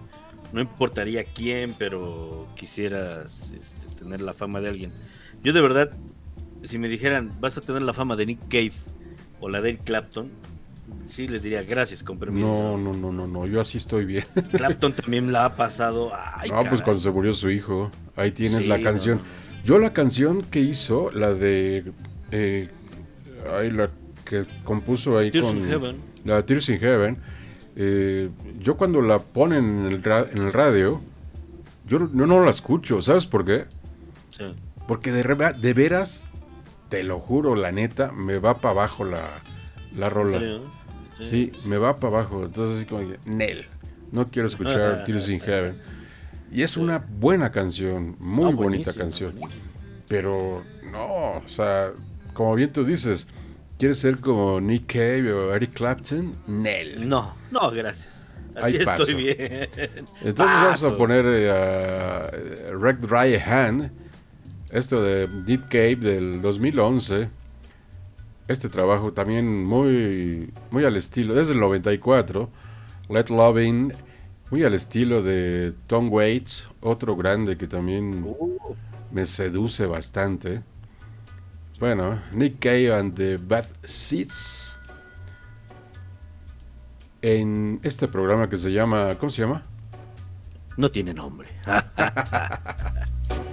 no 0.52 0.62
importaría 0.62 1.24
quién, 1.34 1.76
pero 1.76 2.52
quisieras 2.56 3.52
este, 3.52 3.88
tener 3.90 4.22
la 4.22 4.34
fama 4.34 4.62
de 4.62 4.70
alguien. 4.70 4.94
Yo 5.44 5.54
de 5.54 5.62
verdad, 5.62 5.98
si 6.64 6.78
me 6.80 6.88
dijeran, 6.90 7.40
vas 7.40 7.58
a 7.58 7.62
tener 7.62 7.82
la 7.82 7.94
fama 7.94 8.16
de 8.16 8.28
Nick 8.28 8.42
Cave 8.50 8.74
o 9.40 9.50
la 9.50 9.62
de 9.62 9.70
Eric 9.70 9.84
Clapton, 9.86 10.40
sí 11.06 11.28
les 11.28 11.44
diría 11.44 11.64
gracias, 11.64 12.04
con 12.04 12.18
permiso. 12.20 12.46
No, 12.48 12.78
no, 12.78 12.94
no, 12.94 13.12
no, 13.12 13.28
no, 13.28 13.46
yo 13.48 13.60
así 13.62 13.78
estoy 13.78 14.06
bien. 14.06 14.26
Clapton 14.52 14.94
también 14.94 15.32
la 15.32 15.46
ha 15.46 15.56
pasado. 15.56 16.12
Ay, 16.36 16.50
no, 16.50 16.64
pues 16.66 16.82
cuando 16.82 17.02
se 17.02 17.12
murió 17.12 17.34
su 17.34 17.50
hijo, 17.50 17.92
ahí 18.16 18.32
tienes 18.32 18.60
Sí, 18.60 18.68
la 18.68 18.82
canción. 18.82 19.18
no, 19.18 19.24
Yo 19.66 19.78
la 19.80 19.94
canción 19.94 20.42
que 20.44 20.60
hizo, 20.62 21.12
la 21.12 21.34
de... 21.34 21.92
Eh, 22.32 22.70
ahí 23.54 23.70
la 23.72 23.90
que 24.26 24.46
compuso 24.64 25.18
ahí 25.18 25.32
Tears 25.32 25.48
con... 25.48 25.58
in 25.58 25.66
Heaven. 25.66 25.98
La 26.26 26.36
de 26.38 26.44
Tears 26.44 26.70
in 26.70 26.80
Heaven. 26.80 27.18
eh, 27.76 28.30
yo 28.60 28.78
cuando 28.78 29.02
la 29.02 29.20
ponen 29.20 29.86
en 29.88 29.92
el, 29.94 30.04
ra- 30.04 30.28
en 30.32 30.38
el 30.44 30.54
radio, 30.54 31.02
yo 31.88 32.00
no, 32.00 32.26
no, 32.26 32.44
la 32.46 32.52
escucho, 32.52 33.02
¿sabes 33.02 33.26
por 33.26 33.44
qué? 33.44 33.66
Sí. 34.30 34.46
Porque 34.88 35.12
de, 35.12 35.74
veras, 35.74 36.26
te 36.90 37.04
lo 37.04 37.20
juro, 37.20 37.56
la 37.56 37.72
neta, 37.72 38.12
me 38.12 38.38
va 38.40 38.60
para 38.62 38.72
abajo 38.72 39.04
la, 39.04 39.42
la 39.96 40.10
rola. 40.10 40.40
serio? 40.40 40.62
Sí. 41.24 41.52
Sí. 41.54 41.68
me 41.68 41.78
va 41.78 41.96
para 41.98 42.18
abajo. 42.20 42.44
Entonces, 42.46 42.78
así 42.78 42.86
como 42.86 43.08
que, 43.10 43.18
Nel, 43.26 43.66
no 44.12 44.30
quiero 44.30 44.48
escuchar 44.48 45.04
Tears 45.06 45.30
in 45.30 45.40
Heaven. 45.40 45.76
Y 46.52 46.64
es 46.64 46.76
una 46.78 46.98
buena 47.20 47.52
canción, 47.52 48.16
muy 48.20 48.52
Ah, 48.52 48.56
bonita 48.56 48.94
canción. 48.94 49.32
buenísimo. 49.38 49.66
Pero 50.08 50.64
no, 50.92 51.38
o 51.38 51.44
sea, 51.48 51.92
como 52.34 52.56
bien 52.56 52.74
tú 52.74 52.84
dices, 52.84 53.26
¿quieres 53.80 54.00
ser 54.00 54.20
como 54.20 54.60
Nick 54.60 54.86
Cave 54.88 55.32
o 55.32 55.54
Eric 55.56 55.72
Clapton? 55.74 56.36
Nel. 56.48 57.08
No, 57.08 57.36
no, 57.52 57.72
gracias. 57.72 58.28
Así 58.54 58.76
Ahí 58.78 58.84
estoy 58.84 59.14
bien. 59.14 59.70
Entonces 60.22 60.36
vamos 60.36 60.84
a 60.84 60.98
poner 60.98 61.24
eh, 61.26 61.50
a 61.50 62.76
Wreck 62.76 62.98
Dry 63.00 63.36
Hand, 63.38 63.90
esto 64.72 65.02
de 65.02 65.30
Nick 65.48 65.70
Cave 65.70 65.96
del 65.96 66.42
2011. 66.42 67.30
Este 68.52 68.68
trabajo 68.68 69.14
también 69.14 69.64
muy, 69.64 70.52
muy 70.72 70.84
al 70.84 70.98
estilo, 70.98 71.34
desde 71.34 71.54
el 71.54 71.60
94. 71.62 72.50
Let 73.10 73.30
Loving, 73.30 73.94
muy 74.50 74.66
al 74.66 74.74
estilo 74.74 75.24
de 75.24 75.74
Tom 75.88 76.12
Waits, 76.12 76.68
otro 76.82 77.16
grande 77.16 77.58
que 77.58 77.68
también 77.68 78.36
me 79.12 79.26
seduce 79.26 79.86
bastante. 79.86 80.64
Bueno, 81.80 82.22
Nick 82.34 82.60
Cave 82.60 82.94
and 82.94 83.16
the 83.16 83.38
Bad 83.38 83.68
Seeds. 83.86 84.76
En 87.22 87.80
este 87.84 88.10
programa 88.10 88.50
que 88.50 88.58
se 88.58 88.72
llama, 88.74 89.16
¿cómo 89.18 89.30
se 89.30 89.44
llama? 89.44 89.64
No 90.76 90.92
tiene 90.92 91.14
nombre. 91.14 91.48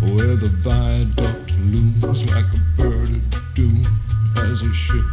where 0.00 0.36
the 0.36 0.48
viaduct 0.58 1.52
looms 1.58 2.28
like 2.34 2.44
a 2.52 2.60
bird 2.76 3.08
of 3.08 3.54
doom 3.54 3.86
as 4.38 4.62
it 4.62 4.74
ships 4.74 5.04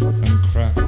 and 0.00 0.42
cracks. 0.50 0.80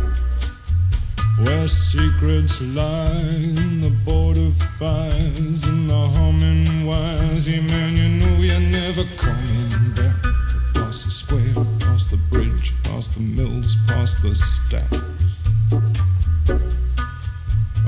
Where 1.38 1.66
secrets 1.66 2.60
lie 2.62 3.10
in 3.56 3.80
the 3.80 3.90
border 4.04 4.50
fires 4.78 5.64
and 5.64 5.88
the 5.88 6.08
humming 6.14 6.86
wires. 6.86 7.48
Yeah, 7.48 7.62
man, 7.62 7.96
you 7.96 8.08
know 8.20 8.36
you're 8.36 8.60
never 8.60 9.04
coming 9.16 9.92
back. 9.94 10.16
Across 10.70 11.04
the 11.04 11.10
square, 11.10 11.50
across 11.50 12.10
the 12.10 12.18
bridge, 12.30 12.74
past 12.84 13.14
the 13.14 13.20
mills, 13.20 13.76
past 13.86 14.22
the 14.22 14.34
stacks. 14.34 15.29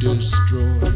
destroy. 0.00 0.90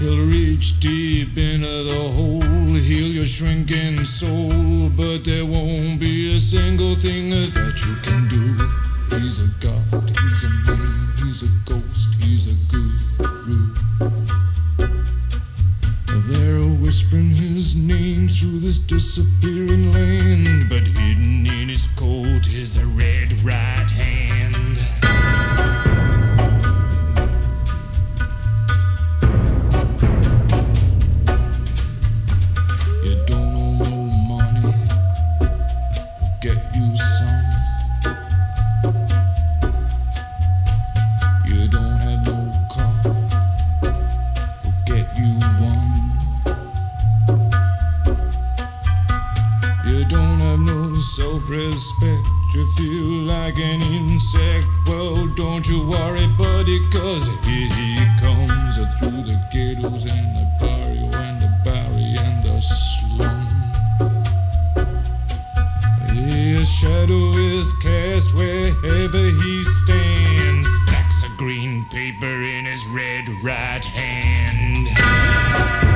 He'll 0.00 0.26
reach 0.26 0.80
deep 0.80 1.38
into 1.38 1.84
the 1.84 2.10
hole, 2.16 2.74
heal 2.74 3.06
your 3.06 3.26
shrinking 3.26 4.04
soul, 4.04 4.90
but 4.96 5.24
there 5.24 5.46
won't 5.46 6.00
be 6.00 6.36
a 6.36 6.40
single 6.40 6.94
thing 6.96 7.30
that 7.30 7.78
you 7.86 7.94
can 8.02 8.26
do. 8.28 8.44
He's 9.20 9.38
a 9.38 9.48
god, 9.60 10.10
he's 10.10 10.44
a 10.44 10.50
man, 10.66 11.06
he's 11.22 11.42
a 11.44 11.50
ghost, 11.64 12.22
he's 12.22 12.46
a 12.46 12.54
guru. 12.70 13.74
They're 16.28 16.68
whispering 16.82 17.30
his 17.30 17.76
name 17.76 18.28
through 18.28 18.58
this 18.58 18.80
disappearing 18.80 19.92
land, 19.92 20.68
shadow 66.80 67.32
is 67.34 67.72
cast 67.82 68.34
wherever 68.34 69.18
he 69.18 69.62
stands. 69.62 70.37
Paper 71.90 72.42
in 72.42 72.66
his 72.66 72.86
red 72.86 73.28
right 73.42 73.84
hand. 73.84 75.87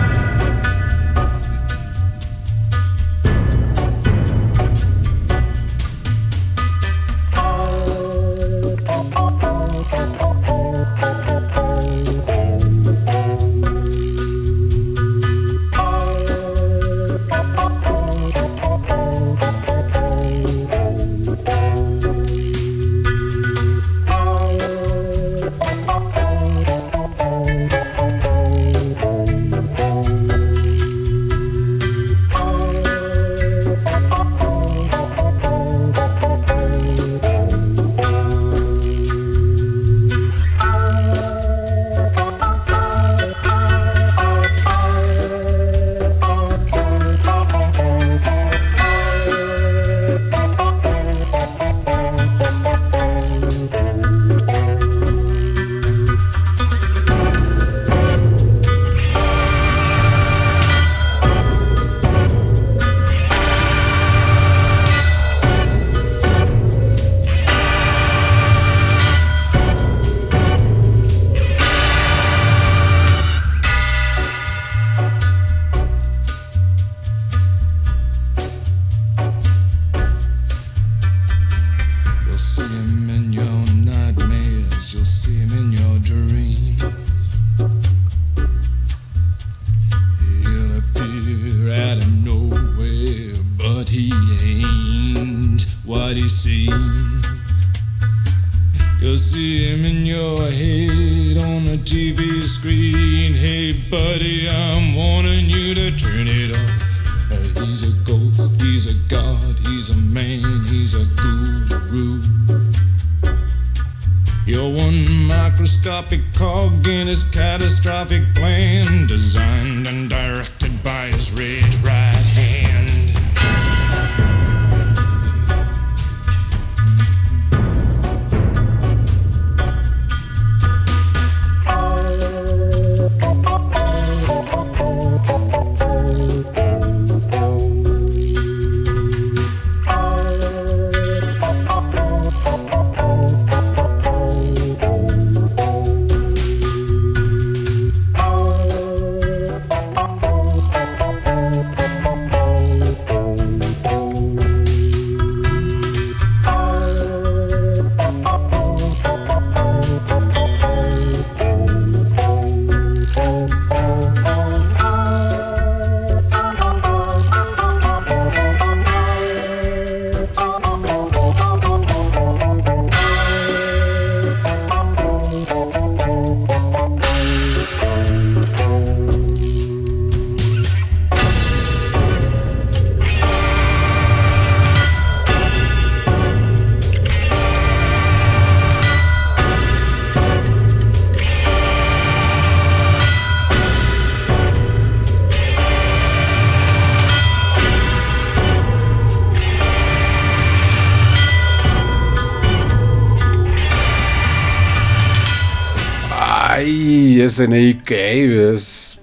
Nick 207.23 207.85
Cave 207.85 208.53
es 208.53 208.99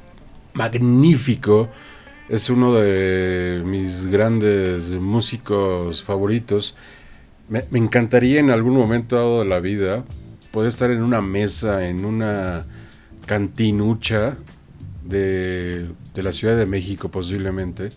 magnífico. 0.53 1.69
Es 2.27 2.49
uno 2.49 2.73
de 2.73 3.61
mis 3.63 4.07
grandes 4.07 4.89
músicos 4.89 6.03
favoritos. 6.03 6.75
Me, 7.47 7.63
me 7.71 7.79
encantaría 7.79 8.41
en 8.41 8.51
algún 8.51 8.75
momento 8.75 9.15
dado 9.15 9.39
de 9.39 9.45
la 9.45 9.61
vida 9.61 10.03
poder 10.51 10.67
estar 10.67 10.91
en 10.91 11.01
una 11.01 11.21
mesa, 11.21 11.87
en 11.87 12.03
una 12.03 12.65
cantinucha 13.25 14.35
de, 15.05 15.87
de 16.13 16.23
la 16.23 16.33
Ciudad 16.33 16.57
de 16.57 16.65
México 16.65 17.09
posiblemente. 17.09 17.89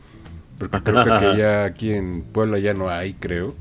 Porque 0.57 0.83
creo 0.83 1.19
que, 1.19 1.37
ya 1.37 1.65
aquí 1.65 1.93
en 1.93 2.23
Puebla 2.23 2.61
ya 2.61 2.75
no 2.75 2.89
hay, 2.91 3.15
creo. 3.15 3.57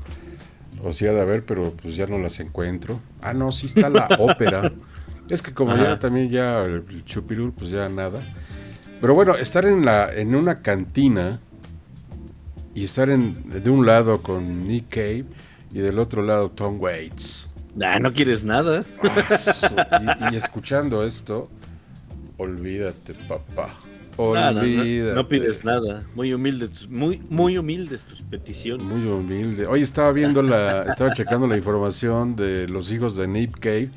O 0.84 0.92
sí 0.92 1.08
ha 1.08 1.12
de 1.12 1.22
haber, 1.22 1.44
pero 1.44 1.72
pues 1.72 1.96
ya 1.96 2.06
no 2.06 2.18
las 2.18 2.38
encuentro. 2.38 3.00
Ah, 3.20 3.32
no, 3.32 3.50
sí 3.50 3.66
está 3.66 3.90
la 3.90 4.06
ópera. 4.20 4.72
Es 5.28 5.40
que 5.42 5.52
como 5.54 5.74
ya 5.76 5.82
Ajá. 5.92 5.98
también 5.98 6.28
ya 6.30 6.64
el, 6.64 7.04
chupirul, 7.04 7.52
pues 7.52 7.70
ya 7.70 7.88
nada. 7.88 8.20
Pero 9.00 9.14
bueno, 9.14 9.34
estar 9.36 9.64
en 9.66 9.84
la 9.84 10.12
en 10.14 10.34
una 10.34 10.60
cantina 10.62 11.40
y 12.74 12.84
estar 12.84 13.08
en, 13.10 13.62
de 13.62 13.70
un 13.70 13.84
lado 13.86 14.22
con 14.22 14.66
Nick 14.68 14.88
Cave 14.90 15.24
y 15.72 15.78
del 15.78 15.98
otro 15.98 16.22
lado 16.22 16.50
Tom 16.50 16.80
Waits. 16.80 17.48
Ah, 17.82 17.98
no 17.98 18.12
quieres 18.12 18.44
nada. 18.44 18.84
Y, 20.30 20.34
y 20.34 20.36
escuchando 20.36 21.04
esto, 21.04 21.48
olvídate, 22.36 23.14
papá. 23.28 23.74
No, 24.18 24.34
no, 24.34 24.52
no, 24.52 24.60
Olvídate. 24.60 25.14
no 25.14 25.26
pides 25.28 25.64
nada. 25.64 26.04
Muy 26.14 26.34
humilde, 26.34 26.68
tus- 26.68 26.88
muy, 26.88 27.22
muy 27.30 27.56
humildes 27.56 28.04
tus 28.04 28.20
peticiones. 28.20 28.84
Muy 28.84 29.06
humilde. 29.08 29.66
Hoy 29.66 29.80
estaba 29.82 30.12
viendo 30.12 30.42
la, 30.42 30.82
estaba 30.82 31.12
checando 31.14 31.46
la 31.46 31.56
información 31.56 32.36
de 32.36 32.68
los 32.68 32.92
hijos 32.92 33.16
de 33.16 33.26
Nick 33.26 33.58
Cave 33.58 33.88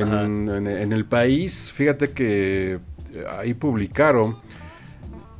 en, 0.00 0.08
Ajá. 0.08 0.24
en- 0.24 0.66
en 0.66 0.92
el 0.92 1.04
país. 1.04 1.72
Fíjate 1.72 2.10
que 2.10 2.74
eh, 3.14 3.24
ahí 3.38 3.54
publicaron. 3.54 4.36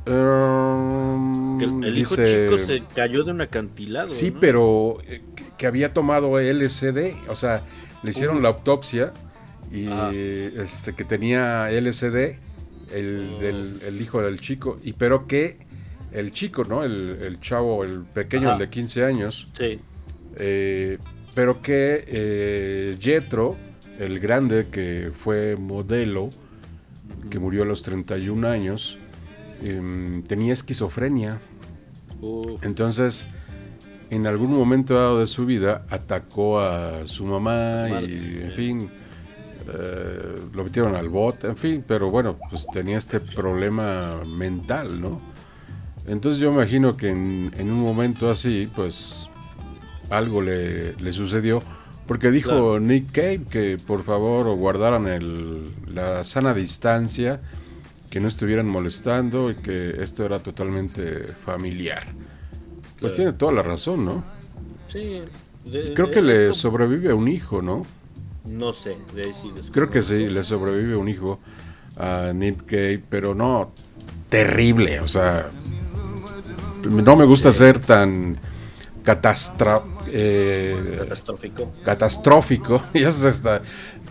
um, 0.07 1.57
Que 1.57 1.65
el, 1.65 1.83
el 1.83 1.97
hijo 1.97 2.15
chico 2.15 2.57
se 2.57 2.83
cayó 2.95 3.23
de 3.23 3.31
un 3.31 3.41
acantilado. 3.41 4.09
Sí, 4.09 4.31
¿no? 4.31 4.39
pero 4.39 4.97
eh, 5.07 5.21
que, 5.57 5.67
había 5.67 5.93
tomado 5.93 6.39
LSD, 6.39 7.15
o 7.29 7.35
sea, 7.35 7.63
le 8.03 8.11
hicieron 8.11 8.41
la 8.41 8.49
autopsia 8.49 9.13
y 9.71 9.87
este 9.87 10.93
que 10.93 11.03
tenía 11.03 11.69
LSD 11.71 12.37
el, 12.93 13.37
del- 13.39 13.79
el 13.85 14.01
hijo 14.01 14.21
del 14.21 14.39
chico 14.39 14.79
y 14.83 14.93
pero 14.93 15.27
que 15.27 15.57
el 16.13 16.31
chico, 16.31 16.63
¿no? 16.63 16.83
El, 16.85 17.17
el 17.21 17.39
chavo, 17.41 17.83
el 17.83 18.03
pequeño, 18.05 18.47
Ajá. 18.47 18.53
el 18.53 18.59
de 18.59 18.69
15 18.69 19.03
años, 19.03 19.47
Sí. 19.53 19.79
eh, 20.37 20.99
pero 21.35 21.61
que 21.61 22.05
eh, 22.07 22.97
Jetro, 22.99 23.57
el 23.99 24.19
grande 24.19 24.67
que 24.71 25.11
fue 25.15 25.55
modelo, 25.55 26.29
que 27.29 27.39
murió 27.39 27.63
a 27.63 27.65
los 27.65 27.81
31 27.81 28.45
años, 28.45 28.97
em, 29.61 30.23
tenía 30.23 30.53
esquizofrenia. 30.53 31.39
Entonces, 32.61 33.27
en 34.09 34.27
algún 34.27 34.51
momento 34.53 34.95
dado 34.95 35.19
de 35.19 35.27
su 35.27 35.45
vida, 35.45 35.85
atacó 35.89 36.59
a 36.59 37.05
su 37.05 37.25
mamá 37.25 37.87
y, 38.01 38.39
en 38.43 38.51
fin, 38.53 38.89
eh, 39.67 40.35
lo 40.53 40.63
metieron 40.63 40.95
al 40.95 41.09
bote, 41.09 41.47
en 41.47 41.57
fin, 41.57 41.83
pero 41.85 42.09
bueno, 42.09 42.37
pues 42.49 42.65
tenía 42.71 42.97
este 42.97 43.19
problema 43.19 44.21
mental, 44.25 45.01
¿no? 45.01 45.21
Entonces 46.05 46.39
yo 46.39 46.51
imagino 46.51 46.95
que 46.95 47.09
en, 47.09 47.51
en 47.57 47.69
un 47.69 47.81
momento 47.81 48.29
así, 48.29 48.69
pues 48.73 49.27
algo 50.09 50.41
le, 50.41 50.93
le 50.93 51.11
sucedió, 51.11 51.61
porque 52.07 52.31
dijo 52.31 52.49
Claro. 52.49 52.79
Nick 52.79 53.11
Cave 53.11 53.41
que 53.49 53.77
por 53.77 54.03
favor 54.03 54.47
guardaran 54.55 55.07
el, 55.07 55.71
la 55.93 56.23
sana 56.23 56.53
distancia, 56.53 57.41
que 58.09 58.19
no 58.19 58.27
estuvieran 58.27 58.67
molestando 58.67 59.51
y 59.51 59.55
que 59.55 60.01
esto 60.01 60.25
era 60.25 60.39
totalmente 60.39 61.27
familiar. 61.45 62.07
Pues 62.99 63.13
tiene 63.13 63.33
toda 63.33 63.51
la 63.51 63.61
razón, 63.63 64.05
¿no? 64.05 64.23
Sí. 64.87 65.21
de- 65.65 65.93
Creo 65.93 66.07
de- 66.07 66.13
que 66.13 66.21
le 66.21 66.53
sobrevive 66.53 67.13
un 67.13 67.27
hijo, 67.27 67.61
¿no? 67.61 67.83
No 68.45 68.71
sé, 68.71 68.95
de 69.13 69.25
sí 69.33 69.51
Creo 69.73 69.89
que 69.89 70.01
sí, 70.01 70.27
le 70.29 70.43
sobrevive 70.45 70.95
un 70.95 71.09
hijo 71.09 71.39
a 71.97 72.31
Nick 72.33 72.65
Cave, 72.65 73.03
pero 73.09 73.35
no 73.35 73.71
terrible, 74.29 75.01
o 75.01 75.07
sea, 75.07 75.49
no 76.89 77.15
me 77.17 77.25
gusta 77.25 77.51
ser 77.51 77.79
tan 77.79 78.37
catastra 79.07 79.81
eh, 80.07 80.97
Catastrófico. 80.99 81.71
catastrófico, 81.85 82.83
ya 82.93 83.09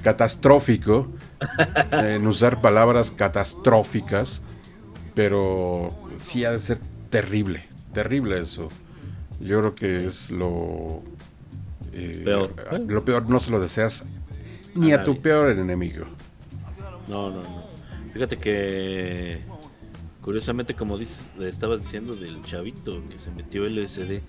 catastrófico 0.02 1.08
en 1.92 2.26
usar 2.26 2.62
palabras 2.62 3.10
catastróficas, 3.10 4.40
pero 5.14 5.94
sí 6.22 6.46
ha 6.46 6.52
de 6.52 6.60
ser 6.60 6.78
terrible, 7.10 7.66
terrible 7.92 8.40
eso. 8.40 8.70
Yo 9.38 9.58
creo 9.60 9.74
que 9.74 10.06
es 10.06 10.30
lo 10.30 11.02
eh, 11.92 12.22
Peor. 12.24 12.54
Lo 12.88 13.04
peor 13.04 13.28
no 13.28 13.38
se 13.38 13.50
lo 13.50 13.60
deseas 13.60 14.02
ni 14.74 14.92
A 14.92 15.02
a 15.02 15.04
tu 15.04 15.20
peor 15.20 15.50
enemigo. 15.50 16.06
No, 17.06 17.28
no, 17.28 17.42
no. 17.42 17.66
Fíjate 18.14 18.38
que 18.38 19.42
curiosamente 20.26 20.74
como 20.74 20.98
dices, 20.98 21.36
le 21.38 21.48
estabas 21.48 21.82
diciendo 21.82 22.16
del 22.16 22.42
chavito 22.42 23.00
que 23.08 23.16
se 23.16 23.30
metió 23.30 23.64
LSD. 23.64 24.22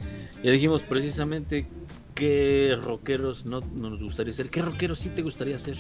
Ya 0.44 0.52
dijimos 0.52 0.84
precisamente 0.84 1.66
qué 2.14 2.78
rockeros 2.80 3.48
no, 3.48 3.62
no 3.62 3.90
nos 3.90 4.04
gustaría 4.04 4.32
ser. 4.32 4.52
¿Qué 4.52 4.62
rockeros 4.62 5.00
sí 5.00 5.10
te 5.10 5.24
gustaría 5.24 5.58
ser? 5.58 5.76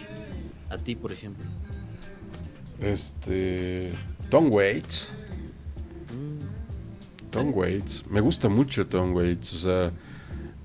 A 0.72 0.80
ti, 0.80 0.96
por 0.96 1.12
ejemplo. 1.12 1.46
Este 2.82 3.94
Tom 4.32 4.52
Waits. 4.52 5.12
Tom 7.30 7.52
Waits. 7.54 8.04
Me 8.10 8.20
gusta 8.20 8.50
mucho 8.50 8.88
Tom 8.88 9.14
Waits. 9.14 9.54
O 9.54 9.60
sea, 9.60 9.92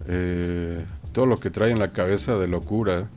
eh, 0.09 0.83
todo 1.13 1.27
lo 1.27 1.37
que 1.37 1.51
trae 1.51 1.73
en 1.73 1.79
la 1.79 1.93
cabeza 1.93 2.39
de 2.39 2.49
locura. 2.49 3.11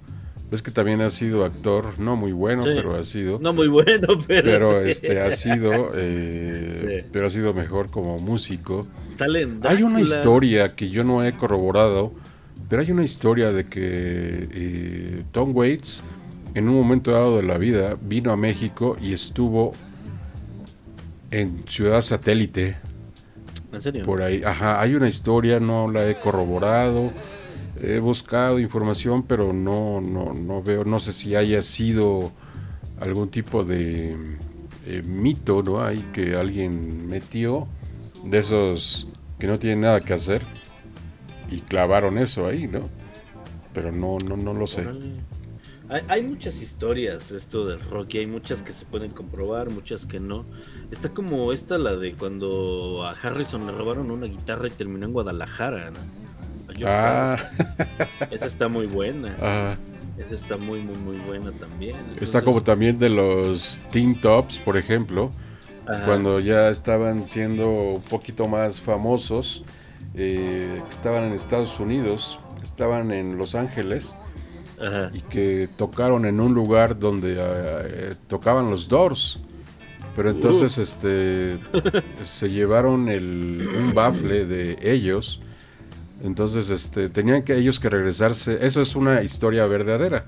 Ves 0.52 0.62
que 0.62 0.70
también 0.72 1.02
ha 1.02 1.10
sido 1.10 1.44
actor, 1.44 1.98
no 2.00 2.16
muy 2.16 2.32
bueno, 2.32 2.64
Sí. 2.64 2.70
pero 2.76 2.96
ha 2.96 3.04
sido. 3.04 3.40
No 3.40 3.52
muy 3.52 3.68
bueno, 3.68 4.08
pero. 4.28 4.44
pero 4.44 4.84
sí. 4.84 4.92
este 4.92 5.20
ha 5.22 5.32
sido, 5.32 5.92
eh, 5.96 7.02
Sí. 7.04 7.10
pero 7.12 7.28
ha 7.28 7.30
sido 7.32 7.54
mejor 7.54 7.90
como 7.90 8.20
músico. 8.20 8.86
Hay 9.64 9.82
una 9.84 10.02
historia 10.02 10.76
que 10.76 10.90
yo 10.90 11.04
no 11.04 11.24
he 11.26 11.34
corroborado, 11.34 12.14
pero 12.70 12.82
hay 12.84 12.92
una 12.92 13.04
historia 13.04 13.52
de 13.52 13.66
que 13.66 14.48
eh, 14.52 15.24
Tom 15.32 15.52
Waits, 15.56 16.04
en 16.54 16.70
un 16.70 16.76
momento 16.76 17.12
dado 17.12 17.38
de 17.38 17.44
la 17.44 17.58
vida, 17.58 17.98
vino 18.02 18.32
a 18.32 18.38
México 18.38 18.98
y 19.02 19.14
estuvo 19.14 19.74
en 21.32 21.64
Ciudad 21.68 22.02
Satélite, 22.02 22.78
¿En 23.74 23.82
serio? 23.82 24.04
por 24.06 24.22
ahí. 24.22 24.42
Ajá, 24.44 24.80
hay 24.80 24.94
una 24.96 25.10
historia, 25.10 25.60
no 25.60 25.92
la 25.92 26.08
he 26.08 26.16
corroborado, 26.16 27.12
he 27.82 28.00
buscado 28.00 28.60
información, 28.60 29.24
pero 29.24 29.54
no, 29.54 30.02
no, 30.02 30.34
no 30.34 30.64
veo, 30.64 30.86
no 30.86 31.00
sé 31.00 31.14
si 31.14 31.36
haya 31.36 31.62
sido 31.62 32.32
algún 33.00 33.30
tipo 33.30 33.64
de 33.64 34.16
eh, 34.86 35.02
mito, 35.04 35.62
¿no? 35.62 35.84
Ahí 35.84 36.00
que 36.14 36.36
alguien 36.36 37.08
metió 37.08 37.68
de 38.24 38.40
esos 38.40 39.08
que 39.40 39.48
no 39.48 39.60
tienen 39.60 39.82
nada 39.82 40.02
que 40.02 40.14
hacer 40.14 40.42
y 41.50 41.62
clavaron 41.62 42.18
eso 42.18 42.48
ahí, 42.48 42.68
¿no? 42.68 42.90
Pero 43.74 43.92
no, 43.92 44.18
no, 44.26 44.38
no 44.38 44.54
lo 44.54 44.68
sé. 44.68 44.88
Hay, 45.90 46.02
hay 46.08 46.24
muchas 46.24 46.62
historias 46.62 47.32
esto 47.32 47.68
del 47.68 47.80
rock 47.82 48.16
y 48.16 48.18
hay 48.20 48.28
muchas 48.28 48.64
que 48.64 48.72
se 48.74 48.86
pueden 48.86 49.12
comprobar, 49.12 49.70
muchas 49.70 50.06
que 50.06 50.20
no. 50.20 50.46
Está 50.92 51.10
como 51.10 51.52
esta, 51.52 51.78
la 51.78 51.96
de 51.96 52.14
cuando 52.14 53.04
a 53.06 53.12
Harrison 53.12 53.68
le 53.68 53.74
robaron 53.74 54.10
una 54.10 54.26
guitarra 54.26 54.68
y 54.68 54.72
terminó 54.72 55.06
en 55.06 55.14
Guadalajara, 55.14 55.92
¿no? 55.92 56.25
Ah. 56.86 57.38
Esa 58.32 58.46
está 58.46 58.68
muy 58.68 58.86
buena. 58.88 59.36
ah, 59.42 59.76
Esa 60.18 60.36
está 60.36 60.58
muy, 60.58 60.82
muy, 60.82 60.98
muy 60.98 61.18
buena 61.18 61.52
también. 61.52 61.96
está 62.20 62.42
como 62.42 62.62
también 62.64 62.98
de 63.00 63.10
los 63.10 63.82
Teen 63.92 64.20
Tops, 64.20 64.60
por 64.60 64.78
ejemplo, 64.78 65.32
ajá. 65.86 66.06
cuando 66.06 66.40
ya 66.40 66.70
estaban 66.70 67.28
siendo 67.28 67.70
un 67.70 68.02
poquito 68.02 68.48
más 68.48 68.82
famosos, 68.82 69.64
eh, 70.14 70.82
que 70.84 70.90
estaban 70.90 71.26
en 71.26 71.34
Estados 71.34 71.80
Unidos, 71.80 72.40
estaban 72.64 73.12
en 73.12 73.38
Los 73.38 73.54
Ángeles 73.56 74.16
Ajá. 74.80 75.10
y 75.14 75.22
que 75.22 75.70
tocaron 75.78 76.26
en 76.26 76.40
un 76.40 76.54
lugar 76.54 76.98
donde 76.98 77.36
eh, 77.38 78.16
tocaban 78.28 78.70
los 78.70 78.88
Doors. 78.88 79.40
Pero 80.16 80.30
entonces 80.30 80.78
este 80.78 81.60
se 82.24 82.50
llevaron 82.50 83.10
el, 83.10 83.68
un 83.78 83.94
bafle 83.94 84.46
de 84.46 84.78
ellos. 84.82 85.42
Entonces 86.24 86.70
este 86.70 87.10
tenían 87.10 87.44
que 87.44 87.58
ellos 87.58 87.80
que 87.80 87.90
regresarse, 87.90 88.66
eso 88.66 88.82
es 88.82 88.96
una 88.96 89.22
historia 89.22 89.66
verdadera. 89.66 90.26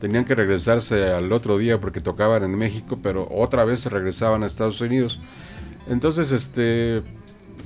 Tenían 0.00 0.24
que 0.24 0.34
regresarse 0.34 1.10
al 1.10 1.32
otro 1.32 1.58
día 1.58 1.80
porque 1.80 2.00
tocaban 2.00 2.42
en 2.44 2.56
México, 2.56 2.98
pero 3.02 3.28
otra 3.30 3.64
vez 3.64 3.86
regresaban 3.86 4.42
a 4.42 4.46
Estados 4.46 4.80
Unidos. 4.80 5.20
Entonces 5.88 6.32
este 6.32 7.02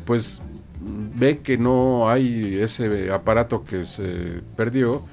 pues 0.04 0.40
ven 0.80 1.38
que 1.38 1.58
no 1.58 2.08
hay 2.08 2.56
ese 2.60 3.10
aparato 3.12 3.64
que 3.64 3.86
se 3.86 4.40
perdió 4.56 5.04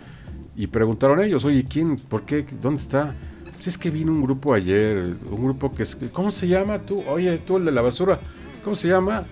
y 0.55 0.67
preguntaron 0.67 1.21
ellos, 1.21 1.43
oye, 1.43 1.65
¿quién? 1.65 1.97
¿Por 1.97 2.23
qué? 2.23 2.45
¿Dónde 2.61 2.81
está? 2.81 3.13
Pues 3.53 3.67
es 3.67 3.77
que 3.77 3.89
vino 3.89 4.11
un 4.11 4.21
grupo 4.21 4.53
ayer, 4.53 5.15
un 5.29 5.43
grupo 5.43 5.73
que 5.73 5.83
es... 5.83 5.97
¿Cómo 6.13 6.31
se 6.31 6.47
llama 6.47 6.79
tú? 6.79 7.03
Oye, 7.07 7.37
tú 7.39 7.57
el 7.57 7.65
de 7.65 7.71
la 7.71 7.81
basura, 7.81 8.19
¿cómo 8.63 8.75
se 8.75 8.87
llama? 8.87 9.25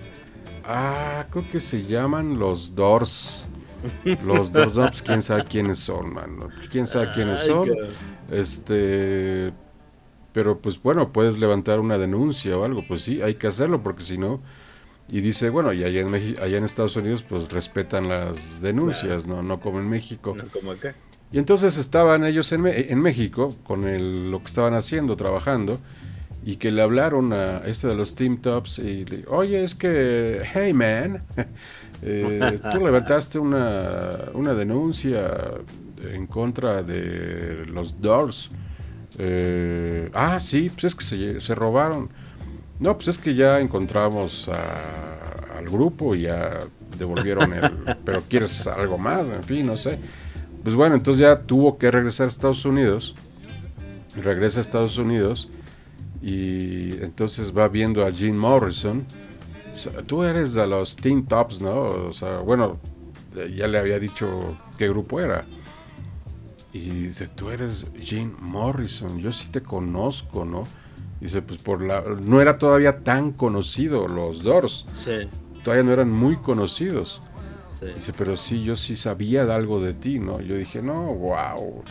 Ah, 0.65 1.25
creo 1.29 1.49
que 1.51 1.59
se 1.59 1.83
llaman 1.85 2.39
los 2.39 2.75
Doors. 2.75 3.45
Los 4.25 4.51
Doors, 4.51 4.75
no, 4.75 4.87
pues 4.87 5.01
quién 5.01 5.21
sabe 5.21 5.43
quiénes 5.43 5.79
son, 5.79 6.13
mano. 6.13 6.47
Quién 6.71 6.87
sabe 6.87 7.11
quiénes 7.13 7.41
Ay, 7.41 7.47
son. 7.47 7.69
Este... 8.31 9.51
Pero 10.31 10.57
pues 10.59 10.81
bueno, 10.81 11.11
puedes 11.11 11.37
levantar 11.37 11.79
una 11.79 11.97
denuncia 11.97 12.57
o 12.57 12.63
algo. 12.63 12.83
Pues 12.87 13.03
sí, 13.03 13.21
hay 13.21 13.35
que 13.35 13.47
hacerlo 13.47 13.83
porque 13.83 14.03
si 14.03 14.17
no... 14.17 14.41
Y 15.09 15.19
dice, 15.19 15.49
bueno, 15.49 15.73
y 15.73 15.83
allá 15.83 15.99
en, 15.99 16.09
Meji- 16.09 16.39
allá 16.39 16.57
en 16.57 16.63
Estados 16.63 16.95
Unidos 16.95 17.23
pues 17.27 17.49
respetan 17.51 18.07
las 18.07 18.61
denuncias, 18.61 19.27
¿no? 19.27 19.43
No 19.43 19.59
como 19.59 19.79
en 19.79 19.89
México. 19.89 20.33
No 20.35 20.45
como 20.47 20.71
acá. 20.71 20.95
Y 21.31 21.39
entonces 21.39 21.77
estaban 21.77 22.23
ellos 22.23 22.51
en, 22.53 22.61
Me- 22.61 22.89
en 22.91 22.99
México 23.01 23.53
con 23.65 23.85
el- 23.85 24.31
lo 24.31 24.39
que 24.39 24.45
estaban 24.45 24.73
haciendo, 24.75 25.17
trabajando, 25.17 25.79
y 26.45 26.57
que 26.57 26.71
le 26.71 26.81
hablaron 26.81 27.31
a 27.33 27.59
este 27.65 27.87
de 27.87 27.95
los 27.95 28.15
Team 28.15 28.37
Tops 28.37 28.79
y 28.79 29.05
le 29.05 29.25
oye, 29.27 29.63
es 29.63 29.75
que, 29.75 30.41
hey 30.53 30.73
man, 30.73 31.23
eh, 32.01 32.59
tú 32.71 32.79
levantaste 32.85 33.39
una, 33.39 34.11
una 34.33 34.53
denuncia 34.53 35.31
en 36.11 36.27
contra 36.27 36.83
de 36.83 37.65
los 37.67 38.01
Doors. 38.01 38.49
Eh, 39.17 40.09
ah, 40.13 40.39
sí, 40.39 40.69
pues 40.69 40.83
es 40.85 40.95
que 40.95 41.05
se, 41.05 41.41
se 41.41 41.55
robaron. 41.55 42.09
No, 42.79 42.95
pues 42.95 43.07
es 43.09 43.17
que 43.17 43.35
ya 43.35 43.59
encontramos 43.59 44.49
a- 44.49 45.57
al 45.57 45.65
grupo 45.69 46.15
y 46.15 46.23
ya 46.23 46.59
devolvieron 46.97 47.53
el... 47.53 47.71
pero 48.05 48.21
quieres 48.27 48.67
algo 48.67 48.97
más, 48.97 49.29
en 49.29 49.43
fin, 49.43 49.65
no 49.65 49.77
sé. 49.77 49.97
Pues 50.63 50.75
bueno, 50.75 50.95
entonces 50.95 51.21
ya 51.21 51.41
tuvo 51.41 51.77
que 51.77 51.89
regresar 51.91 52.25
a 52.25 52.29
Estados 52.29 52.65
Unidos. 52.65 53.15
Regresa 54.21 54.59
a 54.59 54.61
Estados 54.61 54.97
Unidos 54.97 55.49
y 56.23 56.93
entonces 57.03 57.55
va 57.55 57.67
viendo 57.67 58.05
a 58.05 58.11
Jim 58.11 58.35
Morrison. 58.37 59.05
So, 59.75 59.89
Tú 60.07 60.23
eres 60.23 60.53
de 60.53 60.65
los 60.65 60.95
Teen 60.95 61.25
Tops, 61.25 61.59
¿no? 61.61 61.81
O 62.07 62.13
sea, 62.13 62.37
bueno, 62.39 62.79
eh, 63.35 63.53
ya 63.57 63.67
le 63.67 63.77
había 63.77 63.99
dicho 63.99 64.57
qué 64.77 64.87
grupo 64.87 65.19
era. 65.19 65.43
Y 66.71 66.79
dice, 66.89 67.27
tú 67.27 67.49
eres 67.49 67.85
Jim 67.99 68.31
Morrison, 68.39 69.19
yo 69.19 69.31
sí 69.31 69.47
te 69.51 69.61
conozco, 69.61 70.45
¿no? 70.45 70.63
Dice, 71.19 71.41
pues 71.41 71.59
por 71.59 71.81
la... 71.81 72.01
No 72.21 72.41
era 72.41 72.57
todavía 72.57 73.03
tan 73.03 73.31
conocido 73.33 74.07
los 74.07 74.41
Doors, 74.43 74.85
Sí, 74.93 75.27
todavía 75.63 75.83
no 75.83 75.93
eran 75.93 76.11
muy 76.11 76.37
conocidos. 76.37 77.21
sí. 77.79 77.87
Dice, 77.95 78.13
pero 78.17 78.37
sí, 78.37 78.63
yo 78.63 78.75
sí 78.75 78.95
sabía 78.95 79.45
de 79.45 79.53
algo 79.53 79.81
de 79.81 79.93
ti, 79.93 80.19
¿no? 80.19 80.41
Yo 80.41 80.55
dije, 80.55 80.81
no, 80.81 81.03
wow. 81.13 81.83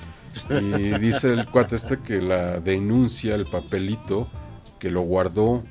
Y 0.51 0.99
dice 0.99 1.33
el 1.33 1.47
cuate 1.49 1.77
este 1.77 1.99
que 1.99 2.21
la 2.21 2.61
denuncia, 2.61 3.35
el 3.35 3.47
papelito, 3.47 4.29
que 4.79 4.91
lo 4.91 5.03
guardó, 5.03 5.63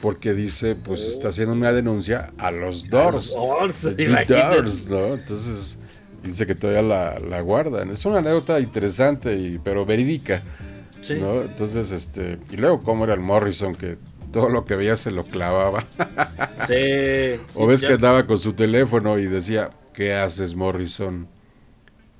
porque 0.00 0.32
dice, 0.32 0.74
pues 0.74 1.00
está 1.02 1.28
haciendo 1.28 1.52
una 1.54 1.72
denuncia 1.72 2.32
a 2.38 2.50
los 2.50 2.88
Doors. 2.88 3.34
Doors, 3.34 4.88
¿no? 4.88 5.14
Entonces, 5.14 5.78
dice 6.22 6.46
que 6.46 6.54
todavía 6.54 6.82
la, 6.82 7.18
la 7.18 7.40
guardan. 7.40 7.90
Es 7.90 8.04
una 8.04 8.18
anécdota 8.18 8.60
interesante, 8.60 9.36
y, 9.36 9.58
pero 9.58 9.84
verídica, 9.84 10.42
Sí. 11.02 11.14
¿no? 11.14 11.40
Entonces, 11.42 11.92
este, 11.92 12.38
y 12.50 12.56
luego 12.58 12.80
cómo 12.80 13.04
era 13.04 13.14
el 13.14 13.20
Morrison, 13.20 13.74
que 13.74 13.96
todo 14.32 14.50
lo 14.50 14.66
que 14.66 14.76
veía 14.76 14.96
se 14.98 15.10
lo 15.10 15.24
clavaba. 15.24 15.86
Sí, 16.68 17.40
O 17.54 17.66
ves 17.66 17.80
que 17.80 17.94
andaba 17.94 18.26
con 18.26 18.36
su 18.38 18.52
teléfono 18.52 19.18
y 19.18 19.24
decía, 19.24 19.70
¿qué 19.94 20.12
haces, 20.12 20.54
Morrison? 20.54 21.26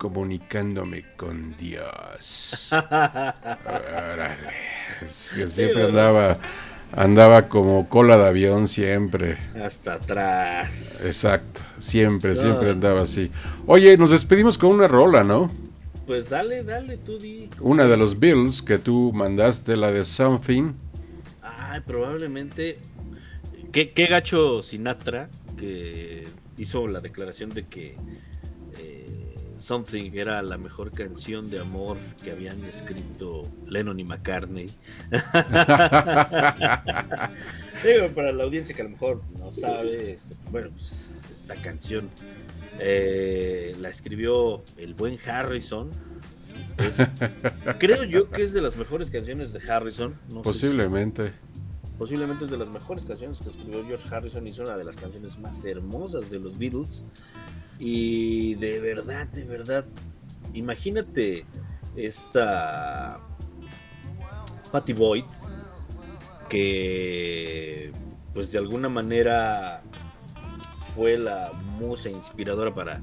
Comunicándome 0.01 1.05
con 1.15 1.55
Dios. 1.59 2.71
Órale. 2.73 4.35
Es 5.03 5.35
que 5.37 5.47
siempre 5.47 5.85
andaba, 5.85 6.39
andaba 6.91 7.51
como 7.51 7.87
cola 7.87 8.17
de 8.17 8.29
avión, 8.29 8.67
siempre. 8.67 9.37
Hasta 9.63 9.93
atrás. 9.93 11.05
Exacto, 11.05 11.61
siempre, 11.79 12.35
siempre 12.35 12.71
andaba 12.71 13.03
así. 13.03 13.31
Oye, 13.67 13.99
nos 13.99 14.11
despedimos 14.11 14.57
con 14.57 14.71
una 14.71 14.89
rola, 14.89 15.23
¿no? 15.23 15.53
Pues 16.07 16.31
dale, 16.31 16.65
dale, 16.65 16.97
tú 16.97 17.19
di. 17.19 17.51
Una 17.61 17.87
de 17.87 17.99
los 17.99 18.19
Bills 18.19 18.63
que 18.63 18.79
tú 18.79 19.13
mandaste, 19.13 19.77
la 19.77 19.93
de 19.93 20.07
Something. 20.07 20.73
Ay, 21.43 21.83
probablemente. 21.87 22.79
¿Qué, 23.71 23.91
qué 23.91 24.07
gacho 24.07 24.63
Sinatra 24.63 25.29
que 25.59 26.27
hizo 26.57 26.89
la 26.89 27.01
declaración 27.01 27.51
de 27.51 27.67
que 27.67 27.97
eh, 28.79 29.20
Something 29.75 30.11
era 30.15 30.43
la 30.43 30.59
mejor 30.59 30.91
canción 30.91 31.49
de 31.49 31.61
amor 31.61 31.97
que 32.25 32.33
habían 32.33 32.65
escrito 32.65 33.47
Lennon 33.69 34.01
y 34.01 34.05
McCartney. 34.05 34.67
Digo, 37.85 38.09
para 38.17 38.33
la 38.33 38.43
audiencia 38.43 38.75
que 38.75 38.81
a 38.83 38.87
lo 38.87 38.91
mejor 38.91 39.23
no 39.39 39.53
sabe, 39.53 40.15
este, 40.15 40.35
bueno, 40.51 40.71
pues, 40.71 41.23
esta 41.31 41.55
canción 41.55 42.11
eh, 42.81 43.77
la 43.81 43.91
escribió 43.91 44.65
el 44.77 44.95
buen 44.95 45.17
Harrison. 45.25 45.91
Es- 46.79 46.99
creo 47.79 48.03
yo 48.03 48.29
que 48.29 48.43
es 48.43 48.53
de 48.53 48.63
las 48.63 48.77
mejores 48.77 49.09
canciones 49.09 49.53
de 49.53 49.61
Harrison. 49.71 50.17
no 50.31 50.39
sé 50.39 50.39
si- 50.39 50.43
Posiblemente. 50.67 51.31
Posiblemente 51.97 52.47
es 52.47 52.51
de 52.51 52.57
las 52.57 52.71
mejores 52.71 53.05
canciones 53.05 53.39
que 53.39 53.51
escribió 53.51 53.85
George 53.87 54.13
Harrison. 54.13 54.45
Hizo 54.49 54.65
una 54.65 54.77
de 54.77 54.83
las 54.83 54.97
canciones 54.97 55.39
más 55.39 55.65
hermosas 55.65 56.29
de 56.29 56.41
los 56.41 56.59
Beatles. 56.59 57.05
Y 57.81 58.55
de 58.57 58.79
verdad, 58.79 59.27
de 59.29 59.45
verdad, 59.45 59.85
imagínate 60.53 61.47
esta 61.97 63.19
Patty 64.71 64.93
Boyd 64.93 65.25
que 66.49 67.91
pues 68.35 68.53
de 68.53 68.59
alguna 68.59 68.89
manera 68.89 69.83
fue 70.95 71.17
la 71.17 71.53
musa 71.79 72.11
inspiradora 72.11 72.75
para 72.75 73.01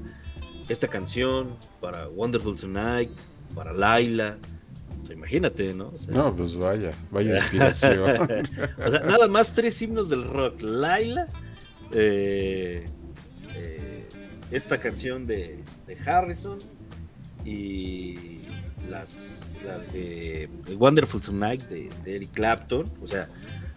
esta 0.68 0.86
canción, 0.86 1.56
para 1.80 2.08
Wonderful 2.08 2.58
Tonight, 2.58 3.10
para 3.54 3.72
Laila. 3.72 4.36
Imagínate, 5.10 5.72
¿no? 5.72 5.88
O 5.94 5.98
sea, 5.98 6.14
No, 6.14 6.36
pues 6.36 6.54
vaya, 6.54 6.92
vaya 7.10 7.36
inspiración. 7.36 8.00
o 8.86 8.90
sea, 8.90 9.00
nada 9.00 9.26
más 9.26 9.54
tres 9.54 9.80
himnos 9.80 10.10
del 10.10 10.24
rock. 10.24 10.60
Laila, 10.60 11.26
eh, 11.92 12.86
eh, 13.54 13.87
esta 14.50 14.78
canción 14.78 15.26
de, 15.26 15.62
de 15.86 16.10
Harrison 16.10 16.58
y 17.44 18.40
las, 18.90 19.40
las 19.66 19.92
de 19.92 20.48
Wonderful 20.76 21.20
Tonight 21.20 21.62
de, 21.68 21.90
de 22.04 22.16
Eric 22.16 22.32
Clapton. 22.32 22.90
O 23.02 23.06
sea, 23.06 23.28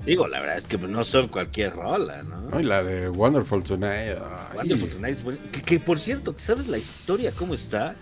digo, 0.06 0.28
la 0.28 0.40
verdad 0.40 0.58
es 0.58 0.66
que 0.66 0.78
no 0.78 1.04
son 1.04 1.28
cualquier 1.28 1.74
rola, 1.74 2.24
¿no? 2.24 2.42
No, 2.50 2.60
y 2.60 2.64
la 2.64 2.84
de 2.84 3.10
Wonderful 3.10 3.64
Tonight. 3.64 4.18
ay. 4.52 4.58
Wonderful 4.58 4.90
Tonight 4.90 5.18
es 5.18 5.24
buena. 5.24 5.40
Que, 5.52 5.62
que, 5.62 5.80
por 5.80 6.00
cierto, 6.00 6.34
¿sabes 6.38 6.68
la 6.68 6.78
historia 6.78 7.32
cómo 7.32 7.54
está? 7.54 7.96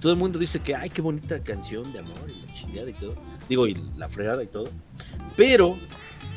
Todo 0.00 0.12
el 0.12 0.18
mundo 0.18 0.38
dice 0.38 0.58
que, 0.60 0.74
ay, 0.74 0.90
qué 0.90 1.00
bonita 1.00 1.38
canción 1.40 1.90
de 1.92 2.00
amor 2.00 2.18
y 2.28 2.46
la 2.46 2.52
chingada 2.52 2.90
y 2.90 2.94
todo. 2.94 3.14
Digo, 3.48 3.66
y 3.66 3.76
la 3.96 4.08
fregada 4.08 4.42
y 4.42 4.48
todo. 4.48 4.68
Pero 5.36 5.78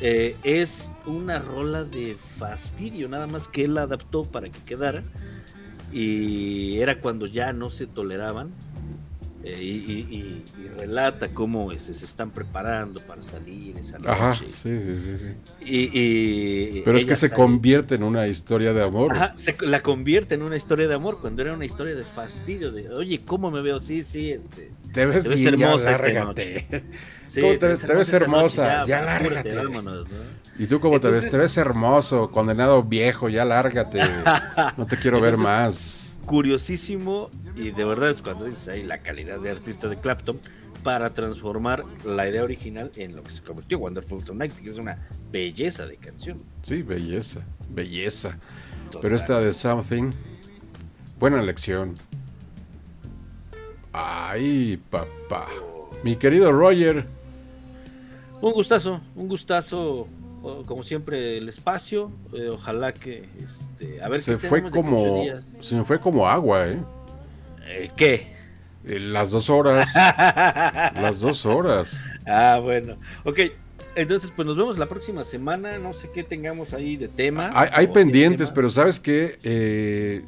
eh, 0.00 0.36
es 0.42 0.92
una 1.06 1.38
rola 1.38 1.84
de 1.84 2.16
fastidio, 2.38 3.08
nada 3.08 3.26
más 3.26 3.48
que 3.48 3.64
él 3.64 3.74
la 3.74 3.82
adaptó 3.82 4.24
para 4.24 4.48
que 4.48 4.60
quedara. 4.60 5.02
Y 5.92 6.80
era 6.80 7.00
cuando 7.00 7.26
ya 7.26 7.52
no 7.52 7.70
se 7.70 7.86
toleraban. 7.86 8.50
Eh, 9.44 9.56
y, 9.60 9.66
y- 9.66 10.44
y- 10.64 10.68
relata 10.78 11.28
cómo 11.28 11.70
este, 11.72 11.94
se 11.94 12.04
están 12.04 12.30
preparando 12.30 13.00
para 13.00 13.22
salir 13.22 13.76
esa 13.78 13.98
noche. 13.98 14.10
Ajá, 14.10 14.34
sí, 14.34 14.46
sí, 14.52 14.78
sí, 14.80 15.16
sí. 15.18 15.64
Y, 15.64 16.82
Pero 16.82 16.98
es 16.98 17.06
que 17.06 17.14
se 17.14 17.28
sale- 17.28 17.40
convierte 17.40 17.94
en 17.94 18.02
una 18.02 18.26
historia 18.26 18.72
de 18.72 18.82
amor. 18.82 19.12
Ajá, 19.14 19.32
se 19.36 19.54
la 19.66 19.80
convierte 19.82 20.34
en 20.34 20.42
una 20.42 20.56
historia 20.56 20.88
de 20.88 20.94
amor 20.94 21.20
cuando 21.20 21.42
era 21.42 21.52
una 21.52 21.64
historia 21.64 21.94
de 21.94 22.02
fastidio. 22.04 22.70
De, 22.72 22.88
oye, 22.90 23.22
¿cómo 23.24 23.50
me 23.50 23.62
veo? 23.62 23.78
Sí, 23.80 24.02
sí, 24.02 24.30
este. 24.32 24.72
Te 24.92 25.06
ves 25.06 25.22
te 25.24 25.28
ves 25.30 25.40
bien, 25.40 25.56
ya 25.56 25.66
hermosa 25.68 25.90
esta 25.92 26.02
lárgate. 26.08 26.66
noche. 26.70 26.84
Sí, 27.28 27.42
¿Cómo 27.42 27.58
te 27.58 27.68
ves? 27.68 27.80
Te 27.82 27.92
ves 27.92 28.08
esta 28.08 28.20
noche, 28.20 28.24
hermosa, 28.24 28.86
ya 28.86 29.16
apúrate, 29.16 29.50
lárgate. 29.50 29.54
vámonos, 29.56 30.08
¿no? 30.08 30.16
¿Y 30.58 30.66
tú 30.66 30.80
cómo 30.80 30.98
te 30.98 31.08
ves? 31.08 31.24
Entonces- 31.24 31.30
Te 31.32 31.38
ves 31.38 31.56
hermoso, 31.58 32.30
condenado 32.30 32.82
viejo, 32.82 33.28
ya 33.28 33.44
lárgate. 33.44 34.00
No 34.78 34.86
te 34.86 34.96
quiero 34.96 35.20
ver 35.20 35.34
Entonces, 35.34 35.52
más. 35.52 36.07
Curiosísimo, 36.28 37.30
y 37.56 37.70
de 37.70 37.84
verdad 37.86 38.10
es 38.10 38.20
cuando 38.20 38.44
dices 38.44 38.68
ahí 38.68 38.82
la 38.82 38.98
calidad 38.98 39.40
de 39.40 39.50
artista 39.50 39.88
de 39.88 39.96
Clapton 39.96 40.38
para 40.82 41.08
transformar 41.10 41.84
la 42.04 42.28
idea 42.28 42.44
original 42.44 42.92
en 42.96 43.16
lo 43.16 43.22
que 43.22 43.30
se 43.30 43.42
convirtió 43.42 43.78
Wonderful 43.78 44.22
Tonight, 44.22 44.52
que 44.52 44.68
es 44.68 44.76
una 44.76 45.08
belleza 45.32 45.86
de 45.86 45.96
canción. 45.96 46.42
Sí, 46.62 46.82
belleza, 46.82 47.40
belleza. 47.70 48.38
Total. 48.86 49.00
Pero 49.00 49.16
esta 49.16 49.40
de 49.40 49.54
Something, 49.54 50.12
buena 51.18 51.40
elección. 51.40 51.96
Ay, 53.94 54.78
papá. 54.90 55.48
Mi 56.04 56.14
querido 56.16 56.52
Roger, 56.52 57.06
Un 58.42 58.52
gustazo, 58.52 59.00
un 59.16 59.28
gustazo, 59.28 60.06
como 60.66 60.82
siempre, 60.82 61.38
el 61.38 61.48
espacio. 61.48 62.10
eh, 62.32 62.48
ojalá 62.52 62.92
que, 62.92 63.28
este, 63.42 64.02
a 64.02 64.08
ver 64.08 64.22
se 64.22 64.36
qué 64.36 64.48
fue 64.48 64.62
como 64.62 65.04
15 65.04 65.20
días. 65.22 65.50
se 65.60 65.74
me 65.74 65.84
fue 65.84 66.00
como 66.00 66.28
agua, 66.28 66.68
¿eh? 66.68 66.82
Eh, 67.66 67.90
¿Qué? 67.96 68.34
Eh, 68.84 68.98
Las 68.98 69.30
dos 69.30 69.50
horas. 69.50 69.88
las 69.94 71.20
dos 71.20 71.44
horas. 71.46 71.98
Ah, 72.26 72.58
bueno. 72.62 72.96
Ok, 73.24 73.40
entonces 73.94 74.32
pues 74.34 74.46
nos 74.46 74.56
vemos 74.56 74.78
la 74.78 74.86
próxima 74.86 75.22
semana. 75.22 75.78
No 75.78 75.92
sé 75.92 76.10
qué 76.12 76.22
tengamos 76.24 76.72
ahí 76.74 76.96
de 76.96 77.08
tema. 77.08 77.50
Hay, 77.54 77.88
pendientes, 77.88 78.48
tema. 78.48 78.54
pero 78.54 78.70
¿sabes 78.70 79.00
qué? 79.00 80.22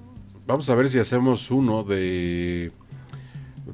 Vamos 0.47 0.69
a 0.69 0.75
ver 0.75 0.89
si 0.89 0.99
hacemos 0.99 1.51
uno 1.51 1.85
de 1.85 2.73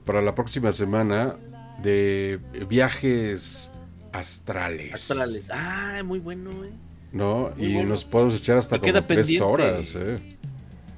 para 0.04 0.20
la 0.22 0.34
próxima 0.34 0.72
semana 0.72 1.36
de 1.82 2.38
viajes 2.68 3.70
astrales. 4.18 4.94
Astrales. 4.94 5.48
Ah, 5.52 6.02
muy 6.04 6.18
bueno, 6.18 6.50
eh. 6.64 6.70
¿No? 7.12 7.50
Muy 7.56 7.66
y 7.66 7.74
bueno. 7.74 7.90
nos 7.90 8.04
podemos 8.04 8.36
echar 8.36 8.58
hasta 8.58 8.78
como 8.78 8.86
queda 8.92 9.06
tres 9.06 9.18
pendiente. 9.26 9.44
horas, 9.44 9.94
¿eh? 9.96 10.18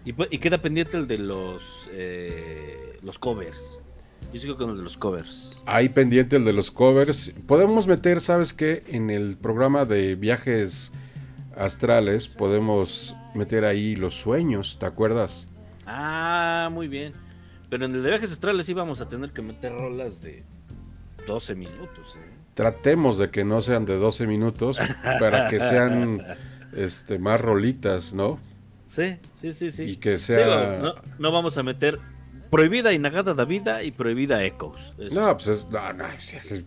Y, 0.04 0.12
pu- 0.12 0.28
y 0.30 0.38
queda 0.38 0.58
pendiente 0.62 0.96
el 0.96 1.06
de 1.06 1.18
los 1.18 1.88
eh, 1.92 2.98
los 3.02 3.18
covers. 3.18 3.80
Yo 4.32 4.40
sigo 4.40 4.56
con 4.56 4.70
el 4.70 4.76
de 4.78 4.82
los 4.82 4.96
covers. 4.96 5.56
Hay 5.66 5.88
pendiente 5.90 6.36
el 6.36 6.44
de 6.44 6.52
los 6.52 6.70
covers. 6.70 7.32
Podemos 7.46 7.86
meter, 7.86 8.20
¿sabes 8.20 8.52
qué? 8.52 8.82
En 8.88 9.10
el 9.10 9.36
programa 9.36 9.84
de 9.84 10.14
viajes 10.16 10.92
astrales 11.56 12.28
podemos 12.28 13.14
meter 13.34 13.64
ahí 13.64 13.96
los 13.96 14.14
sueños, 14.14 14.76
¿te 14.80 14.86
acuerdas? 14.86 15.48
Ah, 15.86 16.68
muy 16.72 16.88
bien. 16.88 17.12
Pero 17.70 17.84
en 17.86 17.92
el 17.94 18.02
de 18.02 18.08
viajes 18.10 18.32
astrales 18.32 18.66
sí 18.66 18.74
vamos 18.74 19.00
a 19.00 19.08
tener 19.08 19.30
que 19.32 19.42
meter 19.42 19.72
rolas 19.72 20.20
de 20.22 20.42
12 21.26 21.54
minutos. 21.54 22.16
¿eh? 22.16 22.27
Tratemos 22.58 23.18
de 23.18 23.30
que 23.30 23.44
no 23.44 23.60
sean 23.60 23.84
de 23.84 23.94
12 23.98 24.26
minutos 24.26 24.80
para 25.20 25.46
que 25.48 25.60
sean 25.60 26.20
este 26.76 27.20
más 27.20 27.40
rolitas, 27.40 28.12
¿no? 28.12 28.40
Sí, 28.88 29.16
sí, 29.40 29.52
sí, 29.52 29.70
sí. 29.70 29.84
Y 29.84 29.96
que 29.98 30.18
sea- 30.18 30.38
Digo, 30.72 30.82
no, 30.82 30.94
no 31.20 31.30
vamos 31.32 31.56
a 31.56 31.62
meter 31.62 32.00
prohibida 32.50 32.92
y 32.92 32.98
Nagada 32.98 33.32
da 33.34 33.44
vida 33.44 33.84
y 33.84 33.92
prohibida 33.92 34.42
Echoes. 34.44 34.92
Es- 34.98 35.12
No, 35.12 35.32
pues 35.36 35.46
es 35.46 35.66
no, 35.70 35.92
no, 35.92 36.04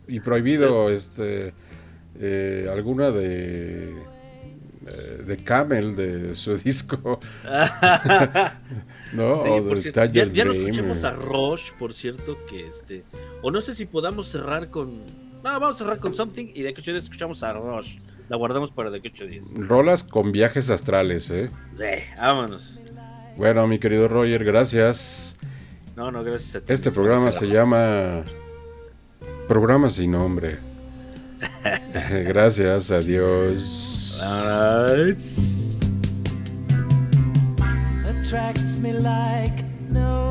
y 0.07 0.19
prohibido 0.21 0.89
este 0.89 1.53
eh, 2.17 2.69
alguna 2.71 3.11
de 3.11 3.89
eh, 4.87 5.23
de 5.27 5.37
Camel 5.43 5.97
de 5.97 6.37
su 6.37 6.55
disco. 6.63 7.19
no, 9.13 9.43
Sí, 9.43 9.49
o 9.49 9.63
por 9.63 9.75
de 9.75 9.81
cierto, 9.81 10.05
ya, 10.05 10.23
ya 10.25 10.45
no 10.45 10.53
escuchemos 10.53 11.03
a 11.03 11.11
Roche, 11.11 11.73
por 11.77 11.93
cierto, 11.93 12.37
que 12.49 12.67
este. 12.67 13.03
O 13.41 13.51
no 13.51 13.59
sé 13.59 13.75
si 13.75 13.85
podamos 13.85 14.27
cerrar 14.27 14.69
con. 14.69 15.01
No, 15.43 15.59
vamos 15.59 15.75
a 15.75 15.79
cerrar 15.79 15.99
con 15.99 16.13
Something 16.13 16.51
y 16.53 16.61
de 16.61 16.69
a 16.69 16.71
ocho 16.71 16.91
días 16.91 17.03
escuchamos 17.03 17.43
a 17.43 17.53
Roche. 17.53 17.99
La 18.29 18.37
guardamos 18.37 18.71
para 18.71 18.89
de 18.89 18.99
aquí 18.99 19.07
a 19.07 19.11
ocho 19.11 19.25
días. 19.25 19.45
Rolas 19.55 20.03
con 20.03 20.31
viajes 20.31 20.69
astrales, 20.69 21.29
¿eh? 21.31 21.49
Sí, 21.75 21.83
vámonos. 22.17 22.79
Bueno, 23.37 23.65
mi 23.67 23.79
querido 23.79 24.07
Roger, 24.07 24.43
gracias. 24.43 25.35
No, 25.95 26.11
no, 26.11 26.23
gracias 26.23 26.55
a 26.55 26.61
ti. 26.61 26.73
Este 26.73 26.91
programa 26.91 27.31
se 27.31 27.47
llama 27.47 28.23
Programa 29.47 29.89
sin 29.89 30.11
nombre. 30.11 30.59
gracias, 32.27 32.91
adiós. 32.91 33.97
attracts 38.31 38.79
me 38.79 38.93
like 38.93 39.65
no 39.89 40.30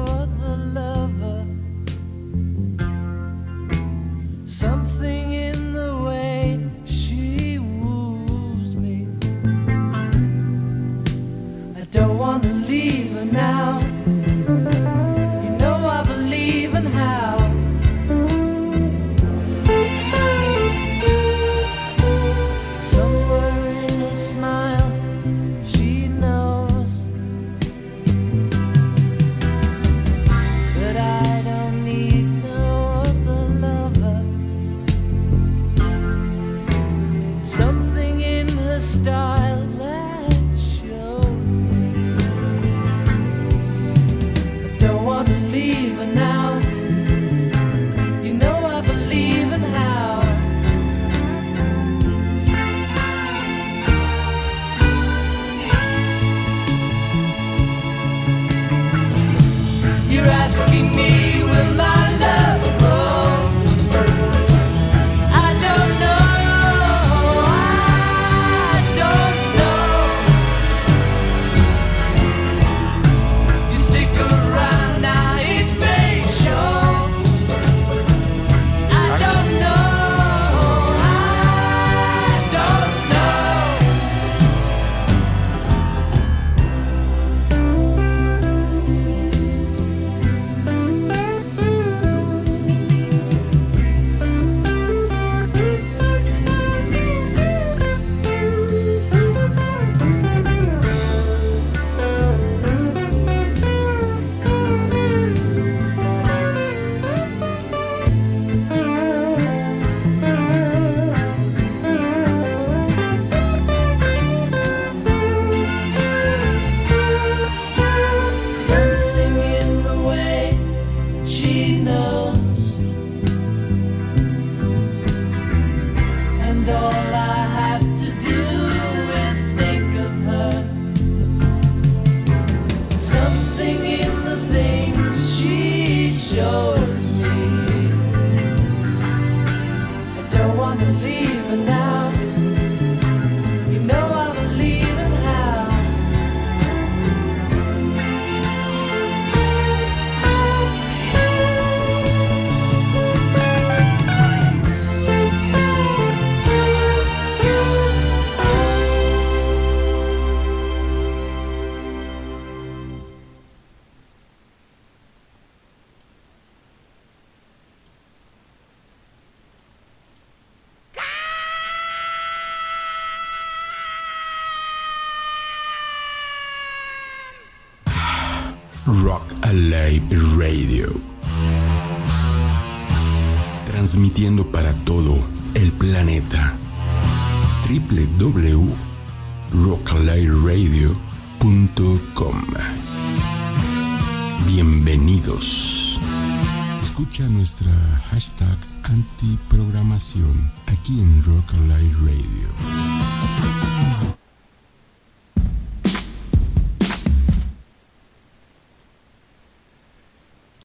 Nuestra 197.29 197.71
hashtag 198.11 198.57
antiprogramación 198.85 200.51
aquí 200.67 201.01
en 201.01 201.23
Rock 201.23 201.53
Alive 201.53 201.95
Radio. 202.01 204.20